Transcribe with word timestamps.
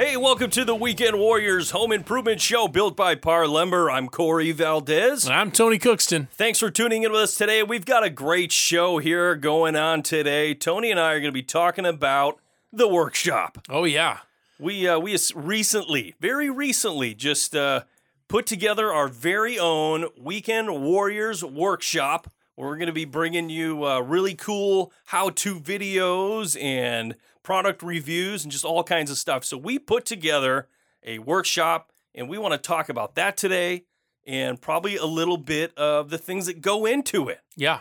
Hey, 0.00 0.16
welcome 0.16 0.48
to 0.52 0.64
the 0.64 0.74
Weekend 0.74 1.18
Warriors 1.18 1.72
Home 1.72 1.92
Improvement 1.92 2.40
Show 2.40 2.68
built 2.68 2.96
by 2.96 3.14
Par 3.16 3.46
Lumber. 3.46 3.90
I'm 3.90 4.08
Corey 4.08 4.50
Valdez. 4.50 5.26
And 5.26 5.34
I'm 5.34 5.50
Tony 5.50 5.78
Cookston. 5.78 6.30
Thanks 6.30 6.58
for 6.58 6.70
tuning 6.70 7.02
in 7.02 7.12
with 7.12 7.20
us 7.20 7.34
today. 7.34 7.62
We've 7.62 7.84
got 7.84 8.02
a 8.02 8.08
great 8.08 8.50
show 8.50 8.96
here 8.96 9.34
going 9.34 9.76
on 9.76 10.02
today. 10.02 10.54
Tony 10.54 10.90
and 10.90 10.98
I 10.98 11.12
are 11.12 11.20
going 11.20 11.28
to 11.28 11.32
be 11.32 11.42
talking 11.42 11.84
about 11.84 12.40
the 12.72 12.88
workshop. 12.88 13.58
Oh 13.68 13.84
yeah. 13.84 14.20
We 14.58 14.88
uh, 14.88 14.98
we 14.98 15.18
recently, 15.34 16.14
very 16.18 16.48
recently, 16.48 17.12
just 17.12 17.54
uh, 17.54 17.82
put 18.26 18.46
together 18.46 18.90
our 18.94 19.08
very 19.08 19.58
own 19.58 20.06
Weekend 20.18 20.82
Warriors 20.82 21.44
workshop. 21.44 22.32
We're 22.56 22.76
going 22.76 22.86
to 22.86 22.94
be 22.94 23.04
bringing 23.04 23.50
you 23.50 23.84
uh, 23.84 24.00
really 24.00 24.34
cool 24.34 24.92
how-to 25.04 25.60
videos 25.60 26.58
and 26.58 27.16
product 27.42 27.82
reviews 27.82 28.44
and 28.44 28.52
just 28.52 28.64
all 28.64 28.84
kinds 28.84 29.10
of 29.10 29.18
stuff. 29.18 29.44
So 29.44 29.56
we 29.56 29.78
put 29.78 30.04
together 30.04 30.68
a 31.04 31.18
workshop, 31.18 31.92
and 32.14 32.28
we 32.28 32.38
want 32.38 32.52
to 32.52 32.58
talk 32.58 32.88
about 32.88 33.14
that 33.14 33.36
today, 33.36 33.84
and 34.26 34.60
probably 34.60 34.96
a 34.96 35.06
little 35.06 35.38
bit 35.38 35.76
of 35.78 36.10
the 36.10 36.18
things 36.18 36.46
that 36.46 36.60
go 36.60 36.86
into 36.86 37.28
it. 37.28 37.40
Yeah. 37.56 37.80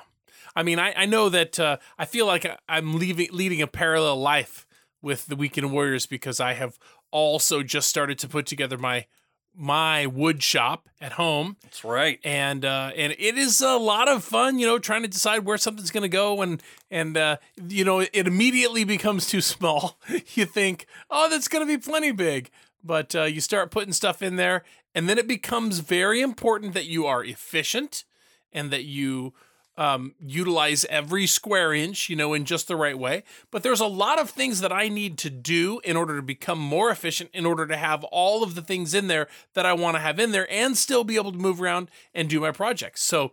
I 0.55 0.63
mean, 0.63 0.79
I, 0.79 0.93
I 0.95 1.05
know 1.05 1.29
that 1.29 1.59
uh, 1.59 1.77
I 1.97 2.05
feel 2.05 2.25
like 2.25 2.49
I'm 2.67 2.97
leaving, 2.97 3.29
leading 3.31 3.61
a 3.61 3.67
parallel 3.67 4.17
life 4.17 4.65
with 5.01 5.27
the 5.27 5.35
Weekend 5.35 5.71
Warriors 5.71 6.05
because 6.05 6.39
I 6.39 6.53
have 6.53 6.77
also 7.11 7.63
just 7.63 7.89
started 7.89 8.19
to 8.19 8.27
put 8.27 8.45
together 8.45 8.77
my 8.77 9.05
my 9.55 10.05
wood 10.05 10.41
shop 10.41 10.87
at 11.01 11.13
home 11.13 11.57
That's 11.63 11.83
right. 11.83 12.19
and 12.23 12.63
uh, 12.63 12.91
and 12.95 13.13
it 13.17 13.37
is 13.37 13.61
a 13.61 13.77
lot 13.77 14.07
of 14.07 14.23
fun, 14.23 14.59
you 14.59 14.67
know, 14.67 14.79
trying 14.79 15.01
to 15.01 15.07
decide 15.07 15.45
where 15.45 15.57
something's 15.57 15.91
going 15.91 16.03
to 16.03 16.09
go, 16.09 16.41
and 16.41 16.61
and 16.89 17.17
uh, 17.17 17.37
you 17.67 17.83
know, 17.83 17.99
it 17.99 18.27
immediately 18.27 18.83
becomes 18.83 19.27
too 19.27 19.41
small. 19.41 19.97
you 20.33 20.45
think, 20.45 20.85
oh, 21.09 21.29
that's 21.29 21.47
going 21.47 21.65
to 21.65 21.71
be 21.71 21.77
plenty 21.77 22.11
big, 22.11 22.49
but 22.83 23.15
uh, 23.15 23.23
you 23.23 23.41
start 23.41 23.71
putting 23.71 23.93
stuff 23.93 24.21
in 24.21 24.35
there, 24.35 24.63
and 24.95 25.09
then 25.09 25.17
it 25.17 25.27
becomes 25.27 25.79
very 25.79 26.21
important 26.21 26.73
that 26.73 26.85
you 26.85 27.05
are 27.05 27.23
efficient 27.23 28.03
and 28.51 28.71
that 28.71 28.85
you 28.85 29.33
um, 29.79 30.13
utilize 30.19 30.83
every 30.89 31.25
square 31.25 31.73
inch, 31.73 32.09
you 32.09 32.15
know, 32.17 32.33
in 32.33 32.43
just 32.43 32.67
the 32.67 32.75
right 32.75 32.99
way. 32.99 33.23
But 33.49 33.63
there's 33.63 33.79
a 33.79 33.87
lot 33.87 34.19
of 34.19 34.29
things 34.29 34.59
that 34.59 34.73
I 34.73 34.89
need 34.89 35.17
to 35.19 35.29
do 35.29 35.79
in 35.85 35.95
order 35.95 36.17
to 36.17 36.21
become 36.21 36.59
more 36.59 36.91
efficient, 36.91 37.29
in 37.33 37.45
order 37.45 37.65
to 37.65 37.77
have 37.77 38.03
all 38.03 38.43
of 38.43 38.55
the 38.55 38.61
things 38.61 38.93
in 38.93 39.07
there 39.07 39.29
that 39.53 39.65
I 39.65 39.71
want 39.71 39.95
to 39.95 40.01
have 40.01 40.19
in 40.19 40.31
there 40.31 40.51
and 40.51 40.77
still 40.77 41.05
be 41.05 41.15
able 41.15 41.31
to 41.31 41.37
move 41.37 41.61
around 41.61 41.89
and 42.13 42.29
do 42.29 42.41
my 42.41 42.51
projects. 42.51 43.01
So 43.01 43.31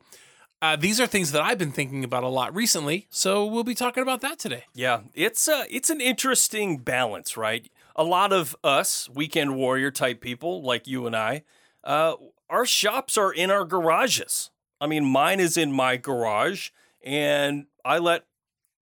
uh, 0.62 0.76
these 0.76 1.00
are 1.00 1.06
things 1.08 1.32
that 1.32 1.42
I've 1.42 1.58
been 1.58 1.72
thinking 1.72 2.04
about 2.04 2.22
a 2.22 2.28
lot 2.28 2.54
recently. 2.54 3.08
So 3.10 3.44
we'll 3.44 3.64
be 3.64 3.74
talking 3.74 4.04
about 4.04 4.20
that 4.20 4.38
today. 4.38 4.64
Yeah, 4.72 5.00
it's 5.14 5.48
uh 5.48 5.64
it's 5.68 5.90
an 5.90 6.00
interesting 6.00 6.78
balance, 6.78 7.36
right? 7.36 7.68
A 7.96 8.04
lot 8.04 8.32
of 8.32 8.54
us 8.62 9.10
weekend 9.12 9.56
warrior 9.56 9.90
type 9.90 10.20
people 10.20 10.62
like 10.62 10.86
you 10.86 11.08
and 11.08 11.16
I, 11.16 11.42
uh, 11.82 12.14
our 12.48 12.66
shops 12.66 13.18
are 13.18 13.32
in 13.32 13.50
our 13.50 13.64
garages. 13.64 14.50
I 14.80 14.86
mean, 14.86 15.04
mine 15.04 15.40
is 15.40 15.56
in 15.56 15.72
my 15.72 15.96
garage, 15.96 16.70
and 17.04 17.66
I 17.84 17.98
let 17.98 18.24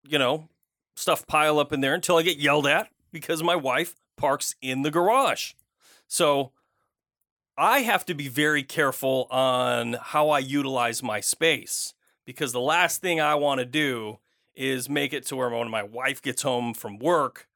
you 0.07 0.19
know 0.19 0.49
stuff 0.95 1.27
pile 1.27 1.59
up 1.59 1.73
in 1.73 1.81
there 1.81 1.95
until 1.95 2.17
I 2.17 2.23
get 2.23 2.39
yelled 2.39 2.67
at 2.67 2.89
because 3.13 3.43
my 3.43 3.57
wife 3.57 3.97
parks 4.17 4.55
in 4.61 4.83
the 4.83 4.91
garage. 4.91 5.55
So 6.07 6.53
I 7.57 7.81
have 7.81 8.05
to 8.07 8.15
be 8.15 8.29
very 8.29 8.63
careful 8.63 9.27
on 9.31 9.95
how 10.01 10.29
I 10.31 10.39
utilize 10.41 11.03
my 11.03 11.21
space 11.21 11.95
because 12.25 12.53
the 12.53 12.61
last 12.61 13.01
thing 13.01 13.21
I 13.21 13.35
want 13.35 13.61
to 13.61 13.65
do 13.65 14.19
is 14.55 14.89
make 14.89 15.13
it 15.13 15.25
to 15.27 15.37
where 15.37 15.49
when 15.51 15.71
my 15.71 15.83
wife 15.83 16.21
gets 16.21 16.43
home 16.43 16.75
from 16.75 16.99
work, 16.99 17.49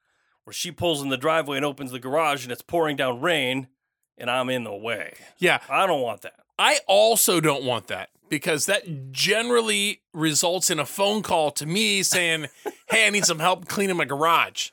where 0.45 0.55
she 0.55 0.71
pulls 0.71 1.03
in 1.03 1.11
the 1.11 1.17
driveway 1.17 1.57
and 1.57 1.67
opens 1.67 1.91
the 1.91 1.99
garage 1.99 2.45
and 2.45 2.53
it's 2.53 2.63
pouring 2.63 2.97
down 2.97 3.21
rain 3.21 3.69
and 4.17 4.31
I'm 4.31 4.49
in 4.49 4.65
the 4.65 4.75
way. 4.75 5.15
Yeah, 5.39 5.61
I 5.69 5.87
don't 5.87 6.03
want 6.03 6.23
that. 6.23 6.41
I 6.59 6.79
also 6.87 7.41
don't 7.41 7.65
want 7.65 7.89
that 7.89 8.11
because 8.29 8.67
that 8.67 9.13
generally 9.13 10.03
results 10.13 10.71
in 10.71 10.79
a 10.79 10.87
phone 10.87 11.23
call 11.23 11.51
to 11.53 11.67
me 11.67 12.03
saying, 12.03 12.47
"Hey, 12.89 13.07
I 13.07 13.11
need 13.11 13.25
some 13.25 13.39
help 13.39 13.67
cleaning 13.69 13.97
my 13.97 14.05
garage." 14.05 14.71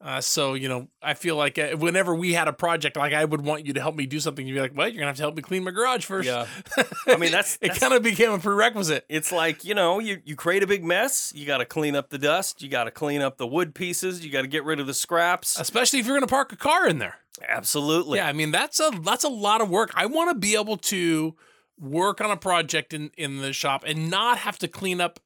Uh, 0.00 0.20
so 0.20 0.54
you 0.54 0.68
know, 0.68 0.86
I 1.02 1.14
feel 1.14 1.34
like 1.34 1.58
uh, 1.58 1.70
whenever 1.76 2.14
we 2.14 2.32
had 2.32 2.46
a 2.46 2.52
project, 2.52 2.96
like 2.96 3.12
I 3.12 3.24
would 3.24 3.44
want 3.44 3.66
you 3.66 3.72
to 3.72 3.80
help 3.80 3.96
me 3.96 4.06
do 4.06 4.20
something, 4.20 4.46
you'd 4.46 4.54
be 4.54 4.60
like, 4.60 4.76
"Well, 4.76 4.86
you're 4.86 4.98
gonna 5.00 5.08
have 5.08 5.16
to 5.16 5.22
help 5.22 5.34
me 5.34 5.42
clean 5.42 5.64
my 5.64 5.72
garage 5.72 6.04
first. 6.04 6.26
Yeah. 6.28 6.46
I 7.08 7.16
mean, 7.16 7.32
that's, 7.32 7.58
it 7.60 7.74
kind 7.74 7.92
of 7.92 8.04
became 8.04 8.30
a 8.30 8.38
prerequisite. 8.38 9.04
it's 9.08 9.32
like, 9.32 9.64
you 9.64 9.74
know, 9.74 9.98
you, 9.98 10.22
you 10.24 10.36
create 10.36 10.62
a 10.62 10.68
big 10.68 10.84
mess, 10.84 11.32
you 11.34 11.46
got 11.46 11.58
to 11.58 11.64
clean 11.64 11.96
up 11.96 12.10
the 12.10 12.18
dust, 12.18 12.62
you 12.62 12.68
got 12.68 12.84
to 12.84 12.92
clean 12.92 13.22
up 13.22 13.38
the 13.38 13.46
wood 13.46 13.74
pieces, 13.74 14.24
you 14.24 14.30
got 14.30 14.42
to 14.42 14.48
get 14.48 14.62
rid 14.64 14.78
of 14.78 14.86
the 14.86 14.94
scraps. 14.94 15.58
especially 15.58 15.98
if 15.98 16.06
you're 16.06 16.14
gonna 16.16 16.28
park 16.28 16.52
a 16.52 16.56
car 16.56 16.86
in 16.86 16.98
there. 16.98 17.16
Absolutely. 17.48 18.18
Yeah, 18.18 18.28
I 18.28 18.32
mean 18.32 18.52
that's 18.52 18.78
a 18.78 18.92
that's 19.02 19.24
a 19.24 19.28
lot 19.28 19.60
of 19.60 19.68
work. 19.68 19.90
I 19.96 20.06
want 20.06 20.30
to 20.30 20.34
be 20.34 20.54
able 20.54 20.76
to 20.76 21.34
work 21.80 22.20
on 22.20 22.30
a 22.30 22.36
project 22.36 22.92
in 22.92 23.10
in 23.16 23.38
the 23.38 23.52
shop 23.52 23.84
and 23.86 24.10
not 24.10 24.38
have 24.38 24.58
to 24.58 24.68
clean 24.68 25.00
up, 25.00 25.20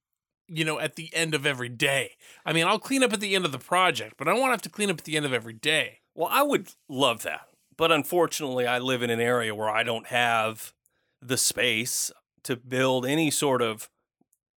you 0.49 0.65
know, 0.65 0.79
at 0.79 0.97
the 0.97 1.11
end 1.15 1.35
of 1.35 1.47
every 1.47 1.69
day. 1.69 2.13
I 2.45 2.53
mean, 2.53 2.67
I'll 2.67 2.79
clean 2.79 3.03
up 3.03 3.13
at 3.13 3.21
the 3.21 3.35
end 3.35 3.45
of 3.45 3.53
the 3.53 3.59
project, 3.59 4.15
but 4.17 4.29
I 4.29 4.33
to 4.33 4.51
have 4.51 4.63
to 4.63 4.71
clean 4.71 4.91
up 4.91 4.99
at 4.99 5.05
the 5.05 5.17
end 5.17 5.27
of 5.27 5.33
every 5.33 5.55
day. 5.55 6.01
Well, 6.15 6.29
I 6.31 6.43
would 6.43 6.69
love 6.89 7.23
that. 7.23 7.49
But 7.77 7.91
unfortunately, 7.91 8.67
I 8.67 8.79
live 8.79 9.03
in 9.03 9.11
an 9.11 9.21
area 9.21 9.55
where 9.55 9.71
I 9.71 9.83
don't 9.83 10.07
have 10.09 10.73
the 11.21 11.39
space 11.39 12.11
to 12.45 12.57
build 12.57 13.07
any 13.07 13.31
sort 13.31 13.63
of 13.63 13.89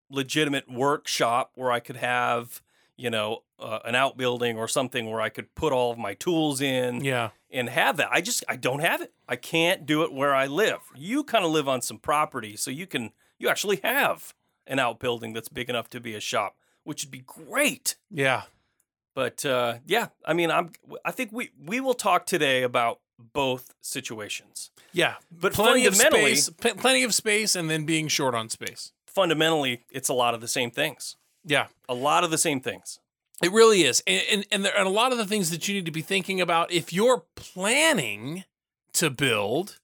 legitimate 0.09 0.69
workshop 0.71 1.51
where 1.55 1.71
I 1.71 1.79
could 1.79 1.97
have, 1.97 2.61
you 2.97 3.09
know, 3.09 3.43
uh, 3.59 3.79
an 3.85 3.95
outbuilding 3.95 4.57
or 4.57 4.67
something 4.67 5.09
where 5.09 5.21
I 5.21 5.29
could 5.29 5.53
put 5.55 5.71
all 5.73 5.91
of 5.91 5.97
my 5.97 6.13
tools 6.13 6.59
in 6.61 7.03
Yeah. 7.03 7.29
and 7.49 7.69
have 7.69 7.97
that. 7.97 8.09
I 8.11 8.21
just 8.21 8.43
I 8.49 8.55
don't 8.57 8.79
have 8.81 9.01
it. 9.01 9.13
I 9.29 9.35
can't 9.37 9.85
do 9.85 10.03
it 10.03 10.11
where 10.13 10.35
I 10.35 10.45
live. 10.47 10.79
You 10.95 11.23
kind 11.23 11.45
of 11.45 11.51
live 11.51 11.67
on 11.67 11.81
some 11.81 11.97
property, 11.97 12.55
so 12.57 12.69
you 12.71 12.85
can 12.87 13.11
you 13.39 13.47
actually 13.49 13.79
have 13.83 14.33
an 14.67 14.79
outbuilding 14.79 15.33
that's 15.33 15.49
big 15.49 15.69
enough 15.69 15.89
to 15.91 15.99
be 15.99 16.15
a 16.15 16.19
shop, 16.19 16.55
which 16.83 17.03
would 17.05 17.11
be 17.11 17.23
great. 17.25 17.95
Yeah. 18.11 18.43
But 19.13 19.45
uh, 19.45 19.75
yeah, 19.85 20.07
I 20.25 20.33
mean, 20.33 20.51
I'm. 20.51 20.71
I 21.05 21.11
think 21.11 21.31
we 21.31 21.51
we 21.65 21.79
will 21.79 21.93
talk 21.93 22.25
today 22.25 22.63
about 22.63 22.99
both 23.31 23.73
situations. 23.81 24.71
Yeah. 24.91 25.15
But 25.31 25.53
plenty 25.53 25.85
of 25.85 25.95
fundamentally- 25.95 26.35
space, 26.35 26.49
pl- 26.59 26.75
plenty 26.81 27.03
of 27.03 27.13
space 27.13 27.55
and 27.55 27.69
then 27.69 27.85
being 27.85 28.09
short 28.09 28.35
on 28.35 28.49
space. 28.49 28.91
Fundamentally, 29.07 29.83
it's 29.89 30.09
a 30.09 30.13
lot 30.13 30.33
of 30.33 30.41
the 30.41 30.47
same 30.49 30.69
things. 30.71 31.15
Yeah. 31.45 31.67
A 31.87 31.93
lot 31.93 32.25
of 32.25 32.31
the 32.31 32.37
same 32.37 32.59
things. 32.59 32.99
It 33.43 33.51
really 33.51 33.83
is. 33.83 34.01
And, 34.07 34.23
and, 34.31 34.45
and 34.51 34.65
there 34.65 34.77
are 34.77 34.85
a 34.85 34.89
lot 34.89 35.11
of 35.11 35.17
the 35.17 35.25
things 35.25 35.49
that 35.51 35.67
you 35.67 35.75
need 35.75 35.85
to 35.85 35.91
be 35.91 36.01
thinking 36.01 36.39
about 36.39 36.71
if 36.71 36.93
you're 36.93 37.23
planning 37.35 38.45
to 38.93 39.09
build 39.09 39.79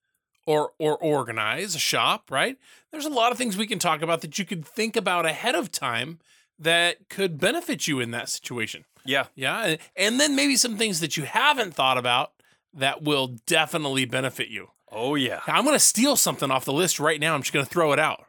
or 0.46 0.72
or 0.80 0.98
organize 0.98 1.76
a 1.76 1.80
shop, 1.80 2.32
right? 2.32 2.58
There's 2.92 3.06
a 3.06 3.10
lot 3.10 3.32
of 3.32 3.38
things 3.38 3.58
we 3.58 3.68
can 3.68 3.80
talk 3.80 4.02
about 4.02 4.22
that 4.22 4.40
you 4.40 4.46
could 4.46 4.66
think 4.66 4.96
about 4.96 5.26
ahead 5.26 5.56
of 5.56 5.72
time 5.72 6.20
that 6.58 7.10
could 7.10 7.38
benefit 7.38 7.88
you 7.88 8.00
in 8.00 8.12
that 8.12 8.30
situation. 8.30 8.86
Yeah, 9.04 9.26
Yeah. 9.36 9.62
And, 9.64 9.80
and 9.96 10.20
then 10.20 10.36
maybe 10.36 10.56
some 10.56 10.78
things 10.78 11.00
that 11.00 11.18
you 11.18 11.24
haven't 11.24 11.74
thought 11.74 11.98
about 11.98 12.34
that 12.74 13.02
will 13.02 13.36
definitely 13.46 14.06
benefit 14.06 14.48
you. 14.50 14.70
Oh 14.92 15.16
yeah. 15.16 15.42
I'm 15.48 15.64
going 15.64 15.76
to 15.76 15.80
steal 15.80 16.16
something 16.16 16.52
off 16.52 16.66
the 16.66 16.74
list 16.74 17.00
right 17.00 17.20
now. 17.20 17.34
I'm 17.34 17.42
just 17.42 17.54
going 17.54 17.66
to 17.66 17.72
throw 17.72 17.94
it 17.94 18.00
out. 18.00 18.26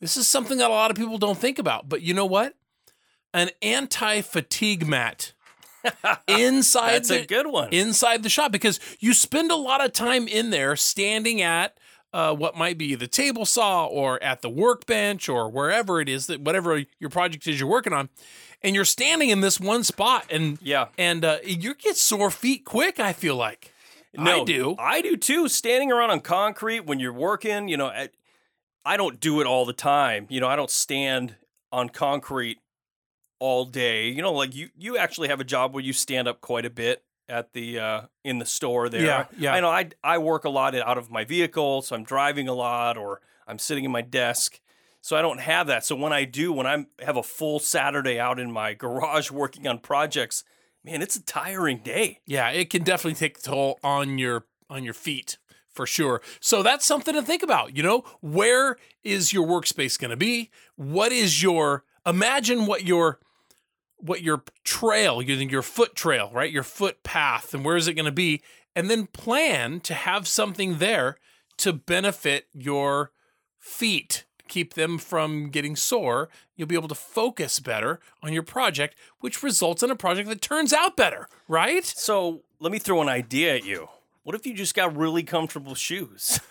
This 0.00 0.16
is 0.16 0.28
something 0.28 0.58
that 0.58 0.70
a 0.70 0.74
lot 0.74 0.90
of 0.90 0.96
people 0.96 1.18
don't 1.18 1.38
think 1.38 1.58
about, 1.58 1.88
but 1.88 2.02
you 2.02 2.14
know 2.14 2.26
what? 2.26 2.54
An 3.36 3.50
anti-fatigue 3.60 4.86
mat 4.86 5.32
inside 6.26 6.94
That's 6.94 7.08
the 7.08 7.22
a 7.22 7.26
good 7.26 7.46
one. 7.46 7.68
inside 7.70 8.22
the 8.22 8.30
shop 8.30 8.50
because 8.50 8.80
you 8.98 9.12
spend 9.12 9.50
a 9.50 9.56
lot 9.56 9.84
of 9.84 9.92
time 9.92 10.26
in 10.26 10.48
there 10.48 10.74
standing 10.74 11.42
at 11.42 11.78
uh, 12.14 12.34
what 12.34 12.56
might 12.56 12.78
be 12.78 12.94
the 12.94 13.06
table 13.06 13.44
saw 13.44 13.84
or 13.84 14.22
at 14.22 14.40
the 14.40 14.48
workbench 14.48 15.28
or 15.28 15.50
wherever 15.50 16.00
it 16.00 16.08
is 16.08 16.28
that 16.28 16.40
whatever 16.40 16.82
your 16.98 17.10
project 17.10 17.46
is 17.46 17.60
you're 17.60 17.68
working 17.68 17.92
on, 17.92 18.08
and 18.62 18.74
you're 18.74 18.86
standing 18.86 19.28
in 19.28 19.42
this 19.42 19.60
one 19.60 19.84
spot 19.84 20.24
and 20.30 20.58
yeah. 20.62 20.86
and 20.96 21.24
uh, 21.24 21.36
you 21.44 21.74
get 21.74 21.96
sore 21.96 22.30
feet 22.30 22.64
quick. 22.64 22.98
I 22.98 23.12
feel 23.12 23.36
like 23.36 23.70
No, 24.16 24.40
I 24.40 24.44
do. 24.44 24.76
I 24.78 25.02
do 25.02 25.16
too. 25.18 25.46
Standing 25.48 25.92
around 25.92 26.10
on 26.10 26.20
concrete 26.20 26.86
when 26.86 27.00
you're 27.00 27.12
working, 27.12 27.68
you 27.68 27.76
know, 27.76 27.88
I, 27.88 28.08
I 28.84 28.96
don't 28.96 29.20
do 29.20 29.42
it 29.42 29.46
all 29.46 29.66
the 29.66 29.74
time. 29.74 30.26
You 30.30 30.40
know, 30.40 30.48
I 30.48 30.56
don't 30.56 30.70
stand 30.70 31.36
on 31.70 31.90
concrete 31.90 32.58
all 33.38 33.64
day. 33.64 34.08
You 34.08 34.22
know, 34.22 34.32
like 34.32 34.54
you 34.54 34.70
you 34.76 34.96
actually 34.96 35.28
have 35.28 35.40
a 35.40 35.44
job 35.44 35.74
where 35.74 35.82
you 35.82 35.92
stand 35.92 36.28
up 36.28 36.40
quite 36.40 36.64
a 36.64 36.70
bit 36.70 37.02
at 37.28 37.52
the 37.52 37.78
uh 37.78 38.00
in 38.24 38.38
the 38.38 38.46
store 38.46 38.88
there. 38.88 39.04
Yeah, 39.04 39.26
yeah. 39.38 39.54
I 39.54 39.60
know 39.60 39.70
I 39.70 39.90
I 40.02 40.18
work 40.18 40.44
a 40.44 40.50
lot 40.50 40.74
out 40.74 40.98
of 40.98 41.10
my 41.10 41.24
vehicle, 41.24 41.82
so 41.82 41.96
I'm 41.96 42.04
driving 42.04 42.48
a 42.48 42.54
lot 42.54 42.96
or 42.96 43.20
I'm 43.46 43.58
sitting 43.58 43.84
in 43.84 43.90
my 43.90 44.02
desk. 44.02 44.60
So 45.00 45.16
I 45.16 45.22
don't 45.22 45.40
have 45.40 45.68
that. 45.68 45.84
So 45.84 45.94
when 45.94 46.12
I 46.12 46.24
do, 46.24 46.52
when 46.52 46.66
I 46.66 46.86
have 47.00 47.16
a 47.16 47.22
full 47.22 47.60
Saturday 47.60 48.18
out 48.18 48.40
in 48.40 48.50
my 48.50 48.74
garage 48.74 49.30
working 49.42 49.66
on 49.68 49.78
projects, 49.78 50.42
man, 50.84 51.00
it's 51.00 51.16
a 51.16 51.22
tiring 51.22 51.78
day. 51.78 52.20
Yeah, 52.26 52.50
it 52.50 52.70
can 52.70 52.82
definitely 52.82 53.14
take 53.14 53.38
a 53.38 53.42
toll 53.42 53.78
on 53.84 54.18
your 54.18 54.46
on 54.68 54.82
your 54.82 54.94
feet 54.94 55.38
for 55.68 55.86
sure. 55.86 56.22
So 56.40 56.62
that's 56.62 56.84
something 56.86 57.14
to 57.14 57.22
think 57.22 57.42
about. 57.42 57.76
You 57.76 57.82
know, 57.82 58.04
where 58.20 58.78
is 59.04 59.32
your 59.32 59.46
workspace 59.46 59.98
going 59.98 60.10
to 60.10 60.16
be? 60.16 60.50
What 60.74 61.12
is 61.12 61.42
your 61.42 61.84
imagine 62.04 62.66
what 62.66 62.84
your 62.84 63.20
what 63.98 64.22
your 64.22 64.42
trail, 64.64 65.22
your 65.22 65.38
your 65.38 65.62
foot 65.62 65.94
trail, 65.94 66.30
right? 66.32 66.50
Your 66.50 66.62
foot 66.62 67.02
path, 67.02 67.54
and 67.54 67.64
where 67.64 67.76
is 67.76 67.88
it 67.88 67.94
going 67.94 68.06
to 68.06 68.12
be? 68.12 68.42
And 68.74 68.90
then 68.90 69.06
plan 69.06 69.80
to 69.80 69.94
have 69.94 70.28
something 70.28 70.78
there 70.78 71.16
to 71.58 71.72
benefit 71.72 72.46
your 72.52 73.12
feet 73.58 74.24
keep 74.48 74.74
them 74.74 74.98
from 74.98 75.50
getting 75.50 75.76
sore, 75.76 76.28
you'll 76.54 76.68
be 76.68 76.74
able 76.74 76.88
to 76.88 76.94
focus 76.94 77.60
better 77.60 78.00
on 78.22 78.32
your 78.32 78.42
project, 78.42 78.96
which 79.20 79.42
results 79.42 79.82
in 79.82 79.90
a 79.90 79.96
project 79.96 80.28
that 80.28 80.40
turns 80.40 80.72
out 80.72 80.96
better, 80.96 81.28
right? 81.48 81.84
So 81.84 82.42
let 82.60 82.72
me 82.72 82.78
throw 82.78 83.02
an 83.02 83.08
idea 83.08 83.56
at 83.56 83.64
you. 83.64 83.88
What 84.22 84.34
if 84.34 84.46
you 84.46 84.54
just 84.54 84.74
got 84.74 84.96
really 84.96 85.22
comfortable 85.22 85.74
shoes? 85.74 86.40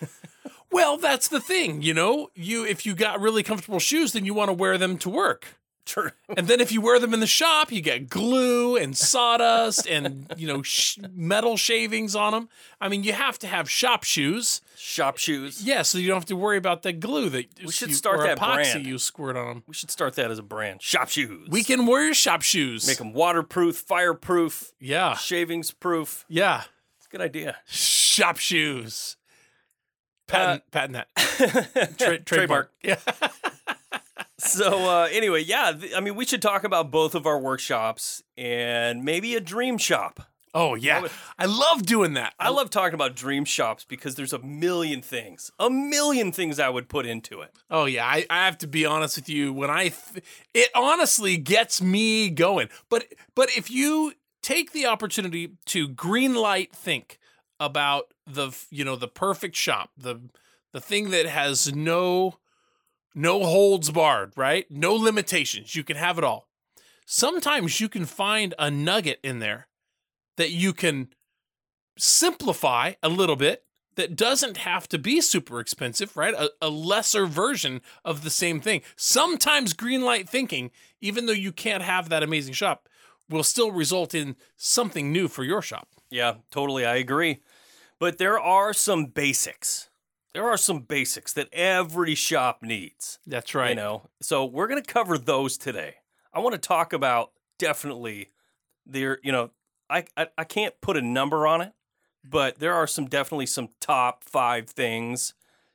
Well, 0.72 0.98
that's 0.98 1.28
the 1.28 1.40
thing, 1.40 1.80
you 1.80 1.94
know. 1.94 2.28
You 2.34 2.66
if 2.66 2.84
you 2.84 2.94
got 2.94 3.20
really 3.20 3.44
comfortable 3.44 3.78
shoes, 3.78 4.12
then 4.12 4.24
you 4.24 4.34
want 4.34 4.48
to 4.48 4.52
wear 4.52 4.76
them 4.76 4.98
to 4.98 5.08
work. 5.08 5.56
True. 5.86 6.10
And 6.36 6.48
then 6.48 6.60
if 6.60 6.72
you 6.72 6.80
wear 6.80 6.98
them 6.98 7.14
in 7.14 7.20
the 7.20 7.28
shop, 7.28 7.70
you 7.70 7.80
get 7.80 8.08
glue 8.10 8.76
and 8.76 8.96
sawdust 8.96 9.86
and 9.86 10.26
you 10.36 10.48
know 10.48 10.60
sh- 10.62 10.98
metal 11.14 11.56
shavings 11.56 12.16
on 12.16 12.32
them. 12.32 12.48
I 12.80 12.88
mean, 12.88 13.04
you 13.04 13.12
have 13.12 13.38
to 13.38 13.46
have 13.46 13.70
shop 13.70 14.02
shoes. 14.02 14.60
Shop 14.76 15.16
shoes. 15.16 15.62
Yeah, 15.64 15.82
so 15.82 15.98
you 15.98 16.08
don't 16.08 16.16
have 16.16 16.24
to 16.26 16.34
worry 16.36 16.56
about 16.58 16.82
the 16.82 16.92
glue 16.92 17.28
that 17.30 17.46
We 17.64 17.70
should 17.70 17.90
you, 17.90 17.94
start 17.94 18.18
that 18.20 18.38
epoxy 18.38 18.72
brand. 18.72 18.86
you 18.86 18.98
squirt 18.98 19.36
on 19.36 19.46
them. 19.46 19.62
We 19.68 19.74
should 19.74 19.92
start 19.92 20.14
that 20.16 20.30
as 20.30 20.40
a 20.40 20.42
brand. 20.42 20.82
Shop 20.82 21.08
shoes. 21.08 21.48
Weekend 21.48 21.86
warrior 21.86 22.14
shop 22.14 22.42
shoes. 22.42 22.84
make 22.86 22.98
them 22.98 23.12
waterproof, 23.12 23.76
fireproof, 23.76 24.72
yeah, 24.80 25.14
shavings 25.14 25.70
proof. 25.70 26.24
yeah, 26.28 26.64
It's 26.98 27.06
a 27.06 27.10
good 27.10 27.20
idea. 27.20 27.58
shop 27.66 28.38
shoes. 28.38 29.16
Uh, 30.28 30.32
patent, 30.32 30.70
patent 30.72 30.92
that. 30.94 31.96
Tra- 31.98 32.18
trademark. 32.18 32.24
Trademark. 32.26 32.72
Yeah. 32.82 32.98
So 34.38 34.88
uh, 34.88 35.08
anyway, 35.10 35.42
yeah, 35.42 35.72
th- 35.72 35.92
I 35.96 36.00
mean, 36.00 36.14
we 36.14 36.26
should 36.26 36.42
talk 36.42 36.64
about 36.64 36.90
both 36.90 37.14
of 37.14 37.26
our 37.26 37.38
workshops 37.38 38.22
and 38.36 39.02
maybe 39.04 39.34
a 39.34 39.40
dream 39.40 39.78
shop. 39.78 40.20
Oh 40.54 40.74
yeah, 40.74 41.06
I 41.38 41.44
love 41.44 41.84
doing 41.84 42.14
that. 42.14 42.32
I 42.40 42.48
love 42.48 42.70
talking 42.70 42.94
about 42.94 43.14
dream 43.14 43.44
shops 43.44 43.84
because 43.84 44.14
there's 44.14 44.32
a 44.32 44.38
million 44.38 45.02
things, 45.02 45.50
a 45.58 45.68
million 45.68 46.32
things 46.32 46.58
I 46.58 46.70
would 46.70 46.88
put 46.88 47.04
into 47.04 47.42
it. 47.42 47.50
Oh 47.70 47.84
yeah, 47.84 48.06
I, 48.06 48.24
I 48.30 48.46
have 48.46 48.56
to 48.58 48.66
be 48.66 48.86
honest 48.86 49.16
with 49.16 49.28
you. 49.28 49.52
When 49.52 49.68
I, 49.68 49.88
th- 49.88 50.24
it 50.54 50.70
honestly 50.74 51.36
gets 51.36 51.82
me 51.82 52.30
going. 52.30 52.68
But 52.88 53.04
but 53.34 53.50
if 53.50 53.70
you 53.70 54.14
take 54.42 54.72
the 54.72 54.86
opportunity 54.86 55.52
to 55.66 55.88
green 55.88 56.34
light 56.34 56.72
think 56.72 57.18
about 57.60 58.14
the 58.26 58.56
you 58.70 58.82
know 58.84 58.96
the 58.96 59.08
perfect 59.08 59.56
shop, 59.56 59.90
the 59.98 60.20
the 60.72 60.80
thing 60.80 61.10
that 61.10 61.26
has 61.26 61.74
no 61.74 62.38
no 63.16 63.44
holds 63.44 63.90
barred, 63.90 64.32
right? 64.36 64.70
No 64.70 64.94
limitations. 64.94 65.74
You 65.74 65.82
can 65.82 65.96
have 65.96 66.18
it 66.18 66.24
all. 66.24 66.48
Sometimes 67.06 67.80
you 67.80 67.88
can 67.88 68.04
find 68.04 68.54
a 68.58 68.70
nugget 68.70 69.18
in 69.24 69.38
there 69.38 69.68
that 70.36 70.50
you 70.50 70.72
can 70.72 71.08
simplify 71.96 72.92
a 73.02 73.08
little 73.08 73.36
bit 73.36 73.64
that 73.94 74.14
doesn't 74.14 74.58
have 74.58 74.86
to 74.88 74.98
be 74.98 75.22
super 75.22 75.58
expensive, 75.58 76.14
right? 76.14 76.34
A, 76.34 76.50
a 76.60 76.68
lesser 76.68 77.24
version 77.24 77.80
of 78.04 78.22
the 78.22 78.30
same 78.30 78.60
thing. 78.60 78.82
Sometimes 78.96 79.72
green 79.72 80.02
light 80.02 80.28
thinking, 80.28 80.70
even 81.00 81.24
though 81.24 81.32
you 81.32 81.52
can't 81.52 81.82
have 81.82 82.10
that 82.10 82.22
amazing 82.22 82.52
shop, 82.52 82.86
will 83.30 83.42
still 83.42 83.72
result 83.72 84.14
in 84.14 84.36
something 84.56 85.10
new 85.10 85.26
for 85.26 85.42
your 85.42 85.62
shop. 85.62 85.88
Yeah, 86.10 86.34
totally. 86.50 86.84
I 86.84 86.96
agree. 86.96 87.40
But 87.98 88.18
there 88.18 88.38
are 88.38 88.74
some 88.74 89.06
basics. 89.06 89.88
There 90.36 90.50
are 90.50 90.58
some 90.58 90.80
basics 90.80 91.32
that 91.32 91.48
every 91.50 92.14
shop 92.14 92.62
needs. 92.62 93.18
That's 93.26 93.54
right. 93.54 93.70
You 93.70 93.76
know, 93.76 94.10
so 94.20 94.44
we're 94.44 94.66
going 94.66 94.82
to 94.82 94.86
cover 94.86 95.16
those 95.16 95.56
today. 95.56 95.94
I 96.30 96.40
want 96.40 96.52
to 96.52 96.58
talk 96.58 96.92
about 96.92 97.30
definitely 97.58 98.28
there. 98.84 99.18
You 99.22 99.32
know, 99.32 99.50
I, 99.88 100.04
I 100.14 100.26
I 100.36 100.44
can't 100.44 100.78
put 100.82 100.98
a 100.98 101.00
number 101.00 101.46
on 101.46 101.62
it, 101.62 101.72
but 102.22 102.58
there 102.58 102.74
are 102.74 102.86
some 102.86 103.06
definitely 103.06 103.46
some 103.46 103.70
top 103.80 104.24
five 104.24 104.68
things 104.68 105.32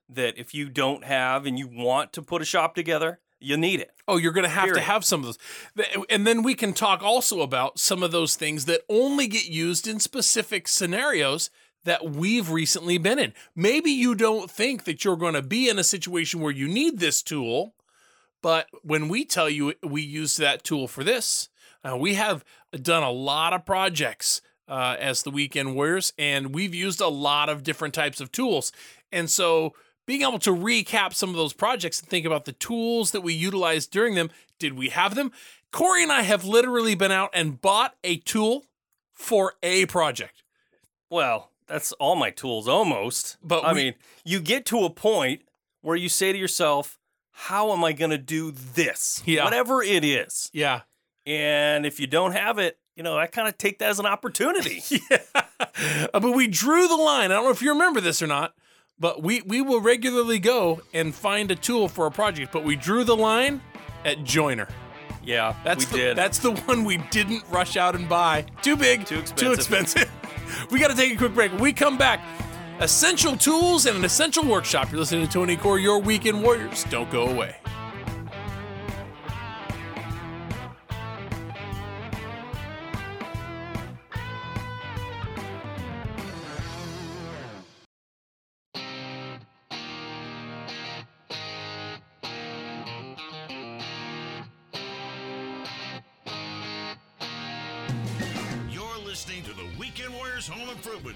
that 0.08 0.38
if 0.38 0.54
you 0.54 0.70
don't 0.70 1.06
have 1.06 1.48
and 1.48 1.58
you 1.58 1.68
want 1.68 2.14
to 2.14 2.22
put 2.22 2.44
a 2.44 2.46
shop 2.46 2.76
together, 2.76 3.20
you 3.40 3.58
need 3.58 3.80
it. 3.80 3.90
Oh, 4.08 4.18
you're 4.18 4.32
going 4.32 4.44
to 4.44 4.50
have 4.50 4.74
to 4.74 4.80
have 4.82 5.04
some 5.04 5.22
of 5.22 5.26
those. 5.26 6.06
And 6.08 6.28
then 6.28 6.44
we 6.44 6.54
can 6.54 6.74
talk 6.74 7.02
also 7.02 7.42
about 7.42 7.80
some 7.80 8.04
of 8.04 8.12
those 8.12 8.36
things 8.36 8.66
that 8.66 8.82
only 8.88 9.26
get 9.26 9.50
used 9.50 9.88
in 9.88 10.00
specific 10.00 10.68
scenarios 10.68 11.50
that 11.84 12.12
we've 12.12 12.50
recently 12.50 12.98
been 12.98 13.20
in. 13.20 13.34
Maybe 13.56 13.92
you 13.92 14.16
don't 14.16 14.50
think 14.50 14.84
that 14.84 15.04
you're 15.04 15.16
going 15.16 15.34
to 15.34 15.42
be 15.42 15.70
in 15.70 15.80
a 15.80 15.84
situation 15.84 16.40
where 16.40 16.52
you 16.52 16.68
need 16.68 17.00
this 17.00 17.22
tool, 17.22 17.74
but 18.42 18.68
when 18.84 19.08
we 19.08 19.26
tell 19.26 19.50
you 19.50 19.74
we 19.84 20.02
use 20.02 20.38
that 20.38 20.64
tool 20.64 20.88
for 20.88 21.04
this, 21.04 21.50
uh, 21.84 21.98
we 21.98 22.16
have 22.16 22.44
done 22.82 23.04
a 23.04 23.12
lot 23.12 23.54
of 23.54 23.66
projects 23.66 24.42
uh, 24.68 24.96
as 25.00 25.24
the 25.24 25.32
Weekend 25.32 25.76
Warriors, 25.76 26.14
and 26.18 26.54
we've 26.54 26.76
used 26.76 27.02
a 27.02 27.08
lot 27.08 27.50
of 27.50 27.64
different 27.64 27.94
types 27.94 28.22
of 28.22 28.32
tools. 28.32 28.72
And 29.12 29.30
so 29.30 29.74
being 30.06 30.22
able 30.22 30.40
to 30.40 30.52
recap 30.52 31.14
some 31.14 31.30
of 31.30 31.36
those 31.36 31.54
projects 31.54 32.00
and 32.00 32.10
think 32.10 32.26
about 32.26 32.46
the 32.46 32.54
tools 32.54 33.12
that 33.12 33.22
we 33.22 33.34
utilized 33.34 33.92
during 33.92 34.16
them, 34.16 34.30
did 34.60 34.74
we 34.74 34.90
have 34.90 35.16
them? 35.16 35.32
Corey 35.72 36.04
and 36.04 36.12
I 36.12 36.22
have 36.22 36.46
literally 36.46 36.96
been 36.96 37.12
out 37.12 37.30
and 37.34 37.62
bought 37.62 37.96
a 38.04 38.18
tool 38.18 38.66
for 39.14 39.54
a 39.64 39.86
project. 39.88 40.44
Well, 41.10 41.51
that's 41.72 41.92
all 41.94 42.16
my 42.16 42.30
tools 42.32 42.68
almost. 42.68 43.38
But 43.44 43.64
I 43.66 43.74
we- 43.74 43.84
mean, 43.84 43.94
you 44.26 44.40
get 44.42 44.66
to 44.68 44.80
a 44.86 44.90
point 44.90 45.42
where 45.82 45.96
you 45.96 46.10
say 46.10 46.32
to 46.32 46.38
yourself, 46.38 46.98
how 47.32 47.72
am 47.74 47.84
I 47.84 47.94
going 47.94 48.12
to 48.12 48.18
do 48.18 48.52
this? 48.52 49.24
Yeah. 49.26 49.44
Whatever 49.46 49.82
it 49.82 50.04
is. 50.04 50.50
Yeah. 50.54 50.82
And 51.26 51.86
if 51.86 52.00
you 52.00 52.08
don't 52.08 52.34
have 52.34 52.60
it, 52.60 52.78
you 52.96 53.04
know, 53.04 53.18
I 53.18 53.26
kind 53.28 53.48
of 53.48 53.58
take 53.58 53.80
that 53.80 53.90
as 53.90 54.00
an 54.00 54.06
opportunity. 54.06 54.82
Uh, 56.14 56.20
but 56.20 56.36
we 56.36 56.48
drew 56.48 56.88
the 56.88 56.96
line. 56.96 57.32
I 57.32 57.36
don't 57.36 57.44
know 57.46 57.52
if 57.52 57.62
you 57.62 57.70
remember 57.72 58.02
this 58.02 58.22
or 58.22 58.28
not, 58.28 58.54
but 59.00 59.22
we, 59.24 59.42
we 59.44 59.62
will 59.62 59.80
regularly 59.80 60.40
go 60.40 60.82
and 60.94 61.14
find 61.14 61.50
a 61.52 61.56
tool 61.56 61.88
for 61.88 62.08
a 62.08 62.12
project, 62.12 62.52
but 62.52 62.64
we 62.64 62.76
drew 62.76 63.04
the 63.04 63.16
line 63.16 63.62
at 64.04 64.24
Joiner. 64.24 64.68
yeah, 65.24 65.56
That's 65.64 65.86
we 65.86 65.92
the, 65.92 65.98
did. 65.98 66.18
That's 66.18 66.40
the 66.40 66.52
one 66.52 66.84
we 66.84 66.98
didn't 66.98 67.44
rush 67.50 67.78
out 67.78 67.96
and 67.96 68.10
buy. 68.10 68.46
Too 68.64 68.76
big. 68.76 69.06
Too 69.06 69.20
expensive. 69.20 69.38
Too 69.48 69.54
expensive. 69.54 70.12
We 70.70 70.80
got 70.80 70.90
to 70.90 70.96
take 70.96 71.14
a 71.14 71.18
quick 71.18 71.34
break. 71.34 71.52
When 71.52 71.62
we 71.62 71.74
come 71.74 71.98
back, 71.98 72.22
essential 72.80 73.38
tools 73.38 73.86
and 73.86 73.98
an 73.98 74.04
essential 74.04 74.46
workshop. 74.46 74.92
You're 74.92 75.00
listening 75.00 75.26
to 75.26 75.32
Tony 75.32 75.56
Core, 75.56 75.80
your 75.80 76.00
weekend 76.00 76.42
warriors. 76.42 76.84
Don't 76.86 77.10
go 77.12 77.28
away. 77.28 77.56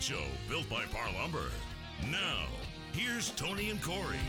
Show, 0.06 0.22
built 0.48 0.70
by 0.70 0.84
Par 0.92 1.08
Lumber. 1.20 1.50
Now, 2.12 2.46
here's 2.92 3.32
Tony 3.32 3.72
and 3.72 3.82
Corey. 3.82 4.20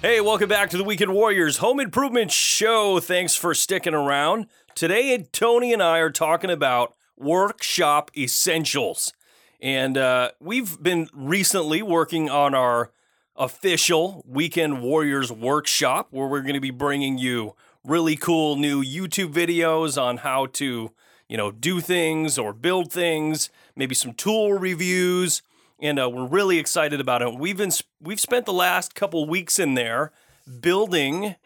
Hey, 0.00 0.22
welcome 0.22 0.48
back 0.48 0.70
to 0.70 0.78
the 0.78 0.84
Weekend 0.84 1.12
Warriors 1.12 1.58
Home 1.58 1.80
Improvement 1.80 2.32
Show. 2.32 2.98
Thanks 2.98 3.36
for 3.36 3.52
sticking 3.52 3.92
around. 3.92 4.46
Today, 4.74 5.18
Tony 5.32 5.74
and 5.74 5.82
I 5.82 5.98
are 5.98 6.08
talking 6.08 6.48
about 6.48 6.94
workshop 7.18 8.10
essentials. 8.16 9.12
And 9.60 9.98
uh, 9.98 10.30
we've 10.40 10.82
been 10.82 11.10
recently 11.12 11.82
working 11.82 12.30
on 12.30 12.54
our 12.54 12.90
official 13.36 14.24
Weekend 14.26 14.80
Warriors 14.80 15.30
workshop 15.30 16.08
where 16.10 16.26
we're 16.26 16.40
going 16.40 16.54
to 16.54 16.60
be 16.60 16.70
bringing 16.70 17.18
you 17.18 17.54
really 17.84 18.16
cool 18.16 18.56
new 18.56 18.82
YouTube 18.82 19.32
videos 19.32 20.00
on 20.00 20.18
how 20.18 20.46
to, 20.46 20.92
you 21.28 21.36
know, 21.36 21.50
do 21.50 21.80
things 21.80 22.38
or 22.38 22.52
build 22.52 22.92
things, 22.92 23.50
maybe 23.76 23.94
some 23.94 24.12
tool 24.14 24.52
reviews 24.52 25.42
and 25.80 26.00
uh, 26.00 26.10
we're 26.10 26.26
really 26.26 26.58
excited 26.58 27.00
about 27.00 27.22
it. 27.22 27.34
We've 27.34 27.56
been 27.56 27.70
we've 28.00 28.20
spent 28.20 28.46
the 28.46 28.52
last 28.52 28.94
couple 28.94 29.26
weeks 29.26 29.58
in 29.58 29.74
there 29.74 30.12
building 30.60 31.36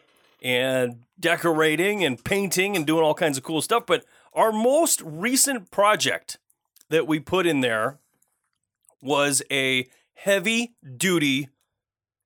and 0.41 1.03
decorating 1.19 2.03
and 2.03 2.23
painting 2.23 2.75
and 2.75 2.85
doing 2.85 3.03
all 3.03 3.13
kinds 3.13 3.37
of 3.37 3.43
cool 3.43 3.61
stuff. 3.61 3.85
But 3.85 4.03
our 4.33 4.51
most 4.51 5.01
recent 5.01 5.71
project 5.71 6.37
that 6.89 7.07
we 7.07 7.19
put 7.19 7.45
in 7.45 7.61
there 7.61 7.99
was 9.01 9.41
a 9.51 9.87
heavy 10.15 10.73
duty 10.97 11.49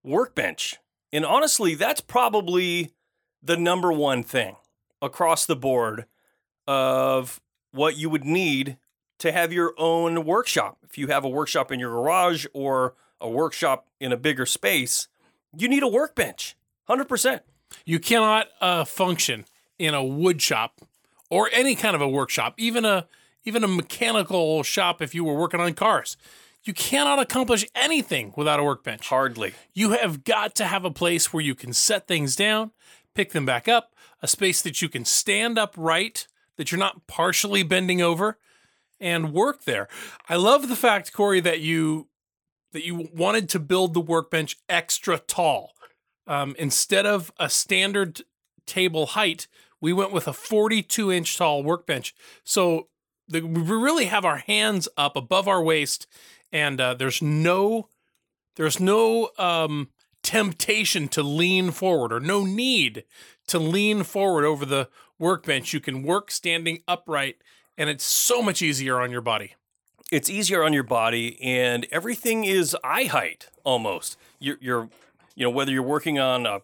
workbench. 0.03 0.77
And 1.11 1.25
honestly, 1.25 1.75
that's 1.75 2.01
probably 2.01 2.91
the 3.41 3.57
number 3.57 3.91
one 3.91 4.23
thing 4.23 4.55
across 5.01 5.45
the 5.45 5.55
board 5.55 6.05
of 6.67 7.39
what 7.71 7.97
you 7.97 8.09
would 8.09 8.25
need 8.25 8.77
to 9.19 9.31
have 9.31 9.51
your 9.51 9.73
own 9.77 10.25
workshop. 10.25 10.77
If 10.83 10.97
you 10.97 11.07
have 11.07 11.23
a 11.23 11.29
workshop 11.29 11.71
in 11.71 11.79
your 11.79 11.91
garage 11.91 12.45
or 12.53 12.95
a 13.19 13.29
workshop 13.29 13.87
in 13.99 14.11
a 14.11 14.17
bigger 14.17 14.45
space, 14.45 15.07
you 15.55 15.67
need 15.67 15.83
a 15.83 15.87
workbench. 15.87 16.55
100%. 16.89 17.41
You 17.85 17.99
cannot 17.99 18.47
uh, 18.61 18.85
function 18.85 19.45
in 19.79 19.93
a 19.93 20.03
wood 20.03 20.41
shop 20.41 20.81
or 21.29 21.49
any 21.51 21.75
kind 21.75 21.95
of 21.95 22.01
a 22.01 22.07
workshop, 22.07 22.55
even 22.57 22.85
a 22.85 23.07
even 23.43 23.63
a 23.63 23.67
mechanical 23.67 24.61
shop 24.61 25.01
if 25.01 25.15
you 25.15 25.23
were 25.23 25.35
working 25.35 25.61
on 25.61 25.73
cars. 25.73 26.17
You 26.65 26.73
cannot 26.73 27.19
accomplish 27.19 27.65
anything 27.73 28.33
without 28.35 28.59
a 28.59 28.63
workbench. 28.63 29.07
Hardly. 29.07 29.53
You 29.73 29.91
have 29.91 30.25
got 30.25 30.53
to 30.55 30.65
have 30.65 30.83
a 30.83 30.91
place 30.91 31.31
where 31.31 31.41
you 31.41 31.55
can 31.55 31.71
set 31.71 32.07
things 32.07 32.35
down, 32.35 32.71
pick 33.17 33.31
them 33.31 33.47
back 33.47 33.67
up, 33.67 33.95
a 34.21 34.27
space 34.27 34.61
that 34.61 34.79
you 34.79 34.87
can 34.87 35.03
stand 35.03 35.57
upright, 35.57 36.27
that 36.55 36.71
you're 36.71 36.77
not 36.77 37.07
partially 37.07 37.63
bending 37.63 37.99
over, 37.99 38.37
and 38.99 39.33
work 39.33 39.63
there. 39.63 39.87
I 40.29 40.35
love 40.35 40.69
the 40.69 40.75
fact, 40.75 41.11
Corey, 41.11 41.39
that 41.39 41.59
you 41.59 42.09
that 42.73 42.85
you 42.85 43.09
wanted 43.11 43.49
to 43.49 43.59
build 43.59 43.95
the 43.95 43.99
workbench 43.99 44.57
extra 44.69 45.17
tall. 45.17 45.71
Um, 46.27 46.55
instead 46.59 47.07
of 47.07 47.31
a 47.39 47.49
standard 47.49 48.21
table 48.67 49.07
height, 49.07 49.47
we 49.81 49.93
went 49.93 50.11
with 50.11 50.27
a 50.27 50.33
42 50.33 51.11
inch 51.11 51.37
tall 51.37 51.63
workbench. 51.63 52.13
So 52.43 52.87
the, 53.27 53.41
we 53.41 53.61
really 53.61 54.05
have 54.05 54.25
our 54.25 54.37
hands 54.37 54.87
up 54.95 55.15
above 55.15 55.47
our 55.47 55.63
waist, 55.63 56.05
and 56.51 56.79
uh, 56.79 56.93
there's 56.93 57.19
no 57.19 57.89
there's 58.57 58.79
no 58.79 59.31
um, 59.39 59.89
temptation 60.27 61.07
to 61.07 61.23
lean 61.23 61.71
forward 61.71 62.11
or 62.11 62.19
no 62.19 62.43
need 62.43 63.05
to 63.47 63.57
lean 63.57 64.03
forward 64.03 64.43
over 64.43 64.65
the 64.65 64.89
workbench. 65.17 65.71
You 65.71 65.79
can 65.79 66.03
work 66.03 66.31
standing 66.31 66.83
upright, 66.85 67.37
and 67.77 67.89
it's 67.89 68.03
so 68.03 68.41
much 68.41 68.61
easier 68.61 68.99
on 68.99 69.09
your 69.09 69.21
body. 69.21 69.55
It's 70.11 70.29
easier 70.29 70.65
on 70.65 70.73
your 70.73 70.83
body, 70.83 71.41
and 71.41 71.87
everything 71.91 72.43
is 72.43 72.75
eye 72.83 73.05
height 73.05 73.47
almost. 73.63 74.17
You're, 74.37 74.57
you're 74.59 74.89
you 75.33 75.45
know, 75.45 75.49
whether 75.49 75.71
you're 75.71 75.81
working 75.81 76.19
on 76.19 76.45
a 76.45 76.59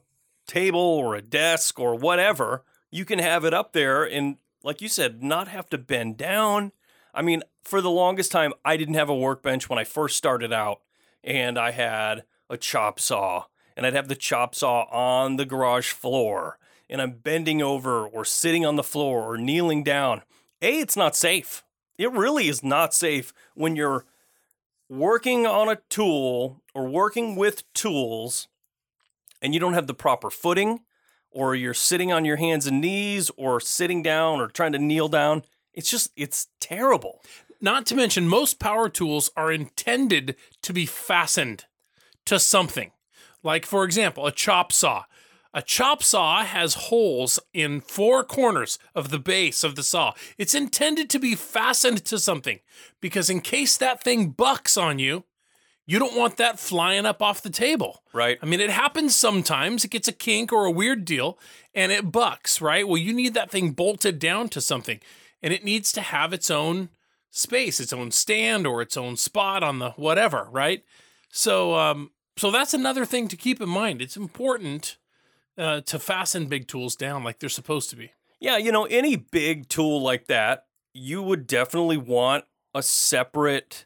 table 0.45 0.81
or 0.81 1.15
a 1.15 1.21
desk 1.21 1.79
or 1.79 1.95
whatever, 1.95 2.65
you 2.91 3.05
can 3.05 3.19
have 3.19 3.45
it 3.45 3.53
up 3.53 3.71
there 3.71 4.03
and, 4.03 4.35
like 4.61 4.81
you 4.81 4.89
said, 4.89 5.23
not 5.23 5.47
have 5.47 5.69
to 5.69 5.77
bend 5.77 6.17
down. 6.17 6.73
I 7.13 7.21
mean, 7.21 7.43
for 7.63 7.79
the 7.79 7.89
longest 7.89 8.29
time, 8.29 8.51
I 8.65 8.75
didn't 8.75 8.95
have 8.95 9.09
a 9.09 9.15
workbench 9.15 9.69
when 9.69 9.79
I 9.79 9.85
first 9.85 10.17
started 10.17 10.51
out, 10.51 10.81
and 11.23 11.57
I 11.57 11.71
had 11.71 12.25
a 12.49 12.57
chop 12.57 12.99
saw, 12.99 13.45
and 13.75 13.85
I'd 13.85 13.93
have 13.93 14.07
the 14.07 14.15
chop 14.15 14.55
saw 14.55 14.83
on 14.91 15.35
the 15.35 15.45
garage 15.45 15.91
floor, 15.91 16.57
and 16.89 17.01
I'm 17.01 17.13
bending 17.13 17.61
over 17.61 18.05
or 18.05 18.25
sitting 18.25 18.65
on 18.65 18.75
the 18.75 18.83
floor 18.83 19.23
or 19.23 19.37
kneeling 19.37 19.83
down. 19.83 20.21
A, 20.61 20.79
it's 20.79 20.97
not 20.97 21.15
safe. 21.15 21.63
It 21.97 22.11
really 22.11 22.47
is 22.47 22.63
not 22.63 22.93
safe 22.93 23.33
when 23.53 23.75
you're 23.75 24.05
working 24.89 25.45
on 25.45 25.69
a 25.69 25.79
tool 25.89 26.61
or 26.73 26.87
working 26.87 27.35
with 27.35 27.71
tools 27.73 28.47
and 29.41 29.53
you 29.53 29.59
don't 29.59 29.73
have 29.73 29.87
the 29.87 29.93
proper 29.93 30.29
footing, 30.29 30.79
or 31.29 31.53
you're 31.53 31.73
sitting 31.73 32.11
on 32.11 32.23
your 32.23 32.37
hands 32.37 32.65
and 32.65 32.79
knees, 32.79 33.29
or 33.35 33.59
sitting 33.59 34.01
down, 34.01 34.39
or 34.39 34.47
trying 34.47 34.71
to 34.71 34.79
kneel 34.79 35.09
down, 35.09 35.43
it's 35.73 35.91
just, 35.91 36.11
it's 36.15 36.47
terrible. 36.61 37.21
Not 37.59 37.85
to 37.87 37.95
mention, 37.95 38.27
most 38.27 38.57
power 38.57 38.87
tools 38.87 39.31
are 39.35 39.51
intended 39.51 40.35
to 40.61 40.73
be 40.73 40.85
fastened 40.85 41.65
to 42.25 42.39
something. 42.39 42.91
Like, 43.43 43.65
for 43.65 43.83
example, 43.83 44.25
a 44.25 44.31
chop 44.31 44.71
saw. 44.71 45.03
A 45.53 45.61
chop 45.61 46.01
saw 46.01 46.43
has 46.43 46.73
holes 46.73 47.39
in 47.53 47.81
four 47.81 48.23
corners 48.23 48.79
of 48.95 49.09
the 49.09 49.19
base 49.19 49.63
of 49.63 49.75
the 49.75 49.83
saw. 49.83 50.13
It's 50.37 50.55
intended 50.55 51.11
to 51.11 51.19
be 51.19 51.35
fastened 51.35 52.03
to 52.05 52.17
something 52.17 52.59
because, 53.01 53.29
in 53.29 53.41
case 53.41 53.77
that 53.77 54.03
thing 54.03 54.29
bucks 54.29 54.77
on 54.77 54.97
you, 54.97 55.25
you 55.85 55.99
don't 55.99 56.17
want 56.17 56.37
that 56.37 56.59
flying 56.59 57.05
up 57.05 57.21
off 57.21 57.41
the 57.41 57.49
table. 57.49 58.01
Right. 58.13 58.39
I 58.41 58.45
mean, 58.45 58.61
it 58.61 58.69
happens 58.69 59.15
sometimes. 59.15 59.83
It 59.83 59.91
gets 59.91 60.07
a 60.07 60.13
kink 60.13 60.51
or 60.51 60.65
a 60.65 60.71
weird 60.71 61.05
deal 61.05 61.37
and 61.75 61.91
it 61.91 62.11
bucks, 62.11 62.61
right? 62.61 62.87
Well, 62.87 62.97
you 62.97 63.13
need 63.13 63.33
that 63.33 63.51
thing 63.51 63.71
bolted 63.71 64.17
down 64.17 64.49
to 64.49 64.61
something 64.61 65.01
and 65.41 65.53
it 65.53 65.63
needs 65.63 65.91
to 65.93 66.01
have 66.01 66.31
its 66.31 66.49
own 66.49 66.89
space, 67.29 67.79
its 67.79 67.91
own 67.91 68.11
stand 68.11 68.65
or 68.65 68.81
its 68.81 68.95
own 68.95 69.17
spot 69.17 69.61
on 69.61 69.79
the 69.79 69.91
whatever, 69.91 70.47
right? 70.51 70.83
So, 71.29 71.75
um, 71.75 72.11
so 72.37 72.51
that's 72.51 72.73
another 72.73 73.05
thing 73.05 73.27
to 73.27 73.37
keep 73.37 73.61
in 73.61 73.69
mind. 73.69 74.01
It's 74.01 74.17
important 74.17 74.97
uh, 75.57 75.81
to 75.81 75.99
fasten 75.99 76.47
big 76.47 76.67
tools 76.67 76.95
down 76.95 77.23
like 77.23 77.39
they're 77.39 77.49
supposed 77.49 77.89
to 77.91 77.95
be. 77.95 78.11
Yeah, 78.39 78.57
you 78.57 78.71
know, 78.71 78.85
any 78.85 79.15
big 79.15 79.69
tool 79.69 80.01
like 80.01 80.27
that, 80.27 80.65
you 80.93 81.21
would 81.21 81.47
definitely 81.47 81.97
want 81.97 82.45
a 82.73 82.83
separate 82.83 83.85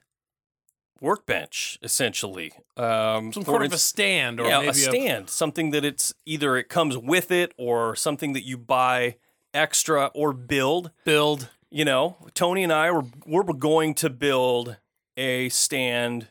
workbench, 1.02 1.78
essentially. 1.84 2.52
Um, 2.76 3.32
Some 3.34 3.44
sort 3.44 3.64
of 3.64 3.74
a 3.74 3.78
stand 3.78 4.40
or 4.40 4.48
yeah, 4.48 4.60
maybe 4.60 4.70
a 4.70 4.74
stand, 4.74 5.30
something 5.30 5.72
that 5.72 5.86
it's 5.86 6.14
either 6.26 6.58
it 6.58 6.70
comes 6.70 6.98
with 6.98 7.32
it 7.32 7.54
or 7.58 7.96
something 7.96 8.34
that 8.34 8.46
you 8.46 8.58
buy 8.58 9.18
extra 9.54 10.12
or 10.14 10.34
build. 10.34 10.92
build. 11.06 11.50
You 11.70 11.84
know, 11.86 12.18
Tony 12.34 12.64
and 12.64 12.72
I 12.72 12.90
were 12.92 13.04
we're 13.26 13.44
going 13.44 13.94
to 13.96 14.10
build 14.10 14.78
a 15.18 15.50
stand 15.50 16.30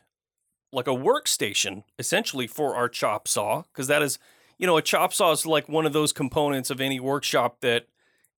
like 0.71 0.87
a 0.87 0.91
workstation 0.91 1.83
essentially 1.97 2.47
for 2.47 2.75
our 2.75 2.89
chop 2.89 3.27
saw 3.27 3.63
because 3.71 3.87
that 3.87 4.01
is, 4.01 4.19
you 4.57 4.67
know, 4.67 4.77
a 4.77 4.81
chop 4.81 5.13
saw 5.13 5.31
is 5.31 5.45
like 5.45 5.69
one 5.69 5.85
of 5.85 5.93
those 5.93 6.11
components 6.11 6.69
of 6.69 6.81
any 6.81 6.99
workshop 6.99 7.61
that 7.61 7.87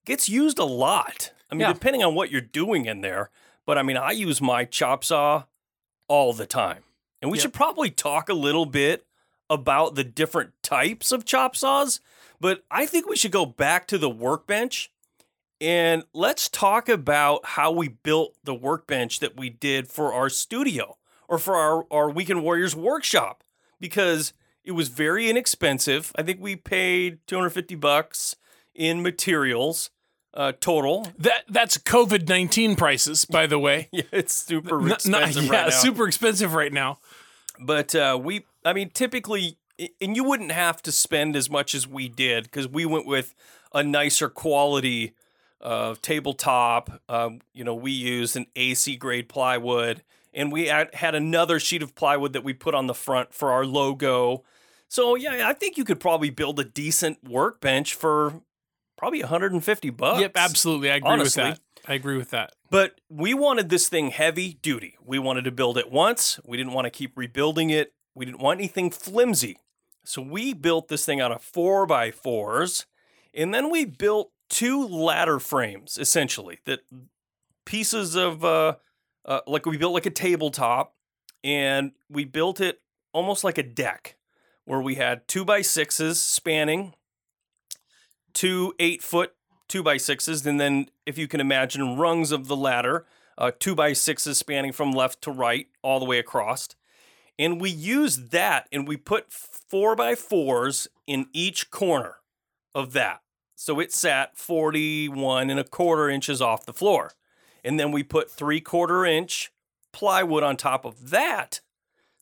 gets 0.05 0.29
used 0.29 0.59
a 0.59 0.65
lot. 0.65 1.31
I 1.51 1.55
mean, 1.55 1.61
Yeah. 1.61 1.73
depending 1.73 2.03
on 2.03 2.15
what 2.15 2.31
you're 2.31 2.41
doing 2.41 2.85
in 2.85 3.01
there, 3.01 3.31
but 3.65 3.77
I 3.77 3.83
mean, 3.83 3.97
I 3.97 4.11
use 4.11 4.41
my 4.41 4.65
chop 4.65 5.03
saw 5.03 5.43
all 6.07 6.33
the 6.33 6.45
time. 6.45 6.83
And 7.21 7.31
we 7.31 7.37
Yep. 7.37 7.41
should 7.43 7.53
probably 7.53 7.89
talk 7.91 8.29
a 8.29 8.33
little 8.33 8.65
bit 8.65 9.05
about 9.49 9.95
the 9.95 10.03
different 10.03 10.53
types 10.61 11.11
of 11.11 11.25
chop 11.25 11.55
saws, 11.55 11.99
but 12.39 12.63
I 12.69 12.85
think 12.85 13.07
we 13.09 13.17
should 13.17 13.31
go 13.31 13.45
back 13.47 13.87
to 13.87 13.97
the 13.97 14.09
workbench 14.09 14.91
and 15.59 16.03
let's 16.13 16.47
talk 16.47 16.87
about 16.87 17.43
how 17.45 17.71
we 17.71 17.87
built 17.89 18.35
the 18.43 18.53
workbench 18.55 19.19
that 19.19 19.35
we 19.35 19.49
did 19.49 19.87
for 19.89 20.13
our 20.13 20.29
studio 20.29 20.97
or 21.29 21.37
for 21.37 21.55
our, 21.55 21.85
our 21.91 22.09
Weekend 22.09 22.43
Warriors 22.43 22.75
workshop 22.75 23.43
because 23.79 24.33
it 24.65 24.71
was 24.71 24.89
very 24.89 25.29
inexpensive. 25.29 26.11
I 26.17 26.23
think 26.23 26.41
we 26.41 26.57
paid 26.57 27.19
250 27.27 27.75
bucks 27.75 28.35
in 28.75 29.01
materials 29.01 29.91
uh, 30.33 30.51
total. 30.59 31.07
That 31.17 31.43
that's 31.49 31.77
COVID 31.77 32.27
nineteen 32.27 32.75
prices, 32.75 33.25
by 33.25 33.47
the 33.47 33.57
way. 33.57 33.89
Yeah, 33.91 34.03
it's 34.11 34.33
super 34.35 34.87
expensive 34.87 35.45
yeah, 35.45 35.51
right 35.51 35.65
now. 35.65 35.69
super 35.69 36.07
expensive 36.07 36.53
right 36.53 36.71
now. 36.71 36.99
But 37.59 37.95
uh, 37.95 38.17
we, 38.21 38.45
I 38.63 38.73
mean, 38.73 38.91
typically, 38.91 39.57
and 39.99 40.15
you 40.15 40.23
wouldn't 40.23 40.51
have 40.51 40.81
to 40.83 40.91
spend 40.91 41.35
as 41.35 41.49
much 41.49 41.73
as 41.73 41.87
we 41.87 42.07
did 42.07 42.43
because 42.45 42.67
we 42.67 42.85
went 42.85 43.05
with 43.05 43.33
a 43.73 43.83
nicer 43.83 44.29
quality 44.29 45.13
uh, 45.61 45.95
tabletop. 46.01 47.01
Uh, 47.09 47.31
you 47.53 47.63
know, 47.63 47.75
we 47.75 47.91
used 47.91 48.37
an 48.37 48.45
AC 48.55 48.95
grade 48.95 49.27
plywood, 49.27 50.03
and 50.33 50.51
we 50.51 50.67
had, 50.67 50.89
another 51.15 51.59
sheet 51.59 51.81
of 51.81 51.95
plywood 51.95 52.33
that 52.33 52.43
we 52.43 52.53
put 52.53 52.75
on 52.75 52.87
the 52.87 52.93
front 52.93 53.33
for 53.33 53.51
our 53.51 53.65
logo. 53.65 54.43
So 54.87 55.15
yeah, 55.15 55.47
I 55.47 55.53
think 55.53 55.77
you 55.77 55.85
could 55.85 55.99
probably 55.99 56.29
build 56.29 56.59
a 56.59 56.63
decent 56.63 57.23
workbench 57.23 57.93
for 57.93 58.41
probably 58.97 59.21
150 59.21 59.89
bucks. 59.91 60.21
Yep, 60.21 60.31
absolutely. 60.35 60.91
I 60.91 60.95
agree 60.95 61.11
honestly. 61.11 61.43
with 61.43 61.55
that. 61.55 61.61
I 61.87 61.93
agree 61.93 62.17
with 62.17 62.31
that. 62.31 62.53
But 62.69 62.99
we 63.09 63.33
wanted 63.33 63.69
this 63.69 63.89
thing 63.89 64.11
heavy 64.11 64.59
duty. 64.61 64.95
We 65.03 65.17
wanted 65.17 65.45
to 65.45 65.51
build 65.51 65.77
it 65.77 65.91
once. 65.91 66.39
We 66.45 66.57
didn't 66.57 66.73
want 66.73 66.85
to 66.85 66.91
keep 66.91 67.17
rebuilding 67.17 67.69
it. 67.69 67.93
We 68.13 68.25
didn't 68.25 68.41
want 68.41 68.59
anything 68.59 68.91
flimsy. 68.91 69.57
So 70.03 70.21
we 70.21 70.53
built 70.53 70.87
this 70.87 71.05
thing 71.05 71.21
out 71.21 71.31
of 71.31 71.41
four 71.41 71.85
by 71.85 72.11
fours. 72.11 72.85
And 73.33 73.53
then 73.53 73.71
we 73.71 73.85
built 73.85 74.31
two 74.49 74.85
ladder 74.85 75.39
frames, 75.39 75.97
essentially, 75.97 76.59
that 76.65 76.81
pieces 77.65 78.15
of, 78.15 78.43
uh, 78.43 78.75
uh, 79.25 79.41
like 79.47 79.65
we 79.65 79.77
built 79.77 79.93
like 79.93 80.05
a 80.05 80.11
tabletop 80.11 80.95
and 81.43 81.91
we 82.09 82.25
built 82.25 82.59
it 82.59 82.81
almost 83.13 83.43
like 83.43 83.57
a 83.57 83.63
deck 83.63 84.17
where 84.65 84.81
we 84.81 84.95
had 84.95 85.27
two 85.27 85.43
by 85.45 85.61
sixes 85.61 86.19
spanning 86.19 86.93
two 88.33 88.73
eight 88.79 89.01
foot 89.01 89.33
two 89.69 89.83
by 89.83 89.95
sixes, 89.95 90.45
and 90.45 90.59
then 90.59 90.89
if 91.05 91.17
you 91.17 91.27
can 91.27 91.39
imagine 91.39 91.95
rungs 91.95 92.33
of 92.33 92.47
the 92.47 92.55
ladder, 92.57 93.05
uh, 93.37 93.51
two 93.57 93.75
by 93.75 93.93
sixes 93.93 94.37
spanning 94.37 94.73
from 94.73 94.91
left 94.91 95.21
to 95.21 95.31
right 95.31 95.67
all 95.81 95.99
the 95.99 96.05
way 96.05 96.19
across. 96.19 96.67
And 97.37 97.61
we 97.61 97.69
used 97.69 98.31
that 98.31 98.67
and 98.71 98.85
we 98.85 98.97
put 98.97 99.31
four 99.31 99.95
by 99.95 100.15
fours 100.15 100.89
in 101.07 101.27
each 101.31 101.71
corner 101.71 102.15
of 102.75 102.91
that. 102.93 103.21
So 103.55 103.79
it 103.79 103.93
sat 103.93 104.37
41 104.37 105.49
and 105.49 105.59
a 105.59 105.63
quarter 105.63 106.09
inches 106.09 106.41
off 106.41 106.65
the 106.65 106.73
floor. 106.73 107.11
And 107.63 107.79
then 107.79 107.91
we 107.91 108.03
put 108.03 108.31
three 108.31 108.61
quarter 108.61 109.05
inch 109.05 109.51
plywood 109.91 110.43
on 110.43 110.57
top 110.57 110.85
of 110.85 111.09
that, 111.09 111.61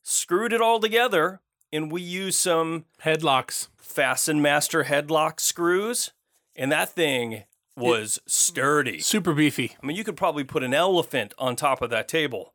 screwed 0.03 0.53
it 0.53 0.61
all 0.61 0.79
together, 0.79 1.41
and 1.71 1.91
we 1.91 2.01
used 2.01 2.39
some 2.39 2.85
HeadLOKs. 3.03 3.67
Fasten 3.77 4.41
Master 4.41 4.83
HeadLOK 4.83 5.39
screws, 5.39 6.11
and 6.55 6.71
that 6.71 6.89
thing 6.89 7.43
was 7.75 8.19
sturdy. 8.27 8.99
Super 8.99 9.33
beefy. 9.33 9.75
I 9.81 9.85
mean, 9.85 9.95
you 9.95 10.03
could 10.03 10.17
probably 10.17 10.43
put 10.43 10.63
an 10.63 10.73
elephant 10.73 11.33
on 11.37 11.55
top 11.55 11.81
of 11.81 11.89
that 11.91 12.07
table. 12.07 12.53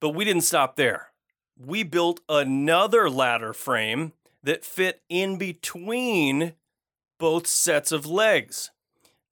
But 0.00 0.10
we 0.10 0.24
didn't 0.24 0.42
stop 0.42 0.76
there. 0.76 1.08
We 1.56 1.82
built 1.82 2.20
another 2.28 3.08
ladder 3.08 3.52
frame 3.52 4.12
that 4.42 4.64
fit 4.64 5.02
in 5.08 5.38
between 5.38 6.54
both 7.18 7.46
sets 7.46 7.92
of 7.92 8.04
legs 8.04 8.70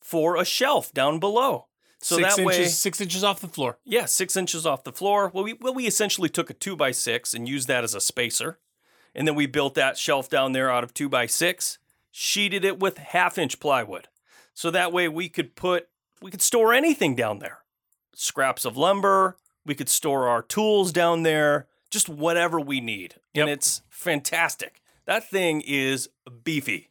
for 0.00 0.36
a 0.36 0.44
shelf 0.44 0.92
down 0.92 1.18
below. 1.18 1.66
So 2.02 2.16
six 2.16 2.34
that 2.36 2.42
inches, 2.42 2.58
way, 2.58 2.64
six 2.66 3.00
inches 3.00 3.22
off 3.24 3.40
the 3.40 3.48
floor. 3.48 3.78
yeah, 3.84 4.06
six 4.06 4.36
inches 4.36 4.66
off 4.66 4.82
the 4.84 4.92
floor. 4.92 5.30
Well, 5.32 5.44
we 5.44 5.52
well 5.54 5.72
we 5.74 5.86
essentially 5.86 6.28
took 6.28 6.50
a 6.50 6.54
two 6.54 6.76
by 6.76 6.90
six 6.90 7.32
and 7.32 7.48
used 7.48 7.68
that 7.68 7.84
as 7.84 7.94
a 7.94 8.00
spacer, 8.00 8.58
and 9.14 9.26
then 9.26 9.34
we 9.36 9.46
built 9.46 9.74
that 9.74 9.96
shelf 9.96 10.28
down 10.28 10.52
there 10.52 10.70
out 10.70 10.82
of 10.84 10.92
two 10.92 11.08
by 11.08 11.26
six, 11.26 11.78
sheeted 12.10 12.64
it 12.64 12.80
with 12.80 12.98
half 12.98 13.38
inch 13.38 13.60
plywood, 13.60 14.08
so 14.52 14.70
that 14.70 14.92
way 14.92 15.08
we 15.08 15.28
could 15.28 15.54
put 15.54 15.88
we 16.20 16.30
could 16.30 16.42
store 16.42 16.72
anything 16.74 17.14
down 17.14 17.38
there, 17.38 17.58
scraps 18.14 18.64
of 18.64 18.76
lumber. 18.76 19.36
We 19.64 19.76
could 19.76 19.88
store 19.88 20.26
our 20.28 20.42
tools 20.42 20.90
down 20.90 21.22
there, 21.22 21.68
just 21.88 22.08
whatever 22.08 22.60
we 22.60 22.80
need, 22.80 23.14
Yep. 23.34 23.42
and 23.42 23.50
it's 23.50 23.82
fantastic. 23.88 24.82
That 25.04 25.28
thing 25.30 25.60
is 25.64 26.08
beefy. 26.42 26.88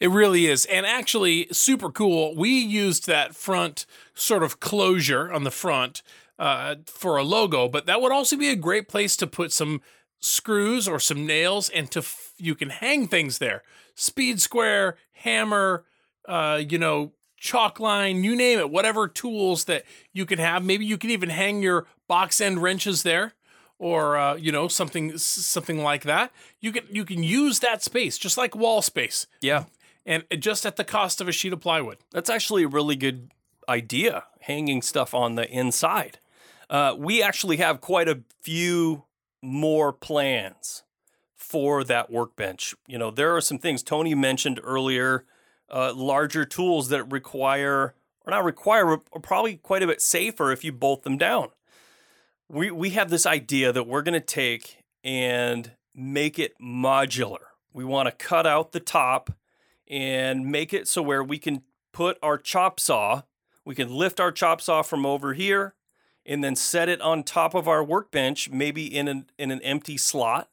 It 0.00 0.10
really 0.10 0.46
is. 0.46 0.66
And 0.66 0.84
actually, 0.84 1.48
super 1.52 1.90
cool. 1.90 2.34
We 2.36 2.50
used 2.50 3.06
that 3.06 3.34
front 3.34 3.86
sort 4.14 4.42
of 4.42 4.60
closure 4.60 5.32
on 5.32 5.44
the 5.44 5.50
front 5.50 6.02
uh, 6.38 6.76
for 6.86 7.16
a 7.16 7.22
logo, 7.22 7.68
but 7.68 7.86
that 7.86 8.00
would 8.02 8.12
also 8.12 8.36
be 8.36 8.50
a 8.50 8.56
great 8.56 8.88
place 8.88 9.16
to 9.16 9.26
put 9.26 9.52
some 9.52 9.80
screws 10.20 10.86
or 10.86 11.00
some 11.00 11.26
nails 11.26 11.70
and 11.70 11.90
to 11.92 12.00
f- 12.00 12.34
you 12.36 12.54
can 12.54 12.68
hang 12.70 13.08
things 13.08 13.38
there. 13.38 13.62
Speed 13.94 14.40
square, 14.40 14.96
hammer, 15.12 15.84
uh, 16.28 16.60
you 16.66 16.78
know, 16.78 17.12
chalk 17.38 17.80
line, 17.80 18.22
you 18.22 18.36
name 18.36 18.58
it, 18.58 18.70
whatever 18.70 19.08
tools 19.08 19.64
that 19.64 19.84
you 20.12 20.26
can 20.26 20.38
have. 20.38 20.62
Maybe 20.62 20.84
you 20.84 20.98
can 20.98 21.10
even 21.10 21.30
hang 21.30 21.62
your 21.62 21.86
box 22.06 22.40
end 22.40 22.60
wrenches 22.62 23.02
there 23.02 23.32
or 23.78 24.16
uh, 24.16 24.34
you 24.36 24.50
know 24.52 24.68
something 24.68 25.16
something 25.18 25.82
like 25.82 26.02
that. 26.04 26.32
You 26.60 26.72
can 26.72 26.84
you 26.90 27.04
can 27.04 27.22
use 27.22 27.60
that 27.60 27.82
space 27.82 28.18
just 28.18 28.36
like 28.38 28.54
wall 28.56 28.82
space 28.82 29.26
Yeah, 29.40 29.64
and 30.06 30.24
just 30.38 30.64
at 30.64 30.76
the 30.76 30.84
cost 30.84 31.20
of 31.20 31.28
a 31.28 31.32
sheet 31.32 31.52
of 31.52 31.60
plywood. 31.60 31.98
That's 32.12 32.30
actually 32.30 32.62
a 32.62 32.68
really 32.68 32.96
good 32.96 33.32
idea, 33.68 34.24
hanging 34.40 34.80
stuff 34.80 35.12
on 35.12 35.34
the 35.34 35.50
inside. 35.50 36.20
Uh, 36.70 36.94
we 36.96 37.22
actually 37.22 37.56
have 37.58 37.80
quite 37.80 38.08
a 38.08 38.22
few 38.40 39.04
more 39.42 39.92
plans 39.92 40.84
for 41.34 41.84
that 41.84 42.10
workbench. 42.10 42.74
You 42.86 42.98
know, 42.98 43.10
there 43.10 43.36
are 43.36 43.40
some 43.40 43.58
things 43.58 43.82
Tony 43.82 44.14
mentioned 44.14 44.60
earlier, 44.62 45.24
uh, 45.68 45.92
larger 45.94 46.44
tools 46.44 46.88
that 46.88 47.04
require, 47.04 47.94
or 48.24 48.30
not 48.30 48.44
require, 48.44 48.86
are 48.90 49.20
probably 49.22 49.56
quite 49.56 49.82
a 49.82 49.86
bit 49.86 50.00
safer 50.00 50.52
if 50.52 50.64
you 50.64 50.72
bolt 50.72 51.02
them 51.02 51.18
down. 51.18 51.48
We, 52.48 52.70
we 52.70 52.90
have 52.90 53.10
this 53.10 53.26
idea 53.26 53.72
that 53.72 53.86
we're 53.86 54.02
going 54.02 54.14
to 54.14 54.20
take 54.20 54.78
and 55.02 55.72
make 55.94 56.38
it 56.38 56.54
modular. 56.60 57.38
We 57.72 57.84
want 57.84 58.06
to 58.06 58.12
cut 58.12 58.46
out 58.46 58.72
the 58.72 58.80
top 58.80 59.30
and 59.88 60.46
make 60.46 60.72
it 60.72 60.88
so 60.88 61.02
where 61.02 61.22
we 61.22 61.38
can 61.38 61.62
put 61.92 62.18
our 62.22 62.38
chop 62.38 62.80
saw, 62.80 63.22
we 63.64 63.74
can 63.74 63.92
lift 63.94 64.20
our 64.20 64.32
chop 64.32 64.60
saw 64.60 64.82
from 64.82 65.04
over 65.06 65.32
here 65.34 65.74
and 66.24 66.42
then 66.42 66.56
set 66.56 66.88
it 66.88 67.00
on 67.00 67.22
top 67.22 67.54
of 67.54 67.68
our 67.68 67.84
workbench, 67.84 68.50
maybe 68.50 68.84
in 68.86 69.08
an 69.08 69.26
in 69.38 69.50
an 69.50 69.60
empty 69.62 69.96
slot 69.96 70.48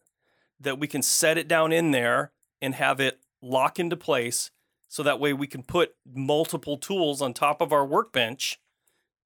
that 0.59 0.79
we 0.79 0.87
can 0.87 1.01
set 1.01 1.37
it 1.37 1.47
down 1.47 1.71
in 1.71 1.91
there 1.91 2.31
and 2.61 2.75
have 2.75 2.99
it 2.99 3.19
lock 3.41 3.79
into 3.79 3.97
place 3.97 4.51
so 4.87 5.03
that 5.03 5.19
way 5.19 5.33
we 5.33 5.47
can 5.47 5.63
put 5.63 5.95
multiple 6.15 6.77
tools 6.77 7.21
on 7.21 7.33
top 7.33 7.59
of 7.59 7.73
our 7.73 7.85
workbench 7.85 8.59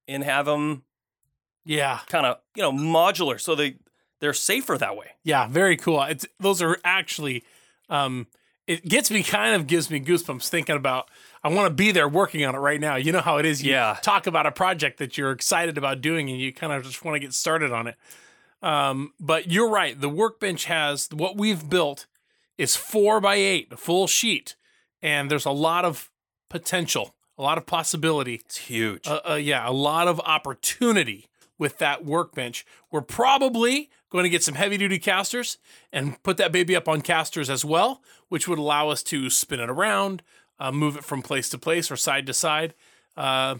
and 0.07 0.23
have 0.23 0.45
them 0.45 0.83
Yeah, 1.65 1.99
kind 2.07 2.25
of, 2.25 2.37
you 2.55 2.63
know, 2.63 2.71
modular 2.71 3.39
so 3.39 3.53
they 3.55 3.75
they're 4.19 4.33
safer 4.33 4.77
that 4.77 4.95
way. 4.95 5.11
yeah, 5.23 5.47
very 5.47 5.77
cool. 5.77 6.01
It's 6.03 6.25
those 6.39 6.61
are 6.61 6.77
actually, 6.83 7.43
um, 7.89 8.27
it 8.67 8.85
gets 8.87 9.09
me 9.09 9.23
kind 9.23 9.55
of 9.55 9.65
gives 9.67 9.89
me 9.89 9.99
goosebumps 9.99 10.47
thinking 10.49 10.75
about. 10.75 11.09
I 11.43 11.49
want 11.49 11.67
to 11.69 11.73
be 11.73 11.91
there 11.91 12.07
working 12.09 12.43
on 12.45 12.53
it 12.55 12.57
right 12.59 12.79
now. 12.81 12.95
You 12.97 13.11
know 13.13 13.21
how 13.21 13.37
it 13.37 13.45
is. 13.45 13.63
You 13.63 13.71
Yeah. 13.71 13.97
talk 14.01 14.27
about 14.27 14.45
a 14.45 14.51
project 14.51 14.97
that 14.99 15.17
you're 15.17 15.31
excited 15.31 15.77
about 15.77 16.01
doing, 16.01 16.29
and 16.29 16.39
you 16.39 16.51
kind 16.51 16.73
of 16.73 16.83
just 16.83 17.05
want 17.05 17.15
to 17.15 17.19
get 17.19 17.33
started 17.33 17.71
on 17.71 17.87
it. 17.87 17.95
Um, 18.61 19.13
but 19.19 19.49
you're 19.51 19.69
right. 19.69 19.99
The 19.99 20.09
workbench 20.09 20.65
has 20.65 21.07
what 21.13 21.37
we've 21.37 21.69
built 21.69 22.07
is 22.57 22.75
four 22.75 23.21
by 23.21 23.35
eight, 23.35 23.71
a 23.71 23.77
full 23.77 24.07
sheet, 24.07 24.55
and 25.01 25.29
there's 25.31 25.45
a 25.45 25.51
lot 25.51 25.85
of 25.85 26.09
potential, 26.49 27.13
a 27.37 27.43
lot 27.43 27.57
of 27.59 27.65
possibility 27.67 28.35
It's 28.45 28.57
huge. 28.57 29.07
uh, 29.07 29.21
uh, 29.29 29.33
yeah, 29.35 29.67
a 29.69 29.71
lot 29.71 30.07
of 30.07 30.19
opportunity 30.21 31.27
with 31.59 31.77
that 31.77 32.03
workbench. 32.03 32.65
We're 32.91 33.01
probably 33.01 33.89
going 34.09 34.23
to 34.23 34.29
get 34.29 34.43
some 34.43 34.55
heavy 34.55 34.77
duty 34.77 34.99
casters 34.99 35.57
and 35.91 36.21
put 36.23 36.37
that 36.37 36.51
baby 36.51 36.75
up 36.75 36.87
on 36.87 37.01
casters 37.01 37.49
as 37.49 37.65
well, 37.65 38.01
which 38.29 38.47
would 38.47 38.59
allow 38.59 38.89
us 38.89 39.03
to 39.03 39.29
spin 39.29 39.59
it 39.59 39.69
around, 39.69 40.23
uh, 40.59 40.71
move 40.71 40.95
it 40.95 41.03
from 41.03 41.21
place 41.21 41.49
to 41.49 41.57
place 41.57 41.91
or 41.91 41.97
side 41.97 42.25
to 42.27 42.33
side. 42.33 42.73
Uh, 43.15 43.55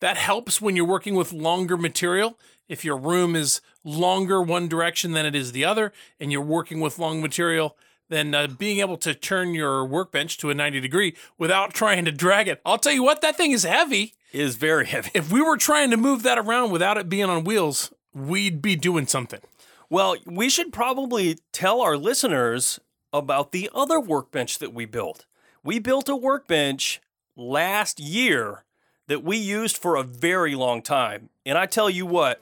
that 0.00 0.16
helps 0.16 0.60
when 0.60 0.76
you're 0.76 0.84
working 0.84 1.14
with 1.14 1.32
longer 1.32 1.76
material. 1.76 2.38
If 2.68 2.84
your 2.84 2.96
room 2.96 3.34
is 3.34 3.60
longer 3.84 4.42
one 4.42 4.68
direction 4.68 5.12
than 5.12 5.24
it 5.24 5.34
is 5.34 5.52
the 5.52 5.64
other, 5.64 5.92
and 6.20 6.30
you're 6.32 6.42
working 6.42 6.80
with 6.80 6.98
long 6.98 7.22
material, 7.22 7.76
then 8.08 8.34
uh, 8.34 8.46
being 8.46 8.80
able 8.80 8.96
to 8.98 9.14
turn 9.14 9.54
your 9.54 9.84
workbench 9.84 10.38
to 10.38 10.50
a 10.50 10.54
90 10.54 10.80
degree 10.80 11.16
without 11.38 11.72
trying 11.72 12.04
to 12.04 12.12
drag 12.12 12.48
it. 12.48 12.60
I'll 12.64 12.78
tell 12.78 12.92
you 12.92 13.02
what, 13.02 13.20
that 13.20 13.36
thing 13.36 13.52
is 13.52 13.64
heavy 13.64 14.14
is 14.32 14.56
very 14.56 14.86
heavy. 14.94 15.10
if 15.14 15.32
we 15.32 15.40
were 15.40 15.56
trying 15.56 15.90
to 15.90 15.96
move 15.96 16.22
that 16.22 16.38
around 16.38 16.70
without 16.70 16.98
it 16.98 17.08
being 17.08 17.24
on 17.24 17.44
wheels, 17.44 17.92
we'd 18.12 18.60
be 18.60 18.76
doing 18.76 19.06
something. 19.06 19.40
Well, 19.88 20.16
we 20.26 20.48
should 20.48 20.72
probably 20.72 21.38
tell 21.52 21.80
our 21.80 21.96
listeners 21.96 22.80
about 23.12 23.52
the 23.52 23.70
other 23.74 24.00
workbench 24.00 24.58
that 24.58 24.74
we 24.74 24.84
built. 24.84 25.26
We 25.62 25.78
built 25.78 26.08
a 26.08 26.16
workbench 26.16 27.00
last 27.36 28.00
year 28.00 28.64
that 29.06 29.22
we 29.22 29.36
used 29.36 29.76
for 29.76 29.96
a 29.96 30.02
very 30.02 30.54
long 30.54 30.82
time. 30.82 31.30
And 31.44 31.56
I 31.56 31.66
tell 31.66 31.88
you 31.88 32.04
what, 32.04 32.40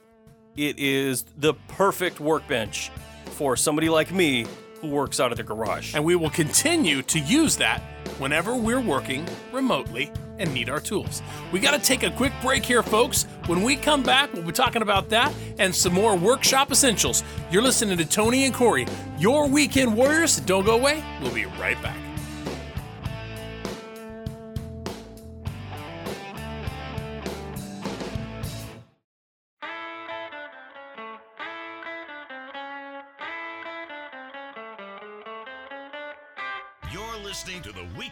it 0.57 0.79
is 0.79 1.25
the 1.37 1.55
perfect 1.69 2.21
workbench 2.21 2.91
for 3.27 3.57
somebody 3.57 3.91
like 3.91 4.13
me 4.13 4.47
who 4.81 4.89
works 4.89 5.21
out 5.21 5.31
of 5.31 5.37
the 5.37 5.43
garage. 5.43 5.95
And 5.95 6.05
we 6.05 6.17
will 6.17 6.31
continue 6.31 7.03
to 7.03 7.19
use 7.19 7.57
that 7.57 7.81
whenever 8.19 8.55
we're 8.55 8.81
working 8.81 9.27
remotely 9.53 10.11
and 10.39 10.53
need 10.53 10.69
our 10.69 10.81
tools. 10.81 11.23
We 11.53 11.61
got 11.61 11.73
to 11.73 11.79
take 11.79 12.03
a 12.03 12.11
quick 12.11 12.33
break 12.43 12.65
here, 12.65 12.83
folks. 12.83 13.25
When 13.47 13.63
we 13.63 13.77
come 13.77 14.03
back, 14.03 14.33
we'll 14.33 14.43
be 14.43 14.53
talking 14.53 14.83
about 14.83 15.09
that 15.11 15.33
and 15.59 15.75
some 15.75 15.93
more 15.93 16.17
workshop 16.17 16.71
essentials. 16.71 17.23
You're 17.51 17.63
listening 17.63 17.99
to 17.99 18.05
Tony 18.05 18.45
and 18.45 18.55
Corey, 18.55 18.87
your 19.19 19.49
weekend 19.49 19.97
warriors. 19.97 20.41
Don't 20.41 20.65
go 20.65 20.77
away. 20.77 21.05
We'll 21.21 21.35
be 21.35 21.47
right 21.47 21.81
back. 21.83 22.04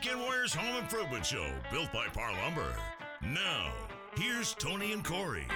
Weekend 0.03 0.21
Warriors 0.21 0.53
Home 0.55 0.83
Improvement 0.83 1.25
Show, 1.25 1.47
built 1.71 1.93
by 1.93 2.09
Par 2.09 2.33
Lumber. 2.43 2.75
Now, 3.23 3.73
here's 4.17 4.53
Tony 4.55 4.93
and 4.93 5.05
Corey. 5.05 5.47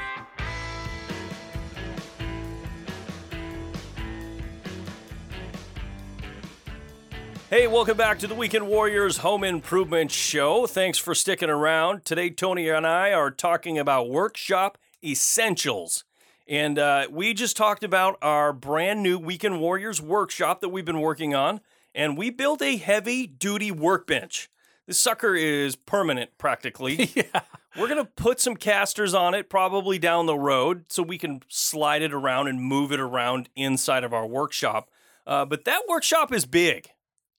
Hey, 7.51 7.67
welcome 7.67 7.97
back 7.97 8.21
to 8.21 8.29
the 8.29 8.37
Weekend 8.37 8.69
Warriors 8.69 9.17
Home 9.17 9.43
Improvement 9.43 10.13
Show. 10.13 10.69
Thanks 10.69 10.99
for 10.99 11.13
sticking 11.13 11.51
around. 11.51 12.05
Today, 12.05 12.31
Tony 12.31 12.69
and 12.69 12.87
I 12.87 13.13
are 13.13 13.33
talking 13.33 13.81
about 13.81 14.09
workshop 14.09 14.79
essentials. 15.03 16.05
And 16.47 16.79
uh, 16.79 17.09
we 17.11 17.35
just 17.35 17.57
talked 17.57 17.83
about 17.83 18.17
our 18.23 18.53
brand 18.53 19.03
new 19.03 19.19
Weekend 19.19 19.61
Warriors 19.61 20.01
workshop 20.01 20.61
that 20.61 20.69
we've 20.69 20.85
been 20.85 21.01
working 21.01 21.35
on. 21.35 21.61
And 21.97 22.17
we 22.17 22.29
built 22.29 22.61
a 22.61 22.77
heavy 22.77 23.27
duty 23.27 23.71
workbench. 23.71 24.51
This 24.87 25.01
sucker 25.01 25.35
is 25.35 25.75
permanent 25.75 26.37
practically. 26.37 27.11
yeah. 27.15 27.41
We're 27.77 27.89
going 27.89 28.05
to 28.05 28.11
put 28.17 28.39
some 28.39 28.55
casters 28.55 29.15
on 29.15 29.35
it 29.35 29.49
probably 29.49 29.99
down 29.99 30.27
the 30.27 30.39
road 30.39 30.85
so 30.89 31.03
we 31.03 31.17
can 31.17 31.41
slide 31.49 32.03
it 32.03 32.13
around 32.13 32.49
and 32.49 32.61
move 32.61 32.93
it 32.93 33.01
around 33.01 33.49
inside 33.57 34.05
of 34.05 34.13
our 34.13 34.27
workshop. 34.27 34.91
Uh, 35.27 35.47
but 35.47 35.65
that 35.65 35.83
workshop 35.89 36.33
is 36.33 36.45
big. 36.45 36.91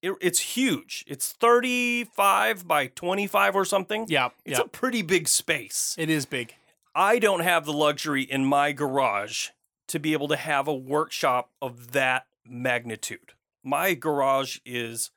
It, 0.02 0.14
it's 0.22 0.40
huge. 0.40 1.06
It's 1.08 1.32
35 1.34 2.68
by 2.68 2.88
25 2.88 3.56
or 3.56 3.64
something. 3.64 4.06
Yeah. 4.10 4.30
It's 4.44 4.58
yeah. 4.58 4.66
a 4.66 4.68
pretty 4.68 5.04
big 5.04 5.28
space. 5.28 5.96
it 6.00 6.10
is 6.10 6.26
big. 6.26 6.56
I 6.96 7.20
don't 7.20 7.42
have 7.42 7.66
the 7.66 7.74
luxury 7.74 8.24
in 8.24 8.44
my 8.44 8.72
garage 8.72 9.50
to 9.88 10.00
be 10.00 10.14
able 10.14 10.28
to 10.30 10.36
have 10.36 10.68
a 10.68 10.74
workshop 10.74 11.52
of 11.62 11.92
that 11.92 12.26
magnitude. 12.44 13.34
My 13.68 13.96
garage 13.96 14.60
is 14.66 15.12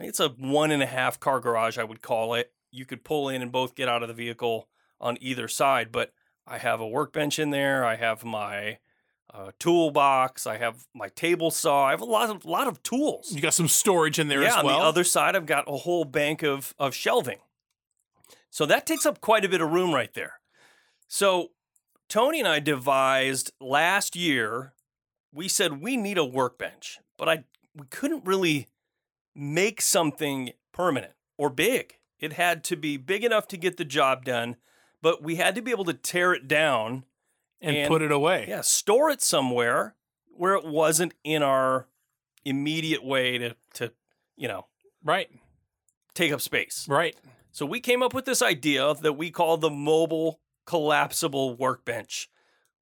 it's 0.00 0.18
a 0.18 0.30
one 0.30 0.72
and 0.72 0.82
a 0.82 0.86
half 0.86 1.20
car 1.20 1.38
garage, 1.38 1.78
I 1.78 1.84
would 1.84 2.02
call 2.02 2.34
it. 2.34 2.52
You 2.72 2.84
could 2.84 3.04
pull 3.04 3.28
in 3.28 3.40
and 3.40 3.52
both 3.52 3.76
get 3.76 3.88
out 3.88 4.02
of 4.02 4.08
the 4.08 4.14
vehicle 4.14 4.68
on 5.00 5.16
either 5.20 5.46
side, 5.46 5.92
but 5.92 6.12
I 6.44 6.58
have 6.58 6.80
a 6.80 6.88
workbench 6.88 7.38
in 7.38 7.50
there. 7.50 7.84
I 7.84 7.94
have 7.94 8.24
my 8.24 8.78
uh, 9.32 9.52
toolbox. 9.60 10.44
I 10.44 10.58
have 10.58 10.88
my 10.92 11.08
table 11.08 11.52
saw. 11.52 11.86
I 11.86 11.92
have 11.92 12.00
a 12.00 12.04
lot 12.04 12.30
of 12.30 12.44
lot 12.44 12.66
of 12.66 12.82
tools. 12.82 13.30
You 13.32 13.40
got 13.40 13.54
some 13.54 13.68
storage 13.68 14.18
in 14.18 14.26
there 14.26 14.42
yeah, 14.42 14.58
as 14.58 14.64
well. 14.64 14.74
on 14.74 14.80
the 14.80 14.86
other 14.86 15.04
side, 15.04 15.36
I've 15.36 15.46
got 15.46 15.64
a 15.68 15.76
whole 15.76 16.04
bank 16.04 16.42
of 16.42 16.74
of 16.80 16.96
shelving. 16.96 17.38
So 18.50 18.66
that 18.66 18.86
takes 18.86 19.06
up 19.06 19.20
quite 19.20 19.44
a 19.44 19.48
bit 19.48 19.60
of 19.60 19.70
room 19.70 19.94
right 19.94 20.12
there. 20.14 20.40
So 21.06 21.50
Tony 22.08 22.40
and 22.40 22.48
I 22.48 22.58
devised 22.58 23.52
last 23.60 24.16
year. 24.16 24.72
We 25.32 25.48
said 25.48 25.80
we 25.80 25.96
need 25.96 26.18
a 26.18 26.24
workbench, 26.24 26.98
but 27.16 27.28
I 27.28 27.44
we 27.74 27.86
couldn't 27.86 28.24
really 28.24 28.68
make 29.34 29.80
something 29.80 30.52
permanent 30.72 31.12
or 31.36 31.50
big. 31.50 31.98
It 32.18 32.34
had 32.34 32.64
to 32.64 32.76
be 32.76 32.96
big 32.96 33.24
enough 33.24 33.48
to 33.48 33.56
get 33.56 33.76
the 33.76 33.84
job 33.84 34.24
done, 34.24 34.56
but 35.02 35.22
we 35.22 35.36
had 35.36 35.54
to 35.56 35.62
be 35.62 35.70
able 35.70 35.84
to 35.86 35.94
tear 35.94 36.32
it 36.32 36.46
down 36.48 37.04
and, 37.60 37.76
and- 37.76 37.88
put 37.88 38.02
it 38.02 38.12
away. 38.12 38.46
yeah, 38.48 38.60
store 38.60 39.10
it 39.10 39.20
somewhere 39.22 39.94
where 40.36 40.54
it 40.54 40.64
wasn't 40.64 41.14
in 41.24 41.42
our 41.42 41.86
immediate 42.44 43.04
way 43.04 43.38
to 43.38 43.56
to, 43.74 43.92
you 44.36 44.48
know, 44.48 44.66
Right. 45.02 45.30
take 46.14 46.32
up 46.32 46.40
space. 46.40 46.86
Right. 46.88 47.16
So 47.52 47.64
we 47.66 47.80
came 47.80 48.02
up 48.02 48.12
with 48.14 48.24
this 48.24 48.42
idea 48.42 48.94
that 49.02 49.12
we 49.14 49.30
call 49.30 49.56
the 49.58 49.70
mobile 49.70 50.40
collapsible 50.66 51.56
workbench. 51.56 52.28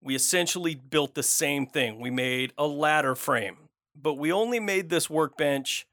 We 0.00 0.14
essentially 0.14 0.74
built 0.74 1.14
the 1.14 1.22
same 1.22 1.66
thing. 1.66 2.00
We 2.00 2.10
made 2.10 2.52
a 2.58 2.66
ladder 2.66 3.14
frame, 3.14 3.61
but 3.94 4.14
we 4.14 4.32
only 4.32 4.60
made 4.60 4.88
this 4.88 5.08
workbench 5.10 5.86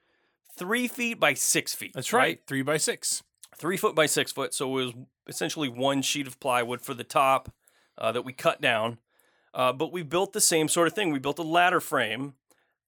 three 0.57 0.87
feet 0.87 1.19
by 1.19 1.33
six 1.33 1.73
feet. 1.73 1.91
That's 1.93 2.13
right. 2.13 2.41
Three 2.47 2.61
by 2.61 2.77
six. 2.77 3.23
Three 3.57 3.77
foot 3.77 3.95
by 3.95 4.05
six 4.05 4.31
foot. 4.31 4.53
So 4.53 4.69
it 4.77 4.83
was 4.85 4.93
essentially 5.27 5.69
one 5.69 6.01
sheet 6.01 6.27
of 6.27 6.39
plywood 6.39 6.81
for 6.81 6.93
the 6.93 7.03
top 7.03 7.51
uh, 7.97 8.11
that 8.11 8.23
we 8.23 8.33
cut 8.33 8.61
down. 8.61 8.99
Uh, 9.53 9.73
but 9.73 9.91
we 9.91 10.03
built 10.03 10.33
the 10.33 10.41
same 10.41 10.67
sort 10.67 10.87
of 10.87 10.93
thing. 10.93 11.11
We 11.11 11.19
built 11.19 11.39
a 11.39 11.43
ladder 11.43 11.79
frame 11.81 12.33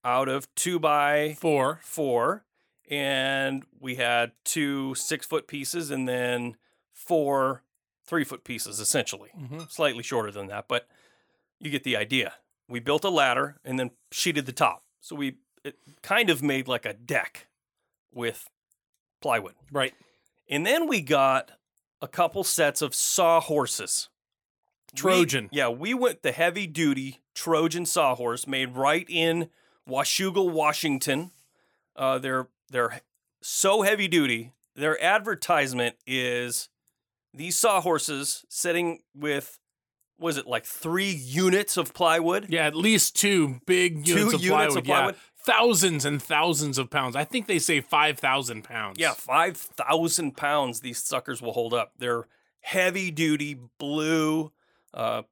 out 0.06 0.30
of 0.30 0.54
two 0.56 0.80
by 0.80 1.36
Four. 1.40 1.80
four, 1.84 2.46
and 2.90 3.64
we 3.80 3.96
had 3.96 4.32
two 4.46 4.96
six 4.96 5.26
foot 5.26 5.48
pieces 5.48 5.92
and 5.92 6.08
then 6.08 6.56
four 6.94 7.64
three 8.06 8.24
foot 8.24 8.44
pieces, 8.44 8.80
essentially. 8.80 9.30
Mhm. 9.38 9.70
Slightly 9.72 10.04
shorter 10.04 10.32
than 10.32 10.48
that, 10.48 10.68
but 10.68 10.88
you 11.60 11.70
get 11.72 11.84
the 11.84 11.96
idea. 11.96 12.34
We 12.68 12.80
built 12.80 13.04
a 13.06 13.10
ladder 13.10 13.60
and 13.64 13.80
then 13.80 13.92
sheeted 14.12 14.46
the 14.46 14.52
top. 14.52 14.84
So 15.02 15.16
we 15.16 15.36
it 15.64 15.76
kind 16.02 16.30
of 16.30 16.42
made 16.42 16.68
like 16.68 16.86
a 16.86 16.94
deck 16.94 17.48
with 18.14 18.48
plywood. 19.22 19.56
Right. 19.72 19.94
And 20.50 20.66
then 20.66 20.88
we 20.88 21.02
got 21.02 21.52
a 22.02 22.08
couple 22.08 22.44
sets 22.44 22.82
of 22.82 22.96
sawhorses. 22.96 24.10
We- 24.94 24.98
Trojan. 25.00 25.50
yeah, 25.52 25.70
we 25.70 25.94
went 25.94 26.22
the 26.22 26.32
heavy 26.32 26.68
duty 26.68 27.20
Trojan 27.34 27.86
sawhorse 27.86 28.46
made 28.46 28.76
right 28.76 29.06
in 29.10 29.50
Washougal, 29.88 30.52
Washington. 30.52 31.32
Uh, 31.96 32.18
they're 32.20 32.48
they're 32.70 33.02
so 33.42 33.82
heavy 33.84 34.08
duty. 34.08 34.52
Their 34.76 35.02
advertisement 35.04 35.96
is 36.06 36.70
these 37.34 37.58
sawhorses 37.58 38.44
sitting 38.50 39.00
with 39.16 39.60
was 40.22 40.38
it 40.38 40.48
like 40.48 40.66
three 40.66 41.10
units 41.12 41.76
of 41.78 41.94
plywood? 41.94 42.46
Yeah, 42.50 42.66
at 42.68 42.76
least 42.76 43.16
two 43.16 43.60
big 43.66 44.06
Two 44.06 44.12
units, 44.18 44.34
of, 44.36 44.42
units 44.44 44.74
plywood, 44.74 44.78
of 44.78 44.84
plywood? 44.86 45.16
Yeah. 45.16 45.22
Thousands 45.44 46.06
and 46.06 46.22
thousands 46.22 46.78
of 46.78 46.90
pounds. 46.92 47.16
I 47.16 47.24
think 47.24 47.48
they 47.48 47.58
say 47.60 47.82
5,000 47.82 48.64
pounds. 48.64 48.98
Yeah, 49.00 49.14
five 49.14 49.58
thousand 49.58 50.38
pounds. 50.38 50.82
These 50.82 51.00
suckers 51.04 51.42
will 51.42 51.54
hold 51.54 51.74
up. 51.74 51.94
They're 51.98 52.28
heavy 52.62 53.10
duty 53.10 53.58
blue 53.80 54.52
uh, 54.94 55.24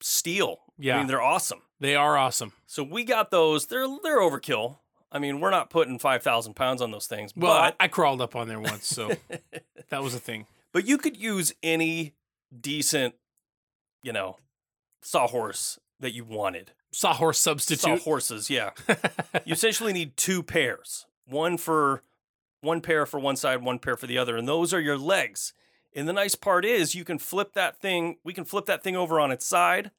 steel. 0.00 0.58
I 0.68 0.72
Yeah. 0.78 0.98
mean 0.98 1.06
they're 1.08 1.20
awesome. 1.22 1.62
They 1.80 1.96
are 1.96 2.16
awesome. 2.16 2.52
So 2.66 2.82
we 2.84 3.02
got 3.04 3.30
those. 3.30 3.66
They're 3.66 3.88
they're 4.02 4.20
overkill. 4.20 4.78
I 5.12 5.18
mean, 5.18 5.40
we're 5.40 5.50
not 5.50 5.70
putting 5.70 5.98
five 5.98 6.22
thousand 6.22 6.54
pounds 6.54 6.80
on 6.80 6.92
those 6.92 7.08
things, 7.08 7.32
Well, 7.36 7.52
but 7.52 7.76
I, 7.80 7.86
I 7.86 7.88
crawled 7.88 8.20
up 8.20 8.36
on 8.36 8.46
there 8.46 8.60
once, 8.60 8.86
so 8.86 9.10
that 9.88 10.02
was 10.02 10.14
a 10.14 10.20
thing. 10.20 10.46
but 10.72 10.86
you 10.86 10.96
could 10.98 11.16
use 11.16 11.52
any 11.64 12.14
decent, 12.56 13.14
you 14.02 14.12
know, 14.12 14.36
sawhorse 15.00 15.78
that 15.98 16.12
you 16.12 16.24
wanted. 16.24 16.72
Sawhorse 16.92 17.40
substitute. 17.40 18.00
Sawhorses, 18.02 18.50
yeah. 18.50 18.70
you 19.44 19.52
essentially 19.52 19.92
need 19.92 20.16
two 20.16 20.42
pairs, 20.42 21.06
one 21.26 21.56
for 21.56 22.02
one 22.62 22.80
pair 22.80 23.06
for 23.06 23.18
one 23.18 23.36
side, 23.36 23.62
one 23.62 23.78
pair 23.78 23.96
for 23.96 24.06
the 24.06 24.18
other, 24.18 24.36
and 24.36 24.46
those 24.46 24.74
are 24.74 24.80
your 24.80 24.98
legs. 24.98 25.52
And 25.94 26.08
the 26.08 26.12
nice 26.12 26.34
part 26.34 26.64
is 26.64 26.94
you 26.94 27.04
can 27.04 27.18
flip 27.18 27.54
that 27.54 27.80
thing. 27.80 28.18
We 28.22 28.32
can 28.32 28.44
flip 28.44 28.66
that 28.66 28.82
thing 28.82 28.96
over 28.96 29.18
on 29.18 29.32
its 29.32 29.46
side, 29.46 29.90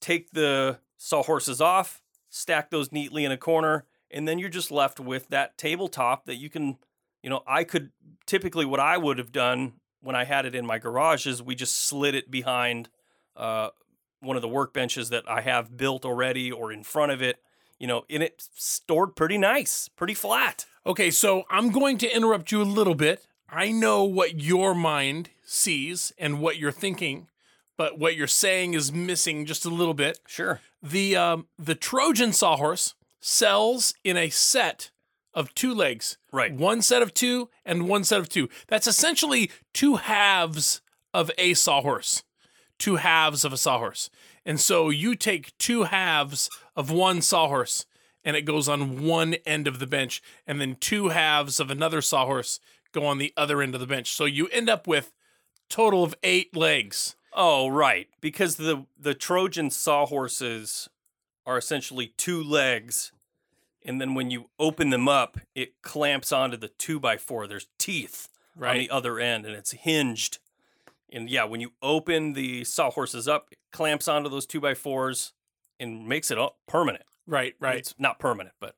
take 0.00 0.30
the 0.30 0.78
sawhorses 0.96 1.60
off, 1.60 2.02
stack 2.28 2.70
those 2.70 2.92
neatly 2.92 3.24
in 3.24 3.32
a 3.32 3.36
corner, 3.36 3.84
and 4.10 4.26
then 4.26 4.38
you're 4.38 4.48
just 4.48 4.70
left 4.70 5.00
with 5.00 5.28
that 5.28 5.58
tabletop 5.58 6.26
that 6.26 6.36
you 6.36 6.48
can, 6.48 6.78
you 7.22 7.30
know, 7.30 7.42
I 7.46 7.64
could 7.64 7.90
typically 8.26 8.64
what 8.64 8.80
I 8.80 8.96
would 8.96 9.18
have 9.18 9.32
done 9.32 9.74
when 10.00 10.14
I 10.14 10.24
had 10.24 10.46
it 10.46 10.54
in 10.54 10.66
my 10.66 10.78
garage 10.78 11.26
is 11.26 11.42
we 11.42 11.54
just 11.54 11.74
slid 11.74 12.14
it 12.14 12.30
behind 12.30 12.88
uh, 13.38 13.70
one 14.20 14.36
of 14.36 14.42
the 14.42 14.48
workbenches 14.48 15.08
that 15.10 15.24
I 15.28 15.40
have 15.40 15.76
built 15.76 16.04
already 16.04 16.50
or 16.50 16.72
in 16.72 16.82
front 16.82 17.12
of 17.12 17.22
it, 17.22 17.38
you 17.78 17.86
know, 17.86 18.04
and 18.10 18.22
it's 18.22 18.50
stored 18.54 19.16
pretty 19.16 19.38
nice, 19.38 19.88
pretty 19.88 20.14
flat. 20.14 20.66
Okay, 20.84 21.10
so 21.10 21.44
I'm 21.48 21.70
going 21.70 21.98
to 21.98 22.14
interrupt 22.14 22.50
you 22.50 22.60
a 22.60 22.64
little 22.64 22.94
bit. 22.94 23.26
I 23.48 23.70
know 23.70 24.04
what 24.04 24.40
your 24.40 24.74
mind 24.74 25.30
sees 25.44 26.12
and 26.18 26.40
what 26.40 26.58
you're 26.58 26.72
thinking, 26.72 27.28
but 27.76 27.98
what 27.98 28.16
you're 28.16 28.26
saying 28.26 28.74
is 28.74 28.92
missing 28.92 29.46
just 29.46 29.64
a 29.64 29.70
little 29.70 29.94
bit. 29.94 30.18
Sure. 30.26 30.60
The 30.82 31.16
um, 31.16 31.46
the 31.58 31.74
Trojan 31.74 32.32
sawhorse 32.32 32.94
sells 33.20 33.94
in 34.04 34.16
a 34.16 34.30
set 34.30 34.90
of 35.32 35.54
two 35.54 35.72
legs. 35.72 36.18
Right. 36.32 36.52
One 36.52 36.82
set 36.82 37.02
of 37.02 37.14
two 37.14 37.48
and 37.64 37.88
one 37.88 38.04
set 38.04 38.20
of 38.20 38.28
two. 38.28 38.48
That's 38.66 38.86
essentially 38.86 39.50
two 39.72 39.96
halves 39.96 40.80
of 41.14 41.30
a 41.38 41.54
sawhorse. 41.54 42.22
Two 42.78 42.96
halves 42.96 43.44
of 43.44 43.52
a 43.52 43.56
sawhorse. 43.56 44.10
And 44.46 44.60
so 44.60 44.88
you 44.90 45.14
take 45.14 45.56
two 45.58 45.84
halves 45.84 46.48
of 46.76 46.90
one 46.90 47.20
sawhorse 47.22 47.86
and 48.24 48.36
it 48.36 48.42
goes 48.42 48.68
on 48.68 49.04
one 49.04 49.34
end 49.46 49.66
of 49.66 49.78
the 49.78 49.86
bench, 49.86 50.22
and 50.46 50.60
then 50.60 50.76
two 50.78 51.08
halves 51.08 51.60
of 51.60 51.70
another 51.70 52.02
sawhorse 52.02 52.60
go 52.92 53.06
on 53.06 53.18
the 53.18 53.32
other 53.36 53.62
end 53.62 53.74
of 53.74 53.80
the 53.80 53.86
bench. 53.86 54.12
So 54.12 54.24
you 54.24 54.48
end 54.48 54.68
up 54.68 54.86
with 54.86 55.12
total 55.68 56.04
of 56.04 56.14
eight 56.22 56.54
legs. 56.54 57.16
Oh, 57.32 57.68
right. 57.68 58.08
Because 58.20 58.56
the 58.56 58.86
the 58.98 59.14
Trojan 59.14 59.70
sawhorses 59.70 60.88
are 61.46 61.56
essentially 61.56 62.12
two 62.16 62.42
legs, 62.42 63.12
and 63.84 64.00
then 64.00 64.14
when 64.14 64.30
you 64.30 64.50
open 64.58 64.90
them 64.90 65.08
up, 65.08 65.38
it 65.54 65.80
clamps 65.80 66.32
onto 66.32 66.56
the 66.56 66.68
two 66.68 67.00
by 67.00 67.16
four. 67.16 67.46
There's 67.46 67.68
teeth 67.78 68.28
on 68.60 68.78
the 68.78 68.90
other 68.90 69.18
end, 69.18 69.46
and 69.46 69.54
it's 69.54 69.72
hinged. 69.72 70.38
And 71.12 71.30
yeah, 71.30 71.44
when 71.44 71.60
you 71.60 71.72
open 71.82 72.34
the 72.34 72.64
sawhorses 72.64 73.26
up, 73.28 73.48
it 73.50 73.58
clamps 73.72 74.08
onto 74.08 74.28
those 74.28 74.46
two 74.46 74.60
by 74.60 74.74
fours 74.74 75.32
and 75.80 76.06
makes 76.08 76.30
it 76.30 76.38
all 76.38 76.58
permanent. 76.66 77.04
Right, 77.26 77.54
right. 77.60 77.78
It's 77.78 77.94
not 77.98 78.18
permanent, 78.18 78.54
but 78.60 78.74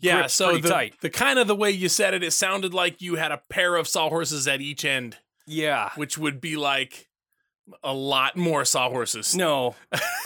Yeah, 0.00 0.26
so 0.26 0.56
the, 0.58 0.68
tight. 0.68 0.94
the 1.00 1.10
kind 1.10 1.38
of 1.38 1.46
the 1.46 1.56
way 1.56 1.70
you 1.70 1.88
said 1.88 2.14
it, 2.14 2.22
it 2.22 2.32
sounded 2.32 2.72
like 2.74 3.02
you 3.02 3.16
had 3.16 3.32
a 3.32 3.42
pair 3.48 3.76
of 3.76 3.86
sawhorses 3.86 4.48
at 4.48 4.60
each 4.60 4.84
end, 4.84 5.18
yeah. 5.46 5.90
which 5.96 6.16
would 6.18 6.40
be 6.40 6.56
like 6.56 7.08
a 7.82 7.94
lot 7.94 8.36
more 8.36 8.64
sawhorses. 8.64 9.34
No. 9.34 9.76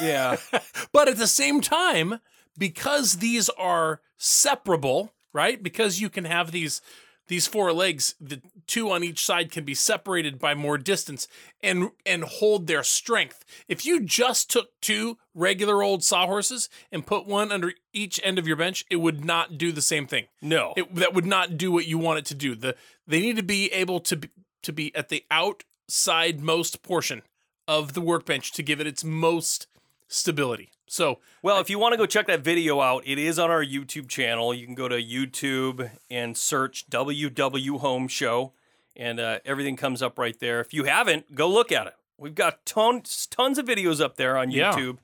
Yeah. 0.01 0.37
but 0.93 1.09
at 1.09 1.17
the 1.17 1.27
same 1.27 1.61
time, 1.61 2.21
because 2.59 3.17
these 3.17 3.49
are 3.51 4.01
separable, 4.17 5.13
right? 5.33 5.63
Because 5.63 6.01
you 6.01 6.09
can 6.09 6.25
have 6.25 6.53
these 6.53 6.81
these 7.29 7.47
four 7.47 7.73
legs, 7.73 8.15
the 8.21 8.43
two 8.67 8.91
on 8.91 9.03
each 9.03 9.25
side 9.25 9.51
can 9.51 9.65
be 9.65 9.75
separated 9.75 10.39
by 10.39 10.55
more 10.55 10.77
distance 10.79 11.27
and 11.63 11.91
and 12.05 12.25
hold 12.25 12.67
their 12.67 12.83
strength. 12.83 13.45
If 13.69 13.87
you 13.87 14.01
just 14.01 14.51
took 14.51 14.69
two 14.81 15.19
regular 15.35 15.83
old 15.83 16.05
sawhorses 16.05 16.69
and 16.93 17.07
put 17.07 17.27
one 17.27 17.51
under 17.51 17.73
each 17.93 18.21
end 18.23 18.39
of 18.39 18.47
your 18.47 18.57
bench, 18.57 18.85
it 18.91 18.97
would 18.97 19.25
not 19.25 19.57
do 19.57 19.73
the 19.73 19.83
same 19.83 20.07
thing. 20.07 20.27
No. 20.43 20.75
It, 20.77 20.95
that 20.95 21.15
would 21.15 21.27
not 21.27 21.57
do 21.57 21.73
what 21.73 21.87
you 21.87 21.99
want 21.99 22.19
it 22.19 22.27
to 22.27 22.35
do. 22.35 22.55
The 22.55 22.77
they 23.07 23.21
need 23.21 23.37
to 23.37 23.43
be 23.43 23.73
able 23.73 24.01
to 24.01 24.17
be, 24.17 24.29
to 24.63 24.73
be 24.73 24.95
at 24.95 25.09
the 25.09 25.25
outside 25.31 26.41
most 26.41 26.83
portion 26.83 27.23
of 27.67 27.95
the 27.95 28.01
workbench 28.01 28.53
to 28.53 28.63
give 28.63 28.81
it 28.81 28.87
its 28.87 29.03
most 29.03 29.67
stability. 30.09 30.71
So 30.87 31.19
Well, 31.43 31.61
if 31.61 31.71
you 31.71 31.79
want 31.79 31.93
to 31.93 31.97
go 31.97 32.07
check 32.07 32.27
that 32.27 32.41
video 32.41 32.81
out, 32.81 33.03
it 33.07 33.19
is 33.19 33.39
on 33.39 33.51
our 33.51 33.65
YouTube 33.65 34.09
channel. 34.09 34.53
You 34.55 34.67
can 34.67 34.75
go 34.75 34.89
to 34.89 34.97
YouTube 35.03 35.91
and 36.11 36.37
search 36.37 36.89
WW 36.91 37.79
Home 37.81 38.07
Show, 38.09 38.53
and 38.97 39.19
uh, 39.19 39.39
everything 39.45 39.77
comes 39.77 40.03
up 40.03 40.19
right 40.19 40.39
there. 40.39 40.61
If 40.61 40.73
you 40.75 40.85
haven't, 40.85 41.35
go 41.35 41.49
look 41.49 41.73
at 41.73 41.87
it. 41.87 41.95
We've 42.19 42.35
got 42.35 42.65
tons, 42.65 43.27
tons 43.27 43.59
of 43.59 43.67
videos 43.67 44.01
up 44.01 44.17
there 44.17 44.37
on 44.37 44.51
Yeah. 44.51 44.73
YouTube. 44.73 44.99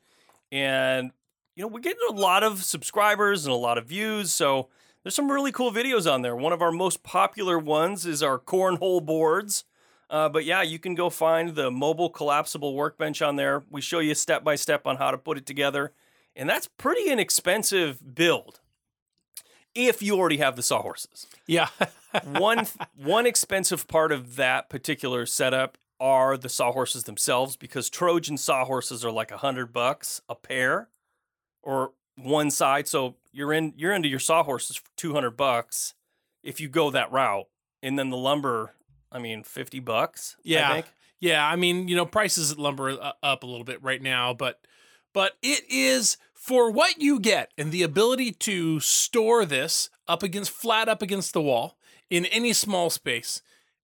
And 0.52 1.12
you 1.56 1.62
know, 1.62 1.68
we're 1.68 1.80
getting 1.80 1.98
a 2.08 2.12
lot 2.12 2.42
of 2.42 2.62
subscribers 2.64 3.44
and 3.44 3.52
a 3.52 3.56
lot 3.56 3.76
of 3.78 3.86
views, 3.86 4.32
so 4.32 4.68
there's 5.02 5.14
some 5.14 5.30
really 5.30 5.52
cool 5.52 5.72
videos 5.72 6.10
on 6.10 6.22
there. 6.22 6.36
One 6.36 6.52
of 6.52 6.62
our 6.62 6.72
most 6.72 7.02
popular 7.02 7.58
ones 7.58 8.06
is 8.06 8.22
our 8.22 8.38
cornhole 8.38 9.04
boards. 9.04 9.64
Uh, 10.11 10.29
but 10.29 10.44
yeah, 10.44 10.61
you 10.61 10.79
can 10.79 10.94
go 10.94 11.09
find 11.09 11.55
the 11.55 11.70
mobile 11.70 12.11
collapsible 12.11 12.75
workbench 12.75 13.23
on 13.23 13.37
there. 13.37 13.62
We 13.70 13.81
show 13.81 14.01
you 14.01 14.14
step 14.14 14.42
by 14.42 14.57
step 14.57 14.87
on 14.87 14.96
how 14.96 15.12
to 15.12 15.18
put 15.18 15.38
it 15.38 15.46
together. 15.46 15.92
And 16.35 16.51
that's 16.51 16.66
pretty 16.66 17.11
inexpensive 17.11 18.14
build 18.14 18.61
if 19.75 20.03
you 20.03 20.16
already 20.18 20.38
have 20.38 20.57
the 20.57 20.62
sawhorses. 20.62 21.27
Yeah. 21.46 21.68
one 22.25 22.66
one 22.96 23.27
expensive 23.27 23.87
part 23.87 24.11
of 24.12 24.37
that 24.37 24.68
particular 24.68 25.27
setup 25.27 25.79
are 26.01 26.37
the 26.37 26.49
sawhorses 26.49 27.05
themselves 27.05 27.57
because 27.57 27.90
Trojan 27.90 28.37
sawhorses 28.37 29.05
are 29.05 29.12
like 29.12 29.31
a 29.31 29.38
hundred 29.38 29.73
bucks 29.73 30.20
a 30.29 30.35
pair, 30.35 30.88
or 31.62 31.92
one 32.16 32.51
side. 32.51 32.88
So 32.88 33.16
you're 33.33 33.53
in 33.53 33.75
you're 33.77 33.92
into 33.92 34.09
your 34.09 34.18
sawhorses 34.18 34.77
for 34.77 34.90
two 34.96 35.12
hundred 35.12 35.33
bucks 35.37 35.94
if 36.42 36.61
you 36.61 36.68
go 36.68 36.90
that 36.90 37.12
route, 37.12 37.46
and 37.83 37.99
then 37.99 38.11
the 38.11 38.16
lumber. 38.16 38.75
I 39.12 39.18
mean, 39.18 39.42
fifty 39.42 39.81
bucks. 39.81 40.37
Yeah. 40.42 40.70
I 40.70 40.73
think. 40.75 40.87
Yeah, 41.20 41.46
I 41.46 41.55
mean, 41.57 41.87
you 41.87 41.96
know, 41.96 42.07
prices 42.07 42.51
at 42.51 42.59
lumber 42.59 42.90
uh, 42.90 43.12
up 43.23 43.42
a 43.42 43.46
little 43.46 43.64
bit 43.64 43.83
right 43.83 44.01
now, 44.01 44.33
but 44.33 44.61
but 45.12 45.37
it 45.42 45.64
is 45.68 46.16
for 46.33 46.70
what 46.70 47.01
you 47.01 47.20
get 47.20 47.53
and 47.59 47.70
the 47.70 47.83
ability 47.83 48.33
to 48.33 48.81
store 48.81 49.44
this 49.44 49.90
up 50.09 50.23
against 50.23 50.51
flat 50.51 50.88
up 50.88 51.03
against 51.03 51.35
the 51.35 51.42
wall 51.42 51.77
in 52.09 52.25
any 52.27 52.53
small 52.55 52.88
space 52.88 53.42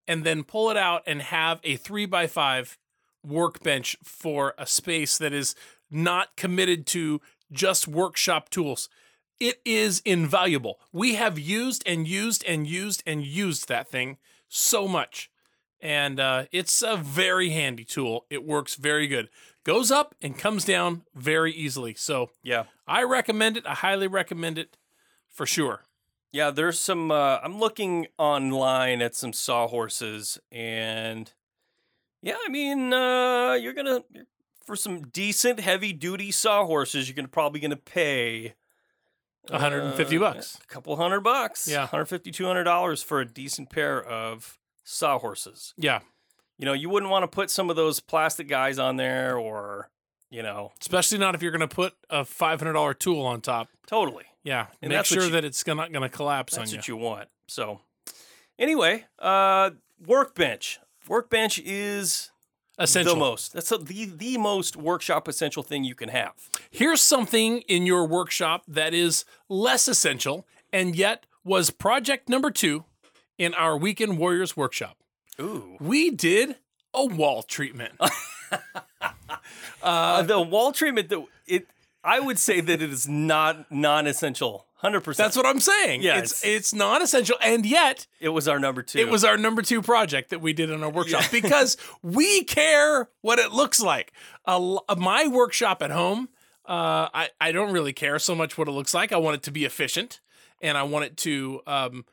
and 0.08 0.24
then 0.24 0.44
pull 0.44 0.70
it 0.70 0.76
out 0.76 1.02
and 1.06 1.20
have 1.20 1.60
a 1.62 1.76
three 1.76 2.06
by 2.06 2.26
five 2.26 2.78
workbench 3.22 3.96
for 4.02 4.54
a 4.56 4.66
space 4.66 5.18
that 5.18 5.32
is 5.32 5.54
not 5.90 6.36
committed 6.36 6.86
to 6.86 7.20
just 7.52 7.86
workshop 7.86 8.48
tools. 8.48 8.88
It 9.38 9.60
is 9.64 10.00
invaluable. 10.04 10.80
We 10.92 11.16
have 11.16 11.38
used 11.38 11.82
and 11.86 12.08
used 12.08 12.44
and 12.46 12.66
used 12.66 13.02
and 13.06 13.24
used 13.24 13.68
that 13.68 13.88
thing 13.90 14.16
so 14.48 14.86
much. 14.88 15.30
And 15.80 16.18
uh, 16.18 16.44
it's 16.52 16.82
a 16.82 16.96
very 16.96 17.50
handy 17.50 17.84
tool. 17.84 18.26
It 18.30 18.44
works 18.44 18.74
very 18.76 19.06
good. 19.06 19.28
Goes 19.64 19.90
up 19.90 20.14
and 20.22 20.38
comes 20.38 20.64
down 20.64 21.02
very 21.14 21.52
easily. 21.52 21.94
So 21.94 22.30
Yeah. 22.42 22.64
I 22.86 23.02
recommend 23.02 23.56
it. 23.56 23.66
I 23.66 23.74
highly 23.74 24.06
recommend 24.06 24.58
it 24.58 24.76
for 25.28 25.44
sure. 25.46 25.82
Yeah, 26.32 26.50
there's 26.50 26.78
some. 26.78 27.10
Uh, 27.10 27.38
I'm 27.42 27.58
looking 27.58 28.08
online 28.18 29.00
at 29.00 29.14
some 29.14 29.32
sawhorses, 29.32 30.38
and 30.52 31.32
yeah, 32.20 32.36
I 32.44 32.48
mean, 32.50 32.92
uh, 32.92 33.54
you're 33.54 33.72
gonna 33.72 34.02
for 34.64 34.76
some 34.76 35.02
decent 35.08 35.60
heavy 35.60 35.92
duty 35.94 36.30
sawhorses, 36.30 37.08
you're 37.08 37.14
gonna 37.16 37.28
probably 37.28 37.60
gonna 37.60 37.76
pay 37.76 38.54
150 39.50 40.16
uh, 40.16 40.20
bucks. 40.20 40.58
a 40.62 40.66
couple 40.66 40.96
hundred 40.96 41.20
bucks. 41.20 41.68
Yeah. 41.68 41.80
150 41.80 42.30
200 42.30 42.64
dollars 42.64 43.02
for 43.02 43.20
a 43.20 43.24
decent 43.26 43.70
pair 43.70 44.02
of 44.02 44.58
sawhorses. 44.84 45.74
Yeah. 45.76 46.00
You 46.58 46.64
know, 46.64 46.72
you 46.72 46.88
wouldn't 46.88 47.10
want 47.10 47.22
to 47.24 47.28
put 47.28 47.50
some 47.50 47.68
of 47.70 47.76
those 47.76 48.00
plastic 48.00 48.48
guys 48.48 48.78
on 48.78 48.96
there, 48.96 49.36
or 49.36 49.90
you 50.30 50.42
know, 50.42 50.72
Especially 50.80 51.18
not 51.18 51.34
if 51.34 51.42
you're 51.42 51.52
going 51.52 51.60
to 51.68 51.68
put 51.74 51.94
a 52.10 52.22
$500 52.24 52.98
tool 52.98 53.24
on 53.24 53.40
top. 53.40 53.68
totally. 53.86 54.24
Yeah. 54.42 54.66
And 54.82 54.88
Make 54.90 54.98
that's 54.98 55.08
sure 55.08 55.24
you- 55.24 55.30
that 55.30 55.44
it's 55.44 55.62
gonna, 55.62 55.82
not 55.82 55.92
going 55.92 56.02
to 56.02 56.08
collapse 56.08 56.56
That's 56.56 56.70
on 56.70 56.74
you. 56.74 56.78
what 56.78 56.88
you 56.88 56.96
want. 56.96 57.28
So, 57.48 57.80
anyway, 58.58 59.04
uh, 59.18 59.70
workbench. 60.06 60.80
Workbench 61.08 61.58
is 61.60 62.30
Essential. 62.78 63.14
the 63.14 63.20
most. 63.20 63.52
That's 63.54 63.72
a, 63.72 63.78
the 63.78 64.04
the 64.04 64.36
most 64.36 64.76
workshop 64.76 65.28
essential 65.28 65.62
thing 65.62 65.84
you 65.84 65.94
can 65.94 66.10
have. 66.10 66.34
Here's 66.70 67.00
something 67.00 67.60
in 67.62 67.86
your 67.86 68.06
workshop 68.06 68.64
that 68.68 68.92
is 68.92 69.24
less 69.48 69.88
essential 69.88 70.46
and 70.72 70.94
yet 70.94 71.24
was 71.44 71.70
project 71.70 72.28
number 72.28 72.50
two 72.50 72.84
in 73.38 73.54
our 73.54 73.76
Weekend 73.78 74.18
Warriors 74.18 74.56
workshop. 74.56 74.98
Ooh, 75.40 75.76
We 75.80 76.10
did 76.10 76.56
a 76.92 77.04
wall 77.06 77.42
treatment. 77.42 77.94
uh, 79.82 80.22
the 80.22 80.40
wall 80.40 80.72
treatment. 80.72 81.08
That 81.08 81.24
it, 81.46 81.66
I 82.04 82.20
would 82.20 82.38
say 82.38 82.60
that 82.60 82.82
it 82.82 82.90
is 82.90 83.08
not 83.08 83.70
non-essential. 83.70 84.65
Hundred 84.80 85.00
percent. 85.00 85.24
That's 85.26 85.36
what 85.36 85.46
I'm 85.46 85.58
saying. 85.60 86.02
Yeah, 86.02 86.18
it's 86.18 86.44
it's 86.44 86.74
not 86.74 87.00
essential, 87.00 87.36
and 87.42 87.64
yet 87.64 88.06
it 88.20 88.28
was 88.28 88.46
our 88.46 88.58
number 88.58 88.82
two. 88.82 88.98
it 88.98 89.08
was 89.08 89.24
our 89.24 89.38
number 89.38 89.62
two 89.62 89.80
project 89.80 90.30
that 90.30 90.40
we 90.42 90.52
did 90.52 90.70
in 90.70 90.82
our 90.82 90.90
workshop 90.90 91.24
because 91.32 91.78
we 92.02 92.44
care 92.44 93.08
what 93.22 93.38
it 93.38 93.52
looks 93.52 93.80
like. 93.80 94.12
A 94.46 94.50
l- 94.50 94.84
my 94.98 95.26
workshop 95.28 95.82
at 95.82 95.90
home, 95.90 96.28
uh, 96.68 97.08
I 97.14 97.30
I 97.40 97.52
don't 97.52 97.72
really 97.72 97.94
care 97.94 98.18
so 98.18 98.34
much 98.34 98.58
what 98.58 98.68
it 98.68 98.72
looks 98.72 98.92
like. 98.92 99.12
I 99.12 99.16
want 99.16 99.36
it 99.36 99.42
to 99.44 99.50
be 99.50 99.64
efficient, 99.64 100.20
and 100.60 100.76
I 100.76 100.82
want 100.82 101.06
it 101.06 101.16
to 101.18 101.62
um, 101.66 102.04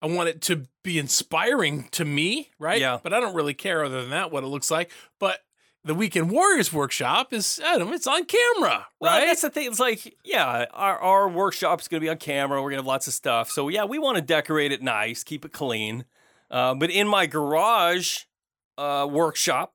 I 0.00 0.06
want 0.06 0.28
it 0.28 0.40
to 0.42 0.66
be 0.84 1.00
inspiring 1.00 1.88
to 1.90 2.04
me, 2.04 2.50
right? 2.58 2.80
Yeah. 2.80 2.98
But 3.02 3.12
I 3.12 3.18
don't 3.18 3.34
really 3.34 3.54
care 3.54 3.84
other 3.84 4.00
than 4.00 4.10
that 4.10 4.30
what 4.30 4.44
it 4.44 4.48
looks 4.48 4.70
like. 4.70 4.92
But 5.18 5.40
the 5.84 5.94
Weekend 5.94 6.30
Warriors 6.30 6.72
workshop 6.72 7.32
is 7.32 7.60
don't 7.62 7.92
it's 7.92 8.06
on 8.06 8.24
camera, 8.24 8.86
Well, 9.00 9.18
right? 9.18 9.26
that's 9.26 9.42
the 9.42 9.50
thing. 9.50 9.66
It's 9.66 9.80
like, 9.80 10.16
yeah, 10.24 10.66
our, 10.72 10.98
our 10.98 11.28
workshop's 11.28 11.88
going 11.88 12.00
to 12.00 12.04
be 12.04 12.08
on 12.10 12.18
camera. 12.18 12.58
We're 12.62 12.70
going 12.70 12.78
to 12.78 12.82
have 12.82 12.86
lots 12.86 13.08
of 13.08 13.14
stuff. 13.14 13.50
So, 13.50 13.68
yeah, 13.68 13.84
we 13.84 13.98
want 13.98 14.16
to 14.16 14.22
decorate 14.22 14.70
it 14.72 14.82
nice, 14.82 15.24
keep 15.24 15.44
it 15.44 15.52
clean. 15.52 16.04
Uh, 16.50 16.74
but 16.74 16.90
in 16.90 17.08
my 17.08 17.26
garage 17.26 18.20
uh, 18.78 19.08
workshop, 19.10 19.74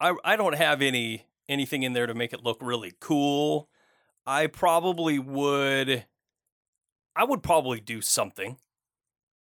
I, 0.00 0.14
I 0.24 0.36
don't 0.36 0.56
have 0.56 0.82
any 0.82 1.26
anything 1.48 1.84
in 1.84 1.92
there 1.92 2.06
to 2.06 2.14
make 2.14 2.32
it 2.32 2.42
look 2.42 2.58
really 2.60 2.92
cool. 3.00 3.68
I 4.26 4.48
probably 4.48 5.18
would, 5.20 6.04
I 7.14 7.24
would 7.24 7.42
probably 7.42 7.80
do 7.80 8.00
something 8.00 8.56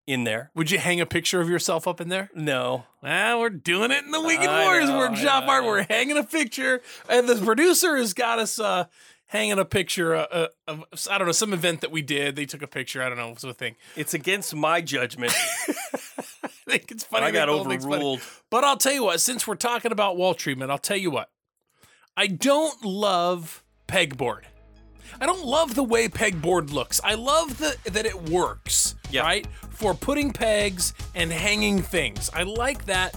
in 0.06 0.24
there. 0.24 0.52
Would 0.56 0.72
you 0.72 0.80
hang 0.80 1.00
a 1.02 1.06
picture 1.06 1.42
of 1.42 1.50
yourself 1.50 1.88
up 1.88 2.02
in 2.02 2.10
there? 2.10 2.30
No. 2.36 2.86
Ah, 3.04 3.38
we're 3.39 3.50
doing 3.50 3.92
it 3.92 4.04
in 4.04 4.12
the 4.12 4.22
Weekend 4.22 4.52
I 4.52 4.66
Warriors 4.66 4.89
know, 4.89 4.98
workshop 4.98 5.46
art. 5.48 5.63
We're 5.63 5.84
hanging 5.84 6.18
a 6.18 6.24
picture, 6.24 6.82
and 7.10 7.28
the 7.28 7.36
producer 7.36 7.98
has 7.98 8.13
got 8.13 8.39
us 8.39 8.60
uh, 8.60 8.86
hanging 9.28 9.60
a 9.60 9.66
picture 9.66 10.16
uh, 10.16 10.28
uh, 10.32 10.48
of 10.68 10.84
I 11.10 11.18
don't 11.18 11.28
know 11.28 11.34
some 11.34 11.54
event 11.54 11.82
that 11.82 11.92
we 11.92 12.02
did. 12.02 12.36
They 12.36 12.46
took 12.46 12.62
a 12.62 12.68
picture. 12.68 13.02
I 13.02 13.10
don't 13.10 13.18
know, 13.18 13.30
was 13.30 13.44
a 13.44 13.54
thing. 13.54 13.76
It's 13.96 14.13
against 14.13 14.56
my 14.56 14.82
judgment. 14.82 15.34
I 16.44 16.50
think 16.70 16.92
it's 16.92 17.04
funny. 17.04 17.26
I 17.26 17.32
got 17.32 17.48
they 17.48 17.52
both 17.52 17.68
think 17.68 17.82
funny. 17.82 17.96
overruled. 17.96 18.22
But 18.50 18.63
I'll 18.63 18.78
tell 18.78 18.94
you 18.94 19.04
what. 19.04 19.20
Since 19.22 19.48
we're 19.48 19.56
talking 19.56 19.92
about 19.92 20.18
wall 20.18 20.34
treatment, 20.34 20.72
I'll 20.72 20.78
tell 20.78 20.98
you 20.98 21.12
what. 21.12 21.30
I 22.16 22.28
don't 22.28 22.84
love 22.86 23.63
pegboard. 23.88 24.44
I 25.21 25.26
don't 25.26 25.45
love 25.45 25.76
the 25.76 25.84
way 25.84 26.08
pegboard 26.08 26.71
looks. 26.71 26.99
I 27.04 27.15
love 27.15 27.58
the 27.58 27.76
that 27.91 28.06
it 28.06 28.30
works, 28.30 28.95
Yeah. 29.10 29.21
right? 29.21 29.47
For 29.69 29.93
putting 29.93 30.32
pegs 30.32 30.93
and 31.15 31.32
hanging 31.32 31.82
things. 31.82 32.30
I 32.34 32.43
like 32.43 32.86
that, 32.86 33.15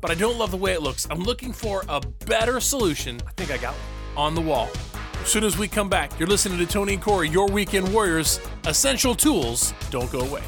but 0.00 0.10
I 0.10 0.14
don't 0.14 0.38
love 0.38 0.50
the 0.50 0.56
way 0.56 0.72
it 0.72 0.82
looks. 0.82 1.06
I'm 1.10 1.20
looking 1.22 1.52
for 1.52 1.84
a 1.88 2.00
better 2.26 2.60
solution 2.60 3.20
I 3.26 3.32
think 3.32 3.50
I 3.50 3.56
got 3.58 3.74
one. 3.74 4.26
on 4.26 4.34
the 4.34 4.40
wall. 4.40 4.68
As 5.22 5.28
soon 5.32 5.44
as 5.44 5.58
we 5.58 5.68
come 5.68 5.88
back, 5.88 6.16
you're 6.18 6.28
listening 6.28 6.58
to 6.58 6.66
Tony 6.66 6.94
and 6.94 7.02
Corey, 7.02 7.28
your 7.28 7.48
weekend 7.48 7.92
warriors. 7.92 8.40
Essential 8.66 9.14
tools 9.14 9.74
don't 9.90 10.10
go 10.12 10.20
away. 10.20 10.42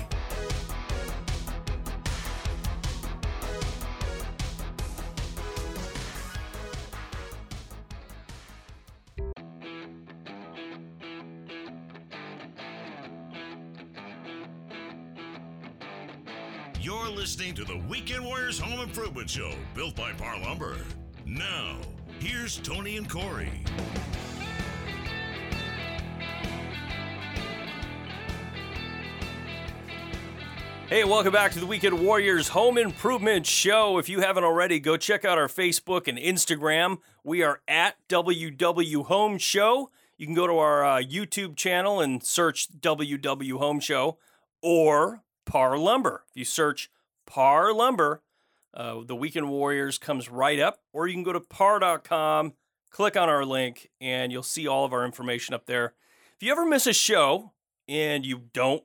Listening 17.10 17.54
to 17.54 17.64
the 17.64 17.76
Weekend 17.88 18.24
Warriors 18.24 18.58
Home 18.58 18.80
Improvement 18.80 19.28
Show, 19.28 19.52
built 19.74 19.96
by 19.96 20.12
Par 20.12 20.38
Lumber. 20.40 20.76
Now, 21.26 21.76
here's 22.20 22.58
Tony 22.58 22.96
and 22.96 23.08
Corey. 23.08 23.50
Hey, 30.88 31.04
welcome 31.04 31.32
back 31.32 31.52
to 31.52 31.60
the 31.60 31.66
Weekend 31.66 32.00
Warriors 32.04 32.48
Home 32.48 32.78
Improvement 32.78 33.46
Show. 33.46 33.98
If 33.98 34.08
you 34.08 34.20
haven't 34.20 34.44
already, 34.44 34.80
go 34.80 34.96
check 34.96 35.24
out 35.24 35.38
our 35.38 35.48
Facebook 35.48 36.08
and 36.08 36.18
Instagram. 36.18 36.98
We 37.24 37.42
are 37.42 37.60
at 37.68 37.96
WW 38.08 39.04
Home 39.06 39.38
Show. 39.38 39.90
You 40.16 40.26
can 40.26 40.34
go 40.34 40.46
to 40.46 40.58
our 40.58 40.84
uh, 40.84 41.00
YouTube 41.00 41.56
channel 41.56 42.00
and 42.00 42.22
search 42.22 42.68
WW 42.80 43.58
Home 43.58 43.80
Show 43.80 44.18
or 44.62 45.22
Par 45.44 45.78
Lumber. 45.78 46.24
If 46.30 46.36
you 46.36 46.44
search 46.44 46.90
Par 47.30 47.72
Lumber, 47.72 48.22
uh, 48.74 49.02
the 49.06 49.14
Weekend 49.14 49.48
Warriors 49.48 49.98
comes 49.98 50.28
right 50.28 50.58
up, 50.58 50.80
or 50.92 51.06
you 51.06 51.14
can 51.14 51.22
go 51.22 51.32
to 51.32 51.38
par.com, 51.38 52.54
click 52.90 53.16
on 53.16 53.28
our 53.28 53.44
link, 53.44 53.88
and 54.00 54.32
you'll 54.32 54.42
see 54.42 54.66
all 54.66 54.84
of 54.84 54.92
our 54.92 55.04
information 55.04 55.54
up 55.54 55.66
there. 55.66 55.94
If 56.34 56.42
you 56.42 56.50
ever 56.50 56.66
miss 56.66 56.88
a 56.88 56.92
show 56.92 57.52
and 57.88 58.26
you 58.26 58.42
don't 58.52 58.82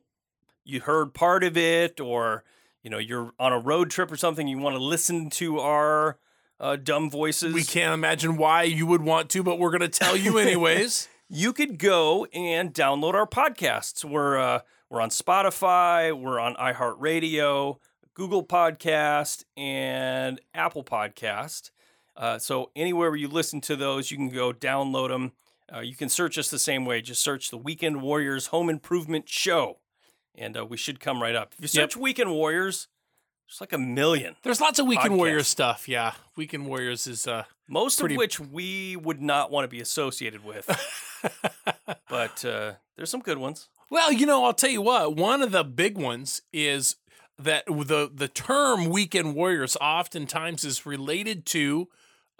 you 0.64 0.82
heard 0.82 1.16
part 1.16 1.44
of 1.44 1.58
it 1.58 2.00
or 2.00 2.44
you 2.84 2.90
know 2.90 3.00
you're 3.00 3.32
on 3.40 3.52
a 3.52 3.60
road 3.60 3.90
trip 3.90 4.12
or 4.12 4.18
something 4.18 4.48
you 4.48 4.58
want 4.58 4.76
to 4.76 4.84
listen 4.84 5.30
to 5.30 5.60
our 5.60 6.20
uh, 6.60 6.76
dumb 6.76 7.10
voices 7.10 7.54
We 7.54 7.64
can't 7.64 7.94
imagine 7.94 8.38
why 8.38 8.64
you 8.64 8.86
would 8.86 9.02
want 9.02 9.30
to, 9.32 9.44
but 9.44 9.58
we're 9.60 9.72
going 9.72 9.90
to 9.90 10.00
tell 10.00 10.16
you 10.16 10.38
anyways. 10.38 11.08
you 11.30 11.52
could 11.52 11.80
go 11.80 12.26
and 12.26 12.74
download 12.74 13.16
our 13.16 13.28
podcasts. 13.28 14.06
We're 14.06 14.38
uh, 14.38 14.60
we're 14.90 15.02
on 15.02 15.10
Spotify, 15.10 16.14
we're 16.14 16.40
on 16.40 16.56
iHeartRadio, 16.56 17.78
Google 18.16 18.44
Podcast, 18.46 19.44
and 19.58 20.40
Apple 20.54 20.84
Podcast. 20.84 21.70
Uh, 22.18 22.40
so 22.40 22.72
anywhere 22.76 23.10
where 23.12 23.20
you 23.20 23.28
listen 23.28 23.60
to 23.62 23.76
those, 23.76 24.10
you 24.10 24.16
can 24.18 24.30
go 24.30 24.54
download 24.54 25.10
them. 25.10 25.34
Uh, 25.74 25.82
you 25.82 25.96
can 25.96 26.08
search 26.08 26.38
us 26.38 26.50
the 26.50 26.58
same 26.58 26.86
way. 26.86 27.02
Just 27.02 27.22
search 27.22 27.52
the 27.52 27.58
Weekend 27.58 28.02
Warriors 28.02 28.48
Home 28.48 28.70
Improvement 28.70 29.28
Show, 29.28 29.80
and 30.34 30.58
uh, 30.58 30.66
we 30.66 30.78
should 30.78 31.00
come 31.02 31.22
right 31.22 31.36
up. 31.36 31.54
If 31.58 31.62
you 31.62 31.68
search 31.68 31.98
Weekend 31.98 32.32
Warriors, 32.32 32.88
there's 33.50 33.60
like 33.60 33.74
a 33.74 33.78
million. 33.78 34.38
There's 34.44 34.62
lots 34.62 34.80
of 34.80 34.88
Weekend 34.88 35.12
Podcasts. 35.16 35.18
Warriors 35.18 35.48
stuff. 35.48 35.90
Yeah, 35.90 36.14
Weekend 36.38 36.68
Warriors 36.68 37.08
is 37.08 37.28
uh, 37.28 37.44
Most 37.68 38.00
Pretty- 38.00 38.16
of 38.16 38.20
which 38.20 38.40
we 38.40 38.96
would 38.96 39.22
not 39.22 39.52
want 39.52 39.66
to 39.66 39.68
be 39.68 39.82
associated 39.82 40.46
with. 40.46 40.66
but 42.10 42.46
uh, 42.46 42.74
there's 42.96 43.10
some 43.10 43.22
good 43.22 43.40
ones. 43.40 43.68
Well, 43.92 44.12
you 44.14 44.26
know, 44.26 44.46
I'll 44.46 44.54
tell 44.54 44.70
you 44.70 44.82
what. 44.82 45.18
One 45.18 45.42
of 45.42 45.52
the 45.52 45.64
big 45.64 45.98
ones 45.98 46.42
is 46.54 46.96
that 47.38 47.66
the 47.66 48.10
the 48.14 48.28
term 48.28 48.86
weekend 48.90 49.36
warriors 49.36 49.76
oftentimes 49.82 50.64
is 50.64 50.86
related 50.86 51.46
to 51.48 51.88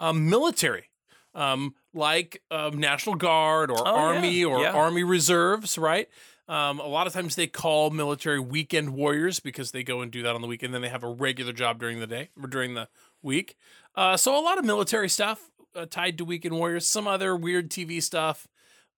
um, 0.00 0.28
military, 0.28 0.90
um, 1.34 1.74
like 1.94 2.42
um, 2.50 2.78
National 2.78 3.14
Guard 3.14 3.70
or 3.70 3.78
Oh, 3.80 3.84
yeah, 3.84 4.02
Army 4.02 4.44
or 4.44 4.60
yeah. 4.62 4.72
Army 4.72 5.04
Reserves, 5.04 5.76
right? 5.78 6.08
Um, 6.48 6.78
a 6.78 6.86
lot 6.86 7.06
of 7.08 7.12
times 7.12 7.34
they 7.34 7.48
call 7.48 7.90
military 7.90 8.38
weekend 8.38 8.90
warriors 8.90 9.40
because 9.40 9.72
they 9.72 9.82
go 9.82 10.00
and 10.00 10.12
do 10.12 10.22
that 10.22 10.34
on 10.36 10.42
the 10.42 10.46
weekend. 10.46 10.72
Then 10.72 10.80
they 10.82 10.88
have 10.88 11.02
a 11.02 11.08
regular 11.10 11.52
job 11.52 11.80
during 11.80 11.98
the 11.98 12.06
day 12.06 12.28
or 12.40 12.46
during 12.48 12.74
the 12.74 12.88
week. 13.20 13.56
Uh, 13.96 14.16
so 14.16 14.38
a 14.38 14.40
lot 14.40 14.56
of 14.56 14.64
military 14.64 15.08
stuff 15.08 15.50
uh, 15.74 15.86
tied 15.90 16.16
to 16.18 16.24
weekend 16.24 16.54
warriors. 16.54 16.86
Some 16.86 17.08
other 17.08 17.34
weird 17.34 17.68
TV 17.68 18.00
stuff, 18.02 18.46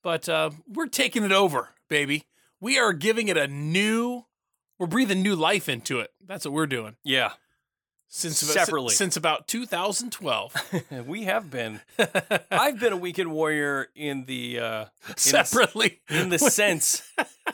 but 0.02 0.28
uh, 0.28 0.50
we're 0.68 0.88
taking 0.88 1.24
it 1.24 1.32
over, 1.32 1.70
baby. 1.88 2.24
We 2.60 2.78
are 2.78 2.92
giving 2.92 3.28
it 3.28 3.36
a 3.36 3.48
new. 3.48 4.24
We're 4.78 4.86
breathing 4.86 5.22
new 5.22 5.34
life 5.36 5.68
into 5.68 6.00
it. 6.00 6.10
That's 6.26 6.44
what 6.44 6.54
we're 6.54 6.66
doing 6.66 6.96
Yeah, 7.04 7.32
since 8.08 8.38
Separately. 8.38 8.94
since 8.94 9.16
about 9.16 9.48
2012. 9.48 10.54
we 11.06 11.24
have 11.24 11.50
been. 11.50 11.80
I've 12.50 12.78
been 12.78 12.92
a 12.92 12.96
weekend 12.96 13.32
warrior 13.32 13.88
in 13.94 14.24
the 14.26 14.60
uh, 14.60 14.84
Separately, 15.16 16.00
in 16.08 16.28
the 16.30 16.38
sense, 16.38 17.02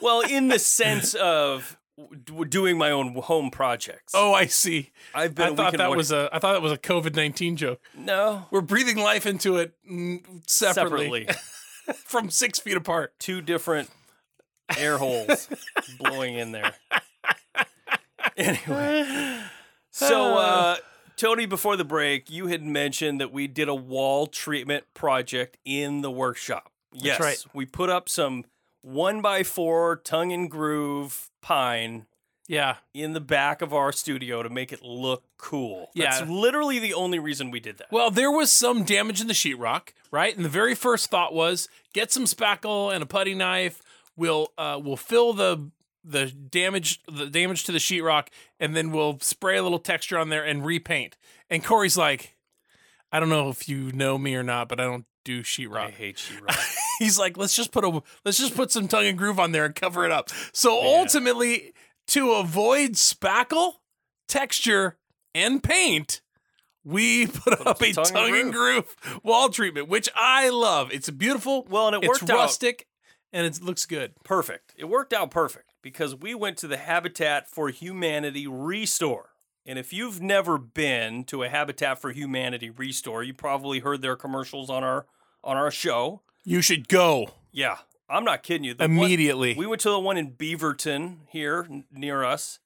well, 0.01 0.21
in 0.21 0.47
the 0.49 0.59
sense 0.59 1.13
of 1.15 1.77
w- 1.97 2.45
doing 2.45 2.77
my 2.77 2.91
own 2.91 3.15
home 3.15 3.49
projects. 3.49 4.13
oh, 4.15 4.33
I 4.33 4.45
see. 4.45 4.91
I've 5.13 5.33
been 5.35 5.45
I 5.45 5.49
a 5.49 5.55
thought 5.55 5.65
weekend 5.65 5.79
that 5.79 5.87
warrior. 5.87 5.97
was 5.97 6.11
a. 6.11 6.29
I 6.31 6.39
thought 6.39 6.53
that 6.53 6.61
was 6.61 6.71
a 6.73 6.77
COVID 6.77 7.15
19 7.15 7.55
joke. 7.57 7.81
no 7.97 8.45
We're 8.51 8.61
breathing 8.61 8.97
life 8.97 9.25
into 9.25 9.57
it 9.57 9.73
mm, 9.89 10.21
separately, 10.47 11.25
separately. 11.27 11.27
from 11.95 12.29
six 12.29 12.59
feet 12.59 12.77
apart. 12.77 13.13
Two 13.19 13.41
different 13.41 13.89
air 14.77 14.97
holes 14.97 15.49
blowing 15.99 16.35
in 16.35 16.51
there. 16.51 16.73
Anyway. 18.37 19.39
So, 19.91 20.35
uh, 20.35 20.75
Tony, 21.15 21.45
before 21.45 21.77
the 21.77 21.85
break, 21.85 22.29
you 22.29 22.47
had 22.47 22.61
mentioned 22.61 23.21
that 23.21 23.31
we 23.31 23.47
did 23.47 23.69
a 23.69 23.73
wall 23.73 24.27
treatment 24.27 24.83
project 24.93 25.55
in 25.63 26.01
the 26.01 26.11
workshop. 26.11 26.69
Yes, 26.91 27.17
right. 27.21 27.37
we 27.53 27.65
put 27.65 27.89
up 27.89 28.09
some 28.09 28.43
one 28.81 29.21
by 29.21 29.43
four 29.43 29.95
tongue 29.95 30.33
and 30.33 30.51
groove 30.51 31.31
pine 31.41 32.07
Yeah, 32.47 32.75
in 32.93 33.13
the 33.13 33.21
back 33.21 33.61
of 33.61 33.73
our 33.73 33.93
studio 33.93 34.43
to 34.43 34.49
make 34.49 34.73
it 34.73 34.81
look 34.83 35.23
cool. 35.37 35.91
Yeah. 35.93 36.11
That's 36.11 36.29
literally 36.29 36.79
the 36.79 36.93
only 36.93 37.17
reason 37.17 37.49
we 37.49 37.61
did 37.61 37.77
that. 37.77 37.87
Well, 37.89 38.11
there 38.11 38.31
was 38.31 38.51
some 38.51 38.83
damage 38.83 39.21
in 39.21 39.27
the 39.27 39.33
sheetrock, 39.33 39.93
right? 40.11 40.35
And 40.35 40.43
the 40.43 40.49
very 40.49 40.75
first 40.75 41.09
thought 41.09 41.33
was 41.33 41.69
get 41.93 42.11
some 42.11 42.25
spackle 42.25 42.93
and 42.93 43.01
a 43.01 43.05
putty 43.05 43.33
knife. 43.33 43.81
We'll 44.17 44.51
uh, 44.57 44.79
we'll 44.83 44.97
fill 44.97 45.31
the 45.31 45.71
the 46.05 46.27
damage 46.27 47.01
the 47.11 47.27
damage 47.27 47.63
to 47.65 47.71
the 47.71 47.79
sheetrock, 47.79 48.27
and 48.59 48.75
then 48.75 48.91
we'll 48.91 49.19
spray 49.19 49.57
a 49.57 49.63
little 49.63 49.79
texture 49.79 50.17
on 50.17 50.29
there 50.29 50.43
and 50.43 50.65
repaint. 50.65 51.17
And 51.49 51.63
Corey's 51.63 51.97
like, 51.97 52.35
I 53.11 53.19
don't 53.19 53.29
know 53.29 53.49
if 53.49 53.67
you 53.67 53.91
know 53.91 54.17
me 54.17 54.35
or 54.35 54.43
not, 54.43 54.69
but 54.69 54.79
I 54.79 54.83
don't 54.83 55.05
do 55.23 55.41
sheetrock. 55.41 55.87
I 55.87 55.91
hate 55.91 56.17
sheetrock. 56.17 56.57
He's 56.99 57.19
like, 57.19 57.37
let's 57.37 57.55
just 57.55 57.71
put 57.71 57.83
a 57.83 58.01
let's 58.23 58.37
just 58.37 58.55
put 58.55 58.71
some 58.71 58.87
tongue 58.87 59.05
and 59.05 59.17
groove 59.17 59.39
on 59.39 59.51
there 59.51 59.65
and 59.65 59.75
cover 59.75 60.05
it 60.05 60.11
up. 60.11 60.29
So 60.53 60.81
ultimately, 60.81 61.73
to 62.07 62.33
avoid 62.33 62.91
spackle, 62.91 63.73
texture, 64.27 64.97
and 65.33 65.61
paint, 65.61 66.21
we 66.83 67.27
put, 67.27 67.65
up 67.65 67.81
a 67.81 67.93
some 67.93 68.03
tongue, 68.05 68.35
and 68.35 68.53
groove 68.53 68.95
wall 69.23 69.49
treatment, 69.49 69.89
which 69.89 70.07
I 70.15 70.49
love. 70.49 70.91
It's 70.93 71.09
beautiful. 71.09 71.65
Well, 71.69 71.87
and 71.87 72.03
it 72.03 72.07
worked 72.07 72.29
out- 72.29 72.37
rustic, 72.37 72.87
and 73.33 73.45
it 73.45 73.61
looks 73.61 73.85
good. 73.85 74.13
perfect. 74.23 74.73
It 74.77 74.85
worked 74.85 75.13
out 75.13 75.31
perfect 75.31 75.71
because 75.85 76.15
we 76.15 76.33
went 76.33 76.57
to 76.57 76.67
the 76.67 76.77
Habitat 76.77 77.47
for 77.47 77.69
Humanity 77.69 78.47
Restore. 78.47 79.29
And 79.67 79.77
if 79.77 79.93
you've 79.93 80.19
never 80.19 80.57
been 80.57 81.23
to 81.25 81.43
a 81.43 81.47
Habitat 81.49 82.01
for 82.01 82.11
Humanity 82.11 82.71
Restore, 82.71 83.21
you 83.21 83.35
probably 83.35 83.79
heard 83.81 84.01
their 84.01 84.15
commercials 84.15 84.71
on 84.71 84.83
our 84.83 85.05
on 85.43 85.57
our 85.57 85.69
show. 85.69 86.21
You 86.43 86.61
should 86.63 86.87
go 86.87 87.35
Yeah, 87.51 87.77
I'm 88.09 88.23
not 88.23 88.41
kidding 88.41 88.63
you. 88.63 88.73
The 88.73 88.85
one- 88.87 88.97
immediately. 88.97 89.53
we 89.53 89.67
went 89.67 89.79
to 89.81 89.91
the 89.91 89.99
one 89.99 90.17
in 90.17 90.31
Beaverton 90.31 91.17
here 91.29 91.67
n- 91.69 91.85
near 91.91 92.23
us, 92.23 92.57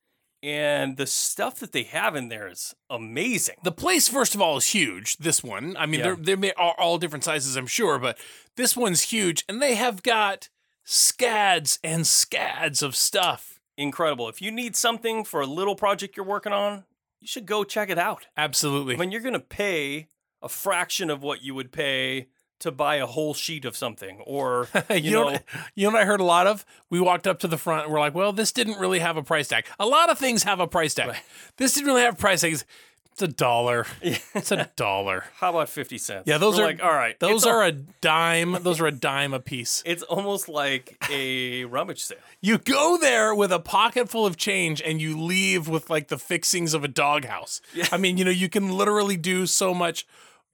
and 0.41 0.95
the 0.95 1.05
stuff 1.05 1.59
that 1.59 1.73
they 1.73 1.83
have 1.83 2.15
in 2.15 2.29
there 2.29 2.47
is 2.47 2.73
amazing. 2.89 3.55
the 3.63 3.73
place, 3.73 4.07
first 4.07 4.33
of 4.33 4.41
all, 4.41 4.55
is 4.55 4.67
huge. 4.67 5.17
This 5.17 5.43
one, 5.43 5.75
I 5.77 5.85
mean, 5.85 5.99
Yeah. 5.99 6.15
they're 6.21 6.35
they 6.37 6.53
are 6.53 6.73
all 6.77 6.97
different 6.97 7.25
sizes, 7.25 7.57
I'm 7.57 7.67
sure, 7.67 7.99
but 7.99 8.17
this 8.55 8.77
one's 8.77 9.01
huge, 9.11 9.43
and 9.49 9.61
they 9.61 9.75
have 9.75 10.03
got 10.03 10.47
scads 10.89 11.77
and 11.83 12.07
scads 12.07 12.81
of 12.81 12.95
stuff. 12.95 13.59
Incredible. 13.77 14.27
If 14.27 14.41
you 14.41 14.51
need 14.51 14.75
something 14.75 15.23
for 15.23 15.39
a 15.39 15.45
little 15.45 15.75
project 15.75 16.17
you're 16.17 16.25
working 16.25 16.51
on, 16.51 16.83
you 17.19 17.27
should 17.27 17.45
go 17.45 17.63
check 17.63 17.91
it 17.91 17.99
out. 17.99 18.25
Absolutely. 18.35 18.95
When 18.95 19.11
you're 19.11 19.21
going 19.21 19.33
to 19.33 19.39
pay 19.39 20.07
a 20.41 20.49
fraction 20.49 21.11
of 21.11 21.21
what 21.21 21.43
you 21.43 21.53
would 21.53 21.71
pay 21.71 22.27
to 22.61 22.71
buy 22.71 22.95
a 22.95 23.05
whole 23.05 23.35
sheet 23.35 23.65
of 23.65 23.77
something, 23.77 24.19
or 24.21 24.67
you, 24.89 24.95
you, 24.95 25.11
know, 25.11 25.29
know, 25.29 25.39
you 25.75 25.87
know 25.87 25.93
what 25.93 26.01
I 26.01 26.05
heard 26.05 26.21
a 26.21 26.25
lot 26.25 26.47
of? 26.47 26.65
We 26.89 26.99
walked 26.99 27.27
up 27.27 27.39
to 27.39 27.47
the 27.47 27.57
front 27.57 27.85
and 27.85 27.93
we're 27.93 27.99
like, 27.99 28.15
well, 28.15 28.33
this 28.33 28.51
didn't 28.51 28.79
really 28.79 28.99
have 28.99 29.15
a 29.15 29.23
price 29.23 29.47
tag. 29.47 29.67
A 29.79 29.85
lot 29.85 30.09
of 30.09 30.17
things 30.17 30.43
have 30.43 30.59
a 30.59 30.67
price 30.67 30.95
tag. 30.95 31.15
This 31.57 31.75
didn't 31.75 31.87
really 31.87 32.01
have 32.01 32.15
a 32.15 32.17
price 32.17 32.41
tag. 32.41 32.63
It's- 33.21 33.31
a 33.31 33.35
dollar. 33.35 33.85
It's 34.35 34.51
a 34.51 34.69
dollar. 34.75 35.25
how 35.35 35.49
about 35.51 35.69
fifty 35.69 35.97
cents? 35.97 36.23
Yeah, 36.27 36.37
those 36.37 36.57
We're 36.57 36.63
are 36.63 36.67
like 36.67 36.83
all 36.83 36.93
right. 36.93 37.19
Those 37.19 37.45
are 37.45 37.63
a 37.63 37.71
dime. 37.71 38.57
Those 38.61 38.79
are 38.79 38.87
a 38.87 38.91
dime 38.91 39.33
a 39.33 39.39
piece. 39.39 39.83
it's 39.85 40.03
almost 40.03 40.47
like 40.47 40.97
a 41.09 41.65
rummage 41.65 42.01
sale. 42.03 42.17
You 42.41 42.57
go 42.57 42.97
there 42.99 43.33
with 43.35 43.51
a 43.51 43.59
pocket 43.59 44.09
full 44.09 44.25
of 44.25 44.37
change 44.37 44.81
and 44.81 45.01
you 45.01 45.19
leave 45.19 45.67
with 45.67 45.89
like 45.89 46.07
the 46.07 46.17
fixings 46.17 46.73
of 46.73 46.83
a 46.83 46.87
doghouse. 46.87 47.61
I 47.91 47.97
mean, 47.97 48.17
you 48.17 48.25
know, 48.25 48.31
you 48.31 48.49
can 48.49 48.71
literally 48.77 49.17
do 49.17 49.45
so 49.45 49.73
much 49.73 50.05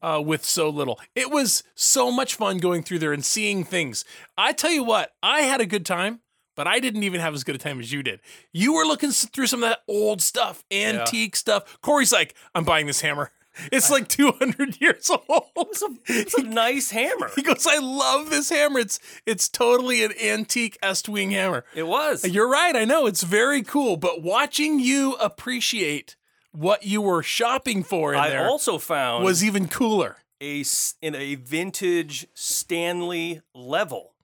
uh, 0.01 0.21
with 0.23 0.45
so 0.45 0.69
little. 0.69 0.99
It 1.15 1.31
was 1.31 1.63
so 1.73 2.11
much 2.11 2.35
fun 2.35 2.57
going 2.57 2.83
through 2.83 2.99
there 2.99 3.13
and 3.13 3.23
seeing 3.25 3.63
things. 3.63 4.05
I 4.37 4.51
tell 4.53 4.71
you 4.71 4.83
what, 4.83 5.11
I 5.23 5.41
had 5.41 5.61
a 5.61 5.65
good 5.65 5.85
time, 5.85 6.19
but 6.55 6.67
I 6.67 6.79
didn't 6.79 7.03
even 7.03 7.21
have 7.21 7.33
as 7.33 7.43
good 7.43 7.55
a 7.55 7.59
time 7.59 7.79
as 7.79 7.91
you 7.91 8.01
did. 8.03 8.19
You 8.51 8.73
were 8.73 8.85
looking 8.85 9.11
through 9.11 9.47
some 9.47 9.63
of 9.63 9.69
that 9.69 9.83
old 9.87 10.21
stuff, 10.21 10.63
antique 10.71 11.35
stuff. 11.35 11.77
Corey's 11.81 12.11
like, 12.11 12.35
I'm 12.53 12.63
buying 12.63 12.87
this 12.87 13.01
hammer. 13.01 13.31
It's 13.71 13.89
like 13.89 14.09
200 14.09 14.81
years 14.81 15.09
old. 15.09 15.45
It's 15.55 15.81
a, 15.81 15.87
it's 16.07 16.33
a 16.33 16.43
nice 16.65 16.91
hammer. 16.91 17.31
He 17.37 17.41
goes, 17.41 17.65
I 17.65 17.77
love 17.77 18.29
this 18.29 18.49
hammer. 18.49 18.79
It's 18.79 18.99
it's 19.25 19.47
totally 19.47 20.03
an 20.03 20.11
antique 20.21 20.77
Estwing 20.83 21.31
hammer. 21.31 21.63
It 21.73 21.87
was. 21.87 22.25
Uh, 22.25 22.27
you're 22.27 22.49
right. 22.49 22.75
I 22.75 22.83
know 22.83 23.05
it's 23.05 23.23
very 23.23 23.63
cool, 23.63 23.95
but 23.95 24.21
watching 24.21 24.81
you 24.81 25.13
appreciate 25.21 26.17
what 26.51 26.85
you 26.85 27.01
were 27.01 27.23
shopping 27.23 27.81
for 27.81 28.13
in 28.13 28.19
I 28.19 28.27
there 28.27 28.45
also 28.45 28.77
found 28.77 29.23
was 29.23 29.41
even 29.41 29.69
cooler. 29.69 30.17
a 30.43 30.65
in 31.01 31.15
a 31.15 31.35
vintage 31.35 32.27
Stanley 32.33 33.41
level 33.53 34.15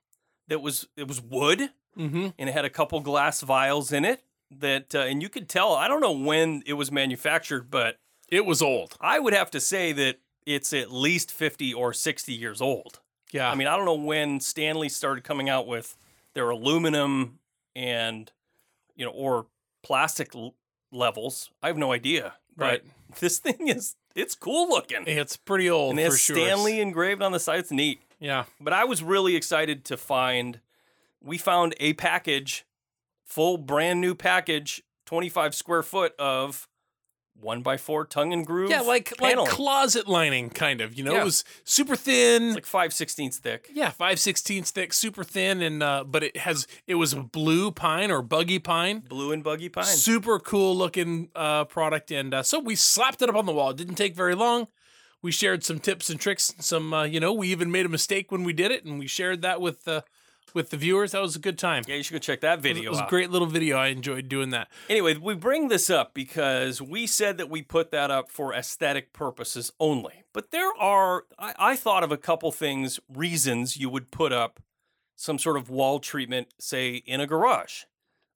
that 0.49 0.61
was 0.61 0.89
it 0.97 1.07
was 1.07 1.21
wood 1.21 1.69
Mm-hmm. 1.97 2.27
and 2.39 2.49
it 2.49 2.53
had 2.53 2.63
a 2.65 2.69
couple 2.69 2.99
glass 3.01 3.41
vials 3.41 3.91
in 3.91 4.05
it 4.05 4.23
that 4.49 4.95
uh, 4.95 4.99
and 4.99 5.21
you 5.21 5.27
could 5.29 5.49
tell 5.49 5.73
I 5.73 5.87
don't 5.87 5.99
know 6.01 6.11
when 6.13 6.63
it 6.65 6.73
was 6.73 6.91
manufactured 6.91 7.69
but 7.69 7.97
It 8.29 8.45
was 8.45 8.61
old. 8.61 8.95
I 9.01 9.19
would 9.19 9.33
have 9.33 9.51
to 9.51 9.59
say 9.59 9.91
that 9.93 10.17
it's 10.45 10.71
at 10.73 10.91
least 10.91 11.31
50 11.31 11.73
or 11.73 11.93
60 11.93 12.33
years 12.33 12.61
old. 12.61 12.99
Yeah. 13.31 13.49
I 13.51 13.55
mean 13.55 13.67
I 13.67 13.75
don't 13.75 13.85
know 13.85 13.93
when 13.95 14.39
Stanley 14.39 14.89
started 14.89 15.23
coming 15.23 15.49
out 15.49 15.67
with 15.67 15.97
their 16.33 16.49
aluminum 16.49 17.39
and 17.75 18.31
you 18.95 19.05
know 19.05 19.11
or 19.11 19.47
plastic 19.83 20.35
l- 20.35 20.55
levels. 20.91 21.49
I 21.61 21.67
have 21.67 21.77
no 21.77 21.91
idea. 21.91 22.33
But 22.55 22.65
Right. 22.65 22.83
this 23.19 23.39
thing 23.39 23.67
is 23.67 23.95
it's 24.15 24.35
cool 24.35 24.69
looking. 24.69 25.03
it's 25.07 25.37
pretty 25.37 25.69
old 25.69 25.91
And 25.91 25.99
it 25.99 26.11
for 26.11 26.17
sure. 26.17 26.35
Stanley 26.35 26.79
engraved 26.81 27.21
on 27.21 27.31
the 27.31 27.39
side. 27.39 27.59
It's 27.59 27.71
neat. 27.71 28.01
Yeah. 28.19 28.45
But 28.59 28.73
I 28.73 28.83
was 28.83 29.01
really 29.01 29.35
excited 29.37 29.85
to 29.85 29.97
find, 29.97 30.59
we 31.23 31.37
found 31.37 31.75
a 31.79 31.93
package, 31.93 32.65
full 33.25 33.57
brand 33.57 34.01
new 34.01 34.15
package, 34.15 34.81
25 35.05 35.53
square 35.55 35.83
foot 35.83 36.13
of 36.19 36.67
one 37.39 37.61
by 37.63 37.75
four 37.75 38.05
tongue 38.05 38.33
and 38.33 38.45
groove. 38.45 38.69
Yeah, 38.69 38.81
like 38.81 39.19
like 39.19 39.35
closet 39.47 40.07
lining, 40.07 40.49
kind 40.51 40.79
of. 40.79 40.93
You 40.93 41.03
know, 41.03 41.13
Yeah. 41.13 41.21
it 41.21 41.25
was 41.25 41.43
super 41.63 41.95
thin. 41.95 42.43
It's 42.49 42.55
like 42.55 42.65
five 42.67 42.93
sixteenths 42.93 43.39
thick. 43.39 43.67
yeah, 43.73 43.89
five 43.89 44.19
sixteenths 44.19 44.69
thick, 44.69 44.93
super 44.93 45.23
thin, 45.23 45.61
and 45.61 45.81
uh, 45.81 46.03
but 46.03 46.23
it 46.23 46.37
has 46.37 46.67
it 46.85 46.95
was 46.95 47.15
blue 47.15 47.71
pine 47.71 48.11
or 48.11 48.21
buggy 48.21 48.59
pine. 48.59 48.99
Blue 48.99 49.31
and 49.31 49.43
buggy 49.43 49.69
pine. 49.69 49.85
Super 49.85 50.37
cool 50.39 50.75
looking 50.77 51.29
uh, 51.35 51.65
product, 51.65 52.11
and 52.11 52.31
uh, 52.33 52.43
so 52.43 52.59
we 52.59 52.75
slapped 52.75 53.21
it 53.23 53.29
up 53.29 53.35
on 53.35 53.45
the 53.47 53.53
wall. 53.53 53.71
It 53.71 53.77
didn't 53.77 53.95
take 53.95 54.15
very 54.15 54.35
long. 54.35 54.67
We 55.23 55.31
shared 55.31 55.63
some 55.63 55.79
tips 55.79 56.09
and 56.09 56.19
tricks. 56.19 56.53
Some, 56.59 56.93
uh, 56.93 57.03
you 57.03 57.19
know, 57.19 57.31
we 57.31 57.47
even 57.49 57.71
made 57.71 57.85
a 57.85 57.89
mistake 57.89 58.31
when 58.31 58.43
we 58.43 58.53
did 58.53 58.71
it, 58.71 58.85
and 58.85 58.97
we 58.99 59.05
shared 59.07 59.41
that 59.43 59.61
with 59.61 59.87
uh, 59.87 60.01
with 60.53 60.69
the 60.69 60.77
viewers. 60.77 61.11
That 61.11 61.21
was 61.21 61.35
a 61.35 61.39
good 61.39 61.57
time. 61.57 61.83
Yeah, 61.87 61.95
you 61.95 62.03
should 62.03 62.13
go 62.13 62.19
check 62.19 62.41
that 62.41 62.59
video. 62.59 62.71
It 62.71 62.75
video 62.75 62.91
was 62.91 62.99
a 63.01 63.07
great 63.09 63.29
little 63.29 63.47
video. 63.47 63.77
I 63.77 63.87
enjoyed 63.87 64.29
doing 64.29 64.49
that. 64.51 64.69
Anyway, 64.89 65.15
we 65.15 65.35
bring 65.35 65.67
this 65.67 65.89
up 65.89 66.13
because 66.13 66.81
we 66.81 67.07
said 67.07 67.37
that 67.37 67.49
we 67.49 67.61
put 67.61 67.91
that 67.91 68.11
up 68.11 68.29
for 68.29 68.53
aesthetic 68.53 69.13
purposes 69.13 69.71
only. 69.79 70.23
But 70.33 70.51
there 70.51 70.71
are, 70.79 71.25
I, 71.37 71.53
I 71.57 71.75
thought 71.75 72.03
of 72.03 72.11
a 72.11 72.17
couple 72.17 72.51
things, 72.51 72.99
reasons 73.07 73.77
you 73.77 73.89
would 73.89 74.11
put 74.11 74.31
up 74.31 74.61
some 75.15 75.37
sort 75.37 75.57
of 75.57 75.69
wall 75.69 75.99
treatment, 75.99 76.47
say, 76.59 76.95
in 76.95 77.21
a 77.21 77.27
garage. 77.27 77.83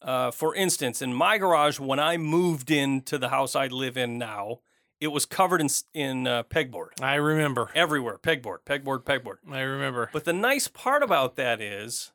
Uh, 0.01 0.30
for 0.30 0.53
instance, 0.53 1.01
in 1.01 1.13
my 1.13 1.38
garage, 1.38 1.80
when 1.80 1.99
I 1.99 2.18
moved 2.18 2.70
into 2.70 3.18
the 3.18 3.30
house 3.30 3.55
I 3.55 3.68
live 3.68 3.97
in 3.97 4.18
now, 4.20 4.59
it 5.00 5.08
was 5.08 5.26
covered 5.26 5.62
in, 5.62 5.70
in 5.93 6.28
uh, 6.28 6.43
pegboard 6.43 7.02
I 7.02 7.16
remember. 7.16 7.70
everywhere. 7.76 8.18
Pegboard, 8.18 8.60
pegboard, 8.66 9.04
pegboard. 9.04 9.38
I 9.52 9.62
remember. 9.62 10.10
But 10.14 10.26
the 10.26 10.34
nice 10.34 10.68
part 10.68 11.04
about 11.04 11.36
that 11.36 11.62
is 11.62 12.12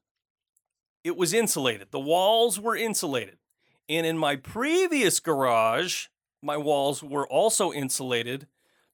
it 1.05 1.17
was 1.17 1.33
insulated. 1.33 1.89
The 1.91 2.01
walls 2.01 2.59
were 2.59 2.77
insulated. 2.77 3.39
And 3.89 4.07
in 4.07 4.17
my 4.17 4.37
previous 4.37 5.21
garage, 5.21 6.07
my 6.43 6.57
walls 6.57 7.03
were 7.03 7.27
also 7.27 7.73
insulated, 7.73 8.47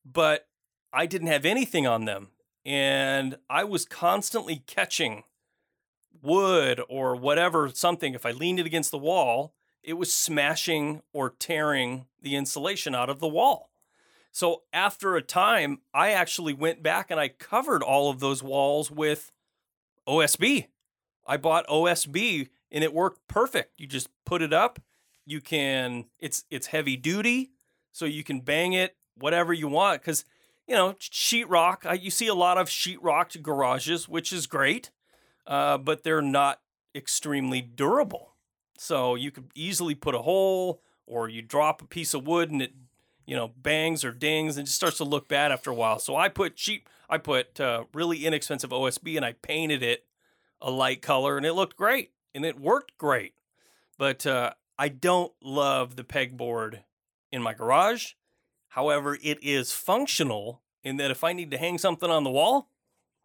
but 0.04 0.48
I 0.92 1.06
didn't 1.06 1.28
have 1.28 1.44
anything 1.44 1.86
on 1.86 2.06
them. 2.06 2.30
And 2.64 3.36
I 3.48 3.64
was 3.64 3.84
constantly 3.84 4.64
catching 4.66 5.22
wood 6.22 6.80
or 6.88 7.14
whatever, 7.14 7.68
something. 7.68 8.14
If 8.14 8.26
I 8.26 8.32
leaned 8.32 8.58
it 8.58 8.66
against 8.66 8.90
the 8.90 8.98
wall, 8.98 9.54
it 9.82 9.92
was 9.94 10.12
smashing 10.12 11.02
or 11.12 11.30
tearing 11.30 12.06
the 12.20 12.34
insulation 12.34 12.94
out 12.94 13.08
of 13.08 13.20
the 13.20 13.28
wall. 13.28 13.70
So 14.36 14.64
after 14.70 15.16
a 15.16 15.22
time, 15.22 15.78
I 15.94 16.10
actually 16.10 16.52
went 16.52 16.82
back 16.82 17.10
and 17.10 17.18
I 17.18 17.28
covered 17.28 17.82
all 17.82 18.10
of 18.10 18.20
those 18.20 18.42
walls 18.42 18.90
with 18.90 19.32
OSB. 20.06 20.66
I 21.26 21.38
bought 21.38 21.66
OSB 21.68 22.50
and 22.70 22.84
it 22.84 22.92
worked 22.92 23.26
perfect. 23.28 23.80
You 23.80 23.86
just 23.86 24.10
put 24.26 24.42
it 24.42 24.52
up. 24.52 24.78
You 25.24 25.40
can 25.40 26.04
it's 26.18 26.44
it's 26.50 26.66
heavy 26.66 26.98
duty, 26.98 27.52
so 27.92 28.04
you 28.04 28.22
can 28.22 28.40
bang 28.40 28.74
it 28.74 28.94
whatever 29.14 29.54
you 29.54 29.68
want 29.68 30.02
cuz 30.02 30.26
you 30.68 30.74
know, 30.74 30.92
sheetrock, 31.00 32.02
you 32.02 32.10
see 32.10 32.26
a 32.26 32.34
lot 32.34 32.58
of 32.58 32.68
sheetrocked 32.68 33.40
garages, 33.40 34.06
which 34.06 34.34
is 34.34 34.46
great. 34.46 34.90
Uh, 35.46 35.78
but 35.78 36.02
they're 36.02 36.20
not 36.20 36.60
extremely 36.94 37.62
durable. 37.62 38.34
So 38.76 39.14
you 39.14 39.30
could 39.30 39.50
easily 39.54 39.94
put 39.94 40.14
a 40.14 40.20
hole 40.20 40.82
or 41.06 41.26
you 41.26 41.40
drop 41.40 41.80
a 41.80 41.86
piece 41.86 42.12
of 42.12 42.26
wood 42.26 42.50
and 42.50 42.60
it 42.60 42.74
you 43.26 43.36
know, 43.36 43.48
bangs 43.56 44.04
or 44.04 44.12
dings 44.12 44.56
and 44.56 44.66
just 44.66 44.76
starts 44.76 44.98
to 44.98 45.04
look 45.04 45.28
bad 45.28 45.52
after 45.52 45.70
a 45.70 45.74
while. 45.74 45.98
So 45.98 46.16
I 46.16 46.28
put 46.28 46.56
cheap, 46.56 46.88
I 47.10 47.18
put 47.18 47.60
uh, 47.60 47.84
really 47.92 48.24
inexpensive 48.24 48.70
OSB 48.70 49.16
and 49.16 49.24
I 49.24 49.32
painted 49.32 49.82
it 49.82 50.04
a 50.60 50.70
light 50.70 51.02
color 51.02 51.36
and 51.36 51.44
it 51.44 51.52
looked 51.52 51.76
great 51.76 52.12
and 52.34 52.44
it 52.44 52.60
worked 52.60 52.96
great. 52.96 53.34
But 53.98 54.26
uh, 54.26 54.52
I 54.78 54.88
don't 54.88 55.32
love 55.42 55.96
the 55.96 56.04
pegboard 56.04 56.80
in 57.32 57.42
my 57.42 57.52
garage. 57.52 58.12
However, 58.68 59.18
it 59.22 59.38
is 59.42 59.72
functional 59.72 60.62
in 60.82 60.96
that 60.98 61.10
if 61.10 61.24
I 61.24 61.32
need 61.32 61.50
to 61.50 61.58
hang 61.58 61.78
something 61.78 62.10
on 62.10 62.24
the 62.24 62.30
wall, 62.30 62.70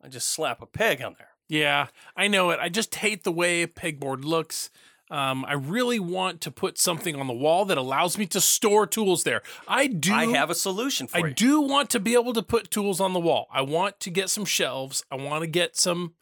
I 0.04 0.08
just 0.08 0.30
slap 0.30 0.62
a 0.62 0.66
peg 0.66 1.02
on 1.02 1.16
there. 1.18 1.30
Yeah, 1.48 1.88
I 2.16 2.28
know 2.28 2.50
it. 2.52 2.60
I 2.62 2.70
just 2.70 2.96
hate 2.96 3.24
the 3.24 3.32
way 3.32 3.68
pegboard 3.68 4.24
looks. 4.24 4.70
Um, 5.12 5.44
I 5.44 5.54
really 5.54 6.00
want 6.00 6.40
to 6.42 6.52
put 6.52 6.80
something 6.80 7.18
on 7.18 7.28
the 7.28 7.34
wall 7.34 7.66
that 7.66 7.78
allows 7.78 8.18
me 8.18 8.26
to 8.28 8.40
store 8.40 8.88
tools 8.88 9.24
there. 9.24 9.42
I 9.68 9.88
do. 9.88 10.14
I 10.14 10.28
have 10.28 10.50
a 10.50 10.56
solution 10.56 11.08
for 11.08 11.18
it. 11.18 11.24
I 11.24 11.28
you. 11.28 11.34
do 11.34 11.62
want 11.62 11.90
to 11.90 12.00
be 12.00 12.14
able 12.14 12.32
to 12.32 12.42
put 12.42 12.72
tools 12.72 13.02
on 13.02 13.12
the 13.12 13.20
wall. 13.20 13.48
I 13.52 13.62
want 13.62 14.00
to 14.00 14.10
get 14.10 14.30
some 14.30 14.46
shelves. 14.46 15.04
I 15.12 15.16
want 15.16 15.42
to 15.42 15.48
get 15.48 15.76
some, 15.76 16.14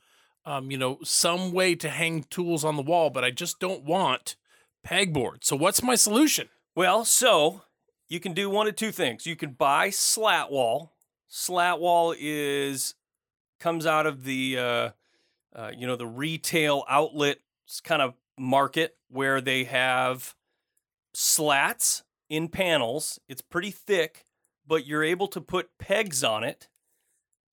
um, 0.44 0.72
you 0.72 0.78
know, 0.78 0.98
some 1.04 1.52
way 1.52 1.76
to 1.76 1.88
hang 1.88 2.24
tools 2.24 2.66
on 2.66 2.78
the 2.78 2.82
wall. 2.82 3.12
But 3.12 3.24
I 3.24 3.30
just 3.30 3.60
don't 3.60 3.84
want 3.84 4.36
pegboard. 4.84 5.44
So 5.44 5.56
what's 5.56 5.84
my 5.84 5.94
solution? 5.94 6.50
Well, 6.74 7.06
so 7.06 7.62
you 8.08 8.20
can 8.20 8.34
do 8.34 8.50
one 8.50 8.68
of 8.68 8.76
two 8.76 8.92
things. 8.92 9.28
You 9.28 9.36
can 9.36 9.52
buy 9.52 9.92
slat 9.92 10.52
wall. 10.52 10.94
Slat 11.28 11.80
wall 11.80 12.16
is 12.18 12.96
comes 13.60 13.86
out 13.86 14.08
of 14.08 14.24
the 14.24 14.58
uh, 14.58 14.90
uh, 15.56 15.72
you 15.78 15.86
know 15.86 15.96
the 15.96 16.08
retail 16.08 16.86
outlet 16.90 17.38
kind 17.84 18.02
of 18.02 18.16
market 18.40 18.96
where 19.10 19.42
they 19.42 19.66
have 19.66 20.34
slats 21.14 22.04
in 22.30 22.48
panels. 22.48 23.20
It's 23.28 23.42
pretty 23.42 23.72
thick, 23.72 24.26
but 24.68 24.86
you're 24.88 25.04
able 25.04 25.28
to 25.30 25.42
put 25.42 25.78
pegs 25.78 26.24
on 26.24 26.44
it, 26.44 26.68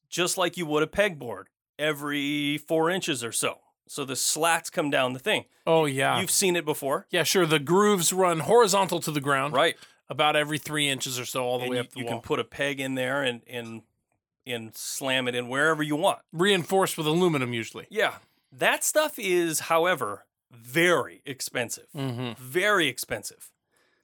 just 0.09 0.39
like 0.39 0.57
you 0.57 0.67
would 0.67 0.83
a 0.83 0.87
pegboard, 0.87 1.45
every 1.79 2.59
four 2.59 2.91
inches 2.91 3.25
or 3.25 3.33
so. 3.33 3.59
So 3.89 4.05
the 4.05 4.17
slats 4.17 4.69
come 4.71 4.91
down 4.91 5.13
the 5.13 5.19
thing. 5.21 5.45
Oh 5.67 5.85
yeah, 5.85 6.21
You've 6.21 6.31
seen 6.31 6.57
it 6.57 6.65
before, 6.65 7.07
yeah, 7.11 7.23
sure. 7.23 7.47
The 7.47 7.59
grooves 7.61 8.13
run 8.13 8.41
horizontal 8.41 9.01
to 9.01 9.11
the 9.11 9.21
ground, 9.21 9.55
right? 9.55 9.77
about 10.09 10.37
every 10.37 10.59
three 10.59 10.89
inches 10.89 11.19
or 11.19 11.25
so, 11.25 11.45
all 11.45 11.59
the 11.59 11.65
and 11.65 11.71
way 11.71 11.77
you, 11.77 11.81
up 11.83 11.91
the 11.91 11.99
you 12.01 12.05
wall. 12.05 12.15
can 12.15 12.21
put 12.23 12.39
a 12.41 12.45
peg 12.45 12.81
in 12.81 12.95
there 12.97 13.23
and 13.23 13.43
and 13.49 13.83
and 14.45 14.77
slam 14.77 15.27
it 15.29 15.35
in 15.35 15.49
wherever 15.49 15.83
you 15.83 15.97
want. 15.97 16.19
Reinforced 16.33 16.97
with 16.99 17.07
aluminum 17.07 17.53
usually. 17.53 17.87
Yeah, 17.91 18.15
that 18.53 18.83
stuff 18.85 19.19
is, 19.19 19.61
however, 19.61 20.25
very 20.51 21.23
expensive. 21.25 21.87
Mm-hmm. 21.95 22.41
Very 22.43 22.89
expensive. 22.89 23.51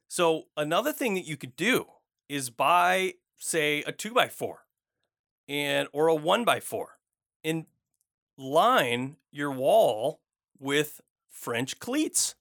So 0.09 0.45
another 0.57 0.93
thing 0.93 1.15
that 1.15 1.27
you 1.27 1.37
could 1.37 1.57
do 1.57 1.87
is 2.29 2.51
buy, 2.51 3.15
say, 3.39 3.83
a 3.85 3.93
two 3.93 4.13
by 4.13 4.29
four, 4.29 4.61
and 5.49 5.89
or 5.93 6.09
a 6.09 6.15
one 6.15 6.45
by 6.45 6.61
four, 6.61 6.99
and 7.43 7.67
line 8.37 9.17
your 9.31 9.51
wall 9.51 10.21
with 10.59 11.01
French 11.29 11.79
cleats. 11.79 12.35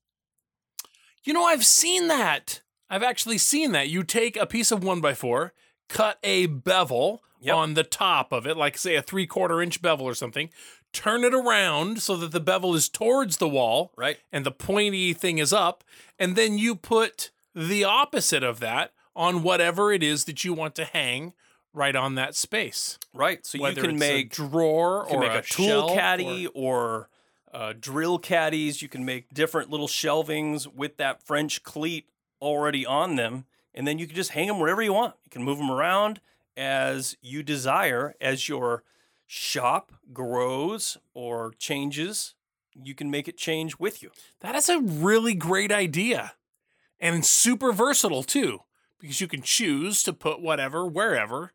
You 1.24 1.34
know, 1.34 1.44
I've 1.44 1.66
seen 1.66 2.08
that. 2.08 2.62
I've 2.90 3.04
actually 3.04 3.38
seen 3.38 3.72
that. 3.72 3.90
You 3.90 4.04
take 4.04 4.36
a 4.36 4.46
piece 4.46 4.72
of 4.72 4.84
one 4.84 5.02
by 5.02 5.14
four, 5.14 5.54
cut 5.88 6.18
a 6.24 6.48
bevel 6.48 7.24
Yep. 7.44 7.56
on 7.56 7.74
the 7.74 7.84
top 7.84 8.32
of 8.32 8.46
it, 8.46 8.56
like 8.56 8.78
say 8.78 8.96
a 8.96 9.02
three 9.02 9.26
quarter 9.26 9.64
inch 9.64 9.82
bevel 9.82 10.06
or 10.06 10.14
something, 10.14 10.52
turn 10.94 11.24
it 11.24 11.34
around 11.34 12.02
so 12.02 12.16
that 12.18 12.32
the 12.32 12.40
bevel 12.40 12.76
is 12.76 12.90
towards 12.90 13.38
the 13.38 13.48
wall 13.48 13.92
Right. 13.96 14.18
and 14.32 14.46
the 14.46 14.52
pointy 14.52 15.14
thing 15.14 15.38
is 15.38 15.54
up, 15.54 15.84
and 16.20 16.36
then 16.36 16.58
you 16.58 16.76
put 16.76 17.32
the 17.56 17.84
opposite 17.84 18.44
of 18.44 18.60
that 18.60 18.92
on 19.16 19.44
whatever 19.44 19.92
it 19.92 20.04
is 20.04 20.26
that 20.26 20.44
you 20.44 20.54
want 20.54 20.76
to 20.76 20.86
hang 20.86 21.34
right 21.74 21.96
on 21.96 22.16
that 22.16 22.36
space. 22.36 22.98
Right. 23.14 23.46
So 23.46 23.60
Whether 23.60 23.82
you 23.82 23.88
can 23.90 24.00
make 24.00 24.26
a 24.28 24.30
drawer 24.30 25.06
You 25.10 25.16
can 25.16 25.18
or 25.18 25.20
make 25.22 25.32
a, 25.32 25.40
a 25.40 25.42
tool 25.44 25.94
caddy 25.94 26.48
or- 26.48 26.52
or, 26.54 27.10
uh, 27.54 27.74
drill 27.78 28.18
caddies. 28.20 28.82
You 28.82 28.88
can 28.88 29.04
make 29.04 29.34
different 29.34 29.70
little 29.70 29.88
shelvings 29.90 30.68
with 30.68 30.98
that 30.98 31.22
French 31.24 31.64
cleat 31.64 32.08
already 32.42 32.86
on 32.86 33.16
them, 33.18 33.46
and 33.74 33.86
then 33.88 34.00
you 34.00 34.08
can 34.08 34.16
just 34.16 34.32
hang 34.32 34.48
them 34.48 34.60
wherever 34.60 34.82
you 34.82 34.94
want. 34.94 35.16
You 35.26 35.30
can 35.30 35.44
move 35.44 35.58
them 35.58 35.70
around 35.72 36.22
as 36.56 37.18
you 37.22 37.44
desire 37.44 38.16
as 38.22 38.48
your 38.50 38.84
shop 39.34 39.94
grows 40.12 40.98
or 41.14 41.54
changes. 41.58 42.36
You 42.76 42.94
can 42.94 43.10
make 43.10 43.30
it 43.30 43.38
change 43.38 43.80
with 43.80 44.04
you. 44.04 44.12
That 44.42 44.56
is 44.56 44.68
a 44.68 44.82
really 44.82 45.34
great 45.34 45.72
idea 45.72 46.34
and 47.00 47.26
super 47.26 47.72
versatile 47.72 48.24
too, 48.24 48.64
because 49.00 49.22
you 49.22 49.30
can 49.30 49.42
choose 49.42 50.04
to 50.04 50.12
put 50.12 50.42
whatever 50.42 50.86
wherever. 50.86 51.54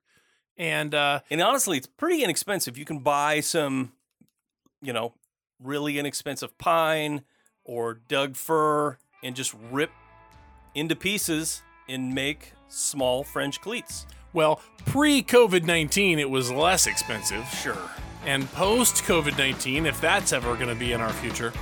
And 0.57 0.95
uh, 0.95 1.20
And 1.31 1.43
honestly, 1.43 1.77
it's 1.77 1.87
pretty 1.87 2.24
inexpensive. 2.24 2.79
You 2.79 2.87
can 2.87 3.01
buy 3.01 3.41
some, 3.41 3.93
you 4.81 4.95
know, 4.95 5.12
really 5.62 5.99
inexpensive 5.99 6.57
pine 6.57 7.24
or 7.62 7.93
Doug 7.93 8.37
fir 8.37 8.97
and 9.22 9.37
just 9.37 9.55
rip 9.70 9.91
into 10.74 10.97
pieces 10.97 11.62
and 11.91 12.14
make 12.14 12.55
small 12.68 13.22
French 13.22 13.61
cleats. 13.61 14.07
Well, 14.33 14.61
pre 14.85 15.22
COVID 15.22 15.64
19, 15.64 16.18
it 16.18 16.31
was 16.31 16.51
less 16.51 16.87
expensive. 16.87 17.47
Sure. 17.49 17.79
And 18.24 18.51
post 18.53 19.05
COVID 19.05 19.39
19, 19.39 19.87
if 19.87 20.01
that's 20.01 20.33
ever 20.33 20.55
going 20.57 20.68
to 20.68 20.74
be 20.74 20.93
in 20.93 21.01
our 21.01 21.12
future, 21.12 21.53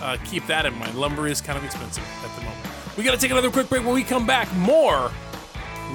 uh, 0.00 0.16
keep 0.24 0.46
that 0.46 0.66
in 0.66 0.78
mind. 0.78 0.94
Lumber 0.94 1.26
is 1.26 1.40
kind 1.40 1.58
of 1.58 1.64
expensive 1.64 2.04
at 2.24 2.34
the 2.36 2.42
moment. 2.42 2.66
We 2.96 3.04
got 3.04 3.12
to 3.12 3.18
take 3.18 3.30
another 3.30 3.50
quick 3.50 3.68
break. 3.68 3.84
When 3.84 3.94
we 3.94 4.02
come 4.02 4.26
back, 4.26 4.52
more 4.56 5.10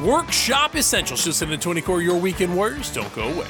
workshop 0.03 0.75
essentials. 0.75 1.23
Just 1.23 1.41
in 1.41 1.49
the 1.49 1.57
20 1.57 1.81
Core 1.81 2.01
Your 2.01 2.17
Weekend 2.17 2.55
Warriors. 2.55 2.91
Don't 2.91 3.13
go 3.13 3.23
away. 3.23 3.47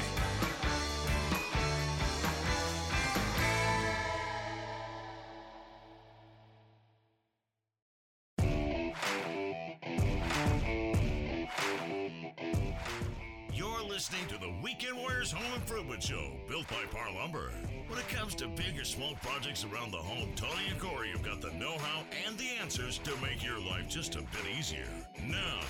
Weekend 14.78 14.97
Warriors 14.97 15.32
Home 15.32 15.53
Improvement 15.55 16.03
Show, 16.03 16.32
built 16.49 16.67
by 16.67 16.84
Parr 16.91 17.07
Lumber. 17.15 17.49
When 17.88 17.97
it 17.97 18.09
comes 18.09 18.36
to 18.36 18.49
big 18.49 18.78
or 18.78 18.84
small 18.84 19.13
projects 19.21 19.63
around 19.63 19.91
the 19.91 19.97
home, 19.97 20.34
Tony 20.36 20.67
and 20.69 20.78
Corey 20.78 21.07
have 21.11 21.23
got 21.23 21.39
the 21.39 21.51
know 21.51 21.78
how 21.78 22.03
and 22.28 22.38
the 22.38 22.49
answers 22.61 22.97
to 23.05 23.11
make 23.21 23.41
your 23.41 23.57
life 23.57 23.88
just 23.88 24.15
a 24.15 24.19
bit 24.19 24.41
easier. 24.59 24.84
Now, 25.23 25.61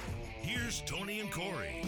here's 0.42 0.82
Tony 0.88 1.20
and 1.20 1.32
Corey. 1.32 1.84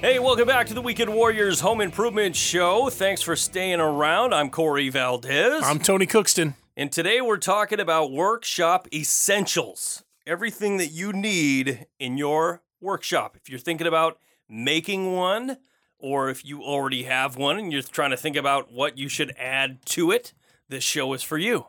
Hey, 0.00 0.20
welcome 0.20 0.46
back 0.46 0.68
to 0.68 0.74
the 0.74 0.82
Weekend 0.82 1.12
Warriors 1.12 1.58
Home 1.58 1.80
Improvement 1.80 2.36
Show. 2.36 2.88
Thanks 2.88 3.20
for 3.20 3.34
staying 3.34 3.80
around. 3.80 4.32
I'm 4.32 4.50
Corey 4.50 4.90
Valdez. 4.90 5.64
I'm 5.64 5.80
Tony 5.80 6.06
Cookston. 6.06 6.54
and 6.76 6.92
today 6.92 7.20
we're 7.20 7.36
talking 7.36 7.80
about 7.80 8.12
workshop 8.12 8.86
essentials. 8.94 10.04
Everything 10.28 10.76
that 10.76 10.88
you 10.88 11.14
need 11.14 11.86
in 11.98 12.18
your 12.18 12.60
workshop. 12.82 13.34
If 13.34 13.48
you're 13.48 13.58
thinking 13.58 13.86
about 13.86 14.18
making 14.46 15.14
one, 15.14 15.56
or 15.98 16.28
if 16.28 16.44
you 16.44 16.62
already 16.62 17.04
have 17.04 17.38
one 17.38 17.58
and 17.58 17.72
you're 17.72 17.80
trying 17.80 18.10
to 18.10 18.16
think 18.18 18.36
about 18.36 18.70
what 18.70 18.98
you 18.98 19.08
should 19.08 19.34
add 19.38 19.78
to 19.86 20.10
it, 20.10 20.34
this 20.68 20.84
show 20.84 21.14
is 21.14 21.22
for 21.22 21.38
you. 21.38 21.68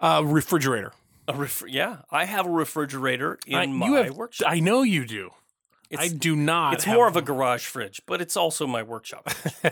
Uh, 0.00 0.22
refrigerator. 0.24 0.94
A 1.28 1.34
ref- 1.34 1.64
yeah, 1.68 1.98
I 2.10 2.24
have 2.24 2.46
a 2.46 2.50
refrigerator 2.50 3.38
in 3.46 3.54
I, 3.54 3.66
my 3.66 3.86
you 3.86 3.94
have, 3.96 4.16
workshop. 4.16 4.50
I 4.50 4.60
know 4.60 4.80
you 4.80 5.04
do. 5.04 5.32
It's, 5.90 6.02
I 6.02 6.08
do 6.08 6.34
not. 6.34 6.72
it's 6.72 6.86
more 6.86 7.06
of 7.06 7.16
a 7.16 7.22
garage 7.22 7.66
fridge, 7.66 8.00
but 8.06 8.22
it's 8.22 8.34
also 8.34 8.66
my 8.66 8.82
workshop. 8.82 9.28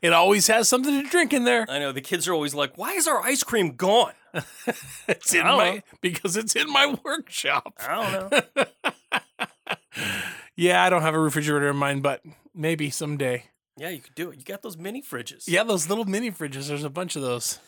It 0.00 0.12
always 0.12 0.46
has 0.46 0.68
something 0.68 1.02
to 1.02 1.08
drink 1.08 1.32
in 1.32 1.44
there. 1.44 1.66
I 1.68 1.80
know 1.80 1.90
the 1.90 2.00
kids 2.00 2.28
are 2.28 2.32
always 2.32 2.54
like, 2.54 2.78
"Why 2.78 2.92
is 2.92 3.08
our 3.08 3.20
ice 3.20 3.42
cream 3.42 3.74
gone?" 3.74 4.12
It's 5.08 5.34
in 5.34 5.44
my 5.44 5.74
know. 5.76 5.80
because 6.00 6.36
it's 6.36 6.56
in 6.56 6.70
my 6.72 6.96
workshop. 7.04 7.74
I 7.78 8.20
don't 8.20 8.32
know. 8.56 8.64
Yeah, 10.56 10.84
I 10.84 10.90
don't 10.90 11.02
have 11.02 11.14
a 11.14 11.18
refrigerator 11.18 11.68
in 11.70 11.76
mine, 11.76 12.00
but 12.00 12.22
maybe 12.54 12.88
someday. 12.90 13.44
yeah, 13.76 13.88
you 13.88 14.00
could 14.00 14.14
do 14.14 14.30
it. 14.30 14.38
You 14.38 14.44
got 14.44 14.62
those 14.62 14.76
mini 14.76 15.02
fridges. 15.02 15.44
Yeah, 15.48 15.64
those 15.64 15.88
little 15.88 16.04
mini 16.04 16.30
fridges. 16.30 16.68
There's 16.68 16.84
a 16.84 16.90
bunch 16.90 17.16
of 17.16 17.22
those. 17.22 17.58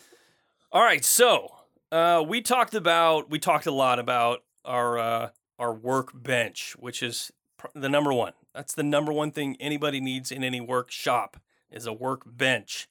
All 0.70 0.82
right, 0.82 1.04
so 1.04 1.48
uh, 1.90 2.24
we 2.26 2.42
talked 2.42 2.74
about 2.74 3.28
we 3.28 3.38
talked 3.40 3.66
a 3.66 3.72
lot 3.72 3.98
about 3.98 4.44
our 4.64 4.98
uh, 4.98 5.28
our 5.58 5.74
workbench, 5.74 6.76
which 6.78 7.02
is 7.02 7.32
pr- 7.56 7.66
the 7.74 7.88
number 7.88 8.12
one. 8.12 8.34
That's 8.54 8.72
the 8.74 8.84
number 8.84 9.12
one 9.12 9.32
thing 9.32 9.56
anybody 9.58 10.00
needs 10.00 10.30
in 10.30 10.44
any 10.44 10.60
workshop 10.60 11.38
is 11.70 11.86
a 11.86 11.92
workbench. 11.92 12.88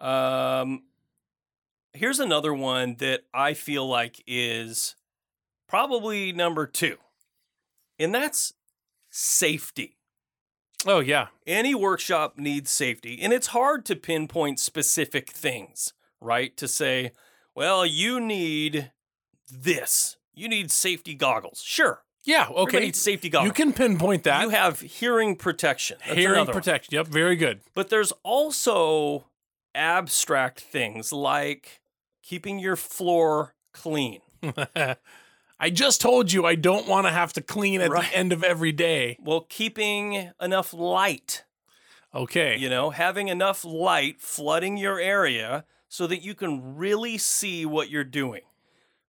Um, 0.00 0.82
here's 1.98 2.20
another 2.20 2.54
one 2.54 2.96
that 2.98 3.22
I 3.34 3.54
feel 3.54 3.86
like 3.86 4.22
is 4.26 4.96
probably 5.68 6.32
number 6.32 6.66
two, 6.66 6.96
and 7.98 8.14
that's 8.14 8.52
safety 9.10 9.96
Oh 10.86 11.00
yeah, 11.00 11.28
any 11.46 11.74
workshop 11.74 12.38
needs 12.38 12.70
safety 12.70 13.18
and 13.20 13.32
it's 13.32 13.48
hard 13.48 13.84
to 13.86 13.96
pinpoint 13.96 14.60
specific 14.60 15.30
things 15.30 15.92
right 16.20 16.56
to 16.56 16.68
say 16.68 17.10
well 17.54 17.84
you 17.86 18.20
need 18.20 18.92
this 19.50 20.16
you 20.34 20.48
need 20.48 20.70
safety 20.70 21.14
goggles 21.14 21.62
sure 21.64 22.02
yeah. 22.24 22.42
Everybody 22.42 22.62
Okay, 22.62 22.80
needs 22.80 23.00
safety 23.00 23.28
goggles 23.30 23.46
you 23.48 23.52
can 23.54 23.72
pinpoint 23.72 24.24
that. 24.24 24.42
you 24.42 24.50
have 24.50 24.80
hearing 24.80 25.34
protection 25.34 25.96
That's 26.04 26.16
Hearing 26.18 26.34
another 26.36 26.52
one. 26.52 26.60
protection. 26.62 26.94
Yep, 26.94 27.06
very 27.08 27.36
good. 27.36 27.60
but 27.74 27.88
there's 27.88 28.12
also 28.22 29.26
abstract 29.74 30.60
things 30.60 31.12
like 31.12 31.80
keeping 32.28 32.58
your 32.58 32.76
floor 32.76 33.54
clean 33.72 34.20
I 35.60 35.70
just 35.70 36.00
told 36.00 36.30
you 36.32 36.44
I 36.46 36.54
don't 36.54 36.86
want 36.86 37.06
to 37.06 37.12
have 37.12 37.32
to 37.34 37.40
clean 37.40 37.80
at 37.80 37.90
Right. 37.90 38.08
the 38.10 38.16
end 38.16 38.32
of 38.32 38.44
every 38.44 38.72
day. 38.72 39.16
well 39.20 39.46
keeping 39.48 40.30
enough 40.40 40.72
light 40.72 41.44
Okay. 42.14 42.56
you 42.56 42.70
know, 42.70 42.90
having 42.90 43.28
enough 43.28 43.64
light 43.64 44.20
flooding 44.20 44.76
your 44.78 44.98
area 44.98 45.64
so 45.88 46.06
that 46.06 46.22
you 46.22 46.34
can 46.34 46.76
really 46.76 47.18
see 47.18 47.66
what 47.66 47.90
you're 47.90 48.02
doing. 48.22 48.42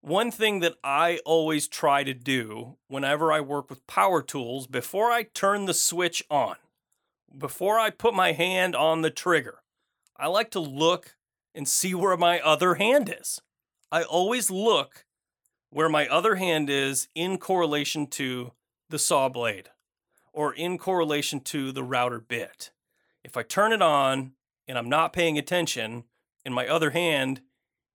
One 0.02 0.32
thing 0.32 0.60
that 0.60 0.76
I 0.84 1.20
always 1.26 1.68
try 1.68 2.04
to 2.04 2.14
do 2.14 2.76
whenever 2.88 3.32
I 3.32 3.40
work 3.40 3.70
with 3.70 3.88
power 3.88 4.22
tools, 4.22 4.68
before 4.68 5.12
I 5.12 5.24
turn 5.24 5.66
the 5.66 5.74
switch 5.74 6.24
on, 6.30 6.56
before 7.36 7.80
I 7.80 7.90
put 7.90 8.14
my 8.14 8.34
hand 8.34 8.76
on 8.76 9.02
the 9.02 9.10
trigger, 9.12 9.60
I 10.18 10.28
like 10.28 10.52
to 10.52 10.60
look 10.60 11.16
and 11.54 11.68
see 11.68 11.94
where 11.94 12.18
my 12.18 12.40
other 12.40 12.76
hand 12.76 13.14
is. 13.20 13.42
I 13.92 14.04
always 14.04 14.52
look 14.52 15.06
where 15.70 15.90
my 15.90 16.08
other 16.08 16.36
hand 16.36 16.70
is 16.70 17.08
in 17.16 17.38
correlation 17.38 18.08
to 18.08 18.52
the 18.90 19.00
saw 19.00 19.30
blade 19.30 19.70
or 20.34 20.54
in 20.54 20.78
correlation 20.78 21.40
to 21.42 21.72
the 21.72 21.84
router 21.84 22.20
bit. 22.20 22.72
If 23.24 23.38
I 23.38 23.44
turn 23.44 23.72
it 23.72 23.82
on 23.82 24.34
and 24.68 24.78
I'm 24.78 24.90
not 24.90 25.14
paying 25.14 25.38
attention 25.38 26.06
and 26.46 26.54
my 26.54 26.68
other 26.68 26.92
hand 26.92 27.42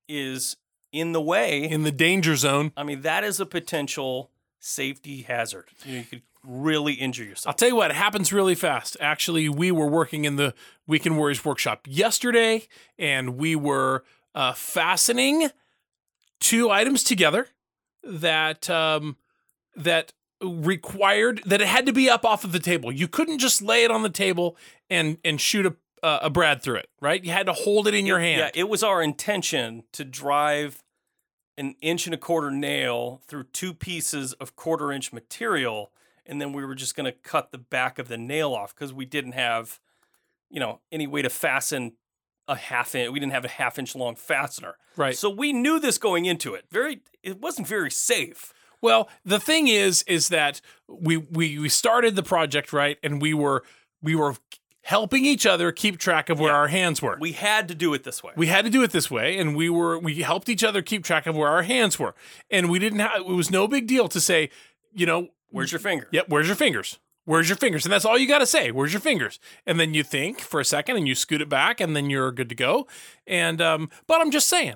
is 0.09 0.57
in 0.93 1.13
the 1.13 1.21
way, 1.21 1.69
In 1.69 1.83
the 1.83 1.91
danger 1.91 2.37
zone. 2.37 2.73
I 2.77 2.85
mean, 2.85 3.03
that 3.03 3.25
is 3.25 3.41
a 3.41 3.47
potential 3.47 4.31
safety 4.61 5.23
hazard. 5.23 5.69
You, 5.85 5.93
know, 5.93 5.99
you 5.99 6.05
could 6.05 6.23
really 6.47 6.95
injure 6.95 7.25
yourself. 7.25 7.53
I'll 7.53 7.57
tell 7.57 7.69
you 7.69 7.77
what, 7.77 7.91
it 7.91 7.97
happens 7.97 8.33
really 8.33 8.55
fast. 8.55 8.97
Actually, 9.01 9.49
we 9.49 9.71
were 9.71 9.89
working 9.89 10.25
in 10.25 10.37
the 10.37 10.55
Weekend 10.87 11.17
Warriors 11.17 11.45
workshop 11.45 11.87
yesterday, 11.89 12.69
and 12.99 13.37
we 13.37 13.57
were 13.57 14.05
uh, 14.35 14.53
fastening 14.53 15.49
two 16.41 16.71
items 16.71 17.03
together 17.03 17.49
that 18.03 18.69
um, 18.69 19.17
that 19.77 20.13
required 20.43 21.43
that 21.47 21.61
it 21.61 21.67
had 21.67 21.87
to 21.87 21.93
be 21.93 22.11
up 22.11 22.25
off 22.25 22.45
of 22.45 22.53
the 22.53 22.59
table. 22.59 22.93
You 22.93 23.09
couldn't 23.09 23.39
just 23.39 23.63
lay 23.63 23.85
it 23.85 23.91
on 23.91 24.03
the 24.03 24.11
table 24.11 24.57
and 24.91 25.19
and 25.25 25.41
shoot 25.41 25.67
a 25.67 25.75
uh, 26.05 26.19
a 26.23 26.31
brad 26.31 26.63
through 26.63 26.77
it, 26.77 26.91
right? 27.01 27.25
You 27.25 27.33
had 27.33 27.47
to 27.47 27.55
hold 27.55 27.89
it 27.89 27.95
in 27.95 28.05
your 28.05 28.21
hand. 28.21 28.39
Yeah, 28.39 28.51
it 28.55 28.69
was 28.69 28.83
our 28.83 29.03
intention 29.03 29.85
to 29.93 30.05
drive 30.05 30.83
an 31.57 31.77
inch 31.81 32.07
and 32.07 32.15
a 32.15 32.19
quarter 32.19 32.51
nail 32.51 33.23
through 33.27 33.45
two 33.45 33.73
pieces 33.73 34.35
of 34.35 34.55
quarter 34.55 34.93
inch 34.93 35.15
material, 35.15 35.93
and 36.27 36.41
then 36.41 36.53
we 36.53 36.65
were 36.65 36.75
just 36.75 36.95
going 36.97 37.07
to 37.07 37.13
cut 37.13 37.51
the 37.53 37.59
back 37.59 37.99
of 37.99 38.09
the 38.09 38.19
nail 38.19 38.53
off 38.55 38.75
because 38.75 38.93
we 38.93 39.05
didn't 39.05 39.33
have, 39.33 39.81
you 40.51 40.61
know, 40.61 40.81
any 40.93 41.07
way 41.07 41.23
to 41.23 41.31
fasten 41.31 41.93
a 42.49 42.57
half 42.57 42.95
inch. 42.95 43.11
We 43.11 43.21
didn't 43.21 43.33
have 43.33 43.45
a 43.45 43.49
half 43.49 43.79
inch 43.79 43.95
long 43.97 44.17
fastener, 44.17 44.77
Right. 44.97 45.17
So 45.17 45.29
we 45.31 45.53
knew 45.53 45.81
this 45.81 45.99
going 45.99 46.25
into 46.27 46.55
it. 46.55 46.67
Very, 46.71 47.01
it 47.23 47.41
wasn't 47.41 47.67
very 47.67 47.91
safe. 47.91 48.53
Well, 48.81 49.09
the 49.25 49.41
thing 49.41 49.67
is, 49.69 50.03
is 50.07 50.29
that 50.29 50.61
we 50.87 51.17
we 51.17 51.59
we 51.59 51.69
started 51.71 52.17
the 52.17 52.23
project 52.23 52.71
right, 52.73 52.99
and 53.03 53.21
we 53.23 53.33
were 53.33 53.65
we 54.03 54.15
were 54.15 54.37
helping 54.83 55.25
each 55.25 55.47
other 55.47 55.73
keep 55.73 55.99
track 55.99 56.29
of 56.29 56.39
where 56.39 56.51
Yeah. 56.53 56.59
our 56.59 56.69
hands 56.69 57.01
were. 57.01 57.17
We 57.19 57.33
had 57.33 57.67
to 57.69 57.75
do 57.75 57.95
it 57.95 58.05
this 58.05 58.23
way. 58.23 58.35
we 58.37 58.49
had 58.49 58.67
to 58.67 58.71
do 58.71 58.83
it 58.83 58.91
this 58.91 59.11
way, 59.11 59.39
and 59.39 59.57
we 59.57 59.71
were 59.71 59.99
we 59.99 60.17
helped 60.17 60.51
each 60.51 60.63
other 60.63 60.83
keep 60.83 61.03
track 61.03 61.27
of 61.27 61.35
where 61.35 61.49
our 61.49 61.63
hands 61.63 61.99
were, 61.99 62.15
and 62.51 62.69
we 62.71 62.79
didn't 62.79 62.99
have. 62.99 63.21
It 63.21 63.27
was 63.27 63.51
no 63.51 63.67
big 63.67 63.87
deal 63.87 64.07
to 64.09 64.21
say, 64.21 64.51
you 64.93 65.07
know, 65.07 65.29
Where's 65.55 65.73
your 65.73 65.79
finger? 65.79 66.09
Yep, 66.13 66.29
where's 66.29 66.47
your 66.47 66.57
fingers? 66.57 66.99
Where's 67.27 67.49
your 67.49 67.57
fingers? 67.57 67.87
And 67.87 67.93
that's 67.93 68.05
all 68.05 68.19
you 68.19 68.29
got 68.29 68.41
to 68.41 68.47
say. 68.47 68.71
Where's 68.71 68.93
your 68.93 69.01
fingers? 69.01 69.41
And 69.67 69.81
then 69.81 69.95
you 69.95 70.03
think 70.03 70.41
for 70.41 70.61
a 70.61 70.65
second, 70.65 70.97
and 70.99 71.09
you 71.09 71.15
scoot 71.15 71.41
it 71.41 71.49
back, 71.49 71.81
and 71.81 71.97
then 71.97 72.11
you're 72.11 72.31
good 72.33 72.49
to 72.51 72.55
go. 72.55 72.87
And 73.27 73.63
um, 73.63 73.89
but 74.07 74.21
I'm 74.21 74.31
just 74.31 74.49
saying, 74.49 74.75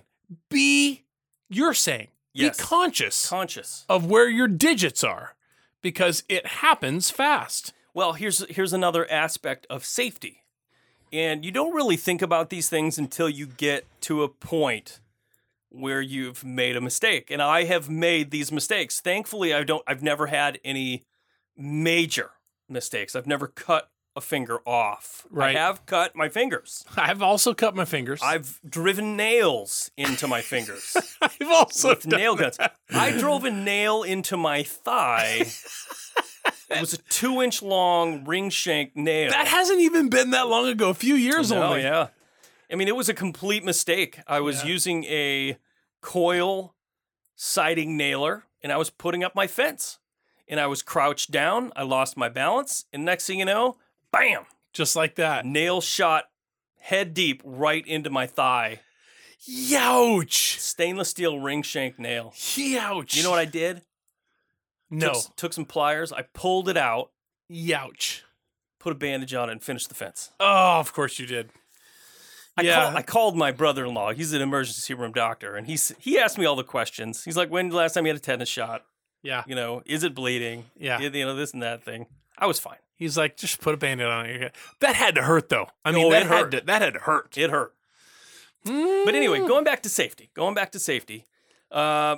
be 0.49 1.05
you're 1.51 1.75
saying 1.75 2.09
Yes. 2.33 2.57
be 2.57 2.63
conscious 2.63 3.29
Conscious. 3.29 3.85
of 3.89 4.07
where 4.07 4.29
your 4.29 4.49
digits 4.49 5.03
are 5.05 5.35
because 5.83 6.23
it 6.29 6.47
happens 6.47 7.11
fast. 7.11 7.73
Well, 7.95 8.13
here's 8.15 8.47
here's 8.49 8.73
another 8.73 9.11
aspect 9.11 9.67
of 9.69 9.85
safety. 9.85 10.43
And 11.13 11.45
you 11.45 11.51
don't 11.51 11.75
really 11.75 11.97
think 11.97 12.21
about 12.23 12.51
these 12.51 12.69
things 12.69 12.99
until 12.99 13.29
you 13.31 13.47
get 13.47 13.87
to 14.03 14.23
a 14.23 14.29
point 14.29 15.01
where 15.71 16.01
you've 16.01 16.45
made 16.45 16.77
a 16.77 16.81
mistake. 16.81 17.31
And 17.31 17.43
I 17.43 17.65
have 17.65 17.89
made 17.91 18.31
these 18.31 18.51
mistakes. 18.53 19.01
Thankfully, 19.01 19.53
I 19.55 19.65
don't 19.65 19.83
I've 19.87 20.03
never 20.03 20.27
had 20.29 20.59
any 20.65 21.05
major 21.57 22.31
mistakes. 22.69 23.15
I've 23.17 23.27
never 23.27 23.47
cut 23.47 23.91
a 24.17 24.21
finger 24.21 24.59
off. 24.67 25.27
Right. 25.31 25.55
I 25.55 25.59
have 25.61 25.87
cut 25.87 26.17
my 26.17 26.29
fingers. 26.29 26.85
I've 26.97 27.23
also 27.23 27.55
cut 27.55 27.77
my 27.77 27.85
fingers. 27.85 28.21
I've 28.23 28.61
driven 28.69 29.17
nails 29.17 29.91
into 29.97 30.27
my 30.27 30.41
fingers 30.53 30.97
I've 31.21 31.49
also 31.51 31.91
with 31.91 32.07
nail 32.07 32.35
guns. 32.35 32.57
that. 32.57 32.75
I 32.91 33.17
drove 33.17 33.45
a 33.45 33.51
nail 33.51 34.03
into 34.03 34.37
my 34.37 34.63
thigh. 34.63 35.47
It 36.71 36.81
was 36.83 36.93
a 36.93 36.99
two 36.99 37.41
inch 37.41 37.63
long 37.63 38.27
ring 38.27 38.51
shank 38.51 38.95
nail. 38.95 39.31
That 39.31 39.47
hasn't 39.49 39.81
even 39.81 40.11
been 40.11 40.33
that 40.33 40.49
long 40.49 40.67
ago. 40.69 40.91
A 40.91 40.95
few 40.95 41.15
years 41.15 41.51
Oh 41.51 41.63
only. 41.63 41.81
yeah. 41.83 42.09
I 42.71 42.75
mean, 42.77 42.89
it 42.89 42.97
was 42.97 43.09
a 43.09 43.15
complete 43.15 43.65
mistake. 43.65 44.21
I 44.27 44.41
was 44.41 44.63
Yeah. 44.63 44.69
using 44.71 45.05
a 45.05 45.59
coil 46.01 46.75
siding 47.35 47.97
nailer 47.97 48.45
and 48.63 48.73
I 48.73 48.77
was 48.77 48.91
putting 48.91 49.23
up 49.25 49.35
my 49.35 49.47
fence. 49.47 49.99
And 50.51 50.59
I 50.59 50.67
was 50.67 50.83
crouched 50.83 51.31
down. 51.31 51.73
I 51.77 51.83
lost 51.83 52.17
my 52.17 52.31
balance. 52.31 52.87
And 52.93 53.05
next 53.05 53.27
thing 53.27 53.39
you 53.39 53.45
know, 53.45 53.77
bam, 54.11 54.47
Just 54.73 54.97
like 54.97 55.15
that. 55.17 55.45
nail 55.45 55.81
shot 55.83 56.31
head 56.81 57.13
deep 57.13 57.43
right 57.45 57.87
into 57.87 58.09
my 58.09 58.27
thigh. 58.27 58.81
Youch. 59.47 60.59
Stainless 60.59 61.11
steel 61.11 61.39
ring 61.39 61.63
shank 61.63 61.99
nail. 61.99 62.33
Youch. 62.35 63.15
You 63.15 63.23
know 63.23 63.31
what 63.31 63.39
I 63.39 63.45
did? 63.45 63.83
No. 64.91 65.13
Took, 65.13 65.37
took 65.37 65.53
some 65.53 65.65
pliers. 65.67 66.13
I 66.13 66.23
pulled 66.23 66.69
it 66.69 66.77
out, 66.79 67.11
Youch. 67.51 68.23
put 68.79 68.93
a 68.93 68.97
bandage 68.97 69.35
on 69.35 69.49
it, 69.49 69.53
and 69.53 69.63
finished 69.63 69.89
the 69.91 69.95
fence. 69.95 70.31
Oh, 70.41 70.79
of 70.81 70.93
course 70.95 71.19
you 71.19 71.27
did. 71.27 71.51
I, 72.59 72.63
Yeah. 72.63 72.75
call, 72.85 72.97
I 72.97 73.03
called 73.03 73.37
my 73.37 73.53
brother-in-law. 73.53 74.13
He's 74.13 74.33
an 74.33 74.43
emergency 74.43 74.93
room 74.95 75.13
doctor, 75.13 75.57
and 75.57 75.67
he's 75.67 75.93
he 75.99 76.19
asked 76.19 76.37
me 76.39 76.45
all 76.45 76.57
the 76.57 76.65
questions. 76.65 77.25
He's 77.25 77.37
like, 77.37 77.51
"When 77.51 77.69
the 77.71 77.77
last 77.77 77.95
time 77.95 78.05
you 78.07 78.11
had 78.11 78.17
a 78.17 78.21
tetanus 78.21 78.49
shot? 78.49 78.85
Yeah. 79.23 79.45
You 79.47 79.55
know, 79.55 79.83
is 79.87 80.03
it 80.05 80.15
bleeding? 80.15 80.65
Yeah. 80.79 81.01
you 81.01 81.11
know 81.25 81.35
this 81.35 81.53
and 81.53 81.63
that 81.63 81.83
thing." 81.83 82.07
I 82.37 82.47
was 82.47 82.59
fine. 82.59 82.79
He's 82.97 83.17
like, 83.17 83.37
just 83.37 83.61
put 83.61 83.75
a 83.75 83.77
band-aid 83.77 84.07
on 84.07 84.27
it. 84.27 84.55
That 84.81 84.95
had 84.97 85.15
to 85.17 85.23
hurt 85.23 85.49
though. 85.49 85.69
I 85.85 85.93
mean, 85.93 86.07
Oh, 86.07 86.11
that 86.11 86.27
had 86.27 86.51
to 86.53 86.61
that 86.63 86.83
had 86.83 86.95
to 86.95 87.01
hurt. 87.01 87.37
It 87.39 87.51
hurt. 87.51 87.75
But 88.65 89.15
anyway, 89.15 89.39
going 89.39 89.65
back 89.65 89.83
to 89.85 89.89
safety. 89.89 90.31
Going 90.35 90.55
back 90.55 90.73
to 90.73 90.79
safety. 90.79 91.25
Uh, 91.71 92.17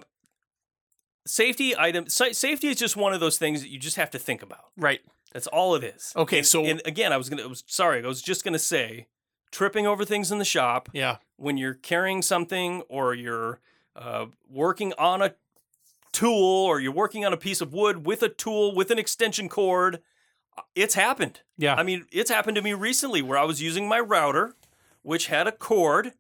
safety 1.27 1.77
item. 1.77 2.09
Safety 2.09 2.69
is 2.69 2.77
just 2.77 2.97
one 2.97 3.13
of 3.13 3.21
those 3.21 3.39
things 3.39 3.61
that 3.63 3.69
you 3.69 3.79
just 3.79 3.97
have 3.97 4.11
to 4.11 4.19
think 4.19 4.43
about. 4.43 4.67
Right. 4.77 5.01
That's 5.33 5.47
all 5.47 5.75
it 5.77 5.85
is. 5.85 6.13
Okay, 6.17 6.39
And- 6.39 6.47
so- 6.47 6.65
and 6.65 6.83
again, 6.85 7.13
I 7.13 7.17
was 7.17 7.29
gonna. 7.29 7.45
I 7.45 7.47
was 7.47 7.63
sorry. 7.67 8.03
I 8.03 8.07
was 8.09 8.21
just 8.23 8.45
gonna 8.45 8.59
say, 8.59 9.07
tripping 9.51 9.87
over 9.87 10.05
things 10.05 10.31
in 10.33 10.39
the 10.39 10.45
shop 10.45 10.89
Yeah. 10.93 11.17
when 11.37 11.57
you're 11.57 11.75
carrying 11.75 12.23
something 12.23 12.83
or 12.89 13.15
you're 13.15 13.61
uh, 13.97 14.27
working 14.49 14.93
on 14.99 15.21
a 15.23 15.35
tool 16.13 16.65
or 16.67 16.81
you're 16.81 16.93
working 16.93 17.25
on 17.25 17.33
a 17.33 17.37
piece 17.37 17.61
of 17.61 17.73
wood 17.73 18.07
with 18.07 18.23
a 18.23 18.29
tool 18.29 18.75
with 18.75 18.91
an 18.91 18.99
extension 18.99 19.49
cord. 19.49 20.01
uh, 20.57 20.63
It's 20.75 20.95
happened. 20.95 21.41
Yeah. 21.57 21.75
I 21.75 21.83
mean, 21.83 22.07
it's 22.11 22.31
happened 22.31 22.57
to 22.57 22.63
me 22.63 22.73
recently 22.75 23.23
where 23.23 23.39
I 23.39 23.45
was 23.45 23.61
using 23.63 23.89
my 23.89 24.01
router, 24.01 24.55
which 25.03 25.27
had 25.29 25.47
a 25.47 25.53
cord, 25.53 26.13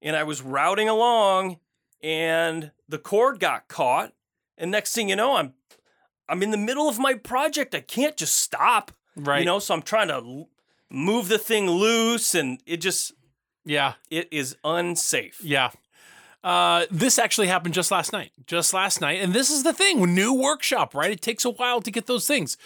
and 0.00 0.16
I 0.16 0.22
was 0.24 0.42
routing 0.42 0.88
along, 0.88 1.58
and 2.02 2.72
the 2.88 2.98
cord 2.98 3.38
got 3.40 3.68
caught. 3.68 4.12
And 4.58 4.70
next 4.70 4.94
thing 4.94 5.08
you 5.08 5.16
know, 5.16 5.36
I'm 5.36 5.54
I'm 6.28 6.42
in 6.42 6.50
the 6.50 6.56
middle 6.56 6.88
of 6.88 6.98
my 6.98 7.14
project. 7.14 7.74
I 7.74 7.80
can't 7.80 8.16
just 8.16 8.36
stop. 8.36 8.92
right. 9.16 9.40
You 9.40 9.44
know, 9.44 9.58
so 9.58 9.74
I'm 9.74 9.82
trying 9.82 10.08
to 10.08 10.46
move 10.92 11.28
the 11.28 11.38
thing 11.38 11.68
loose, 11.68 12.34
and 12.34 12.60
it 12.66 12.76
just 12.76 13.12
Yeah. 13.64 13.94
it 14.10 14.28
is 14.30 14.56
unsafe. 14.62 15.40
Yeah. 15.42 15.70
Uh, 16.44 16.86
this 16.90 17.18
actually 17.18 17.46
happened 17.46 17.72
just 17.74 17.90
last 17.90 18.12
night. 18.12 18.32
Just 18.46 18.74
last 18.74 19.00
night. 19.00 19.20
And 19.20 19.32
this 19.32 19.48
is 19.50 19.62
the 19.62 19.72
thing 19.72 20.14
new 20.14 20.32
workshop, 20.34 20.94
right? 20.94 21.10
It 21.12 21.22
takes 21.22 21.44
a 21.44 21.50
while 21.50 21.80
to 21.80 21.90
get 21.90 22.06
those 22.06 22.26
things. 22.26 22.56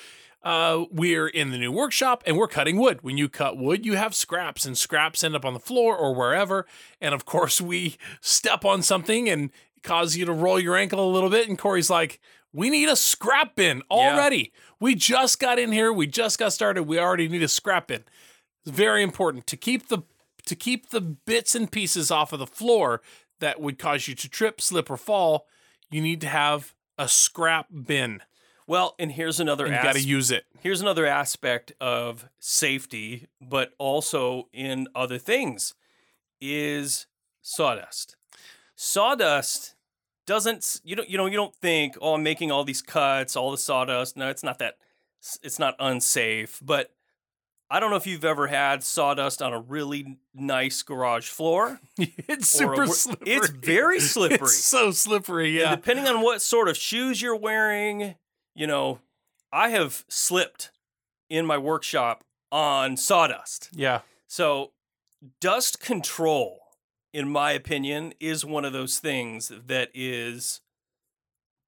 Uh, 0.42 0.84
we're 0.90 1.26
in 1.28 1.50
the 1.50 1.58
new 1.58 1.72
workshop 1.72 2.22
and 2.24 2.36
we're 2.38 2.46
cutting 2.48 2.78
wood. 2.78 3.00
When 3.02 3.18
you 3.18 3.28
cut 3.28 3.58
wood, 3.58 3.84
you 3.84 3.96
have 3.96 4.14
scraps, 4.14 4.64
and 4.64 4.78
scraps 4.78 5.22
end 5.24 5.34
up 5.36 5.44
on 5.44 5.54
the 5.54 5.60
floor 5.60 5.96
or 5.96 6.14
wherever. 6.14 6.66
And 7.00 7.14
of 7.14 7.24
course, 7.26 7.60
we 7.60 7.96
step 8.20 8.64
on 8.64 8.82
something 8.82 9.28
and 9.28 9.50
cause 9.82 10.16
you 10.16 10.24
to 10.24 10.32
roll 10.32 10.58
your 10.58 10.76
ankle 10.76 11.00
a 11.06 11.12
little 11.12 11.30
bit. 11.30 11.48
And 11.48 11.58
Corey's 11.58 11.90
like, 11.90 12.20
we 12.52 12.70
need 12.70 12.88
a 12.88 12.96
scrap 12.96 13.56
bin 13.56 13.82
already. 13.90 14.52
We 14.80 14.94
just 14.94 15.38
got 15.40 15.58
in 15.58 15.72
here. 15.72 15.92
We 15.92 16.06
just 16.06 16.38
got 16.38 16.52
started. 16.52 16.84
We 16.84 16.98
already 16.98 17.28
need 17.28 17.42
a 17.42 17.48
scrap 17.48 17.88
bin. 17.88 18.04
It's 18.64 18.76
very 18.76 19.02
important 19.02 19.46
to 19.48 19.56
keep 19.56 19.88
the 19.88 20.02
to 20.46 20.54
keep 20.54 20.90
the 20.90 21.00
bits 21.00 21.54
and 21.54 21.70
pieces 21.70 22.10
off 22.10 22.32
of 22.32 22.38
the 22.38 22.46
floor 22.46 23.02
that 23.40 23.60
would 23.60 23.78
cause 23.78 24.06
you 24.06 24.14
to 24.14 24.28
trip, 24.28 24.60
slip, 24.60 24.90
or 24.90 24.96
fall. 24.96 25.46
You 25.90 26.00
need 26.00 26.20
to 26.20 26.28
have 26.28 26.74
a 26.98 27.08
scrap 27.08 27.66
bin. 27.86 28.22
Well, 28.66 28.94
and 28.98 29.12
here's 29.12 29.38
another 29.38 29.66
And 29.66 29.76
you 29.76 29.82
got 29.82 29.94
to 29.94 30.00
use 30.00 30.30
it. 30.30 30.44
here's 30.60 30.80
another 30.80 31.06
aspect 31.06 31.72
of 31.80 32.28
safety, 32.40 33.28
but 33.40 33.72
also 33.78 34.48
in 34.52 34.88
other 34.94 35.18
things, 35.18 35.74
is 36.40 37.06
sawdust. 37.42 38.16
Sawdust 38.74 39.75
doesn't 40.26 40.80
you 40.84 40.96
don't 40.96 41.08
you 41.08 41.16
know 41.16 41.26
you 41.26 41.36
don't 41.36 41.54
think 41.54 41.96
oh 42.00 42.14
I'm 42.14 42.22
making 42.22 42.50
all 42.50 42.64
these 42.64 42.82
cuts 42.82 43.36
all 43.36 43.50
the 43.50 43.58
sawdust 43.58 44.16
no 44.16 44.28
it's 44.28 44.42
not 44.42 44.58
that 44.58 44.76
it's 45.42 45.58
not 45.58 45.74
unsafe 45.78 46.58
but 46.62 46.90
I 47.68 47.80
don't 47.80 47.90
know 47.90 47.96
if 47.96 48.06
you've 48.06 48.24
ever 48.24 48.46
had 48.46 48.84
sawdust 48.84 49.42
on 49.42 49.52
a 49.52 49.58
really 49.58 50.18
nice 50.34 50.82
garage 50.82 51.28
floor 51.28 51.80
it's 51.98 52.60
or 52.60 52.72
a 52.74 52.76
super 52.76 52.86
slippery. 52.86 53.32
it's 53.32 53.48
very 53.50 53.98
slippery 54.00 54.38
It's 54.42 54.54
so 54.64 54.90
slippery. 54.92 55.48
And 55.48 55.70
Yeah. 55.70 55.74
depending 55.76 56.06
on 56.06 56.20
what 56.22 56.42
sort 56.42 56.68
of 56.68 56.76
shoes 56.76 57.20
you're 57.20 57.34
wearing, 57.36 58.14
you 58.54 58.66
know, 58.68 59.00
I 59.52 59.70
have 59.70 60.04
slipped 60.08 60.70
in 61.28 61.44
my 61.44 61.58
workshop 61.58 62.22
on 62.52 62.96
sawdust. 62.96 63.70
Yeah. 63.72 64.02
So, 64.28 64.70
dust 65.40 65.80
control, 65.80 66.60
in 67.16 67.28
my 67.30 67.52
opinion, 67.52 68.12
is 68.20 68.44
one 68.44 68.64
of 68.64 68.72
those 68.72 68.98
things 68.98 69.50
that 69.66 69.88
is 69.94 70.60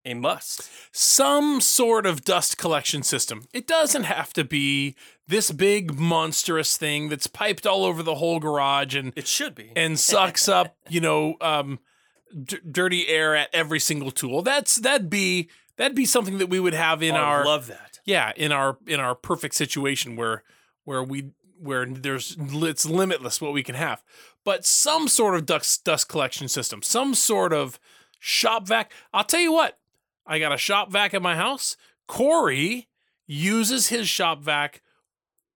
a 0.04 0.14
must. 0.14 0.70
Some 0.92 1.60
sort 1.60 2.06
of 2.06 2.24
dust 2.24 2.56
collection 2.58 3.02
system. 3.02 3.44
It 3.52 3.66
doesn't 3.66 4.04
have 4.04 4.32
to 4.34 4.44
be 4.44 4.94
this 5.26 5.50
big 5.50 5.98
monstrous 5.98 6.76
thing 6.76 7.08
that's 7.08 7.26
piped 7.26 7.66
all 7.66 7.84
over 7.84 8.02
the 8.02 8.14
whole 8.16 8.38
garage 8.40 8.94
and 8.94 9.12
It 9.16 9.26
should 9.26 9.54
be. 9.54 9.72
and 9.76 9.98
sucks 9.98 10.48
up, 10.48 10.76
you 10.88 11.00
know, 11.00 11.34
um, 11.40 11.78
d- 12.44 12.58
dirty 12.70 13.08
air 13.08 13.34
at 13.36 13.48
every 13.52 13.80
single 13.80 14.10
tool. 14.10 14.42
That's 14.42 14.76
that'd 14.76 15.10
be 15.10 15.48
that'd 15.76 15.96
be 15.96 16.06
something 16.06 16.38
that 16.38 16.48
we 16.48 16.60
would 16.60 16.74
have 16.74 17.02
in 17.02 17.14
Oh, 17.14 17.18
I 17.18 17.22
our 17.22 17.44
love 17.44 17.66
that. 17.68 17.98
yeah 18.04 18.32
in 18.36 18.52
our 18.52 18.78
in 18.86 19.00
our 19.00 19.14
perfect 19.14 19.54
situation 19.56 20.14
where 20.16 20.42
where 20.84 21.02
we 21.02 21.30
where 21.60 21.84
there's 21.86 22.36
it's 22.38 22.86
limitless 22.86 23.40
what 23.40 23.52
we 23.52 23.62
can 23.62 23.74
have. 23.74 24.02
But 24.44 24.64
some 24.64 25.08
sort 25.08 25.34
of 25.34 25.46
dust 25.46 25.84
dust 25.84 26.08
collection 26.08 26.48
system 26.48 26.82
some 26.82 27.14
sort 27.14 27.52
of 27.52 27.78
shop 28.20 28.66
vac 28.66 28.90
i'll 29.12 29.22
tell 29.24 29.40
you 29.40 29.52
what 29.52 29.78
i 30.26 30.38
got 30.38 30.52
a 30.52 30.56
shop 30.58 30.90
vac 30.90 31.14
at 31.14 31.22
my 31.22 31.36
house. 31.36 31.76
Corey 32.06 32.88
uses 33.26 33.88
his 33.88 34.08
shop 34.08 34.40
vac 34.42 34.82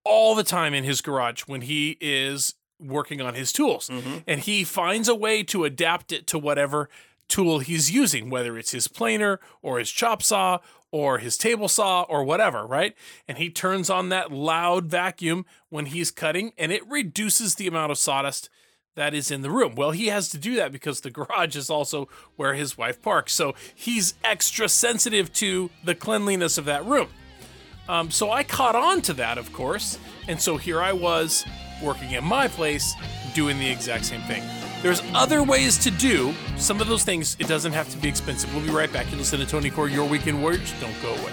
all 0.04 0.34
the 0.34 0.44
time 0.44 0.74
in 0.74 0.84
his 0.84 1.00
garage 1.00 1.42
when 1.42 1.62
he 1.62 1.96
is 2.00 2.54
working 2.78 3.20
on 3.20 3.34
his 3.34 3.52
tools. 3.52 3.88
Mhm. 3.88 4.24
and 4.26 4.40
he 4.40 4.64
finds 4.64 5.08
a 5.08 5.14
way 5.14 5.42
to 5.44 5.64
adapt 5.64 6.12
it 6.12 6.26
to 6.26 6.38
whatever 6.38 6.88
tool 7.28 7.60
he's 7.60 7.90
using, 7.90 8.28
whether 8.28 8.58
it's 8.58 8.72
his 8.72 8.88
planer 8.88 9.40
or 9.62 9.78
his 9.78 9.90
chop 9.90 10.22
saw 10.22 10.58
or 10.92 11.18
his 11.18 11.36
table 11.36 11.66
saw 11.66 12.02
or 12.02 12.22
whatever, 12.22 12.64
right? 12.64 12.94
And 13.26 13.38
he 13.38 13.50
turns 13.50 13.90
on 13.90 14.10
that 14.10 14.30
loud 14.30 14.86
vacuum 14.86 15.44
when 15.70 15.86
he's 15.86 16.12
cutting 16.12 16.52
and 16.56 16.70
it 16.70 16.88
reduces 16.88 17.56
the 17.56 17.66
amount 17.66 17.90
of 17.90 17.98
sawdust 17.98 18.48
that 18.94 19.14
is 19.14 19.30
in 19.30 19.40
the 19.40 19.50
room. 19.50 19.74
Well, 19.74 19.92
he 19.92 20.08
has 20.08 20.28
to 20.28 20.38
do 20.38 20.54
that 20.56 20.70
because 20.70 21.00
the 21.00 21.10
garage 21.18 21.56
is 21.56 21.70
also 21.70 22.08
where 22.36 22.54
his 22.54 22.76
wife 22.78 23.00
parks. 23.02 23.32
So 23.32 23.54
he's 23.74 24.14
extra 24.22 24.68
sensitive 24.68 25.32
to 25.34 25.70
the 25.82 25.94
cleanliness 25.94 26.58
of 26.58 26.66
that 26.66 26.84
room. 26.84 27.08
Um, 27.88 28.10
so 28.10 28.30
I 28.30 28.44
caught 28.44 28.76
on 28.76 29.00
to 29.02 29.12
that, 29.14 29.38
of 29.38 29.52
course. 29.52 29.98
And 30.28 30.40
so 30.40 30.56
here 30.56 30.80
I 30.80 30.92
was 30.92 31.44
working 31.82 32.14
at 32.14 32.22
my 32.22 32.46
place 32.46 32.94
doing 33.34 33.58
the 33.58 33.68
exact 33.68 34.04
same 34.04 34.20
thing. 34.22 34.42
There's 34.82 35.00
other 35.14 35.44
ways 35.44 35.78
to 35.78 35.92
do 35.92 36.34
some 36.56 36.80
of 36.80 36.88
those 36.88 37.04
things. 37.04 37.36
It 37.38 37.46
doesn't 37.46 37.72
have 37.72 37.88
to 37.90 37.96
be 37.98 38.08
expensive. 38.08 38.52
We'll 38.52 38.64
be 38.64 38.72
right 38.72 38.92
back. 38.92 39.08
You 39.12 39.16
listen 39.16 39.38
to 39.38 39.46
Tony 39.46 39.70
Corey, 39.70 39.92
Your 39.92 40.08
Weekend 40.08 40.42
Warriors. 40.42 40.74
Don't 40.80 40.92
go 41.00 41.10
away. 41.10 41.32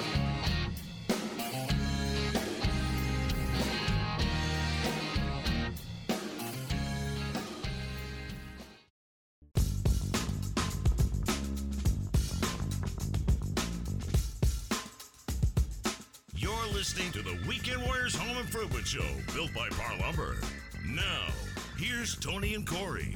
You're 16.36 16.54
listening 16.74 17.12
to 17.14 17.24
the 17.24 17.38
Weekend 17.48 17.82
Warriors 17.82 18.16
Home 18.16 18.38
Improvement 18.38 18.86
Show, 18.86 19.02
built 19.34 19.52
by 19.56 19.70
Parr 19.70 19.98
Lumber. 19.98 20.38
Now, 20.86 21.26
here's 21.80 22.18
Tony 22.18 22.56
and 22.56 22.68
Corey. 22.68 23.16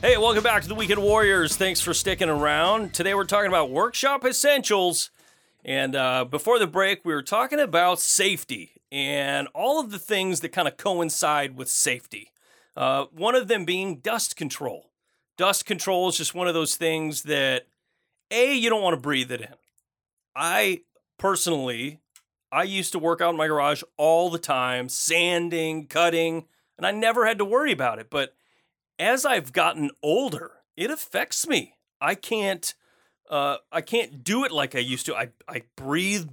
Hey, 0.00 0.16
welcome 0.16 0.42
back 0.42 0.62
to 0.62 0.68
the 0.68 0.74
Weekend 0.74 1.02
Warriors. 1.02 1.56
Thanks 1.56 1.82
for 1.82 1.92
sticking 1.92 2.30
around. 2.30 2.94
Today 2.94 3.12
we're 3.12 3.24
talking 3.24 3.48
about 3.48 3.70
workshop 3.70 4.24
essentials. 4.24 5.10
And 5.64 5.94
uh, 5.94 6.24
before 6.24 6.58
the 6.58 6.66
break, 6.66 7.04
we 7.04 7.12
were 7.12 7.22
talking 7.22 7.60
about 7.60 8.00
safety 8.00 8.72
and 8.90 9.46
all 9.54 9.80
of 9.80 9.90
the 9.90 9.98
things 9.98 10.40
that 10.40 10.50
kind 10.50 10.66
of 10.66 10.78
coincide 10.78 11.56
with 11.58 11.68
safety. 11.68 12.32
Uh, 12.74 13.04
one 13.12 13.34
of 13.34 13.48
them 13.48 13.66
being 13.66 13.96
dust 13.96 14.34
control. 14.34 14.90
Dust 15.36 15.66
control 15.66 16.08
is 16.08 16.16
just 16.16 16.34
one 16.34 16.48
of 16.48 16.54
those 16.54 16.76
things 16.76 17.24
that, 17.24 17.66
A, 18.30 18.54
you 18.54 18.70
don't 18.70 18.82
want 18.82 18.94
to 18.94 19.00
breathe 19.00 19.30
it 19.30 19.42
in. 19.42 19.54
I 20.34 20.82
personally, 21.18 22.00
I 22.52 22.62
used 22.62 22.92
to 22.92 22.98
work 22.98 23.20
out 23.20 23.30
in 23.30 23.36
my 23.36 23.48
garage 23.48 23.82
all 23.96 24.30
the 24.30 24.38
time, 24.38 24.88
sanding, 24.88 25.86
cutting, 25.86 26.46
and 26.76 26.86
I 26.86 26.90
never 26.90 27.26
had 27.26 27.38
to 27.38 27.44
worry 27.44 27.72
about 27.72 27.98
it. 27.98 28.08
But 28.10 28.34
as 28.98 29.24
I've 29.26 29.52
gotten 29.52 29.90
older, 30.02 30.52
it 30.76 30.90
affects 30.90 31.46
me. 31.46 31.74
I 32.00 32.14
can't 32.14 32.74
uh, 33.30 33.56
I 33.72 33.80
can't 33.80 34.22
do 34.22 34.44
it 34.44 34.52
like 34.52 34.74
I 34.74 34.80
used 34.80 35.06
to. 35.06 35.16
I, 35.16 35.30
I 35.48 35.62
breathe 35.76 36.28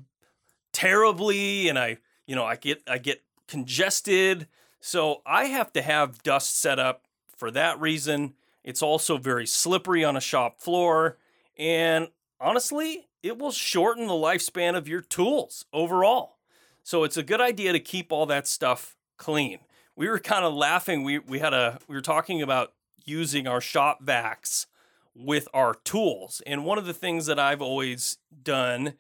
terribly 0.74 1.70
and 1.70 1.80
I 1.80 1.98
you 2.28 2.36
know 2.36 2.46
I 2.46 2.56
get 2.56 2.82
I 2.88 2.98
get 2.98 3.24
congested. 3.48 4.48
So 4.80 5.22
I 5.26 5.46
have 5.46 5.72
to 5.74 5.82
have 5.82 6.24
dust 6.24 6.60
set 6.60 6.80
up 6.80 7.06
for 7.38 7.52
that 7.52 7.80
reason. 7.80 8.34
It's 8.64 8.82
also 8.82 9.18
very 9.18 9.48
slippery 9.48 10.04
on 10.04 10.16
a 10.16 10.22
shop 10.22 10.62
floor. 10.62 11.18
And 11.58 12.10
honestly, 12.40 13.08
it 13.24 13.38
will 13.38 13.52
shorten 13.52 14.08
the 14.08 14.14
lifespan 14.14 14.76
of 14.76 14.88
your 14.88 15.02
tools 15.02 15.66
overall. 15.74 16.38
So 16.84 17.04
it's 17.04 17.18
a 17.18 17.24
good 17.24 17.42
idea 17.42 17.72
to 17.72 17.80
keep 17.80 18.12
all 18.12 18.26
that 18.26 18.48
stuff 18.48 18.96
clean. 19.18 19.60
We 19.96 20.10
were 20.10 20.20
kind 20.20 20.44
of 20.44 20.54
laughing. 20.54 21.04
We, 21.04 21.20
we 21.20 21.40
had 21.40 21.54
a 21.54 21.80
we 21.88 21.96
were 21.96 22.02
talking 22.02 22.42
about 22.42 22.74
using 23.06 23.48
our 23.48 23.62
shop 23.62 24.04
vacs 24.04 24.66
with 25.16 25.48
our 25.54 25.76
tools. 25.76 26.42
And 26.48 26.66
one 26.66 26.78
of 26.78 26.86
the 26.86 26.94
things 26.94 27.26
that 27.26 27.38
I've 27.40 27.62
always 27.62 28.18
done, 28.44 28.94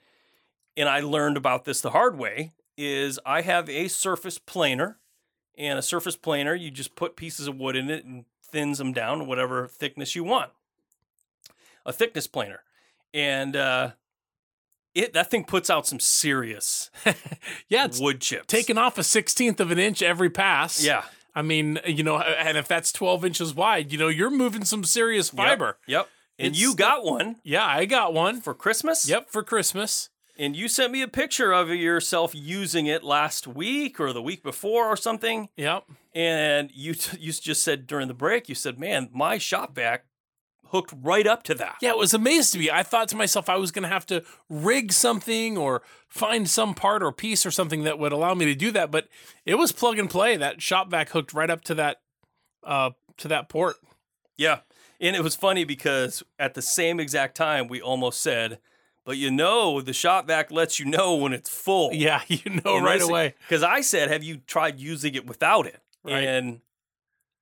and 0.77 0.89
I 0.89 0.99
learned 0.99 1.37
about 1.37 1.65
this 1.65 1.81
the 1.81 1.91
hard 1.91 2.17
way, 2.17 2.51
is 2.77 3.19
I 3.25 3.41
have 3.41 3.69
a 3.69 3.87
surface 3.87 4.37
planer. 4.37 4.97
And 5.57 5.77
a 5.77 5.83
surface 5.83 6.15
planer, 6.15 6.55
you 6.55 6.71
just 6.71 6.95
put 6.95 7.15
pieces 7.15 7.47
of 7.47 7.57
wood 7.57 7.75
in 7.75 7.89
it 7.89 8.05
and 8.05 8.25
thins 8.43 8.77
them 8.77 8.93
down 8.93 9.19
to 9.19 9.23
whatever 9.25 9.67
thickness 9.67 10.15
you 10.15 10.23
want. 10.23 10.51
A 11.85 11.93
thickness 11.93 12.25
planer. 12.25 12.63
And 13.13 13.55
uh, 13.55 13.91
it 14.95 15.13
that 15.13 15.29
thing 15.31 15.43
puts 15.45 15.69
out 15.69 15.87
some 15.87 15.99
serious 15.99 16.89
Yeah, 17.69 17.85
it's 17.85 17.99
wood 17.99 18.21
chips. 18.21 18.45
taking 18.47 18.77
off 18.77 18.97
a 18.97 19.03
sixteenth 19.03 19.59
of 19.59 19.71
an 19.71 19.79
inch 19.79 20.01
every 20.01 20.29
pass. 20.29 20.83
Yeah. 20.83 21.03
I 21.33 21.41
mean, 21.43 21.79
you 21.85 22.03
know, 22.03 22.19
and 22.19 22.57
if 22.57 22.67
that's 22.67 22.91
12 22.91 23.23
inches 23.23 23.53
wide, 23.55 23.93
you 23.93 23.97
know, 23.97 24.09
you're 24.09 24.29
moving 24.29 24.65
some 24.65 24.83
serious 24.83 25.29
fiber. 25.29 25.77
Yep. 25.87 25.99
yep. 25.99 26.09
And 26.37 26.47
It's- 26.47 26.61
you 26.61 26.75
got 26.75 27.05
one 27.05 27.37
Yeah, 27.43 27.65
I 27.65 27.85
got 27.85 28.13
one. 28.13 28.41
for 28.41 28.53
Christmas? 28.53 29.07
Yep, 29.07 29.29
for 29.29 29.41
Christmas. 29.41 30.09
And 30.37 30.55
you 30.57 30.67
sent 30.67 30.91
me 30.91 31.01
a 31.01 31.07
picture 31.07 31.53
of 31.53 31.69
yourself 31.69 32.31
using 32.35 32.87
it 32.87 33.03
last 33.03 33.47
week 33.47 33.99
or 33.99 34.11
the 34.11 34.21
week 34.21 34.43
before 34.43 34.87
or 34.87 34.97
something. 34.97 35.47
Yep. 35.55 35.83
And 36.13 36.69
you 36.73 36.95
t- 36.95 37.17
you 37.19 37.31
just 37.31 37.63
said 37.63 37.87
during 37.87 38.07
the 38.09 38.13
break, 38.13 38.49
you 38.49 38.55
said, 38.55 38.77
"Man, 38.79 39.09
my 39.13 39.37
shop 39.37 39.73
vac 39.75 40.05
hooked 40.71 40.93
right 41.01 41.25
up 41.25 41.43
to 41.43 41.53
that." 41.55 41.77
Yeah, 41.81 41.91
it 41.91 41.97
was 41.97 42.13
amazing 42.13 42.59
to 42.59 42.65
me. 42.65 42.71
I 42.71 42.83
thought 42.83 43.07
to 43.09 43.15
myself 43.15 43.47
I 43.47 43.57
was 43.57 43.71
going 43.71 43.83
to 43.83 43.89
have 43.89 44.05
to 44.07 44.23
rig 44.49 44.91
something 44.91 45.57
or 45.57 45.81
find 46.07 46.49
some 46.49 46.73
part 46.73 47.03
or 47.03 47.11
piece 47.11 47.45
or 47.45 47.51
something 47.51 47.83
that 47.83 47.99
would 47.99 48.11
allow 48.11 48.33
me 48.33 48.45
to 48.45 48.55
do 48.55 48.71
that, 48.71 48.91
but 48.91 49.07
it 49.45 49.55
was 49.55 49.71
plug 49.71 49.97
and 49.97 50.09
play. 50.09 50.35
That 50.35 50.61
shop 50.61 50.89
vac 50.89 51.09
hooked 51.09 51.33
right 51.33 51.49
up 51.49 51.63
to 51.65 51.75
that 51.75 52.01
uh 52.63 52.91
to 53.17 53.27
that 53.27 53.49
port. 53.49 53.77
Yeah. 54.37 54.59
And 54.99 55.15
it 55.15 55.23
was 55.23 55.35
funny 55.35 55.63
because 55.63 56.21
at 56.37 56.53
the 56.53 56.61
same 56.61 56.99
exact 56.99 57.35
time, 57.35 57.67
we 57.67 57.81
almost 57.81 58.21
said, 58.21 58.59
"But 59.03 59.17
you 59.17 59.31
know, 59.31 59.81
the 59.81 59.93
shop 59.93 60.27
vac 60.27 60.51
lets 60.51 60.79
you 60.79 60.85
know 60.85 61.15
when 61.15 61.33
it's 61.33 61.49
full." 61.49 61.89
Yeah, 61.91 62.21
you 62.27 62.61
know 62.63 62.79
right 62.79 63.01
away. 63.01 63.33
Because 63.47 63.63
I 63.63 63.81
said, 63.81 64.11
"Have 64.11 64.23
you 64.23 64.37
tried 64.45 64.79
using 64.79 65.15
it 65.15 65.25
without 65.25 65.65
it?" 65.65 65.81
Right. 66.03 66.23
And 66.23 66.61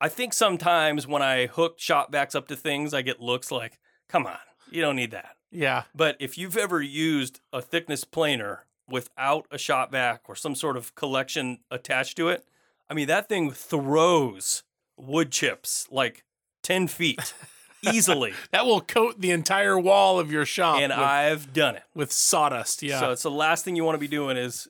I 0.01 0.07
think 0.09 0.33
sometimes 0.33 1.05
when 1.07 1.21
I 1.21 1.47
hook 1.47 1.79
shop 1.79 2.11
vacs 2.11 2.35
up 2.35 2.47
to 2.47 2.55
things, 2.55 2.93
I 2.93 3.01
get 3.01 3.19
looks 3.21 3.51
like, 3.51 3.79
"Come 4.07 4.25
on, 4.25 4.37
you 4.71 4.81
don't 4.81 4.95
need 4.95 5.11
that." 5.11 5.35
Yeah. 5.51 5.83
But 5.95 6.15
if 6.19 6.37
you've 6.37 6.57
ever 6.57 6.81
used 6.81 7.39
a 7.51 7.61
thickness 7.61 8.03
planer 8.03 8.65
without 8.87 9.45
a 9.51 9.57
shop 9.57 9.91
vac 9.91 10.21
or 10.27 10.35
some 10.35 10.55
sort 10.55 10.77
of 10.77 10.95
collection 10.95 11.59
attached 11.71 12.15
to 12.17 12.29
it, 12.29 12.45
I 12.89 12.93
mean 12.93 13.07
that 13.07 13.27
thing 13.29 13.51
throws 13.51 14.63
wood 14.97 15.31
chips 15.31 15.87
like 15.91 16.23
ten 16.63 16.87
feet 16.87 17.33
easily, 17.83 18.33
That 18.51 18.65
will 18.65 18.81
coat 18.81 19.19
the 19.21 19.31
entire 19.31 19.77
wall 19.79 20.19
of 20.19 20.31
your 20.31 20.45
shop 20.45 20.79
and 20.79 20.91
with, 20.91 20.99
I've 20.99 21.53
done 21.53 21.75
it. 21.75 21.83
with 21.95 22.11
sawdust. 22.11 22.83
Yeah. 22.83 22.99
So 22.99 23.11
it's 23.11 23.23
the 23.23 23.31
last 23.31 23.63
thing 23.65 23.75
you 23.75 23.83
want 23.83 23.95
to 23.95 23.99
be 23.99 24.07
doing 24.07 24.37
is 24.37 24.67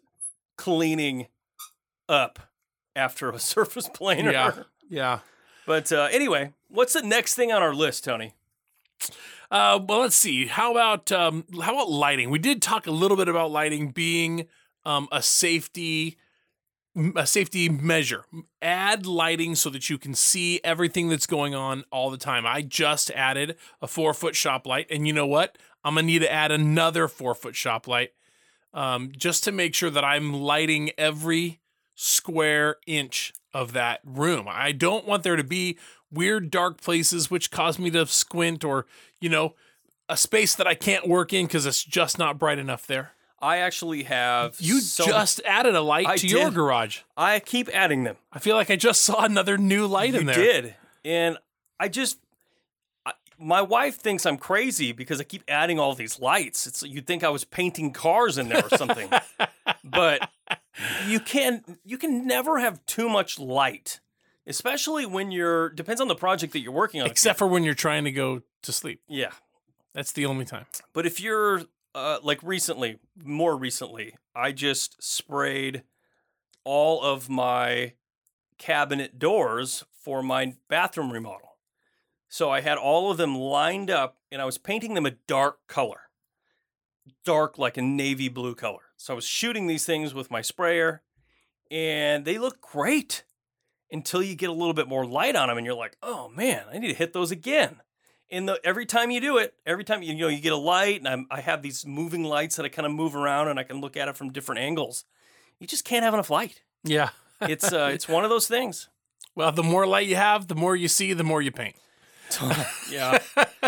cleaning 0.57 1.27
up 2.07 2.39
after 2.95 3.29
a 3.29 3.39
surface 3.39 3.89
planer. 3.89 4.31
yeah. 4.31 4.51
Yeah. 4.89 5.19
But 5.65 5.91
uh, 5.91 6.09
anyway, 6.11 6.53
what's 6.67 6.93
the 6.93 7.01
next 7.01 7.35
thing 7.35 7.51
on 7.51 7.61
our 7.61 7.73
list, 7.73 8.03
Tony? 8.03 8.33
Uh, 9.51 9.79
well, 9.87 9.99
let's 9.99 10.15
see. 10.15 10.47
How 10.47 10.71
about 10.71 11.11
um, 11.11 11.45
how 11.61 11.73
about 11.73 11.89
lighting? 11.89 12.29
We 12.29 12.39
did 12.39 12.61
talk 12.61 12.87
a 12.87 12.91
little 12.91 13.17
bit 13.17 13.27
about 13.27 13.51
lighting 13.51 13.89
being 13.91 14.47
um, 14.85 15.07
a 15.11 15.21
safety 15.21 16.17
a 17.15 17.25
safety 17.25 17.69
measure. 17.69 18.25
Add 18.61 19.05
lighting 19.05 19.55
so 19.55 19.69
that 19.69 19.89
you 19.89 19.97
can 19.97 20.13
see 20.13 20.59
everything 20.63 21.07
that's 21.07 21.27
going 21.27 21.55
on 21.55 21.83
all 21.91 22.09
the 22.09 22.17
time. 22.17 22.45
I 22.45 22.61
just 22.61 23.11
added 23.11 23.57
a 23.81 23.87
four 23.87 24.13
foot 24.13 24.35
shop 24.35 24.65
light, 24.67 24.87
and 24.89 25.07
you 25.07 25.13
know 25.13 25.27
what? 25.27 25.57
I'm 25.83 25.95
gonna 25.95 26.07
need 26.07 26.19
to 26.19 26.31
add 26.31 26.51
another 26.51 27.07
four 27.07 27.33
foot 27.35 27.55
shop 27.55 27.87
light 27.87 28.11
um, 28.73 29.11
just 29.15 29.43
to 29.45 29.51
make 29.51 29.73
sure 29.73 29.89
that 29.89 30.03
I'm 30.03 30.33
lighting 30.33 30.91
every 30.97 31.59
square 31.95 32.77
inch 32.85 33.33
of 33.53 33.73
that 33.73 33.99
room. 34.03 34.45
I 34.49 34.71
don't 34.71 35.05
want 35.07 35.23
there 35.23 35.35
to 35.35 35.43
be 35.43 35.77
weird 36.11 36.49
dark 36.51 36.81
places 36.81 37.29
which 37.31 37.51
cause 37.51 37.77
me 37.79 37.89
to 37.91 38.05
squint 38.07 38.63
or, 38.63 38.85
you 39.19 39.29
know, 39.29 39.55
a 40.07 40.17
space 40.17 40.55
that 40.55 40.65
I 40.67 40.73
can't 40.75 41.07
work 41.07 41.33
in 41.33 41.45
because 41.45 41.65
it's 41.65 41.83
just 41.83 42.17
not 42.17 42.39
bright 42.39 42.57
enough 42.59 42.87
there. 42.87 43.11
I 43.41 43.57
actually 43.57 44.03
have 44.03 44.55
You 44.59 44.81
so- 44.81 45.05
just 45.05 45.39
added 45.45 45.75
a 45.75 45.81
light 45.81 46.07
I 46.07 46.17
to 46.17 46.27
your 46.27 46.51
garage. 46.51 46.99
I 47.15 47.39
keep 47.39 47.69
adding 47.69 48.03
them. 48.03 48.17
I 48.33 48.39
feel 48.39 48.55
like 48.55 48.69
I 48.69 48.75
just 48.75 49.01
saw 49.03 49.23
another 49.23 49.57
new 49.57 49.87
light 49.87 50.13
you 50.13 50.19
in 50.21 50.25
there. 50.25 50.37
You 50.39 50.51
did, 50.61 50.75
and 51.05 51.37
I 51.79 51.87
just. 51.87 52.19
I, 53.05 53.13
my 53.39 53.61
wife 53.61 53.95
thinks 53.95 54.25
I'm 54.25 54.35
crazy 54.37 54.91
because 54.91 55.21
I 55.21 55.23
keep 55.23 55.43
adding 55.47 55.79
all 55.79 55.95
these 55.95 56.19
lights. 56.19 56.67
It's 56.67 56.83
you'd 56.83 57.07
think 57.07 57.23
I 57.23 57.29
was 57.29 57.45
painting 57.45 57.93
cars 57.93 58.37
in 58.37 58.49
there 58.49 58.65
or 58.65 58.77
something, 58.77 59.09
but 59.89 60.29
you 61.07 61.19
can 61.19 61.77
you 61.83 61.97
can 61.97 62.25
never 62.27 62.59
have 62.59 62.85
too 62.85 63.09
much 63.09 63.39
light, 63.39 63.99
especially 64.47 65.05
when 65.05 65.31
you're 65.31 65.69
depends 65.69 66.01
on 66.01 66.07
the 66.07 66.15
project 66.15 66.53
that 66.53 66.59
you're 66.59 66.71
working 66.71 67.01
on. 67.01 67.07
Except 67.07 67.37
for 67.37 67.47
when 67.47 67.63
you're 67.63 67.73
trying 67.73 68.03
to 68.03 68.11
go 68.11 68.41
to 68.61 68.71
sleep. 68.71 69.01
yeah, 69.07 69.31
That's 69.93 70.11
the 70.11 70.25
only 70.25 70.45
time. 70.45 70.65
But 70.93 71.05
if 71.05 71.19
you're 71.19 71.63
uh, 71.95 72.19
like 72.21 72.41
recently, 72.43 72.99
more 73.23 73.55
recently, 73.57 74.15
I 74.35 74.51
just 74.51 75.01
sprayed 75.01 75.83
all 76.63 77.01
of 77.01 77.29
my 77.29 77.93
cabinet 78.57 79.17
doors 79.17 79.85
for 79.91 80.21
my 80.21 80.55
bathroom 80.67 81.11
remodel. 81.11 81.57
So 82.27 82.51
I 82.51 82.61
had 82.61 82.77
all 82.77 83.09
of 83.09 83.17
them 83.17 83.35
lined 83.35 83.89
up 83.89 84.17
and 84.31 84.41
I 84.41 84.45
was 84.45 84.57
painting 84.57 84.93
them 84.93 85.05
a 85.05 85.11
dark 85.11 85.65
color. 85.67 86.01
Dark 87.25 87.57
like 87.57 87.75
a 87.77 87.81
navy 87.81 88.29
blue 88.29 88.53
color. 88.53 88.81
So 89.01 89.13
I 89.13 89.15
was 89.15 89.25
shooting 89.25 89.67
these 89.67 89.85
things 89.85 90.13
with 90.13 90.29
my 90.29 90.41
sprayer 90.41 91.01
and 91.71 92.25
they 92.25 92.37
look 92.37 92.59
great 92.59 93.23
until 93.89 94.21
you 94.21 94.35
get 94.35 94.49
a 94.49 94.53
little 94.53 94.73
bit 94.73 94.89
more 94.89 95.05
light 95.05 95.37
on 95.37 95.47
them 95.47 95.55
and 95.57 95.65
you're 95.65 95.73
like, 95.73 95.95
"Oh 96.03 96.27
man, 96.35 96.63
I 96.71 96.77
need 96.79 96.89
to 96.89 96.93
hit 96.93 97.13
those 97.13 97.31
again." 97.31 97.77
And 98.29 98.47
the, 98.49 98.59
every 98.63 98.85
time 98.85 99.09
you 99.09 99.21
do 99.21 99.37
it, 99.37 99.53
every 99.65 99.85
time 99.85 100.03
you 100.03 100.13
know 100.15 100.27
you 100.27 100.41
get 100.41 100.51
a 100.51 100.57
light, 100.57 100.99
and 100.99 101.07
I'm, 101.07 101.27
I 101.31 101.39
have 101.39 101.61
these 101.61 101.85
moving 101.85 102.23
lights 102.25 102.57
that 102.57 102.65
I 102.65 102.69
kind 102.69 102.85
of 102.85 102.91
move 102.91 103.15
around, 103.15 103.47
and 103.47 103.57
I 103.57 103.63
can 103.63 103.79
look 103.79 103.95
at 103.95 104.07
it 104.09 104.17
from 104.17 104.31
different 104.33 104.59
angles. 104.59 105.05
You 105.59 105.65
just 105.65 105.85
can't 105.85 106.03
have 106.03 106.13
enough 106.13 106.29
light. 106.29 106.61
Yeah. 106.83 107.09
It's 107.41 107.71
uh, 107.71 107.89
it's 107.93 108.07
one 108.09 108.25
of 108.25 108.29
those 108.29 108.47
things. 108.49 108.89
Well, 109.33 109.53
the 109.53 109.63
more 109.63 109.87
light 109.87 110.07
you 110.07 110.17
have, 110.17 110.47
the 110.47 110.55
more 110.55 110.75
you 110.75 110.89
see, 110.89 111.13
the 111.13 111.23
more 111.23 111.41
you 111.41 111.51
paint. 111.51 111.77
Yeah. 112.91 113.19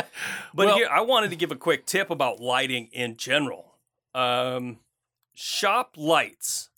But 0.54 0.66
Well- 0.68 0.76
here, 0.76 0.90
I 0.92 1.02
wanted 1.02 1.30
to 1.30 1.38
give 1.38 1.52
a 1.54 1.56
quick 1.56 1.86
tip 1.86 2.10
about 2.10 2.42
lighting 2.42 2.90
in 2.92 3.16
general. 3.16 3.76
Um, 4.14 4.80
shop 5.34 5.96
lights, 5.98 6.70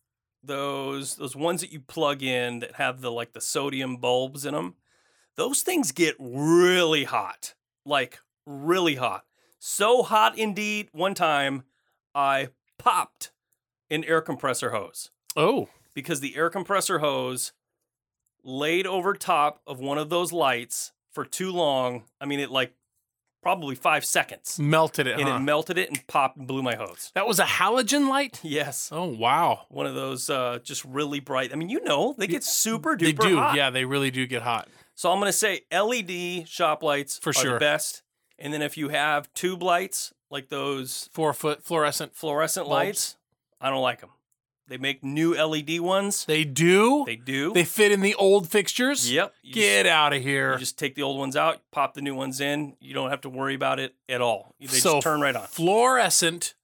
those 0.43 1.15
those 1.15 1.35
ones 1.35 1.61
that 1.61 1.71
you 1.71 1.79
plug 1.79 2.21
in 2.21 2.59
that 2.59 2.75
have 2.75 3.01
the 3.01 3.11
like 3.11 3.33
the 3.33 3.41
sodium 3.41 3.97
bulbs 3.97 4.45
in 4.45 4.53
them, 4.53 4.75
those 5.35 5.61
things 5.61 5.91
get 5.91 6.15
really 6.19 7.05
hot, 7.05 7.55
like 7.85 8.19
really 8.45 8.95
hot. 8.95 9.25
So 9.59 10.03
hot 10.03 10.37
indeed. 10.37 10.89
One 10.91 11.13
time, 11.13 11.63
I 12.13 12.49
popped 12.77 13.31
an 13.89 14.03
air 14.03 14.21
compressor 14.21 14.71
hose 14.71 15.09
Oh, 15.35 15.69
because 15.93 16.19
the 16.19 16.35
air 16.35 16.49
compressor 16.49 16.99
hose 16.99 17.53
laid 18.43 18.85
over 18.85 19.13
top 19.13 19.61
of 19.65 19.79
one 19.79 19.97
of 19.97 20.09
those 20.09 20.31
lights 20.33 20.91
for 21.11 21.25
too 21.25 21.51
long. 21.51 22.03
I 22.19 22.25
mean, 22.25 22.39
it 22.39 22.51
like 22.51 22.73
probably 23.43 23.75
five 23.75 24.03
seconds, 24.05 24.57
melted 24.57 25.05
it. 25.05 25.19
and 25.19 25.29
huh? 25.29 25.35
it 25.35 25.39
melted 25.41 25.77
it 25.77 25.89
and 25.89 26.05
popped 26.07 26.37
and 26.37 26.47
blew 26.47 26.63
my 26.63 26.75
hose. 26.75 27.11
that 27.13 27.27
was 27.27 27.39
a 27.39 27.43
halogen 27.45 28.07
light? 28.09 28.39
Yes, 28.41 28.89
Oh, 28.91 29.05
wow. 29.05 29.65
one 29.69 29.85
of 29.85 29.93
those 29.93 30.29
uh, 30.29 30.57
just 30.63 30.83
really 30.85 31.19
bright. 31.19 31.51
I 31.53 31.55
mean, 31.55 31.69
you 31.69 31.83
know, 31.83 32.15
they 32.17 32.25
get 32.27 32.43
super 32.43 32.95
duper 32.95 32.99
They 32.99 33.11
do. 33.11 33.37
hot. 33.37 33.55
Yeah, 33.55 33.69
they 33.69 33.85
really 33.85 34.09
do 34.09 34.25
get 34.25 34.41
hot. 34.41 34.67
So 34.95 35.11
I'm 35.11 35.19
gonna 35.19 35.31
say 35.33 35.61
LED 35.71 36.47
shop 36.47 36.81
lights 36.81 37.19
For 37.19 37.29
are 37.31 37.33
sure. 37.33 37.59
best. 37.59 38.01
And 38.39 38.53
then 38.53 38.61
if 38.61 38.77
you 38.77 38.89
have 38.89 39.31
tube 39.33 39.61
lights 39.61 40.13
like 40.31 40.49
those 40.49 41.09
Four 41.13 41.33
foot 41.33 41.63
fluorescent. 41.63 42.15
fluorescent 42.15 42.65
Bulbs. 42.65 42.73
lights, 42.73 43.17
I 43.61 43.69
don't 43.69 43.81
like 43.81 44.01
them. 44.01 44.09
They 44.73 44.77
make 44.77 45.03
new 45.03 45.35
LED 45.35 45.81
ones. 45.81 46.25
They 46.25 46.43
do? 46.43 47.03
They 47.05 47.15
do. 47.15 47.53
They 47.53 47.63
fit 47.63 47.91
in 47.91 48.01
the 48.01 48.15
old 48.15 48.49
fixtures? 48.49 49.11
yep. 49.11 49.31
You 49.43 49.53
just- 49.53 49.63
Get 49.63 49.85
out 49.85 50.13
of 50.13 50.23
here. 50.23 50.53
You 50.53 50.57
just 50.57 50.79
take 50.79 50.95
the 50.95 51.03
old 51.03 51.19
ones 51.19 51.35
out, 51.35 51.59
pop 51.69 51.93
the 51.93 52.01
new 52.01 52.15
ones 52.15 52.41
in. 52.41 52.75
You 52.81 52.95
don't 52.95 53.11
have 53.11 53.21
to 53.21 53.29
worry 53.29 53.53
about 53.53 53.77
it 53.79 53.93
at 54.09 54.19
all. 54.19 54.55
They 54.59 54.65
so 54.65 54.93
just 54.93 55.03
turn 55.03 55.21
right 55.21 55.35
on. 55.35 55.45
Fluorescent, 55.45 56.55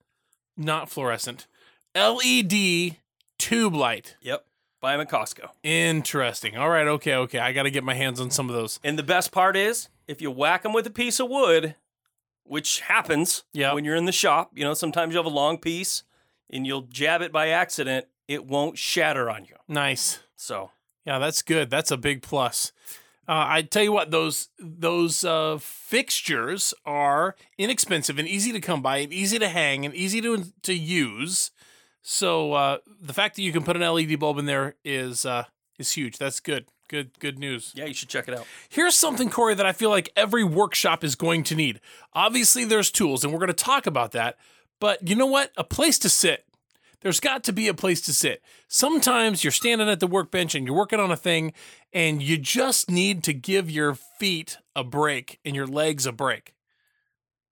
not 0.56 0.90
fluorescent, 0.90 1.46
LED 1.94 2.96
tube 3.38 3.76
light. 3.76 4.16
Yep. 4.22 4.44
Buy 4.80 4.90
them 4.96 5.02
at 5.02 5.08
Costco. 5.08 5.50
Interesting. 5.62 6.56
All 6.56 6.68
right. 6.68 6.88
Okay. 6.88 7.14
Okay. 7.14 7.38
I 7.38 7.52
got 7.52 7.62
to 7.62 7.70
get 7.70 7.84
my 7.84 7.94
hands 7.94 8.20
on 8.20 8.32
some 8.32 8.48
of 8.48 8.56
those. 8.56 8.80
And 8.82 8.98
the 8.98 9.04
best 9.04 9.30
part 9.30 9.54
is, 9.56 9.88
if 10.08 10.20
you 10.20 10.32
whack 10.32 10.64
them 10.64 10.72
with 10.72 10.84
a 10.84 10.90
piece 10.90 11.20
of 11.20 11.28
wood, 11.30 11.76
which 12.42 12.80
happens 12.80 13.44
Yeah. 13.52 13.72
when 13.72 13.84
you're 13.84 13.94
in 13.94 14.06
the 14.06 14.10
shop, 14.10 14.50
you 14.56 14.64
know, 14.64 14.74
sometimes 14.74 15.12
you 15.14 15.18
have 15.18 15.26
a 15.26 15.28
long 15.28 15.58
piece 15.58 16.02
and 16.52 16.66
you'll 16.66 16.82
jab 16.82 17.22
it 17.22 17.32
by 17.32 17.48
accident, 17.48 18.06
it 18.28 18.46
won't 18.46 18.78
shatter 18.78 19.30
on 19.30 19.44
you. 19.44 19.56
Nice. 19.68 20.20
So, 20.36 20.70
Yeah, 21.04 21.18
that's 21.18 21.42
good. 21.42 21.70
That's 21.70 21.90
a 21.90 21.96
big 21.96 22.22
plus. 22.22 22.72
Uh, 23.28 23.46
I 23.46 23.62
tell 23.62 23.84
you 23.84 23.92
what, 23.92 24.10
those 24.10 24.48
those 24.58 25.22
uh, 25.24 25.58
fixtures 25.60 26.74
are 26.84 27.36
inexpensive 27.58 28.18
and 28.18 28.26
easy 28.26 28.50
to 28.50 28.60
come 28.60 28.82
by, 28.82 28.96
and 28.98 29.12
easy 29.12 29.38
to 29.38 29.48
hang, 29.48 29.84
and 29.84 29.94
easy 29.94 30.20
to 30.20 30.46
to 30.62 30.74
use. 30.74 31.52
So 32.02 32.54
uh, 32.54 32.78
the 33.00 33.12
fact 33.12 33.36
that 33.36 33.42
you 33.42 33.52
can 33.52 33.62
put 33.62 33.76
an 33.76 33.82
LED 33.82 34.18
bulb 34.18 34.38
in 34.38 34.46
there 34.46 34.74
is 34.84 35.24
uh, 35.24 35.44
is 35.78 35.92
huge. 35.92 36.18
That's 36.18 36.40
good. 36.40 36.66
Good 36.88 37.20
good 37.20 37.38
news. 37.38 37.72
yeah, 37.76 37.84
you 37.84 37.94
should 37.94 38.08
check 38.08 38.26
it 38.26 38.34
out. 38.34 38.46
Here's 38.68 38.96
something, 38.96 39.30
Corey, 39.30 39.54
that 39.54 39.66
I 39.66 39.72
feel 39.72 39.90
like 39.90 40.10
every 40.16 40.42
workshop 40.42 41.04
is 41.04 41.14
going 41.14 41.44
to 41.44 41.54
need. 41.54 41.80
Obviously, 42.14 42.64
there's 42.64 42.90
tools, 42.90 43.22
and 43.22 43.32
we're 43.32 43.38
going 43.38 43.46
to 43.46 43.52
talk 43.52 43.86
about 43.86 44.10
that. 44.10 44.38
But 44.80 45.06
you 45.08 45.14
know 45.14 45.26
what? 45.26 45.52
A 45.56 45.64
place 45.64 45.98
to 46.00 46.08
sit. 46.08 46.44
There's 47.02 47.20
got 47.20 47.44
to 47.44 47.52
be 47.52 47.68
a 47.68 47.74
place 47.74 48.00
to 48.02 48.12
sit. 48.12 48.42
Sometimes 48.68 49.42
you're 49.42 49.50
standing 49.52 49.88
at 49.88 50.00
the 50.00 50.06
workbench 50.06 50.54
and 50.54 50.66
you're 50.66 50.76
working 50.76 51.00
on 51.00 51.10
a 51.10 51.16
thing, 51.16 51.52
and 51.92 52.22
you 52.22 52.36
just 52.36 52.90
need 52.90 53.22
to 53.24 53.32
give 53.32 53.70
your 53.70 53.94
feet 53.94 54.58
a 54.76 54.84
break 54.84 55.38
and 55.44 55.54
your 55.56 55.66
legs 55.66 56.04
a 56.04 56.12
break. 56.12 56.54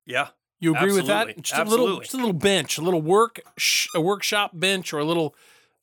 Yeah. 0.04 0.28
You 0.60 0.74
agree 0.74 0.92
with 0.92 1.06
that? 1.06 1.40
Just 1.40 1.60
a 1.60 1.64
little, 1.64 2.00
just 2.00 2.14
a 2.14 2.16
little 2.16 2.32
bench, 2.32 2.78
a 2.78 2.82
little 2.82 3.00
work, 3.00 3.40
sh- 3.56 3.86
a 3.94 4.00
workshop 4.00 4.50
bench, 4.54 4.92
or 4.92 4.98
a 4.98 5.04
little 5.04 5.34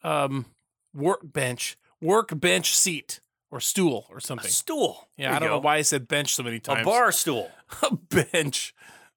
um, 0.04 0.46
workbench, 0.94 1.78
workbench 2.02 2.76
seat 2.76 3.20
or 3.52 3.60
stool 3.62 4.06
or 4.10 4.18
A 4.18 4.22
something. 4.22 4.52
stool. 4.52 5.08
Yeah, 5.18 5.30
There 5.30 5.36
I 5.36 5.40
don't 5.40 5.50
know 5.50 5.60
why 5.60 5.78
I 5.78 5.82
said 5.82 6.08
bench 6.08 6.34
so 6.36 6.44
many 6.44 6.60
times. 6.60 6.82
A 6.82 6.84
bar 6.84 7.12
stool. 7.14 7.50
a 7.82 7.96
bench, 7.96 8.76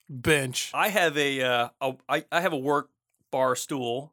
bench. 0.08 0.70
I 0.74 0.88
have 0.88 1.16
a, 1.16 1.42
uh, 1.42 1.68
a 1.80 1.94
I, 2.08 2.24
I 2.30 2.40
have 2.40 2.52
a 2.52 2.58
work 2.58 2.90
bar 3.30 3.56
stool 3.56 4.12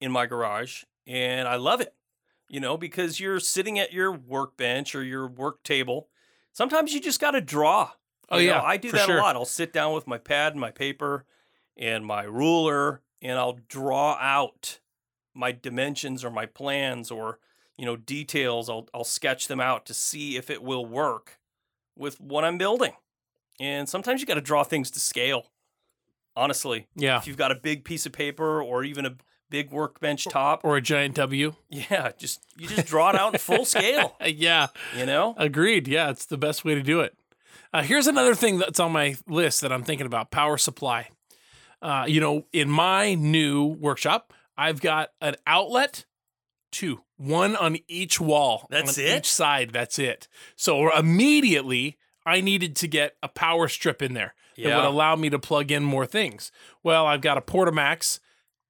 in 0.00 0.10
my 0.10 0.26
garage, 0.26 0.84
and 1.06 1.46
I 1.48 1.56
love 1.56 1.80
it. 1.80 1.94
You 2.48 2.58
know, 2.58 2.76
because 2.76 3.20
you're 3.20 3.38
sitting 3.38 3.78
at 3.78 3.92
your 3.92 4.10
workbench 4.10 4.94
or 4.94 5.04
your 5.04 5.28
work 5.28 5.62
table. 5.62 6.08
Sometimes 6.52 6.92
you 6.92 7.00
just 7.00 7.20
got 7.20 7.30
to 7.32 7.40
draw. 7.40 7.90
Oh 8.28 8.38
You 8.38 8.48
know, 8.48 8.54
yeah, 8.54 8.62
I 8.62 8.76
do 8.76 8.90
that 8.90 9.06
sure. 9.06 9.18
a 9.18 9.22
lot. 9.22 9.36
I'll 9.36 9.44
sit 9.44 9.72
down 9.72 9.94
with 9.94 10.06
my 10.06 10.18
pad 10.18 10.52
and 10.52 10.60
my 10.60 10.72
paper 10.72 11.24
and 11.76 12.04
my 12.04 12.24
ruler, 12.24 13.02
and 13.22 13.38
I'll 13.38 13.58
draw 13.68 14.16
out 14.20 14.80
my 15.34 15.52
dimensions 15.52 16.24
or 16.24 16.30
my 16.30 16.46
plans 16.46 17.10
or 17.10 17.38
you 17.76 17.86
know 17.86 17.96
details. 17.96 18.68
I'll 18.68 18.88
I'll 18.92 19.04
sketch 19.04 19.46
them 19.48 19.60
out 19.60 19.86
to 19.86 19.94
see 19.94 20.36
if 20.36 20.50
it 20.50 20.62
will 20.62 20.84
work 20.84 21.38
with 21.96 22.20
what 22.20 22.44
I'm 22.44 22.58
building. 22.58 22.92
And 23.60 23.88
sometimes 23.88 24.20
you 24.20 24.26
got 24.26 24.34
to 24.34 24.40
draw 24.40 24.64
things 24.64 24.90
to 24.92 24.98
scale. 25.00 25.44
Honestly, 26.34 26.86
Yeah, 26.96 27.18
if 27.18 27.26
you've 27.26 27.36
got 27.36 27.52
a 27.52 27.56
big 27.56 27.84
piece 27.84 28.06
of 28.06 28.12
paper 28.12 28.62
or 28.62 28.82
even 28.84 29.04
a 29.04 29.16
big 29.50 29.70
workbench 29.72 30.24
top, 30.24 30.60
or 30.64 30.76
a 30.76 30.80
giant 30.80 31.14
W. 31.16 31.54
yeah, 31.68 32.12
just 32.16 32.40
you 32.56 32.68
just 32.68 32.86
draw 32.86 33.10
it 33.10 33.16
out 33.16 33.34
in 33.34 33.38
full 33.40 33.64
scale. 33.76 34.16
Yeah, 34.24 34.68
You 34.96 35.06
know, 35.06 35.34
agreed. 35.36 35.86
Yeah, 35.88 36.10
it's 36.10 36.24
the 36.26 36.38
best 36.38 36.64
way 36.64 36.74
to 36.74 36.82
do 36.82 37.00
it. 37.00 37.14
Uh, 37.72 37.82
here's 37.82 38.06
another 38.06 38.34
thing 38.34 38.58
that's 38.58 38.80
on 38.80 38.92
my 38.92 39.16
list 39.28 39.60
that 39.60 39.72
I'm 39.72 39.82
thinking 39.82 40.06
about: 40.06 40.30
power 40.30 40.56
supply. 40.56 41.08
Uh, 41.82 42.04
you 42.06 42.20
know, 42.20 42.46
in 42.52 42.70
my 42.70 43.14
new 43.14 43.66
workshop, 43.66 44.32
I've 44.56 44.80
got 44.80 45.10
an 45.20 45.34
outlet, 45.46 46.04
two, 46.70 47.00
one 47.16 47.56
on 47.56 47.76
each 47.88 48.20
wall. 48.20 48.66
That's 48.70 48.96
on 48.98 49.04
it? 49.04 49.18
Each 49.18 49.30
side. 49.32 49.70
That's 49.72 49.98
it. 49.98 50.28
So 50.56 50.96
immediately, 50.96 51.96
I 52.30 52.40
needed 52.40 52.76
to 52.76 52.86
get 52.86 53.16
a 53.22 53.28
power 53.28 53.66
strip 53.66 54.00
in 54.00 54.14
there 54.14 54.34
that 54.56 54.76
would 54.76 54.84
allow 54.84 55.16
me 55.16 55.30
to 55.30 55.38
plug 55.38 55.70
in 55.70 55.82
more 55.82 56.06
things. 56.06 56.52
Well, 56.82 57.06
I've 57.06 57.20
got 57.20 57.38
a 57.38 57.40
Portamax 57.40 58.20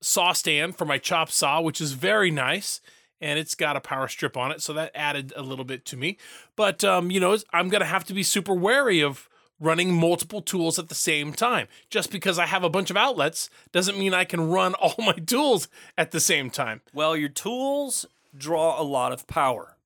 saw 0.00 0.32
stand 0.32 0.76
for 0.76 0.84
my 0.86 0.98
chop 0.98 1.30
saw, 1.30 1.61
which 1.61 1.80
is 1.80 1.92
very 1.92 2.30
nice. 2.30 2.80
And 3.20 3.38
it's 3.38 3.54
got 3.54 3.76
a 3.76 3.80
power 3.80 4.08
strip 4.08 4.34
on 4.34 4.50
it. 4.50 4.62
So 4.62 4.72
that 4.72 4.92
added 4.94 5.34
a 5.36 5.42
little 5.42 5.66
bit 5.66 5.84
to 5.86 5.96
me. 5.96 6.16
But, 6.56 6.82
um, 6.84 7.11
you 7.11 7.20
know, 7.20 7.36
I'm 7.52 7.68
going 7.68 7.82
to 7.82 7.86
have 7.86 8.04
to 8.04 8.14
be 8.14 8.22
super 8.22 8.54
wary 8.54 9.02
of 9.02 9.28
running 9.61 9.92
multiple 9.92 10.40
tools 10.40 10.78
at 10.78 10.88
the 10.88 10.94
same 10.94 11.34
time. 11.34 11.68
Just 11.90 12.11
because 12.11 12.38
I 12.38 12.46
have 12.46 12.64
a 12.64 12.70
bunch 12.70 12.88
of 12.88 12.96
outlets 12.96 13.50
doesn't 13.72 13.98
mean 13.98 14.14
I 14.14 14.24
can 14.24 14.48
run 14.48 14.72
all 14.80 14.94
my 14.98 15.12
tools 15.12 15.68
at 15.98 16.12
the 16.12 16.20
same 16.20 16.48
time. 16.48 16.80
Well, 16.94 17.14
your 17.14 17.28
tools 17.28 18.06
draw 18.34 18.80
a 18.80 18.84
lot 18.84 19.12
of 19.12 19.26
power. 19.26 19.76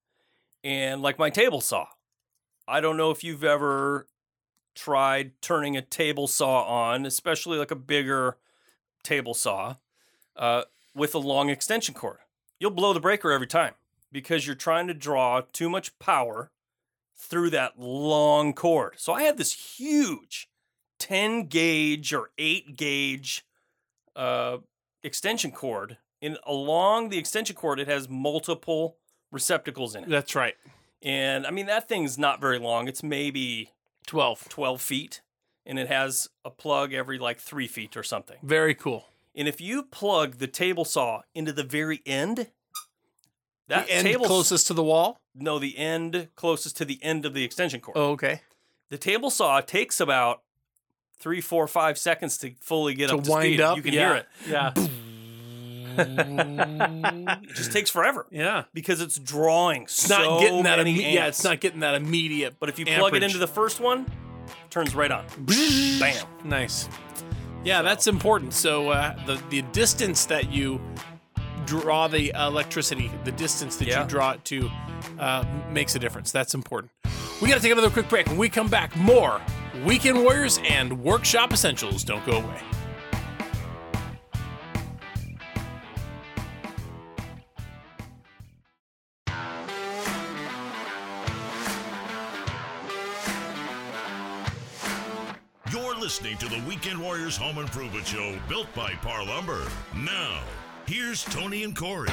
And 0.62 1.02
like 1.02 1.18
my 1.18 1.28
table 1.28 1.60
saw, 1.60 1.88
I 2.66 2.80
don't 2.80 2.96
know 2.96 3.10
if 3.10 3.22
you've 3.22 3.44
ever 3.44 4.06
tried 4.74 5.32
turning 5.40 5.76
a 5.76 5.82
table 5.82 6.26
saw 6.26 6.62
on, 6.62 7.06
especially 7.06 7.58
like 7.58 7.70
a 7.70 7.76
bigger 7.76 8.38
table 9.02 9.34
saw, 9.34 9.76
uh, 10.36 10.62
with 10.94 11.14
a 11.14 11.18
long 11.18 11.50
extension 11.50 11.94
cord. 11.94 12.18
You'll 12.58 12.70
blow 12.70 12.92
the 12.92 13.00
breaker 13.00 13.32
every 13.32 13.46
time 13.46 13.74
because 14.10 14.46
you're 14.46 14.56
trying 14.56 14.86
to 14.86 14.94
draw 14.94 15.42
too 15.52 15.68
much 15.68 15.98
power 15.98 16.50
through 17.16 17.50
that 17.50 17.78
long 17.78 18.52
cord. 18.52 18.94
So 18.96 19.12
I 19.12 19.22
have 19.24 19.36
this 19.36 19.78
huge 19.78 20.48
10 20.98 21.46
gauge 21.46 22.12
or 22.12 22.30
8 22.38 22.76
gauge 22.76 23.44
uh, 24.16 24.58
extension 25.02 25.50
cord. 25.50 25.98
And 26.22 26.38
along 26.46 27.10
the 27.10 27.18
extension 27.18 27.54
cord, 27.54 27.78
it 27.78 27.88
has 27.88 28.08
multiple 28.08 28.96
receptacles 29.30 29.94
in 29.94 30.04
it. 30.04 30.10
That's 30.10 30.34
right. 30.34 30.54
And 31.04 31.46
I 31.46 31.50
mean, 31.50 31.66
that 31.66 31.88
thing's 31.88 32.18
not 32.18 32.40
very 32.40 32.58
long. 32.58 32.88
It's 32.88 33.02
maybe 33.02 33.70
12. 34.06 34.48
12 34.48 34.80
feet, 34.80 35.20
and 35.66 35.78
it 35.78 35.88
has 35.88 36.28
a 36.44 36.50
plug 36.50 36.92
every 36.92 37.18
like 37.18 37.38
three 37.38 37.68
feet 37.68 37.96
or 37.96 38.02
something. 38.02 38.38
Very 38.42 38.74
cool. 38.74 39.04
And 39.36 39.46
if 39.46 39.60
you 39.60 39.82
plug 39.82 40.38
the 40.38 40.46
table 40.46 40.84
saw 40.84 41.22
into 41.34 41.52
the 41.52 41.64
very 41.64 42.00
end, 42.06 42.48
that 43.68 43.86
the 43.86 43.92
end 43.92 44.06
table 44.06 44.26
closest 44.26 44.66
to 44.68 44.74
the 44.74 44.82
wall? 44.82 45.20
no, 45.34 45.58
the 45.58 45.76
end 45.76 46.28
closest 46.36 46.76
to 46.78 46.84
the 46.84 47.02
end 47.02 47.26
of 47.26 47.34
the 47.34 47.44
extension 47.44 47.80
cord. 47.80 47.96
Oh, 47.96 48.10
okay. 48.12 48.40
The 48.90 48.98
table 48.98 49.30
saw 49.30 49.60
takes 49.60 50.00
about 50.00 50.42
three, 51.18 51.40
four, 51.40 51.66
five 51.66 51.98
seconds 51.98 52.38
to 52.38 52.52
fully 52.60 52.94
get 52.94 53.08
to 53.08 53.16
up 53.16 53.24
to 53.24 53.30
wind 53.30 53.44
speed. 53.44 53.60
up. 53.60 53.76
You 53.76 53.82
can 53.82 53.94
yeah. 53.94 54.08
hear 54.08 54.14
it. 54.16 54.28
Yeah. 54.48 54.88
It 55.98 57.54
just 57.54 57.72
takes 57.72 57.90
forever 57.90 58.26
yeah. 58.30 58.64
because 58.72 59.00
it's 59.00 59.18
drawing 59.18 59.82
It's 59.82 59.94
so 59.94 60.16
not 60.16 60.40
getting 60.40 60.62
that. 60.64 60.78
many 60.78 60.96
Imme- 60.98 61.12
yeah, 61.14 61.26
it's 61.26 61.44
not 61.44 61.60
getting 61.60 61.80
that 61.80 61.94
immediate. 61.94 62.56
But 62.58 62.68
if 62.68 62.78
you 62.78 62.86
plug 62.86 63.14
it 63.14 63.22
into 63.22 63.38
the 63.38 63.46
first 63.46 63.80
one, 63.80 64.06
turns 64.70 64.94
right 64.94 65.10
on. 65.10 65.24
Bam. 66.00 66.26
nice. 66.44 66.88
Yeah, 67.64 67.82
that's 67.82 68.06
important. 68.06 68.52
So 68.52 68.90
uh, 68.90 69.14
the 69.26 69.40
the 69.50 69.62
distance 69.72 70.26
that 70.26 70.50
you 70.52 70.80
draw 71.64 72.08
the 72.08 72.30
electricity, 72.36 73.10
the 73.24 73.32
distance 73.32 73.76
that 73.76 73.88
Yeah. 73.88 74.02
you 74.02 74.08
draw 74.08 74.32
it 74.32 74.44
to, 74.46 74.70
uh, 75.18 75.44
makes 75.70 75.94
a 75.94 75.98
difference. 75.98 76.30
That's 76.30 76.52
important. 76.54 76.92
We 77.40 77.48
got 77.48 77.54
to 77.56 77.60
take 77.62 77.72
another 77.72 77.88
quick 77.90 78.08
break. 78.08 78.26
When 78.26 78.36
we 78.36 78.48
come 78.50 78.68
back, 78.68 78.94
more 78.96 79.40
Weekend 79.86 80.22
Warriors 80.22 80.60
and 80.68 81.02
Workshop 81.02 81.52
Essentials. 81.52 82.04
Don't 82.04 82.24
go 82.26 82.32
away. 82.38 82.60
Listening 96.14 96.38
to 96.38 96.48
the 96.48 96.62
Weekend 96.68 97.00
Warriors 97.00 97.36
Home 97.38 97.58
Improvement 97.58 98.06
Show 98.06 98.38
built 98.48 98.72
by 98.72 98.92
Parr 99.02 99.24
Lumber. 99.24 99.66
Now, 99.96 100.44
here's 100.86 101.24
Tony 101.24 101.64
and 101.64 101.74
Corey. 101.74 102.08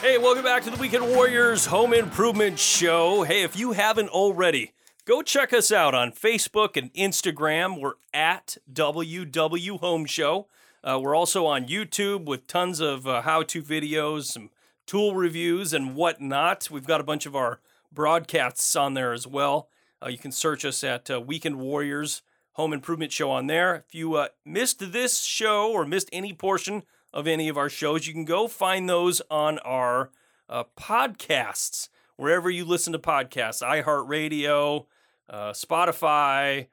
Hey, 0.00 0.18
welcome 0.18 0.42
back 0.42 0.64
to 0.64 0.70
the 0.70 0.76
Weekend 0.80 1.06
Warriors 1.06 1.66
Home 1.66 1.94
Improvement 1.94 2.58
Show. 2.58 3.22
Hey, 3.22 3.44
if 3.44 3.56
you 3.56 3.70
haven't 3.70 4.08
already, 4.08 4.72
go 5.04 5.22
check 5.22 5.52
us 5.52 5.70
out 5.70 5.94
on 5.94 6.10
Facebook 6.10 6.76
and 6.76 6.92
Instagram. 6.94 7.80
We're 7.80 7.94
at 8.12 8.56
WW 8.72 9.78
Home 9.78 10.06
Show. 10.06 10.48
Uh, 10.82 10.98
we're 11.00 11.14
also 11.14 11.46
on 11.46 11.66
YouTube 11.66 12.24
with 12.24 12.48
tons 12.48 12.80
of 12.80 13.06
uh, 13.06 13.22
how 13.22 13.44
to 13.44 13.62
videos, 13.62 14.24
some 14.24 14.50
tool 14.86 15.14
reviews, 15.14 15.72
and 15.72 15.94
whatnot. 15.94 16.68
We've 16.70 16.86
got 16.86 17.00
a 17.00 17.04
bunch 17.04 17.26
of 17.26 17.36
our 17.36 17.60
broadcasts 17.92 18.74
on 18.76 18.94
there 18.94 19.12
as 19.12 19.26
well. 19.26 19.68
Uh, 20.02 20.08
you 20.08 20.18
can 20.18 20.32
search 20.32 20.64
us 20.64 20.82
at 20.82 21.10
uh, 21.10 21.20
Weekend 21.20 21.58
Warriors 21.58 22.22
Home 22.52 22.72
Improvement 22.72 23.12
Show 23.12 23.30
on 23.30 23.46
there. 23.46 23.84
If 23.86 23.94
you 23.94 24.14
uh, 24.14 24.28
missed 24.44 24.92
this 24.92 25.22
show 25.22 25.70
or 25.70 25.84
missed 25.84 26.08
any 26.12 26.32
portion 26.32 26.82
of 27.12 27.26
any 27.26 27.48
of 27.48 27.56
our 27.56 27.68
shows, 27.68 28.06
you 28.06 28.12
can 28.12 28.24
go 28.24 28.48
find 28.48 28.88
those 28.88 29.22
on 29.30 29.58
our 29.60 30.10
uh, 30.48 30.64
podcasts, 30.78 31.88
wherever 32.16 32.50
you 32.50 32.64
listen 32.64 32.92
to 32.92 32.98
podcasts 32.98 33.62
iHeartRadio, 33.62 34.86
uh, 35.30 35.52
Spotify, 35.52 36.66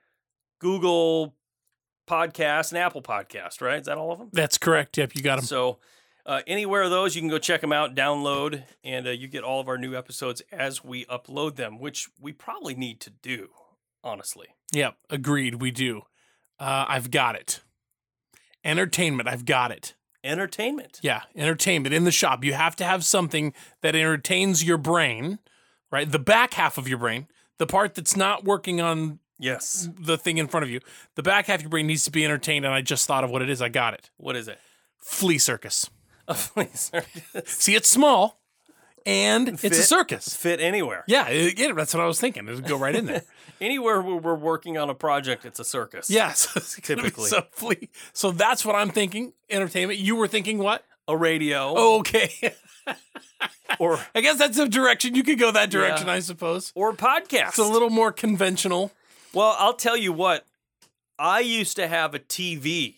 Google 0.59 1.35
Podcast, 2.07 2.71
and 2.71 2.77
Apple 2.79 3.01
Podcast, 3.01 3.61
right? 3.61 3.79
Is 3.79 3.85
that 3.85 3.97
all 3.97 4.11
of 4.11 4.19
them? 4.19 4.29
That's 4.33 4.57
correct. 4.57 4.97
Yep, 4.97 5.15
you 5.15 5.21
got 5.21 5.37
them. 5.37 5.45
So, 5.45 5.77
uh, 6.29 6.43
anywhere 6.45 6.83
of 6.83 6.91
those, 6.91 7.15
you 7.15 7.21
can 7.23 7.29
go 7.29 7.39
check 7.39 7.59
them 7.61 7.73
out, 7.73 7.95
download, 7.95 8.63
and 8.83 9.07
uh, 9.07 9.09
you 9.09 9.27
get 9.27 9.43
all 9.43 9.59
of 9.59 9.67
our 9.67 9.79
new 9.79 9.95
episodes 9.97 10.43
as 10.51 10.83
we 10.83 11.03
upload 11.05 11.55
them, 11.55 11.79
which 11.79 12.07
we 12.21 12.31
probably 12.31 12.75
need 12.75 12.99
to 13.01 13.09
do, 13.09 13.49
honestly. 14.03 14.45
Yep, 14.71 14.95
agreed. 15.09 15.55
We 15.55 15.71
do. 15.71 16.03
Uh, 16.59 16.85
I've 16.87 17.09
got 17.09 17.35
it. 17.35 17.61
Entertainment. 18.63 19.27
I've 19.27 19.45
got 19.45 19.71
it. 19.71 19.95
Entertainment. 20.23 20.99
Yeah, 21.01 21.21
entertainment 21.35 21.95
in 21.95 22.03
the 22.03 22.11
shop. 22.11 22.43
You 22.43 22.53
have 22.53 22.75
to 22.75 22.83
have 22.83 23.03
something 23.03 23.51
that 23.81 23.95
entertains 23.95 24.63
your 24.63 24.77
brain, 24.77 25.39
right? 25.91 26.11
The 26.11 26.19
back 26.19 26.53
half 26.53 26.77
of 26.77 26.87
your 26.87 26.99
brain, 26.99 27.27
the 27.57 27.65
part 27.65 27.95
that's 27.95 28.15
not 28.15 28.43
working 28.43 28.79
on 28.79 29.19
Yes. 29.39 29.89
the 29.97 30.17
thing 30.17 30.37
in 30.37 30.47
front 30.47 30.63
of 30.65 30.69
you. 30.69 30.81
The 31.15 31.23
back 31.23 31.47
half 31.47 31.55
of 31.55 31.61
your 31.63 31.69
brain 31.69 31.87
needs 31.87 32.03
to 32.03 32.11
be 32.11 32.23
entertained, 32.23 32.65
and 32.65 32.75
I 32.75 32.81
just 32.81 33.07
thought 33.07 33.23
of 33.23 33.31
what 33.31 33.41
it 33.41 33.49
is. 33.49 33.61
I 33.63 33.69
got 33.69 33.95
it. 33.95 34.11
What 34.17 34.35
is 34.35 34.47
it? 34.47 34.59
Flea 34.97 35.39
circus. 35.39 35.89
A 36.29 36.33
flea 36.35 36.69
circus. 36.73 37.49
See, 37.49 37.75
it's 37.75 37.89
small, 37.89 38.39
and 39.05 39.49
it's 39.49 39.63
a 39.63 39.69
Fit. 39.69 39.83
circus. 39.83 40.33
Fit 40.35 40.59
anywhere. 40.61 41.03
Yeah, 41.07 41.27
it- 41.27 41.57
yeah, 41.59 41.73
that's 41.73 41.93
what 41.93 42.01
I 42.01 42.05
was 42.07 42.19
thinking. 42.19 42.47
It 42.47 42.55
would 42.55 42.67
go 42.67 42.77
right 42.77 42.95
in 42.95 43.05
there. 43.05 43.23
Anywhere 43.61 44.01
where 44.01 44.15
we're 44.15 44.35
working 44.35 44.77
on 44.77 44.89
a 44.89 44.95
project, 44.95 45.43
it's 45.45 45.59
a 45.59 45.65
circus. 45.65 46.09
yes, 46.09 46.77
Typically. 46.83 47.27
So 47.29 47.43
flea. 47.51 47.89
So 48.13 48.31
that's 48.31 48.63
what 48.63 48.75
I'm 48.75 48.89
thinking. 48.89 49.33
Entertainment. 49.49 49.99
You 49.99 50.15
were 50.15 50.27
thinking 50.29 50.59
what? 50.59 50.85
A 51.09 51.17
radio. 51.17 51.75
Okay. 51.99 52.53
Or 53.79 53.99
I 54.15 54.21
guess 54.21 54.37
that's 54.37 54.57
a 54.57 54.67
direction 54.67 55.15
you 55.15 55.23
could 55.23 55.39
go. 55.39 55.51
That 55.51 55.69
direction. 55.69 56.09
I 56.09 56.19
suppose. 56.19 56.71
or 56.75 56.93
podcast. 56.93 57.49
It's 57.49 57.57
a 57.57 57.63
little 57.63 57.89
more 57.89 58.11
conventional. 58.11 58.91
Well, 59.33 59.55
I'll 59.59 59.73
tell 59.73 59.97
you 59.97 60.11
what. 60.13 60.45
I 61.17 61.41
used 61.41 61.75
to 61.75 61.87
have 61.87 62.13
a 62.15 62.19
TV 62.19 62.95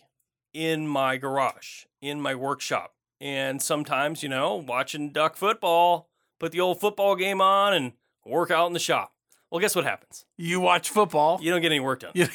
in 0.53 0.87
my 0.87 1.17
garage, 1.17 1.85
in 2.01 2.21
my 2.21 2.35
workshop. 2.35 2.93
And 3.21 3.61
sometimes, 3.61 4.23
you 4.23 4.29
know, 4.29 4.55
watching 4.55 5.11
duck 5.11 5.35
football, 5.37 6.09
put 6.39 6.51
the 6.51 6.59
old 6.59 6.79
football 6.81 7.15
game 7.15 7.39
on 7.39 7.73
and 7.73 7.93
work 8.25 8.49
out 8.51 8.65
in 8.67 8.73
the 8.73 8.79
shop. 8.79 9.13
Well, 9.51 9.61
guess 9.61 9.75
what 9.75 9.85
happens? 9.85 10.25
You 10.37 10.59
watch 10.59 10.89
football. 10.89 11.39
You 11.41 11.51
don't 11.51 11.61
get 11.61 11.71
any 11.71 11.79
work 11.79 11.99
done. 12.01 12.11
You- 12.15 12.27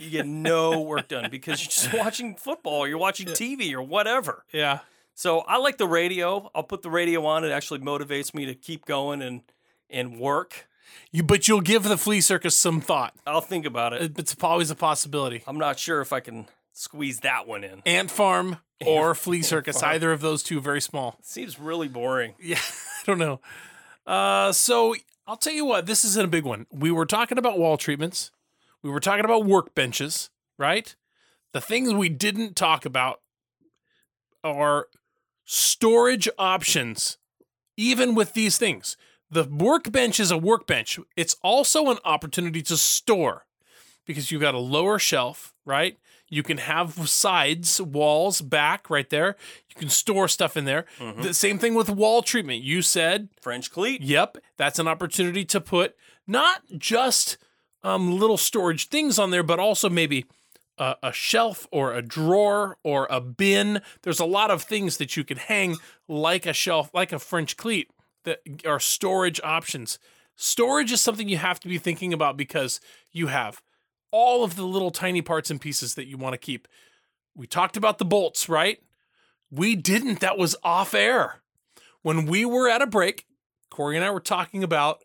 You 0.00 0.08
get 0.08 0.26
no 0.26 0.80
work 0.80 1.08
done 1.08 1.28
because 1.30 1.60
you're 1.60 1.68
just 1.68 1.92
watching 1.92 2.34
football, 2.34 2.88
you're 2.88 2.96
watching 2.96 3.26
TV 3.26 3.74
or 3.74 3.82
whatever. 3.82 4.44
yeah. 4.50 4.78
So 5.14 5.40
I 5.40 5.58
like 5.58 5.76
the 5.76 5.86
radio. 5.86 6.50
I'll 6.54 6.62
put 6.62 6.80
the 6.80 6.88
radio 6.88 7.26
on. 7.26 7.44
It 7.44 7.50
actually 7.50 7.80
motivates 7.80 8.32
me 8.32 8.46
to 8.46 8.54
keep 8.54 8.86
going 8.86 9.20
and 9.20 9.42
and 9.90 10.18
work. 10.18 10.66
You, 11.10 11.22
but 11.22 11.46
you'll 11.46 11.60
give 11.60 11.82
the 11.82 11.98
flea 11.98 12.22
circus 12.22 12.56
some 12.56 12.80
thought. 12.80 13.14
I'll 13.26 13.42
think 13.42 13.66
about 13.66 13.92
it. 13.92 14.00
It- 14.02 14.18
It's 14.18 14.34
always 14.42 14.70
a 14.70 14.74
possibility. 14.74 15.42
I'm 15.46 15.58
not 15.58 15.78
sure 15.78 16.00
if 16.00 16.10
I 16.14 16.20
can 16.20 16.46
squeeze 16.72 17.20
that 17.20 17.46
one 17.46 17.62
in. 17.62 17.82
Ant 17.84 18.10
farm 18.10 18.56
or 18.86 19.14
flea 19.14 19.42
circus, 19.42 19.82
either 19.82 20.12
of 20.12 20.20
those 20.20 20.42
two, 20.42 20.60
very 20.60 20.80
small. 20.80 21.18
seems 21.22 21.58
really 21.58 21.88
boring. 21.88 22.34
Yeah, 22.42 22.58
I 22.58 23.02
don't 23.06 23.18
know. 23.18 23.40
Uh, 24.06 24.52
so 24.52 24.94
I'll 25.26 25.36
tell 25.36 25.52
you 25.52 25.64
what, 25.64 25.86
this 25.86 26.04
isn't 26.04 26.24
a 26.24 26.28
big 26.28 26.44
one. 26.44 26.66
We 26.70 26.90
were 26.90 27.06
talking 27.06 27.38
about 27.38 27.58
wall 27.58 27.76
treatments. 27.76 28.30
We 28.82 28.90
were 28.90 29.00
talking 29.00 29.24
about 29.24 29.44
workbenches, 29.44 30.28
right? 30.58 30.94
The 31.52 31.60
things 31.60 31.94
we 31.94 32.08
didn't 32.08 32.56
talk 32.56 32.84
about 32.84 33.20
are 34.42 34.88
storage 35.44 36.28
options, 36.38 37.18
even 37.76 38.14
with 38.14 38.32
these 38.34 38.58
things. 38.58 38.96
The 39.30 39.44
workbench 39.44 40.18
is 40.20 40.30
a 40.30 40.36
workbench. 40.38 40.98
It's 41.16 41.36
also 41.42 41.90
an 41.90 41.98
opportunity 42.04 42.62
to 42.62 42.76
store 42.76 43.46
because 44.04 44.30
you've 44.30 44.42
got 44.42 44.54
a 44.54 44.58
lower 44.58 44.98
shelf, 44.98 45.54
right? 45.64 45.98
You 46.32 46.42
can 46.42 46.56
have 46.56 47.08
sides, 47.10 47.78
walls, 47.78 48.40
back 48.40 48.88
right 48.88 49.08
there. 49.10 49.36
You 49.68 49.74
can 49.76 49.88
store 49.90 50.28
stuff 50.28 50.56
in 50.56 50.64
there. 50.64 50.86
The 51.18 51.34
same 51.34 51.58
thing 51.58 51.74
with 51.74 51.90
wall 51.90 52.22
treatment. 52.22 52.62
You 52.62 52.80
said, 52.80 53.28
French 53.40 53.70
cleat. 53.70 54.00
yep, 54.00 54.38
that's 54.56 54.78
an 54.78 54.88
opportunity 54.88 55.44
to 55.44 55.60
put 55.60 55.94
not 56.26 56.62
just 56.78 57.36
um, 57.82 58.18
little 58.18 58.38
storage 58.38 58.88
things 58.88 59.18
on 59.18 59.30
there, 59.30 59.42
but 59.42 59.58
also 59.58 59.90
maybe 59.90 60.24
a, 60.78 60.96
a 61.02 61.12
shelf 61.12 61.66
or 61.70 61.92
a 61.92 62.00
drawer 62.00 62.78
or 62.82 63.06
a 63.10 63.20
bin. 63.20 63.82
There's 64.02 64.20
a 64.20 64.24
lot 64.24 64.50
of 64.50 64.62
things 64.62 64.96
that 64.96 65.16
you 65.18 65.24
can 65.24 65.36
hang 65.36 65.76
like 66.08 66.46
a 66.46 66.54
shelf, 66.54 66.90
like 66.94 67.12
a 67.12 67.18
French 67.18 67.58
cleat, 67.58 67.90
that 68.24 68.40
are 68.64 68.80
storage 68.80 69.38
options. 69.44 69.98
Storage 70.34 70.92
is 70.92 71.02
something 71.02 71.28
you 71.28 71.36
have 71.36 71.60
to 71.60 71.68
be 71.68 71.76
thinking 71.76 72.14
about 72.14 72.38
because 72.38 72.80
you 73.10 73.26
have 73.26 73.60
all 74.12 74.44
of 74.44 74.54
the 74.54 74.64
little 74.64 74.90
tiny 74.90 75.22
parts 75.22 75.50
and 75.50 75.60
pieces 75.60 75.94
that 75.94 76.06
you 76.06 76.16
want 76.16 76.34
to 76.34 76.38
keep. 76.38 76.68
We 77.34 77.46
talked 77.46 77.76
about 77.76 77.98
the 77.98 78.04
bolts, 78.04 78.48
right? 78.48 78.78
We 79.50 79.74
didn't. 79.74 80.20
That 80.20 80.38
was 80.38 80.54
off 80.62 80.94
air. 80.94 81.42
When 82.02 82.26
we 82.26 82.44
were 82.44 82.68
at 82.68 82.82
a 82.82 82.86
break, 82.86 83.26
Corey 83.70 83.96
and 83.96 84.04
I 84.04 84.10
were 84.10 84.20
talking 84.20 84.62
about 84.62 85.02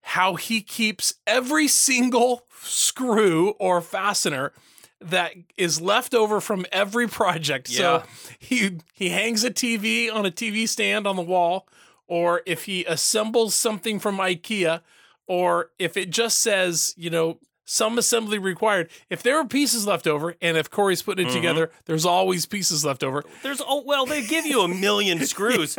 how 0.00 0.34
he 0.34 0.62
keeps 0.62 1.14
every 1.26 1.68
single 1.68 2.46
screw 2.62 3.50
or 3.58 3.80
fastener 3.80 4.52
that 5.00 5.34
is 5.56 5.80
left 5.80 6.14
over 6.14 6.40
from 6.40 6.64
every 6.72 7.08
project. 7.08 7.68
Yeah. 7.68 7.76
So 7.76 8.02
he 8.38 8.78
he 8.92 9.10
hangs 9.10 9.44
a 9.44 9.50
TV 9.50 10.12
on 10.12 10.24
a 10.24 10.30
TV 10.30 10.68
stand 10.68 11.06
on 11.06 11.16
the 11.16 11.22
wall, 11.22 11.68
or 12.06 12.42
if 12.46 12.64
he 12.64 12.84
assembles 12.84 13.54
something 13.54 13.98
from 13.98 14.18
IKEA, 14.18 14.80
or 15.26 15.70
if 15.78 15.96
it 15.96 16.10
just 16.10 16.38
says, 16.40 16.94
you 16.96 17.10
know, 17.10 17.38
some 17.66 17.98
assembly 17.98 18.38
required. 18.38 18.88
If 19.10 19.22
there 19.22 19.38
are 19.38 19.44
pieces 19.44 19.86
left 19.86 20.06
over, 20.06 20.36
and 20.40 20.56
if 20.56 20.70
Corey's 20.70 21.02
putting 21.02 21.26
it 21.28 21.32
together, 21.32 21.70
there's 21.84 22.06
always 22.06 22.46
pieces 22.46 22.84
left 22.84 23.04
over. 23.04 23.24
There's 23.42 23.60
oh 23.60 23.82
well, 23.84 24.06
they 24.06 24.24
give 24.24 24.46
you 24.46 24.62
a 24.62 24.68
million 24.68 25.18
screws. 25.26 25.76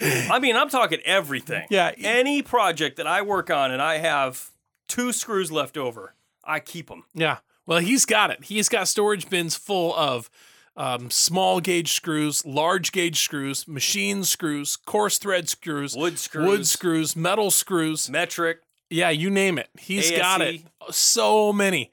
I 0.00 0.38
mean, 0.40 0.56
I'm 0.56 0.68
talking 0.68 0.98
everything. 1.06 1.66
Yeah. 1.70 1.92
Any 1.96 2.42
project 2.42 2.96
that 2.98 3.06
I 3.06 3.22
work 3.22 3.48
on 3.50 3.70
and 3.70 3.80
I 3.80 3.98
have 3.98 4.50
two 4.88 5.12
screws 5.12 5.50
left 5.50 5.78
over, 5.78 6.14
I 6.44 6.60
keep 6.60 6.88
them. 6.88 7.04
Yeah. 7.14 7.38
Well, 7.66 7.78
he's 7.78 8.04
got 8.04 8.30
it. 8.30 8.44
He's 8.44 8.68
got 8.68 8.88
storage 8.88 9.30
bins 9.30 9.54
full 9.54 9.94
of 9.94 10.28
um, 10.76 11.10
small 11.10 11.60
gauge 11.60 11.92
screws, 11.92 12.46
large 12.46 12.92
gauge 12.92 13.20
screws, 13.20 13.68
machine 13.68 14.24
screws, 14.24 14.76
coarse 14.76 15.18
thread 15.18 15.48
screws, 15.48 15.94
Wood 15.96 16.18
screws. 16.18 16.46
wood 16.46 16.66
screws, 16.66 17.14
metal 17.16 17.50
screws. 17.50 18.08
Metric. 18.08 18.60
Yeah, 18.90 19.10
you 19.10 19.30
name 19.30 19.58
it. 19.58 19.68
He's 19.78 20.10
got 20.10 20.40
it. 20.40 20.62
So 20.90 21.52
many. 21.52 21.90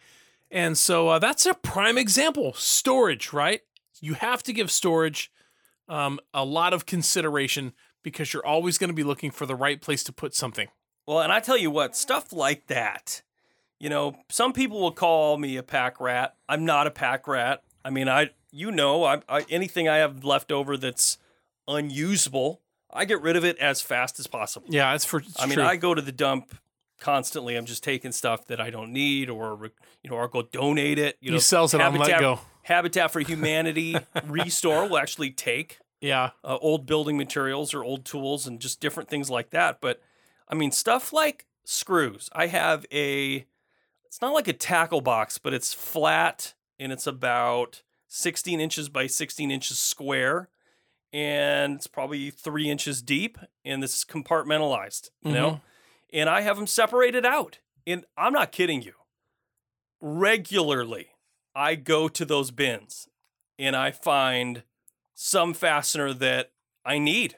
And 0.50 0.78
so 0.78 1.10
uh, 1.10 1.20
that's 1.20 1.46
a 1.46 1.54
prime 1.54 1.98
example. 1.98 2.54
Storage, 2.54 3.34
right? 3.34 3.62
You 4.00 4.14
have 4.14 4.44
to 4.44 4.54
give 4.54 4.72
storage 4.72 5.32
um, 5.90 6.20
a 6.34 6.46
lot 6.46 6.74
of 6.74 6.86
consideration 6.86 7.74
because 8.04 8.34
you're 8.34 8.46
always 8.46 8.78
going 8.78 8.90
to 8.90 8.94
be 8.94 9.04
looking 9.04 9.32
for 9.32 9.46
the 9.46 9.56
right 9.56 9.82
place 9.82 10.04
to 10.06 10.14
put 10.14 10.34
something. 10.34 10.68
Well, 11.08 11.20
and 11.20 11.32
I 11.32 11.40
tell 11.40 11.58
you 11.58 11.72
what, 11.72 11.96
stuff 11.96 12.32
like 12.32 12.68
that, 12.68 13.22
you 13.80 13.90
know, 13.90 14.16
some 14.30 14.54
people 14.54 14.80
will 14.80 14.92
call 14.92 15.38
me 15.38 15.58
a 15.58 15.64
pack 15.64 16.00
rat. 16.00 16.36
I'm 16.48 16.66
not 16.66 16.88
a 16.88 16.92
pack 16.92 17.28
rat. 17.28 17.64
I 17.84 17.90
mean, 17.90 18.08
I, 18.08 18.30
you 18.52 18.72
know, 18.72 19.04
I, 19.04 19.22
I 19.28 19.46
anything 19.50 19.88
I 19.90 19.98
have 19.98 20.24
left 20.24 20.52
over 20.52 20.78
that's 20.78 21.18
unusable, 21.68 22.62
I 22.92 23.06
get 23.06 23.22
rid 23.22 23.36
of 23.36 23.44
it 23.44 23.58
as 23.60 23.82
fast 23.82 24.20
as 24.20 24.28
possible. 24.28 24.68
Yeah, 24.70 24.92
that's 24.92 25.06
for. 25.06 25.20
It's 25.20 25.40
I 25.40 25.46
mean, 25.46 25.56
true. 25.56 25.66
I 25.66 25.76
go 25.76 25.94
to 25.94 26.02
the 26.02 26.12
dump 26.12 26.56
constantly. 27.00 27.56
I'm 27.56 27.66
just 27.66 27.84
taking 27.84 28.12
stuff 28.12 28.48
that 28.48 28.60
I 28.60 28.70
don't 28.70 28.92
need, 28.92 29.30
or 29.30 29.72
you 30.04 30.10
know, 30.10 30.18
or 30.18 30.24
I'll 30.24 30.28
go 30.28 30.42
donate 30.42 31.00
it. 31.00 31.18
You 31.20 31.34
He 31.34 31.40
sells 31.40 31.74
it 31.74 31.82
on 31.82 31.96
letgo. 31.96 32.40
Habitat 32.64 33.12
for 33.12 33.20
Humanity 33.22 33.96
Restore 34.26 34.88
will 34.88 34.98
actually 34.98 35.30
take 35.32 35.80
yeah. 36.02 36.32
uh, 36.44 36.58
old 36.62 36.86
building 36.86 37.18
materials 37.18 37.74
or 37.74 37.84
old 37.84 38.06
tools 38.06 38.48
and 38.48 38.60
just 38.60 38.80
different 38.80 39.10
things 39.10 39.30
like 39.30 39.52
that. 39.52 39.82
But 39.82 40.02
I 40.48 40.56
mean, 40.56 40.72
stuff 40.72 41.14
like 41.14 41.46
screws. 41.64 42.30
I 42.34 42.48
have 42.48 42.86
a, 42.92 43.46
it's 44.06 44.22
not 44.22 44.34
like 44.34 44.48
a 44.48 44.54
tackle 44.54 45.02
box, 45.02 45.38
but 45.38 45.54
it's 45.54 45.74
flat 45.74 46.54
and 46.80 46.92
it's 46.92 47.08
about 47.08 47.84
16 48.08 48.60
inches 48.60 48.90
by 48.90 49.08
16 49.08 49.52
inches 49.52 49.78
square. 49.78 50.50
And 51.14 51.76
it's 51.76 51.88
probably 51.88 52.30
three 52.30 52.70
inches 52.70 53.02
deep 53.02 53.38
and 53.64 53.82
this 53.82 53.96
is 53.98 54.06
compartmentalized, 54.06 55.10
you 55.24 55.32
know? 55.32 55.62
And 56.16 56.30
I 56.30 56.42
have 56.42 56.56
them 56.56 56.66
separated 56.66 57.26
out. 57.26 57.60
And 57.86 58.06
I'm 58.18 58.32
not 58.34 58.54
kidding 58.54 58.82
you. 58.82 58.94
Regularly, 60.00 61.10
I 61.54 61.76
go 61.76 62.08
to 62.08 62.24
those 62.24 62.52
bins 62.52 63.10
and 63.60 63.76
I 63.76 63.92
find 63.92 64.64
some 65.14 65.54
fastener 65.54 66.14
that 66.14 66.52
I 66.86 67.00
need 67.00 67.36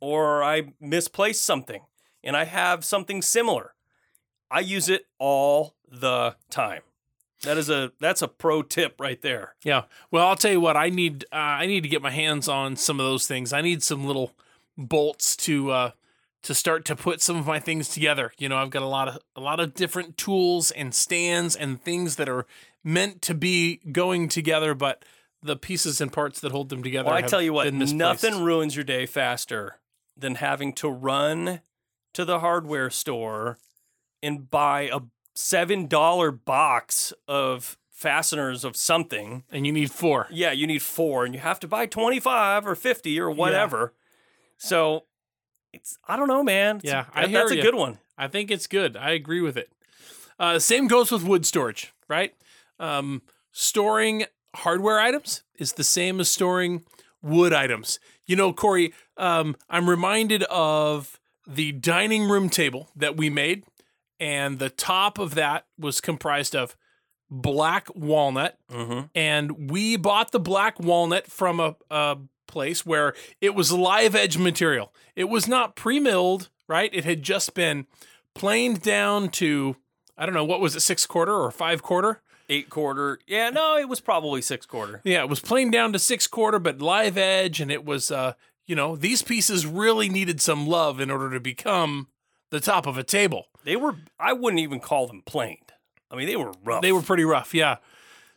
or 0.00 0.42
I 0.42 0.74
misplaced 0.80 1.42
something 1.42 1.82
and 2.22 2.36
I 2.36 2.44
have 2.44 2.84
something 2.84 3.22
similar. 3.22 3.74
I 4.50 4.60
use 4.60 4.88
it 4.88 5.06
all 5.18 5.74
the 5.90 6.36
time. 6.50 6.82
That 7.42 7.56
is 7.56 7.70
a 7.70 7.92
that's 8.00 8.20
a 8.20 8.28
pro 8.28 8.62
tip 8.62 9.00
right 9.00 9.20
there. 9.22 9.54
Yeah. 9.64 9.84
Well, 10.10 10.26
I'll 10.26 10.36
tell 10.36 10.52
you 10.52 10.60
what. 10.60 10.76
I 10.76 10.90
need. 10.90 11.24
Uh, 11.32 11.36
I 11.36 11.66
need 11.66 11.82
to 11.84 11.88
get 11.88 12.02
my 12.02 12.10
hands 12.10 12.48
on 12.48 12.76
some 12.76 13.00
of 13.00 13.06
those 13.06 13.26
things. 13.26 13.54
I 13.54 13.62
need 13.62 13.82
some 13.82 14.04
little 14.04 14.32
bolts 14.76 15.36
to 15.36 15.70
uh, 15.70 15.90
to 16.42 16.54
start 16.54 16.84
to 16.86 16.96
put 16.96 17.20
some 17.20 17.36
of 17.36 17.46
my 17.46 17.60
things 17.60 17.88
together. 17.88 18.32
You 18.38 18.48
know, 18.48 18.56
I've 18.56 18.70
got 18.70 18.82
a 18.82 18.86
lot 18.86 19.08
of 19.08 19.18
a 19.36 19.40
lot 19.40 19.60
of 19.60 19.74
different 19.74 20.16
tools 20.16 20.70
and 20.70 20.94
stands 20.94 21.54
and 21.54 21.82
things 21.82 22.16
that 22.16 22.28
are 22.28 22.46
meant 22.82 23.22
to 23.22 23.34
be 23.34 23.80
going 23.92 24.28
together, 24.28 24.74
but 24.74 25.04
the 25.42 25.56
pieces 25.56 26.00
and 26.00 26.12
parts 26.12 26.40
that 26.40 26.52
hold 26.52 26.68
them 26.68 26.82
together. 26.82 27.08
Well, 27.08 27.16
I 27.16 27.22
tell 27.22 27.42
you 27.42 27.52
what, 27.52 27.72
nothing 27.72 28.42
ruins 28.42 28.76
your 28.76 28.84
day 28.84 29.06
faster 29.06 29.76
than 30.16 30.36
having 30.36 30.72
to 30.74 30.88
run 30.88 31.60
to 32.14 32.24
the 32.24 32.40
hardware 32.40 32.90
store 32.90 33.58
and 34.22 34.50
buy 34.50 34.90
a 34.92 35.00
seven 35.34 35.86
dollar 35.86 36.30
box 36.30 37.12
of 37.28 37.78
fasteners 37.90 38.64
of 38.64 38.76
something. 38.76 39.44
And 39.50 39.66
you 39.66 39.72
need 39.72 39.90
four. 39.90 40.26
Yeah, 40.30 40.52
you 40.52 40.66
need 40.66 40.82
four, 40.82 41.24
and 41.24 41.34
you 41.34 41.40
have 41.40 41.60
to 41.60 41.68
buy 41.68 41.86
twenty 41.86 42.20
five 42.20 42.66
or 42.66 42.74
fifty 42.74 43.18
or 43.20 43.30
whatever. 43.30 43.94
So 44.58 45.04
it's 45.72 45.98
I 46.06 46.16
don't 46.16 46.28
know, 46.28 46.42
man. 46.42 46.76
It's- 46.78 46.90
Yeah, 46.92 47.04
I 47.14 47.22
that- 47.22 47.30
hear 47.30 47.38
that's 47.40 47.52
a 47.52 47.62
good 47.62 47.74
one. 47.74 47.98
I 48.18 48.28
think 48.28 48.50
it's 48.50 48.66
good. 48.66 48.96
I 48.96 49.10
agree 49.12 49.40
with 49.40 49.56
it. 49.56 49.70
Uh, 50.38 50.58
same 50.58 50.86
goes 50.88 51.10
with 51.10 51.22
wood 51.22 51.44
storage, 51.46 51.92
right? 52.08 52.34
Um, 52.78 53.22
storing 53.52 54.24
hardware 54.56 54.98
items 55.00 55.42
is 55.58 55.74
the 55.74 55.84
same 55.84 56.20
as 56.20 56.28
storing 56.30 56.84
wood 57.22 57.52
items. 57.52 57.98
You 58.26 58.36
know, 58.36 58.52
Corey, 58.52 58.92
um, 59.16 59.56
I'm 59.68 59.88
reminded 59.88 60.42
of 60.44 61.18
the 61.46 61.72
dining 61.72 62.28
room 62.28 62.48
table 62.48 62.88
that 62.96 63.16
we 63.16 63.28
made, 63.30 63.64
and 64.18 64.58
the 64.58 64.70
top 64.70 65.18
of 65.18 65.34
that 65.34 65.66
was 65.78 66.00
comprised 66.00 66.54
of 66.54 66.76
black 67.30 67.88
walnut. 67.94 68.58
Mm-hmm. 68.70 69.06
And 69.14 69.70
we 69.70 69.96
bought 69.96 70.32
the 70.32 70.40
black 70.40 70.78
walnut 70.80 71.26
from 71.26 71.60
a, 71.60 71.76
a 71.90 72.18
place 72.50 72.84
where 72.84 73.14
it 73.40 73.54
was 73.54 73.72
live 73.72 74.14
edge 74.14 74.36
material. 74.36 74.92
It 75.16 75.28
was 75.28 75.48
not 75.48 75.76
pre 75.76 76.00
milled, 76.00 76.50
right? 76.68 76.90
It 76.92 77.04
had 77.04 77.22
just 77.22 77.54
been 77.54 77.86
planed 78.34 78.82
down 78.82 79.28
to, 79.30 79.76
I 80.18 80.26
don't 80.26 80.34
know, 80.34 80.44
what 80.44 80.60
was 80.60 80.76
it, 80.76 80.80
six 80.80 81.06
quarter 81.06 81.34
or 81.34 81.50
five 81.50 81.82
quarter? 81.82 82.20
Eight 82.48 82.68
quarter. 82.68 83.20
Yeah, 83.26 83.50
no, 83.50 83.76
it 83.76 83.88
was 83.88 84.00
probably 84.00 84.42
six 84.42 84.66
quarter. 84.66 85.00
Yeah, 85.04 85.20
it 85.20 85.28
was 85.28 85.40
planed 85.40 85.72
down 85.72 85.92
to 85.92 85.98
six 85.98 86.26
quarter, 86.26 86.58
but 86.58 86.82
live 86.82 87.16
edge. 87.16 87.60
And 87.60 87.70
it 87.70 87.84
was, 87.84 88.10
uh, 88.10 88.32
you 88.66 88.74
know, 88.74 88.96
these 88.96 89.22
pieces 89.22 89.66
really 89.66 90.08
needed 90.08 90.40
some 90.40 90.66
love 90.66 91.00
in 91.00 91.10
order 91.10 91.30
to 91.30 91.40
become 91.40 92.08
the 92.50 92.60
top 92.60 92.86
of 92.86 92.98
a 92.98 93.04
table. 93.04 93.46
They 93.64 93.76
were. 93.76 93.96
I 94.18 94.32
wouldn't 94.32 94.60
even 94.60 94.80
call 94.80 95.06
them 95.06 95.22
planed. 95.24 95.72
I 96.10 96.16
mean, 96.16 96.26
they 96.26 96.36
were 96.36 96.52
rough. 96.64 96.82
They 96.82 96.92
were 96.92 97.02
pretty 97.02 97.24
rough, 97.24 97.54
yeah. 97.54 97.76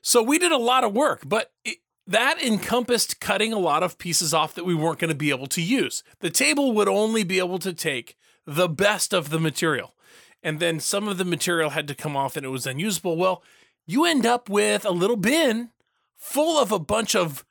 So 0.02 0.22
we 0.22 0.38
did 0.38 0.52
a 0.52 0.58
lot 0.58 0.84
of 0.84 0.94
work, 0.94 1.24
but 1.26 1.52
it, 1.66 1.78
that 2.08 2.42
encompassed 2.44 3.20
cutting 3.20 3.54
a 3.54 3.60
lot 3.60 3.84
of 3.84 3.98
pieces 3.98 4.34
off 4.34 4.54
that 4.56 4.66
we 4.66 4.76
weren't 4.76 5.00
going 5.00 5.10
to 5.10 5.16
be 5.16 5.30
able 5.30 5.48
to 5.48 5.62
use. 5.62 6.04
The 6.20 6.30
table 6.30 6.72
would 6.74 6.88
only 6.88 7.24
be 7.24 7.40
able 7.40 7.60
to 7.60 7.74
take 7.74 8.18
the 8.46 8.68
best 8.68 9.14
of 9.14 9.30
the 9.30 9.40
material. 9.40 9.96
And 10.42 10.60
then 10.60 10.80
some 10.82 11.08
of 11.08 11.18
the 11.18 11.24
material 11.26 11.70
had 11.70 11.88
to 11.88 11.96
come 11.96 12.18
off 12.18 12.36
and 12.36 12.46
it 12.46 12.50
was 12.50 12.68
unusable. 12.68 13.16
Well, 13.16 13.42
you 13.86 14.04
end 14.06 14.26
up 14.26 14.50
with 14.50 14.84
a 14.86 14.92
little 14.92 15.16
bin 15.16 15.70
full 16.18 16.62
of 16.62 16.72
a 16.74 16.80
bunch 16.80 17.16
of, 17.16 17.46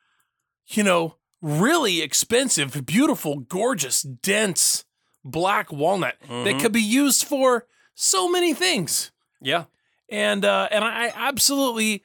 you 0.67 0.83
know, 0.83 1.17
really 1.41 2.03
expensive, 2.03 2.85
beautiful, 2.85 3.41
gorgeous, 3.41 4.03
dense 4.03 4.85
black 5.25 5.73
walnut 5.73 6.17
that 6.21 6.29
Mhm. 6.29 6.61
could 6.61 6.73
be 6.73 6.83
used 6.83 7.25
for 7.25 7.67
so 7.95 8.29
many 8.31 8.53
things 8.55 9.11
Yeah. 9.41 9.65
and 10.09 10.45
uh, 10.45 10.69
and 10.71 10.85
I 10.85 11.13
absolutely, 11.15 12.03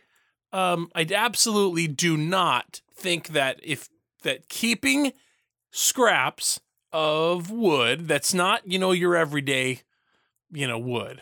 um, 0.54 0.90
I 0.96 1.06
absolutely 1.14 1.88
do 1.88 2.18
not 2.18 2.82
think 2.94 3.30
that 3.30 3.60
if 3.64 3.90
that 4.24 4.50
keeping 4.50 5.14
scraps 5.72 6.60
of 6.92 7.52
wood 7.52 8.08
that's 8.08 8.34
not 8.34 8.66
you 8.66 8.80
know 8.80 8.92
your 8.92 9.16
everyday, 9.16 9.82
you 10.52 10.68
know 10.68 10.80
wood, 10.80 11.22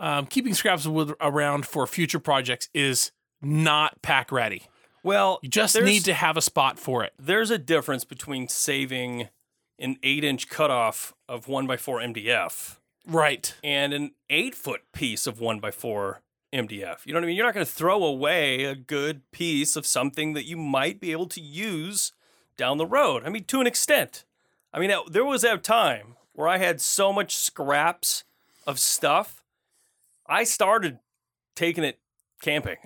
um, 0.00 0.26
keeping 0.26 0.54
scraps 0.54 0.84
of 0.86 0.92
wood 0.92 1.14
around 1.20 1.66
for 1.66 1.86
future 1.86 2.18
projects 2.18 2.68
is 2.74 3.12
not 3.40 4.00
pack 4.02 4.30
ready. 4.32 4.62
Well, 5.04 5.38
You 5.42 5.48
just 5.48 5.80
need 5.80 6.04
to 6.06 6.12
have 6.14 6.36
a 6.36 6.42
spot 6.42 6.78
for 6.78 7.04
it. 7.04 7.12
There's 7.18 7.50
a 7.52 7.58
difference 7.58 8.04
between 8.04 8.48
saving 8.48 9.28
an 9.78 9.96
eight 10.02 10.24
inch 10.24 10.48
cutoff 10.48 11.14
of 11.28 11.46
one 11.46 11.66
by 11.68 11.76
four 11.76 12.00
MDF 12.00 12.78
Right. 13.06 13.54
and 13.62 13.94
an 13.94 14.10
eight 14.28 14.56
foot 14.56 14.80
piece 14.92 15.26
of 15.28 15.40
one 15.40 15.60
by 15.60 15.70
four 15.70 16.20
MDF. 16.52 17.04
You 17.04 17.12
know 17.12 17.18
what 17.18 17.24
I 17.24 17.26
mean? 17.26 17.36
You're 17.36 17.46
not 17.46 17.54
going 17.54 17.66
to 17.66 17.72
throw 17.72 18.04
away 18.04 18.64
a 18.64 18.74
good 18.74 19.30
piece 19.32 19.76
of 19.76 19.86
something 19.86 20.32
that 20.32 20.46
you 20.46 20.56
might 20.56 21.00
be 21.00 21.12
able 21.12 21.26
to 21.28 21.40
use 21.40 22.12
down 22.56 22.78
the 22.78 22.86
road. 22.86 23.22
I 23.24 23.28
mean, 23.28 23.44
to 23.44 23.60
an 23.60 23.66
extent. 23.66 24.24
I 24.72 24.78
mean, 24.78 24.92
there 25.10 25.24
was 25.24 25.44
a 25.44 25.56
time 25.56 26.16
where 26.32 26.48
I 26.48 26.58
had 26.58 26.80
so 26.80 27.12
much 27.12 27.36
scraps 27.36 28.24
of 28.66 28.78
stuff. 28.78 29.42
I 30.26 30.44
started 30.44 30.98
taking 31.54 31.84
it 31.84 31.98
camping. 32.40 32.76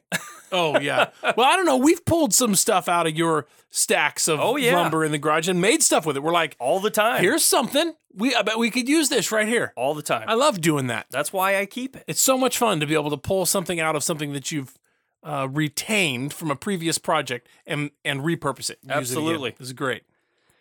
Oh 0.50 0.78
yeah. 0.78 1.11
well, 1.36 1.46
I 1.46 1.57
don't 1.57 1.66
know. 1.66 1.76
We've 1.78 2.05
pulled 2.05 2.34
some 2.34 2.55
stuff 2.55 2.88
out 2.88 3.07
of 3.07 3.16
your 3.16 3.46
stacks 3.70 4.28
of 4.28 4.38
Oh, 4.38 4.57
yeah. 4.57 4.76
lumber 4.76 5.03
in 5.05 5.12
the 5.12 5.18
garage 5.18 5.48
and 5.48 5.61
made 5.61 5.82
stuff 5.82 6.05
with 6.05 6.16
it. 6.16 6.22
We're 6.22 6.32
like, 6.32 6.57
all 6.59 6.78
the 6.78 6.90
time. 6.90 7.22
here's 7.22 7.44
something. 7.44 7.94
We 8.14 8.34
I 8.34 8.42
bet 8.42 8.59
we 8.59 8.70
could 8.70 8.88
use 8.88 9.09
this 9.09 9.32
right 9.32 9.48
here. 9.48 9.72
all 9.76 9.94
the 9.94 10.03
time. 10.03 10.24
I 10.28 10.34
love 10.34 10.61
doing 10.61 10.88
that. 10.88 11.07
That's 11.11 11.32
why 11.32 11.57
I 11.59 11.64
keep 11.66 11.96
it. 11.96 12.05
It's 12.07 12.20
so 12.20 12.36
much 12.36 12.59
fun 12.59 12.80
to 12.80 12.86
be 12.86 12.94
able 12.94 13.11
to 13.11 13.16
pull 13.16 13.46
something 13.46 13.80
out 13.80 13.96
of 13.96 14.05
something 14.05 14.32
that 14.34 14.53
you've 14.53 14.74
uh, 15.24 15.48
retained 15.50 16.32
from 16.34 16.50
a 16.50 16.57
previous 16.57 16.98
project 16.98 17.48
and 17.66 17.90
and 18.05 18.20
repurpose 18.20 18.68
it. 18.70 18.78
use 18.82 18.84
it. 18.84 18.90
Absolutely. 18.90 19.55
this 19.59 19.68
is 19.68 19.72
great. 19.72 20.03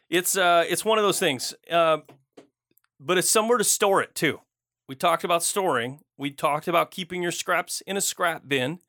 It's 0.10 0.38
uh, 0.38 0.64
it's 0.70 0.86
one 0.86 0.98
of 0.98 1.04
those 1.04 1.20
things. 1.20 1.54
Uh, 1.70 1.98
but 3.00 3.18
it's 3.18 3.30
somewhere 3.30 3.58
to 3.58 3.64
store 3.64 4.02
it 4.02 4.14
too. 4.16 4.40
We 4.88 4.96
talked 4.96 5.24
about 5.24 5.44
storing. 5.44 6.02
We 6.18 6.32
talked 6.32 6.68
about 6.68 6.92
keeping 6.92 7.22
your 7.24 7.32
scraps 7.32 7.82
in 7.82 7.98
a 7.98 8.02
scrap 8.02 8.44
bin. 8.48 8.80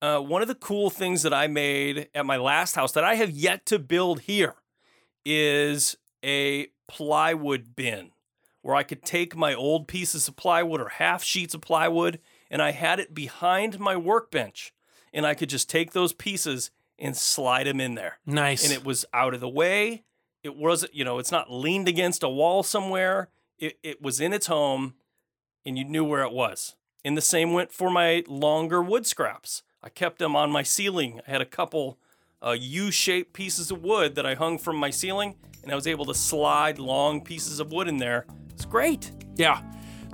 Uh, 0.00 0.18
one 0.18 0.42
of 0.42 0.48
the 0.48 0.54
cool 0.54 0.90
things 0.90 1.22
that 1.22 1.32
I 1.34 1.46
made 1.46 2.08
at 2.14 2.26
my 2.26 2.36
last 2.36 2.74
house 2.74 2.92
that 2.92 3.04
I 3.04 3.14
have 3.14 3.30
yet 3.30 3.66
to 3.66 3.78
build 3.78 4.22
here 4.22 4.54
is 5.24 5.96
a 6.24 6.68
plywood 6.88 7.74
bin 7.76 8.10
where 8.62 8.74
I 8.74 8.82
could 8.82 9.02
take 9.02 9.36
my 9.36 9.54
old 9.54 9.88
pieces 9.88 10.28
of 10.28 10.36
plywood 10.36 10.80
or 10.80 10.88
half 10.88 11.22
sheets 11.22 11.54
of 11.54 11.60
plywood 11.60 12.18
and 12.50 12.60
I 12.62 12.70
had 12.72 12.98
it 13.00 13.14
behind 13.14 13.78
my 13.78 13.96
workbench 13.96 14.72
and 15.12 15.26
I 15.26 15.34
could 15.34 15.48
just 15.48 15.68
take 15.70 15.92
those 15.92 16.12
pieces 16.12 16.70
and 16.98 17.16
slide 17.16 17.66
them 17.66 17.80
in 17.80 17.94
there 17.94 18.18
Nice. 18.26 18.64
and 18.64 18.72
it 18.72 18.84
was 18.84 19.04
out 19.12 19.34
of 19.34 19.40
the 19.40 19.48
way. 19.48 20.04
It 20.42 20.56
wasn't, 20.56 20.94
you 20.94 21.04
know, 21.04 21.18
it's 21.18 21.32
not 21.32 21.50
leaned 21.52 21.88
against 21.88 22.22
a 22.22 22.28
wall 22.28 22.62
somewhere. 22.62 23.28
It, 23.58 23.78
it 23.82 24.02
was 24.02 24.20
in 24.20 24.32
its 24.32 24.46
home 24.48 24.94
and 25.64 25.78
you 25.78 25.84
knew 25.84 26.04
where 26.04 26.22
it 26.22 26.32
was. 26.32 26.74
And 27.04 27.16
the 27.16 27.22
same 27.22 27.52
went 27.52 27.72
for 27.72 27.90
my 27.90 28.22
longer 28.28 28.82
wood 28.82 29.06
scraps. 29.06 29.62
I 29.82 29.88
kept 29.88 30.18
them 30.18 30.36
on 30.36 30.50
my 30.50 30.62
ceiling. 30.62 31.20
I 31.26 31.30
had 31.30 31.40
a 31.40 31.46
couple 31.46 31.98
uh, 32.44 32.56
U 32.58 32.90
shaped 32.90 33.32
pieces 33.32 33.70
of 33.70 33.82
wood 33.82 34.14
that 34.14 34.26
I 34.26 34.34
hung 34.34 34.58
from 34.58 34.76
my 34.76 34.90
ceiling, 34.90 35.34
and 35.62 35.72
I 35.72 35.74
was 35.74 35.86
able 35.86 36.04
to 36.06 36.14
slide 36.14 36.78
long 36.78 37.20
pieces 37.20 37.60
of 37.60 37.72
wood 37.72 37.88
in 37.88 37.98
there. 37.98 38.26
It's 38.50 38.64
great. 38.64 39.12
yeah. 39.36 39.62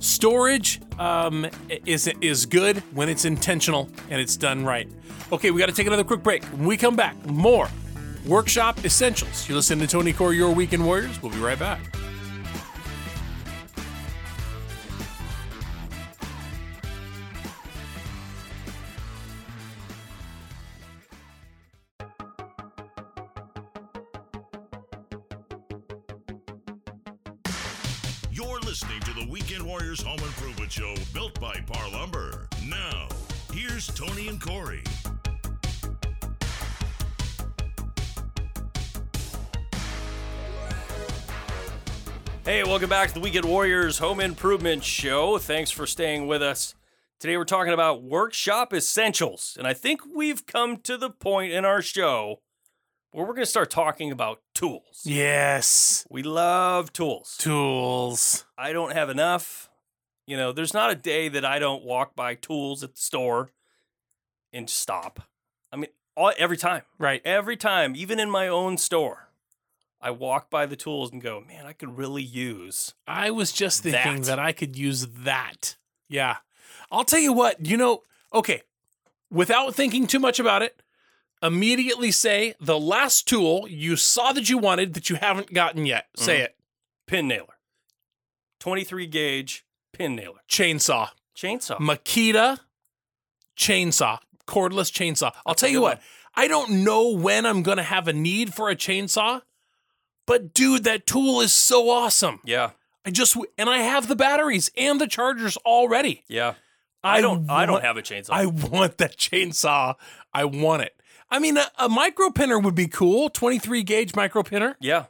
Storage 0.01 0.79
um, 0.97 1.45
is 1.85 2.07
is 2.21 2.45
good 2.45 2.77
when 2.95 3.09
it's 3.09 3.25
intentional 3.25 3.89
and 4.09 4.21
it's 4.21 4.37
done 4.37 4.63
right. 4.63 4.87
Okay, 5.33 5.51
we 5.51 5.59
got 5.59 5.67
to 5.67 5.75
take 5.75 5.87
another 5.87 6.05
quick 6.05 6.23
break. 6.23 6.45
When 6.45 6.65
we 6.67 6.77
come 6.77 6.95
back, 6.95 7.17
more 7.25 7.67
workshop 8.25 8.85
essentials. 8.85 9.49
You 9.49 9.55
listen 9.55 9.77
to 9.79 9.87
Tony 9.87 10.13
Corey, 10.13 10.37
your 10.37 10.51
weekend 10.51 10.85
warriors. 10.85 11.21
We'll 11.21 11.33
be 11.33 11.39
right 11.39 11.59
back. 11.59 11.81
By 31.59 31.73
Parr 31.73 31.89
Lumber. 31.89 32.47
Now, 32.67 33.09
here's 33.51 33.87
Tony 33.87 34.29
and 34.29 34.39
Corey. 34.39 34.83
Hey, 42.45 42.63
welcome 42.63 42.89
back 42.89 43.09
to 43.09 43.13
the 43.13 43.19
Weekend 43.19 43.45
Warriors 43.45 43.99
Home 43.99 44.19
Improvement 44.19 44.83
Show. 44.83 45.37
Thanks 45.37 45.69
for 45.69 45.85
staying 45.85 46.25
with 46.27 46.41
us. 46.41 46.73
Today 47.19 47.37
we're 47.37 47.45
talking 47.45 47.73
about 47.73 48.01
workshop 48.01 48.73
essentials, 48.73 49.55
and 49.59 49.67
I 49.67 49.73
think 49.73 50.01
we've 50.15 50.45
come 50.45 50.77
to 50.77 50.97
the 50.97 51.09
point 51.09 51.51
in 51.51 51.65
our 51.65 51.81
show 51.81 52.39
where 53.11 53.25
we're 53.25 53.33
going 53.33 53.45
to 53.45 53.49
start 53.51 53.69
talking 53.69 54.11
about 54.11 54.41
tools. 54.55 55.01
Yes, 55.03 56.07
We 56.09 56.23
love 56.23 56.91
tools. 56.93 57.35
tools. 57.37 58.45
I 58.57 58.71
don't 58.71 58.93
have 58.93 59.09
enough. 59.09 59.68
You 60.29 60.37
know, 60.37 60.51
there's 60.51 60.75
not 60.75 60.91
a 60.91 60.95
day 60.95 61.27
that 61.27 61.43
I 61.43 61.57
don't 61.57 61.83
walk 61.83 62.15
by 62.15 62.35
tools 62.35 62.83
at 62.83 62.93
the 62.93 63.01
store 63.01 63.49
and 64.53 64.69
stop. 64.69 65.21
I 65.71 65.75
mean, 65.75 65.89
all, 66.15 66.31
every 66.37 66.55
time, 66.55 66.83
Right. 66.99 67.19
every 67.25 67.57
time, 67.57 67.95
even 67.95 68.19
in 68.19 68.29
my 68.29 68.47
own 68.47 68.77
store, 68.77 69.29
I 69.99 70.11
walk 70.11 70.51
by 70.51 70.67
the 70.67 70.75
tools 70.75 71.11
and 71.11 71.19
go, 71.19 71.41
man, 71.41 71.65
I 71.65 71.73
could 71.73 71.97
really 71.97 72.21
use. 72.21 72.93
I 73.07 73.31
was 73.31 73.51
just 73.51 73.81
thinking 73.81 74.21
That. 74.21 74.25
that. 74.27 74.37
I 74.39 74.51
could 74.51 74.75
use 74.75 75.07
that. 75.07 75.77
Yeah. 76.07 76.37
I'll 76.91 77.05
tell 77.05 77.19
you 77.19 77.33
what, 77.33 77.65
you 77.65 77.75
know, 77.75 78.03
okay, 78.31 78.61
without 79.31 79.73
thinking 79.73 80.05
too 80.05 80.19
much 80.19 80.39
about 80.39 80.61
it, 80.61 80.79
immediately 81.41 82.11
say 82.11 82.53
the 82.59 82.79
last 82.79 83.27
tool 83.27 83.67
you 83.67 83.95
saw 83.95 84.31
that 84.33 84.47
you 84.47 84.59
wanted 84.59 84.93
that 84.93 85.09
you 85.09 85.15
haven't 85.15 85.55
gotten 85.55 85.87
yet. 85.87 86.07
Say 86.15 86.37
Mhm. 86.37 86.43
it. 86.43 86.57
Pin 87.07 87.27
nailer. 87.27 87.57
23 88.59 89.07
gauge 89.07 89.65
pin 89.93 90.15
nailer. 90.15 90.39
Chainsaw. 90.49 91.09
Chainsaw. 91.35 91.77
Makita 91.77 92.59
chainsaw, 93.57 94.19
cordless 94.47 94.91
chainsaw. 94.91 95.33
I'll 95.45 95.55
tell 95.55 95.69
you 95.69 95.81
what, 95.81 95.97
one. 95.97 96.03
I 96.35 96.47
don't 96.47 96.83
know 96.83 97.09
when 97.13 97.45
I'm 97.45 97.61
going 97.63 97.77
to 97.77 97.83
have 97.83 98.07
a 98.07 98.13
need 98.13 98.53
for 98.53 98.69
a 98.69 98.75
chainsaw, 98.75 99.41
but 100.25 100.53
dude, 100.53 100.83
that 100.85 101.05
tool 101.05 101.41
is 101.41 101.53
so 101.53 101.89
awesome. 101.89 102.39
yeah. 102.45 102.71
I 103.05 103.11
just 103.11 103.37
and 103.57 103.69
I 103.69 103.77
have 103.79 104.07
the 104.09 104.15
batteries 104.15 104.69
and 104.77 104.99
the 104.99 105.07
chargers 105.07 105.55
already. 105.65 106.25
Yeah. 106.27 106.55
I 107.01 107.21
don't 107.21 107.49
I 107.49 107.65
don't 107.65 107.81
have 107.83 107.95
a 107.95 108.01
chainsaw. 108.01 108.31
I 108.31 108.45
want 108.45 108.97
that 108.97 109.15
chainsaw. 109.17 109.95
I 110.33 110.43
want 110.43 110.81
it. 110.83 110.93
I 111.31 111.39
mean, 111.39 111.55
a, 111.57 111.63
a 111.77 111.87
micro 111.87 112.29
pinner 112.29 112.59
would 112.59 112.75
be 112.75 112.87
cool. 112.87 113.29
23 113.29 113.83
gauge 113.83 114.15
micro 114.15 114.43
pinner. 114.43 114.75
yeah. 114.81 115.05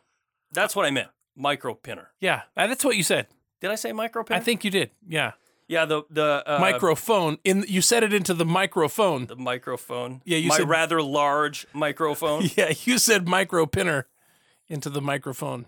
That's 0.51 0.75
what 0.75 0.85
I 0.85 0.91
meant. 0.91 1.09
Micro 1.35 1.73
pinner. 1.73 2.09
Yeah, 2.19 2.43
that's 2.55 2.85
what 2.85 2.95
you 2.95 3.03
said. 3.03 3.27
Did 3.61 3.71
I 3.71 3.75
say 3.75 3.91
micro 3.91 4.23
pinner? 4.23 4.39
I 4.39 4.43
think 4.43 4.63
you 4.63 4.71
did. 4.71 4.91
Yeah, 5.07 5.33
Yeah, 5.67 5.85
the 5.85 6.03
the 6.09 6.43
uh, 6.45 6.59
microphone. 6.59 7.37
In 7.43 7.65
you 7.67 7.81
said 7.81 8.03
it 8.03 8.13
into 8.13 8.33
the 8.33 8.45
microphone. 8.45 9.25
the 9.27 9.35
microphone. 9.35 10.21
Yeah, 10.25 10.37
you 10.37 10.49
my 10.49 10.57
said- 10.57 10.69
rather 10.69 11.01
large 11.01 11.67
microphone. 11.73 12.47
Yeah, 12.55 12.73
you 12.85 12.97
said 12.97 13.27
micro 13.27 13.65
pinner 13.65 14.07
into 14.67 14.89
the 14.89 15.01
microphone. 15.01 15.65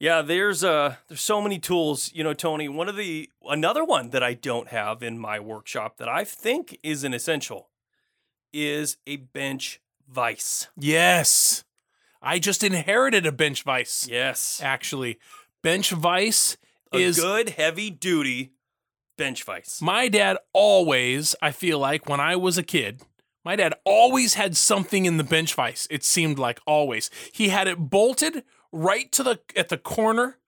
Yeah, 0.00 0.22
there's 0.22 0.62
uh 0.64 0.96
there's 1.08 1.20
so 1.22 1.40
many 1.40 1.58
tools, 1.58 2.10
you 2.14 2.22
know, 2.24 2.34
Tony. 2.34 2.68
One 2.68 2.88
of 2.88 2.96
the 2.96 3.30
another 3.48 3.84
one 3.84 4.10
that 4.10 4.22
I 4.22 4.34
don't 4.34 4.68
have 4.68 5.02
in 5.02 5.18
my 5.18 5.40
workshop 5.40 5.96
that 5.98 6.08
I 6.08 6.24
think 6.24 6.78
is 6.82 7.04
an 7.04 7.14
essential 7.14 7.70
is 8.52 8.96
a 9.06 9.16
bench 9.16 9.80
vise. 10.08 10.68
Yes, 10.76 11.64
I 12.22 12.38
just 12.38 12.62
inherited 12.62 13.26
a 13.26 13.32
bench 13.32 13.62
vise. 13.62 14.06
Yes. 14.10 14.60
Actually, 14.62 15.18
bench 15.62 15.90
vise 15.90 16.56
A 16.94 17.02
is 17.02 17.18
good 17.20 17.50
heavy 17.50 17.90
duty 17.90 18.52
bench 19.16 19.42
vise. 19.44 19.78
My 19.82 20.08
dad 20.08 20.38
always, 20.52 21.34
I 21.40 21.52
feel 21.52 21.78
like, 21.78 22.08
when 22.08 22.20
I 22.20 22.36
was 22.36 22.58
a 22.58 22.62
kid, 22.62 23.02
my 23.44 23.56
dad 23.56 23.74
always 23.84 24.34
had 24.34 24.56
something 24.56 25.04
in 25.04 25.16
the 25.18 25.24
bench 25.24 25.54
vise. 25.54 25.86
It 25.90 26.02
seemed 26.04 26.38
like 26.38 26.60
always. 26.66 27.10
He 27.32 27.48
had 27.50 27.68
it 27.68 27.78
bolted 27.78 28.42
right 28.72 29.10
to 29.12 29.22
the 29.22 29.40
at 29.54 29.68
the 29.68 29.78
corner 29.78 30.38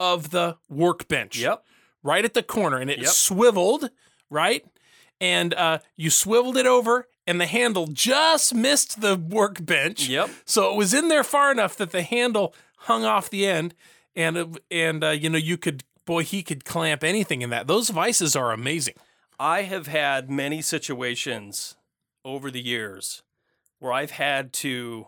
of 0.00 0.30
the 0.30 0.56
workbench. 0.68 1.38
Yep. 1.38 1.64
Right 2.02 2.24
at 2.24 2.34
the 2.34 2.42
corner, 2.42 2.78
and 2.78 2.90
it 2.90 2.98
Yep. 3.00 3.08
swiveled, 3.08 3.90
right? 4.30 4.64
And 5.20 5.52
uh, 5.54 5.78
you 5.96 6.10
swiveled 6.10 6.56
it 6.56 6.66
over, 6.66 7.08
and 7.26 7.40
the 7.40 7.46
handle 7.46 7.88
just 7.88 8.54
missed 8.54 9.00
the 9.00 9.16
workbench. 9.16 10.08
Yep. 10.08 10.30
So 10.44 10.70
it 10.72 10.76
was 10.76 10.94
in 10.94 11.08
there 11.08 11.24
far 11.24 11.50
enough 11.50 11.76
that 11.76 11.90
the 11.90 12.02
handle 12.02 12.54
hung 12.82 13.04
off 13.04 13.28
the 13.28 13.46
end, 13.46 13.74
and 14.14 14.58
and 14.70 15.02
uh, 15.04 15.10
you 15.10 15.28
know 15.28 15.38
you 15.38 15.56
could 15.58 15.82
boy 16.08 16.24
he 16.24 16.42
could 16.42 16.64
clamp 16.64 17.04
anything 17.04 17.42
in 17.42 17.50
that. 17.50 17.68
Those 17.68 17.90
vices 17.90 18.34
are 18.34 18.50
amazing. 18.50 18.94
I 19.38 19.62
have 19.62 19.86
had 19.86 20.28
many 20.28 20.60
situations 20.62 21.76
over 22.24 22.50
the 22.50 22.60
years 22.60 23.22
where 23.78 23.92
I've 23.92 24.10
had 24.10 24.52
to 24.54 25.06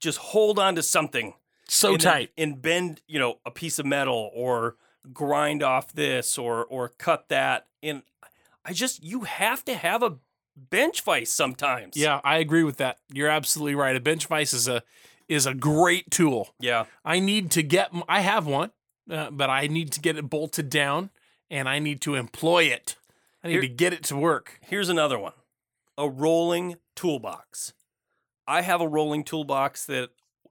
just 0.00 0.18
hold 0.18 0.58
on 0.58 0.74
to 0.76 0.82
something 0.82 1.34
So 1.68 1.96
tight. 1.96 2.30
and 2.38 2.62
bend, 2.62 3.02
you 3.06 3.18
know, 3.18 3.38
a 3.44 3.50
piece 3.50 3.78
of 3.78 3.84
metal 3.86 4.30
or 4.34 4.76
grind 5.12 5.62
off 5.62 5.92
this 5.92 6.38
or 6.38 6.64
or 6.64 6.88
cut 6.88 7.28
that. 7.28 7.66
And 7.82 8.02
I 8.64 8.72
just 8.72 9.02
you 9.02 9.22
have 9.22 9.64
to 9.66 9.74
have 9.74 10.02
a 10.02 10.16
bench 10.56 11.02
vise 11.02 11.30
sometimes. 11.30 11.96
Yeah, 11.96 12.20
I 12.24 12.38
agree 12.38 12.62
with 12.64 12.76
that. 12.78 12.98
You're 13.12 13.28
absolutely 13.28 13.74
right. 13.74 13.96
A 13.96 14.00
bench 14.00 14.26
vise 14.26 14.52
is 14.54 14.68
a 14.68 14.82
is 15.28 15.46
a 15.46 15.54
great 15.54 16.10
tool. 16.10 16.54
Yeah. 16.60 16.84
I 17.04 17.18
need 17.20 17.50
to 17.52 17.62
get. 17.62 17.90
I 18.08 18.20
have 18.20 18.46
one, 18.46 18.70
uh, 19.10 19.30
but 19.30 19.50
I 19.50 19.66
need 19.66 19.92
to 19.92 20.00
get 20.00 20.16
it 20.16 20.28
bolted 20.30 20.68
down, 20.70 21.10
and 21.50 21.68
I 21.68 21.78
need 21.78 22.00
to 22.02 22.14
employ 22.14 22.64
it. 22.64 22.96
I 23.44 23.48
need 23.48 23.52
Here- 23.54 23.60
to 23.62 23.68
get 23.68 23.92
it 23.92 24.04
to 24.04 24.16
work. 24.16 24.58
Here's 24.62 24.88
another 24.88 25.18
one. 25.18 25.32
A 25.98 26.08
rolling 26.08 26.76
toolbox. 26.94 27.72
I 28.46 28.62
have 28.62 28.80
a 28.80 28.88
rolling 28.88 29.24
toolbox 29.24 29.84
that 29.86 30.10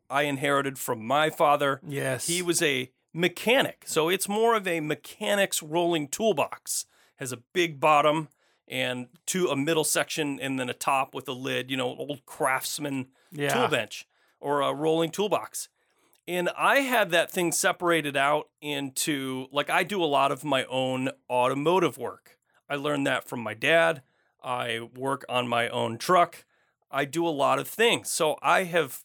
I 0.10 0.24
inherited 0.24 0.78
from 0.78 1.06
my 1.06 1.30
father. 1.30 1.82
Yes, 1.88 2.28
He 2.28 2.42
was 2.42 2.62
a 2.62 2.92
mechanic, 3.14 3.84
so 3.86 4.10
it's 4.10 4.28
more 4.30 4.56
of 4.56 4.68
a 4.68 4.80
mechanic's 4.80 5.62
rolling 5.64 6.08
toolbox. 6.08 6.86
Has 7.18 7.32
a 7.32 7.38
big 7.54 7.80
bottom 7.80 8.30
and 8.68 9.08
to 9.28 9.48
a 9.48 9.56
middle 9.56 9.84
section 9.84 10.40
and 10.40 10.60
then 10.60 10.70
a 10.70 10.74
top 10.74 11.14
with 11.14 11.28
a 11.28 11.34
lid. 11.34 11.70
You 11.70 11.78
know, 11.78 11.96
old 11.96 12.26
craftsman 12.26 13.08
Yeah. 13.32 13.54
tool 13.54 13.68
bench 13.68 14.08
or 14.40 14.62
a 14.62 14.74
rolling 14.74 15.12
toolbox. 15.12 15.70
And 16.28 16.50
I 16.58 16.78
had 16.82 17.12
that 17.12 17.32
thing 17.32 17.52
separated 17.52 18.16
out 18.16 18.50
into 18.62 19.48
like 19.52 19.70
I 19.70 19.84
do 19.84 20.04
a 20.04 20.06
lot 20.06 20.32
of 20.32 20.44
my 20.44 20.66
own 20.66 21.10
automotive 21.30 21.98
work. 21.98 22.38
I 22.70 22.76
learned 22.76 23.08
that 23.08 23.28
from 23.28 23.42
my 23.42 23.54
dad. 23.54 24.02
I 24.44 24.90
work 24.96 25.26
on 25.28 25.48
my 25.48 25.68
own 25.70 25.98
truck. 25.98 26.46
I 26.90 27.06
do 27.06 27.28
a 27.28 27.30
lot 27.30 27.60
of 27.60 27.68
things. 27.68 28.10
So 28.10 28.38
I 28.42 28.64
have 28.64 29.04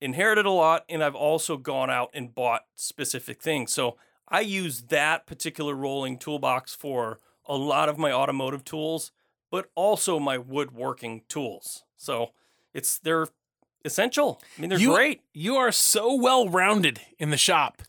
inherited 0.00 0.46
a 0.46 0.50
lot 0.50 0.84
and 0.88 1.02
I've 1.02 1.14
also 1.14 1.56
gone 1.56 1.90
out 1.90 2.10
and 2.12 2.34
bought 2.34 2.62
specific 2.74 3.40
things. 3.40 3.72
So 3.72 3.96
I 4.28 4.40
use 4.40 4.82
that 4.84 5.26
particular 5.26 5.74
rolling 5.74 6.18
toolbox 6.18 6.74
for 6.74 7.20
a 7.46 7.56
lot 7.56 7.88
of 7.88 7.98
my 7.98 8.12
automotive 8.12 8.64
tools, 8.64 9.12
but 9.50 9.70
also 9.74 10.18
my 10.18 10.38
woodworking 10.38 11.22
tools. 11.28 11.84
So 11.96 12.30
it's 12.74 12.98
they're 12.98 13.28
essential. 13.84 14.40
I 14.56 14.60
mean, 14.60 14.70
they're 14.70 14.78
You- 14.78 14.92
great. 14.94 15.22
You 15.32 15.56
are 15.56 15.72
so 15.72 16.14
well 16.14 16.48
rounded 16.48 17.00
in 17.18 17.30
the 17.30 17.36
shop. 17.36 17.82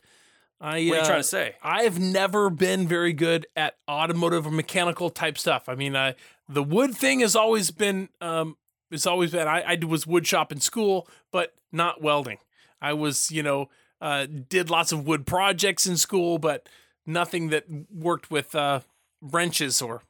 I, 0.61 0.65
What 0.65 0.75
are 0.75 0.79
you 0.79 0.95
uh, 0.95 1.05
trying 1.05 1.19
to 1.19 1.23
say? 1.27 1.55
I've 1.61 1.99
never 1.99 2.49
been 2.49 2.87
very 2.87 3.11
good 3.13 3.47
at 3.55 3.75
automotive 3.89 4.47
or 4.47 4.51
mechanical 4.51 5.09
type 5.09 5.37
stuff. 5.37 5.67
I 5.67 5.75
mean, 5.75 5.95
uh, 5.95 6.13
the 6.47 6.63
wood 6.63 6.95
thing 6.95 7.19
has 7.19 7.35
always 7.35 7.69
been, 7.71 8.07
um, 8.21 8.55
it's 8.89 9.05
always 9.05 9.31
been. 9.31 9.47
I, 9.47 9.61
I 9.61 9.85
was 9.85 10.07
wood 10.07 10.25
shop 10.25 10.51
in 10.53 10.59
school, 10.61 11.07
but 11.31 11.53
not 11.71 12.01
welding. 12.01 12.37
I 12.81 12.93
was, 12.93 13.29
you 13.31 13.43
know, 13.43 13.69
uh, 13.99 14.25
did 14.25 14.69
lots 14.69 14.91
of 14.93 15.05
wood 15.05 15.25
projects 15.25 15.85
in 15.87 15.97
school, 15.97 16.37
but 16.37 16.67
nothing 17.05 17.49
that 17.49 17.65
worked 17.93 18.31
with 18.31 18.55
uh, 18.55 18.81
wrenches 19.21 19.81
or 19.81 20.01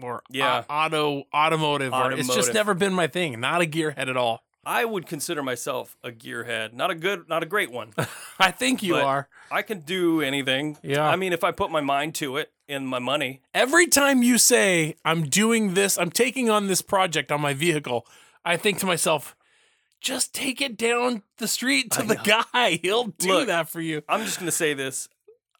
or 0.00 0.22
Yeah. 0.30 0.62
au- 0.70 0.74
auto 0.86 1.24
automotive. 1.34 1.92
Or, 1.92 2.12
it's 2.12 2.32
just 2.34 2.54
never 2.54 2.72
been 2.72 2.94
my 2.94 3.08
thing. 3.08 3.40
Not 3.40 3.60
a 3.60 3.66
gearhead 3.66 4.08
at 4.08 4.16
all. 4.16 4.42
I 4.68 4.84
would 4.84 5.06
consider 5.06 5.42
myself 5.42 5.96
a 6.04 6.10
gearhead. 6.10 6.74
Not 6.74 6.90
a 6.90 6.94
good, 6.94 7.26
not 7.26 7.42
a 7.42 7.46
great 7.46 7.70
one. 7.70 7.94
I 8.38 8.50
think 8.50 8.82
you 8.82 8.96
are. 8.96 9.26
I 9.50 9.62
can 9.62 9.80
do 9.80 10.20
anything. 10.20 10.76
Yeah. 10.82 11.08
I 11.08 11.16
mean, 11.16 11.32
if 11.32 11.42
I 11.42 11.52
put 11.52 11.70
my 11.70 11.80
mind 11.80 12.14
to 12.16 12.36
it 12.36 12.52
and 12.68 12.86
my 12.86 12.98
money, 12.98 13.40
Every 13.54 13.86
time 13.86 14.22
you 14.22 14.36
say, 14.36 14.96
I'm 15.06 15.22
doing 15.22 15.72
this, 15.72 15.98
I'm 15.98 16.10
taking 16.10 16.50
on 16.50 16.66
this 16.66 16.82
project 16.82 17.32
on 17.32 17.40
my 17.40 17.54
vehicle, 17.54 18.06
I 18.44 18.58
think 18.58 18.78
to 18.80 18.86
myself, 18.86 19.34
just 20.02 20.34
take 20.34 20.60
it 20.60 20.76
down 20.76 21.22
the 21.38 21.48
street 21.48 21.90
to 21.92 22.02
the 22.02 22.16
guy. 22.16 22.78
He'll 22.82 23.04
do 23.04 23.28
Look, 23.28 23.46
that 23.46 23.70
for 23.70 23.80
you. 23.80 24.02
I'm 24.06 24.26
just 24.26 24.38
going 24.38 24.48
to 24.50 24.52
say 24.52 24.74
this. 24.74 25.08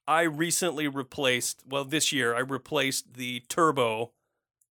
I 0.07 0.23
recently 0.23 0.87
replaced, 0.87 1.63
well, 1.67 1.87
this 1.87 2.13
year, 2.13 2.35
I 2.35 2.41
replaced 2.41 3.15
the 3.15 3.41
turbo 3.49 4.13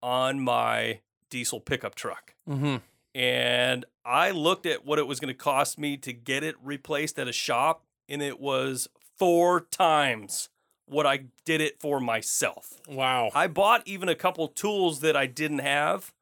on 0.00 0.38
my 0.38 1.00
diesel 1.28 1.58
pickup 1.58 1.96
truck. 1.96 2.34
Mm-hmm. 2.48 2.76
And 3.18 3.84
I 4.04 4.30
looked 4.30 4.64
at 4.64 4.86
what 4.86 5.00
it 5.00 5.06
was 5.08 5.18
going 5.18 5.34
to 5.34 5.38
cost 5.38 5.76
me 5.76 5.96
to 5.98 6.12
get 6.12 6.44
it 6.44 6.54
replaced 6.62 7.18
at 7.18 7.26
a 7.26 7.32
shop, 7.32 7.84
and 8.08 8.22
it 8.22 8.38
was 8.38 8.86
four 9.16 9.60
times 9.62 10.50
what 10.86 11.04
I 11.04 11.24
did 11.44 11.60
it 11.60 11.80
for 11.80 11.98
myself. 11.98 12.74
Wow. 12.88 13.30
I 13.34 13.48
bought 13.48 13.82
even 13.86 14.08
a 14.08 14.14
couple 14.14 14.46
tools 14.46 15.00
that 15.00 15.16
I 15.16 15.26
didn't 15.26 15.58
have, 15.58 16.12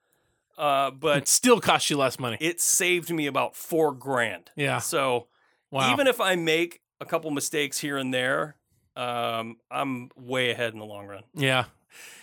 uh, 0.57 0.91
It 0.95 0.99
but 1.01 1.29
still 1.29 1.61
cost 1.61 1.91
you 1.91 1.99
less 1.99 2.19
money. 2.19 2.39
it 2.41 2.61
saved 2.63 3.11
me 3.11 3.27
about 3.27 3.55
four 3.55 3.93
grand. 3.93 4.51
Yeah. 4.57 4.79
So 4.79 5.27
Wow. 5.71 5.93
even 5.93 6.07
if 6.07 6.19
I 6.21 6.35
make 6.35 6.81
a 6.99 7.05
couple 7.05 7.31
mistakes 7.31 7.79
here 7.79 7.99
and 7.99 8.13
there, 8.15 8.57
um, 8.97 9.59
I'm 9.71 10.09
way 10.17 10.51
ahead 10.51 10.73
in 10.73 10.79
the 10.79 10.87
long 10.87 11.07
run. 11.07 11.25
yeah. 11.35 11.67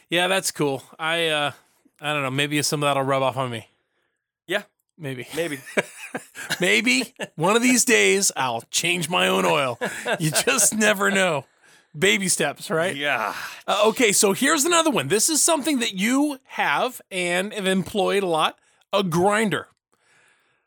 Yeah, 0.09 0.27
that's 0.27 0.49
cool. 0.51 0.83
I 0.99 1.27
uh 1.27 1.51
I 2.01 2.11
don't 2.13 2.23
know, 2.23 2.31
maybe 2.31 2.61
some 2.63 2.81
of 2.83 2.87
that'll 2.89 3.03
rub 3.03 3.21
off 3.23 3.37
on 3.37 3.49
me. 3.51 3.67
Maybe. 4.97 5.27
Maybe. 5.35 5.59
Maybe 6.59 7.13
one 7.35 7.55
of 7.55 7.61
these 7.63 7.83
days 7.85 8.31
I'll 8.35 8.61
change 8.69 9.09
my 9.09 9.27
own 9.27 9.45
oil. 9.45 9.79
You 10.19 10.31
just 10.31 10.75
never 10.75 11.09
know. 11.09 11.45
Baby 11.97 12.27
steps, 12.27 12.69
right? 12.71 12.95
Yeah. 12.95 13.35
Uh, 13.67 13.83
okay, 13.87 14.11
so 14.11 14.33
here's 14.33 14.65
another 14.65 14.89
one. 14.89 15.07
This 15.09 15.29
is 15.29 15.41
something 15.41 15.79
that 15.79 15.93
you 15.93 16.39
have 16.45 17.01
and 17.11 17.53
have 17.53 17.67
employed 17.67 18.23
a 18.23 18.27
lot 18.27 18.57
a 18.91 19.03
grinder. 19.03 19.67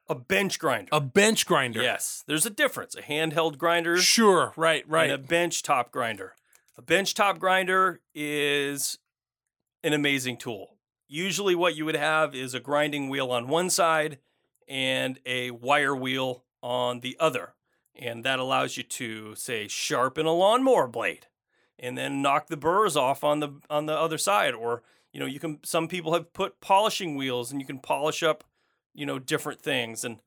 A 0.09 0.15
bench 0.15 0.59
grinder. 0.61 0.89
A 0.93 1.01
bench 1.01 1.47
grinder. 1.47 1.83
yes, 1.83 2.23
there's 2.29 2.47
a 2.47 2.51
difference. 2.51 2.95
A 2.95 3.03
handheld 3.03 3.59
grinder 3.59 3.99
Sure. 3.99 4.53
Right. 4.57 4.89
Right. 4.89 5.11
and 5.11 5.13
a 5.15 5.19
bench 5.19 5.63
top 5.63 5.91
grinder. 5.91 6.35
A 6.79 6.83
bench 6.83 7.15
top 7.15 7.39
grinder 7.41 8.01
is 8.15 8.99
an 9.83 9.93
amazing 9.93 10.37
tool. 10.37 10.76
Usually, 11.09 11.55
what 11.55 11.77
you 11.77 11.85
would 11.85 11.97
have 11.97 12.35
is 12.35 12.55
a 12.55 12.61
grinding 12.61 13.09
wheel 13.09 13.31
on 13.31 13.49
one 13.49 13.71
side 13.71 14.19
and 14.69 15.19
a 15.25 15.53
wire 15.53 15.95
wheel 15.95 16.45
on 16.63 17.01
the 17.01 17.17
other. 17.21 17.55
And 17.95 18.25
that 18.25 18.39
allows 18.39 18.77
you 18.77 18.83
to, 18.83 19.35
say, 19.35 19.69
sharpen 19.69 20.27
a 20.27 20.33
lawnmower 20.33 20.89
blade 20.89 21.27
and 21.79 21.97
then 21.97 22.23
knock 22.23 22.49
the 22.49 22.57
burrs 22.57 22.97
off 22.97 23.25
on 23.25 23.41
the 23.41 23.61
on 23.71 23.87
the 23.87 23.97
other 23.97 24.19
side. 24.19 24.55
Or, 24.55 24.83
you 25.13 25.21
know, 25.21 25.27
you 25.27 25.39
can 25.39 25.61
some 25.63 25.89
people 25.89 26.13
have 26.13 26.33
put 26.33 26.61
polishing 26.61 27.17
wheels 27.17 27.51
and 27.51 27.61
you 27.61 27.67
can 27.67 27.79
polish 27.79 28.23
up, 28.23 28.45
you 28.95 29.07
know, 29.07 29.19
different 29.19 29.61
things. 29.61 30.05
And 30.05 30.21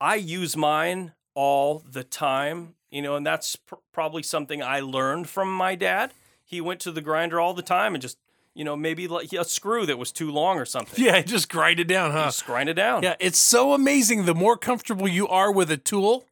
I 0.00 0.14
use 0.14 0.56
mine 0.56 1.12
all 1.34 1.82
the 1.86 2.04
time, 2.04 2.74
you 2.90 3.02
know, 3.02 3.16
and 3.16 3.26
that's 3.26 3.56
pr- 3.56 3.74
probably 3.92 4.22
something 4.22 4.62
I 4.62 4.80
learned 4.80 5.28
from 5.28 5.52
my 5.52 5.74
dad. 5.74 6.12
He 6.44 6.60
went 6.60 6.80
to 6.80 6.92
the 6.92 7.02
grinder 7.02 7.40
all 7.40 7.54
the 7.54 7.62
time 7.62 7.94
and 7.94 8.00
just, 8.00 8.18
you 8.56 8.64
know, 8.64 8.74
maybe 8.74 9.06
like 9.06 9.32
a 9.34 9.44
screw 9.44 9.84
that 9.84 9.98
was 9.98 10.10
too 10.10 10.30
long 10.30 10.58
or 10.58 10.64
something. 10.64 11.04
yeah. 11.04 11.20
Just 11.20 11.50
grind 11.50 11.78
it 11.78 11.84
down, 11.84 12.10
huh? 12.10 12.24
Just 12.24 12.46
grind 12.46 12.70
it 12.70 12.74
down. 12.74 13.02
Yeah. 13.02 13.14
It's 13.20 13.38
so 13.38 13.74
amazing. 13.74 14.24
The 14.24 14.34
more 14.34 14.56
comfortable 14.56 15.06
you 15.06 15.28
are 15.28 15.52
with 15.52 15.70
a 15.70 15.76
tool, 15.76 16.26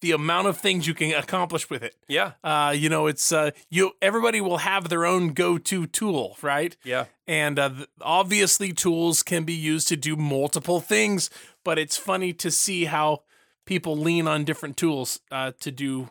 the 0.00 0.10
amount 0.10 0.48
of 0.48 0.58
things 0.58 0.88
you 0.88 0.94
can 0.94 1.12
accomplish 1.12 1.70
with 1.70 1.84
it. 1.84 1.94
Yeah. 2.08 2.32
Uh, 2.42 2.74
you 2.76 2.88
know, 2.88 3.06
it's 3.06 3.30
uh, 3.30 3.52
you. 3.70 3.92
Everybody 4.02 4.40
will 4.40 4.58
have 4.58 4.88
their 4.88 5.06
own 5.06 5.28
go-to 5.34 5.86
tool, 5.86 6.36
right? 6.42 6.76
Yeah. 6.82 7.06
And 7.28 7.58
uh, 7.58 7.70
obviously, 8.00 8.72
tools 8.72 9.22
can 9.22 9.44
be 9.44 9.54
used 9.54 9.86
to 9.88 9.96
do 9.96 10.16
multiple 10.16 10.80
things, 10.80 11.30
but 11.64 11.78
it's 11.78 11.96
funny 11.96 12.32
to 12.34 12.50
see 12.50 12.86
how 12.86 13.22
people 13.66 13.96
lean 13.96 14.26
on 14.26 14.44
different 14.44 14.76
tools 14.76 15.20
uh, 15.30 15.52
to 15.60 15.70
do 15.70 16.10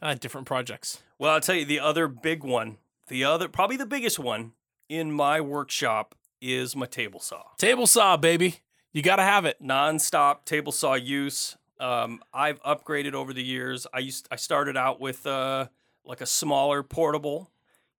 uh, 0.00 0.14
different 0.14 0.46
projects. 0.46 1.02
Well, 1.18 1.32
I'll 1.32 1.40
tell 1.40 1.56
you 1.56 1.64
the 1.64 1.80
other 1.80 2.06
big 2.06 2.44
one, 2.44 2.76
the 3.08 3.24
other, 3.24 3.48
probably 3.48 3.76
the 3.76 3.86
biggest 3.86 4.18
one 4.18 4.52
in 4.88 5.12
my 5.12 5.40
workshop 5.40 6.14
is 6.40 6.76
my 6.76 6.86
table 6.86 7.20
saw. 7.20 7.42
Table 7.58 7.86
saw, 7.86 8.16
baby. 8.16 8.60
You 8.92 9.02
got 9.02 9.16
to 9.16 9.22
have 9.22 9.44
it. 9.44 9.60
Non-stop 9.60 10.44
table 10.44 10.72
saw 10.72 10.94
use. 10.94 11.56
Um, 11.78 12.20
I've 12.32 12.62
upgraded 12.62 13.14
over 13.14 13.32
the 13.32 13.42
years. 13.42 13.86
I 13.92 14.00
used 14.00 14.26
I 14.30 14.36
started 14.36 14.76
out 14.76 15.00
with 15.00 15.26
uh, 15.26 15.66
like 16.04 16.20
a 16.20 16.26
smaller 16.26 16.82
portable, 16.82 17.50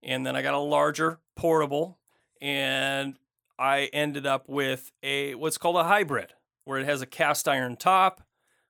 and 0.02 0.26
then 0.26 0.36
I 0.36 0.42
got 0.42 0.54
a 0.54 0.58
larger 0.58 1.18
portable, 1.36 1.98
and 2.42 3.16
I 3.58 3.88
ended 3.92 4.26
up 4.26 4.48
with 4.48 4.90
a 5.02 5.34
what's 5.34 5.56
called 5.56 5.76
a 5.76 5.84
hybrid, 5.84 6.34
where 6.64 6.78
it 6.78 6.84
has 6.84 7.00
a 7.00 7.06
cast 7.06 7.48
iron 7.48 7.76
top, 7.76 8.22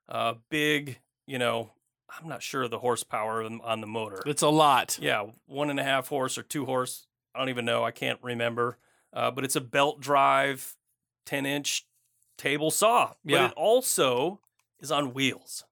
uh, 0.08 0.34
big, 0.48 1.00
you 1.26 1.38
know, 1.38 1.70
I'm 2.08 2.28
not 2.28 2.42
sure 2.42 2.62
of 2.62 2.70
the 2.70 2.78
horsepower 2.78 3.42
on 3.42 3.60
on 3.62 3.80
the 3.80 3.88
motor. 3.88 4.22
It's 4.26 4.42
a 4.42 4.48
lot. 4.48 4.98
Yeah, 5.00 5.26
one 5.46 5.70
and 5.70 5.80
a 5.80 5.84
half 5.84 6.08
horse 6.08 6.38
or 6.38 6.42
two 6.42 6.66
horse. 6.66 7.06
I 7.34 7.38
don't 7.38 7.48
even 7.48 7.64
know. 7.64 7.84
I 7.84 7.90
can't 7.90 8.18
remember. 8.22 8.78
Uh, 9.12 9.30
but 9.30 9.44
it's 9.44 9.56
a 9.56 9.60
belt 9.60 10.00
drive, 10.00 10.76
10 11.26 11.46
inch 11.46 11.86
table 12.38 12.70
saw. 12.70 13.14
But 13.24 13.32
Yeah. 13.32 13.46
it 13.46 13.52
also 13.56 14.40
is 14.80 14.90
on 14.92 15.12
wheels. 15.14 15.64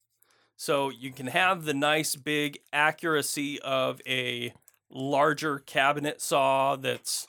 So 0.56 0.88
you 0.90 1.12
can 1.12 1.28
have 1.28 1.64
the 1.64 1.74
nice 1.74 2.16
big 2.16 2.58
accuracy 2.72 3.60
of 3.60 4.00
a 4.06 4.52
larger 4.90 5.58
cabinet 5.60 6.20
saw 6.20 6.74
that's 6.76 7.26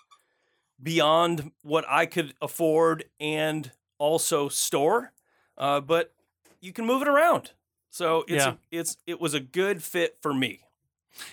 beyond 0.82 1.52
what 1.62 1.86
I 1.88 2.06
could 2.06 2.34
afford 2.42 3.06
and 3.20 3.72
also 3.98 4.50
store. 4.50 5.12
Uh, 5.58 5.80
but 5.82 6.14
you 6.62 6.72
can 6.74 6.86
move 6.86 7.02
it 7.02 7.08
around. 7.08 7.52
So 7.90 8.20
it's 8.28 8.46
Yeah. 8.46 8.56
it's 8.72 8.98
it 9.06 9.20
was 9.20 9.34
a 9.34 9.40
good 9.40 9.84
fit 9.84 10.18
for 10.22 10.34
me. 10.34 10.62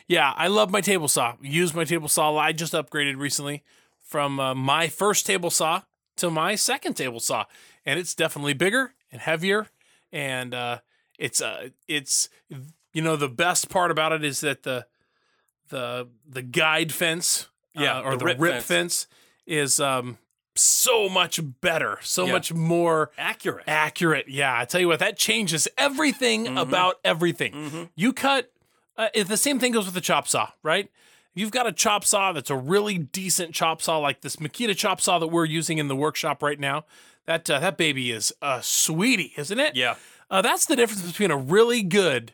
Yeah, 0.06 0.32
I 0.36 0.48
love 0.48 0.70
my 0.70 0.80
table 0.80 1.08
saw. 1.08 1.34
Use 1.42 1.74
my 1.74 1.84
table 1.84 2.08
saw. 2.08 2.36
I 2.36 2.52
just 2.52 2.72
upgraded 2.72 3.16
recently 3.18 3.62
from 4.00 4.38
uh, 4.40 4.54
my 4.54 4.88
first 4.88 5.26
table 5.26 5.50
saw 5.50 5.82
to 6.16 6.30
my 6.30 6.54
second 6.54 6.94
table 6.94 7.20
saw, 7.20 7.44
and 7.84 7.98
it's 7.98 8.14
definitely 8.14 8.54
bigger 8.54 8.94
and 9.12 9.20
heavier. 9.20 9.68
And 10.12 10.54
uh, 10.54 10.78
it's 11.18 11.40
uh, 11.42 11.68
it's 11.88 12.28
you 12.92 13.02
know 13.02 13.16
the 13.16 13.28
best 13.28 13.68
part 13.68 13.90
about 13.90 14.12
it 14.12 14.24
is 14.24 14.40
that 14.40 14.62
the 14.62 14.86
the 15.68 16.08
the 16.28 16.42
guide 16.42 16.92
fence, 16.92 17.48
uh, 17.76 17.82
Yeah, 17.82 18.00
or 18.00 18.12
the 18.12 18.18
the, 18.18 18.24
rip 18.24 18.40
rip, 18.40 18.52
fence. 18.54 18.66
fence. 18.66 19.06
is 19.46 19.80
um 19.80 20.18
so 20.54 21.08
much 21.08 21.38
better, 21.60 21.98
so 22.02 22.24
Yeah. 22.24 22.32
much 22.32 22.52
more 22.54 23.10
Accurate. 23.18 23.64
accurate. 23.66 24.26
Yeah, 24.28 24.58
I 24.58 24.64
tell 24.64 24.80
you 24.80 24.88
what, 24.88 25.00
that 25.00 25.18
changes 25.18 25.68
everything 25.76 26.46
Mhm. 26.46 26.58
about 26.60 26.96
everything. 27.04 27.52
Mhm. 27.52 27.90
You 27.94 28.12
cut. 28.14 28.50
Uh, 28.96 29.08
the 29.26 29.36
same 29.36 29.58
thing 29.58 29.72
goes 29.72 29.84
with 29.84 29.94
the 29.94 30.00
chop 30.00 30.26
saw, 30.26 30.50
right? 30.62 30.90
You've 31.34 31.50
got 31.50 31.66
a 31.66 31.72
chop 31.72 32.04
saw 32.04 32.32
that's 32.32 32.48
a 32.48 32.56
really 32.56 32.96
decent 32.96 33.54
chop 33.54 33.82
saw, 33.82 33.98
like 33.98 34.22
this 34.22 34.36
Makita 34.36 34.74
chop 34.74 35.02
saw 35.02 35.18
that 35.18 35.26
we're 35.26 35.44
using 35.44 35.76
in 35.76 35.88
the 35.88 35.96
workshop 35.96 36.42
right 36.42 36.58
now. 36.58 36.86
That 37.26 37.48
uh, 37.50 37.58
that 37.60 37.76
baby 37.76 38.10
is 38.10 38.32
a 38.40 38.60
sweetie, 38.62 39.32
isn't 39.36 39.58
it? 39.58 39.76
Yeah. 39.76 39.96
Uh, 40.30 40.40
that's 40.42 40.66
the 40.66 40.76
difference 40.76 41.02
between 41.02 41.30
a 41.30 41.36
really 41.36 41.82
good 41.82 42.32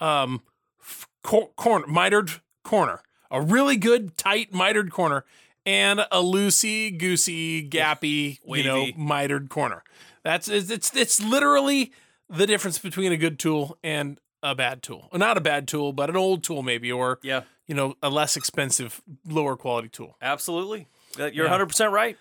um, 0.00 0.42
f- 0.80 1.08
cor- 1.22 1.48
corner, 1.56 1.86
mitered 1.86 2.40
corner, 2.62 3.02
a 3.30 3.40
really 3.40 3.76
good 3.76 4.16
tight 4.16 4.52
mitered 4.52 4.90
corner, 4.90 5.24
and 5.66 6.00
a 6.00 6.22
loosey 6.22 6.96
goosey, 6.96 7.68
gappy, 7.68 8.38
you 8.44 8.62
know, 8.62 8.86
mitered 8.96 9.48
corner. 9.50 9.82
That's 10.22 10.48
it's, 10.48 10.70
it's 10.70 10.94
it's 10.94 11.22
literally 11.22 11.92
the 12.30 12.46
difference 12.46 12.78
between 12.78 13.12
a 13.12 13.16
good 13.16 13.38
tool 13.38 13.78
and 13.82 14.20
a 14.42 14.54
bad 14.54 14.82
tool. 14.82 15.08
Not 15.12 15.36
a 15.36 15.40
bad 15.40 15.66
tool, 15.68 15.92
but 15.92 16.10
an 16.10 16.16
old 16.16 16.42
tool 16.44 16.62
maybe, 16.62 16.90
or 16.92 17.18
Yeah. 17.22 17.42
you 17.66 17.74
know, 17.74 17.94
a 18.02 18.08
less 18.10 18.36
expensive, 18.36 19.02
lower 19.26 19.56
quality 19.56 19.88
tool. 19.88 20.16
Absolutely. 20.22 20.86
You're 21.16 21.46
Yeah. 21.46 21.48
100% 21.48 21.90
right. 21.92 22.16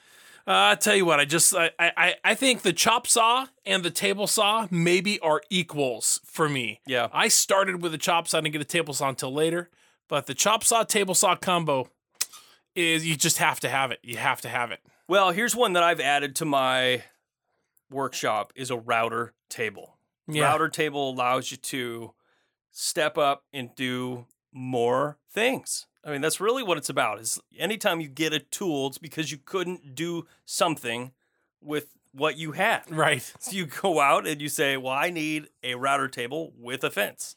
Uh, 0.48 0.72
I 0.72 0.76
tell 0.76 0.96
you 0.96 1.04
what, 1.06 1.20
I 1.20 1.26
just 1.26 1.54
I, 1.54 1.72
I 1.78 2.16
I 2.24 2.34
think 2.34 2.62
the 2.62 2.72
chop 2.72 3.06
saw 3.06 3.48
and 3.66 3.84
the 3.84 3.92
table 3.92 4.28
saw 4.28 4.66
maybe 4.72 5.20
are 5.20 5.42
equals 5.50 6.22
for 6.24 6.48
me. 6.48 6.80
Yeah. 6.88 7.10
I 7.12 7.28
started 7.28 7.82
with 7.82 7.94
a 7.94 7.98
chop 7.98 8.30
saw, 8.30 8.38
I 8.38 8.42
didn't 8.42 8.54
get 8.54 8.62
a 8.62 8.66
table 8.66 8.94
saw 8.94 9.10
until 9.10 9.34
later, 9.34 9.70
but 10.08 10.26
the 10.26 10.34
chop 10.34 10.64
saw 10.64 10.84
table 10.84 11.16
saw 11.16 11.36
combo 11.36 11.90
is 12.76 13.06
you 13.06 13.18
just 13.18 13.40
have 13.40 13.60
to 13.60 13.68
have 13.70 13.92
it. 13.92 14.00
You 14.04 14.16
have 14.18 14.40
to 14.42 14.48
have 14.50 14.72
it. 14.72 14.80
Well, 15.10 15.32
here's 15.32 15.54
one 15.56 15.74
that 15.74 15.84
I've 15.84 16.00
added 16.00 16.34
to 16.38 16.46
my 16.46 17.04
workshop 17.90 18.54
is 18.56 18.70
a 18.72 18.78
router 18.78 19.34
table. 19.50 19.97
Yeah. 20.28 20.46
Router 20.46 20.70
table 20.70 21.10
allows 21.10 21.52
you 21.52 21.58
to 21.58 22.14
step 22.72 23.18
up 23.18 23.44
and 23.54 23.74
do 23.76 24.26
more 24.52 25.18
things. 25.32 25.86
I 26.04 26.12
mean, 26.12 26.22
that's 26.22 26.40
really 26.40 26.64
what 26.64 26.78
it's 26.78 26.90
about. 26.90 27.20
Is 27.20 27.40
anytime 27.58 28.00
you 28.02 28.08
get 28.08 28.34
a 28.34 28.40
tool, 28.40 28.88
it's 28.88 28.98
because 28.98 29.32
you 29.32 29.38
couldn't 29.38 29.96
do 29.96 30.26
something 30.46 31.12
with 31.62 31.94
what 32.14 32.38
you 32.38 32.54
had. 32.54 32.84
Right. 32.90 33.22
So 33.40 33.52
you 33.52 33.66
go 33.66 34.00
out 34.00 34.26
and 34.28 34.42
you 34.42 34.50
say, 34.50 34.78
"Well, 34.78 34.94
I 34.94 35.10
need 35.10 35.48
a 35.64 35.76
router 35.76 36.08
table 36.08 36.54
with 36.58 36.84
a 36.84 36.90
fence." 36.90 37.36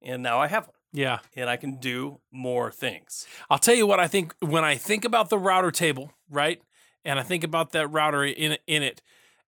And 0.00 0.22
now 0.22 0.38
I 0.40 0.46
have 0.48 0.66
one 0.66 0.74
Yeah. 0.92 1.18
and 1.34 1.50
I 1.50 1.56
can 1.56 1.76
do 1.76 2.20
more 2.30 2.70
things. 2.70 3.26
I'll 3.50 3.58
tell 3.58 3.74
you 3.74 3.86
what 3.86 3.98
I 4.00 4.06
think 4.06 4.34
when 4.40 4.64
I 4.64 4.76
think 4.76 5.04
about 5.04 5.28
the 5.30 5.38
router 5.38 5.70
table, 5.72 6.12
right? 6.30 6.62
And 7.04 7.18
I 7.18 7.22
think 7.22 7.42
about 7.44 7.72
that 7.72 7.88
router 7.88 8.24
in 8.24 8.58
in 8.66 8.82
it, 8.82 9.02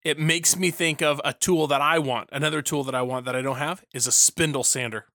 it 0.07 0.19
makes 0.19 0.57
me 0.57 0.71
think 0.71 1.03
of 1.03 1.21
a 1.25 1.33
tool 1.33 1.67
that 1.67 1.81
I 1.81 1.99
want. 1.99 2.29
Another 2.33 2.63
tool 2.63 2.85
that 2.85 2.95
I 2.95 3.03
want 3.03 3.25
that 3.27 3.35
I 3.35 3.43
don't 3.43 3.57
have 3.59 3.85
is 3.93 4.07
a 4.07 4.13
spindle 4.13 4.63
sander. 4.65 5.07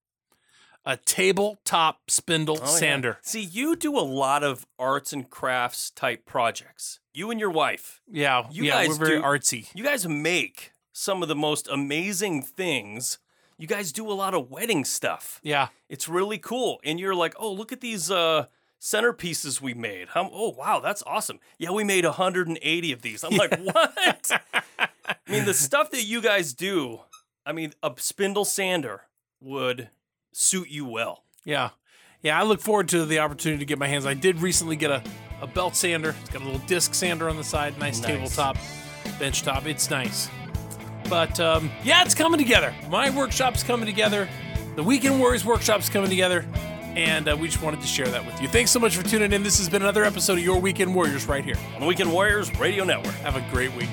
A 0.86 0.98
tabletop 0.98 2.10
spindle 2.10 2.58
Oh, 2.62 2.66
yeah. 2.66 2.78
sander. 2.80 3.18
See, 3.22 3.42
you 3.42 3.76
do 3.76 3.98
a 3.98 4.02
lot 4.02 4.44
of 4.44 4.66
arts 4.80 5.14
and 5.14 5.30
crafts 5.30 5.92
type 5.92 6.26
projects. 6.26 7.00
You 7.14 7.32
and 7.32 7.40
your 7.40 7.52
wife, 7.52 8.02
Yeah, 8.12 8.48
You 8.52 8.64
yeah, 8.66 8.72
guys 8.74 8.90
we're 8.90 8.96
very 9.06 9.18
do- 9.20 9.24
artsy. 9.24 9.68
you 9.76 9.84
guys 9.84 10.08
make 10.08 10.72
some 10.92 11.22
of 11.22 11.30
the 11.30 11.36
most 11.36 11.68
amazing 11.68 12.42
things. 12.42 13.20
You 13.58 13.68
guys 13.68 13.92
do 13.92 14.10
a 14.12 14.14
lot 14.14 14.34
of 14.34 14.50
wedding 14.50 14.84
stuff. 14.86 15.40
Yeah, 15.44 15.68
It's 15.88 16.10
really 16.10 16.40
cool. 16.40 16.80
And 16.84 17.00
you're 17.00 17.16
like, 17.16 17.36
oh, 17.40 17.54
look 17.54 17.72
at 17.72 17.80
these 17.82 18.10
uh, 18.12 18.48
centerpieces 18.82 19.62
we 19.62 19.74
made. 19.74 20.10
How, 20.10 20.30
oh, 20.34 20.50
wow, 20.58 20.80
that's 20.80 21.04
awesome. 21.06 21.40
Yeah, 21.60 21.72
we 21.72 21.84
made 21.84 22.04
180 22.04 22.92
of 22.92 23.02
these. 23.02 23.24
I'm 23.24 23.36
like, 23.38 23.56
what? 23.60 24.32
I 24.80 25.16
mean, 25.30 25.46
the 25.46 25.54
stuff 25.54 25.92
that 25.92 26.04
you 26.04 26.20
guys 26.22 26.54
do, 26.54 27.02
I 27.46 27.52
mean, 27.52 27.74
a 27.84 27.92
spindle 27.98 28.44
sander 28.46 29.02
would 29.40 29.90
suit 30.34 30.70
you 30.70 30.86
well. 30.86 31.24
yeah, 31.46 31.70
yeah. 32.24 32.40
I 32.40 32.44
look 32.44 32.60
forward 32.62 32.88
to 32.90 33.06
the 33.06 33.20
opportunity 33.20 33.60
to 33.60 33.66
get 33.66 33.78
my 33.80 33.88
hands. 33.88 34.06
I 34.06 34.14
did 34.14 34.40
recently 34.42 34.76
get 34.76 34.90
a, 34.92 35.04
a 35.42 35.48
belt 35.48 35.76
sander. 35.76 36.16
It's 36.22 36.30
got 36.30 36.42
a 36.42 36.46
little 36.46 36.62
disc 36.68 36.94
sander 36.94 37.30
on 37.30 37.38
the 37.38 37.44
side. 37.44 37.78
Nice, 37.80 38.00
Nice. 38.02 38.08
tabletop, 38.12 38.58
bench 39.20 39.44
top. 39.44 39.66
It's 39.68 39.90
nice. 39.90 40.30
But 41.10 41.40
um, 41.40 41.70
yeah, 41.84 42.04
it's 42.04 42.16
coming 42.16 42.40
together. 42.40 42.74
My 42.90 43.10
workshop's 43.10 43.64
coming 43.64 43.86
together. 43.86 44.30
The 44.76 44.84
Weekend 44.84 45.20
Warriors 45.20 45.44
workshop's 45.44 45.90
coming 45.90 46.10
together. 46.10 46.46
And 46.96 47.28
uh, 47.28 47.38
we 47.40 47.48
just 47.48 47.62
wanted 47.62 47.82
to 47.82 47.88
share 47.88 48.08
that 48.08 48.26
with 48.26 48.42
you. 48.42 48.48
Thanks 48.48 48.72
so 48.72 48.80
much 48.80 48.96
for 48.96 49.04
tuning 49.04 49.32
in. 49.32 49.44
This 49.44 49.58
has 49.60 49.70
been 49.70 49.82
another 49.82 50.04
episode 50.04 50.38
of 50.38 50.44
Your 50.44 50.60
Weekend 50.60 50.94
Warriors 50.94 51.26
right 51.26 51.44
here. 51.44 51.58
On 51.76 51.82
the 51.82 51.88
Weekend 51.88 52.12
Warriors 52.12 52.54
Radio 52.60 52.84
Network. 52.84 53.16
Have 53.16 53.36
a 53.36 53.46
great 53.52 53.74
week. 53.76 53.90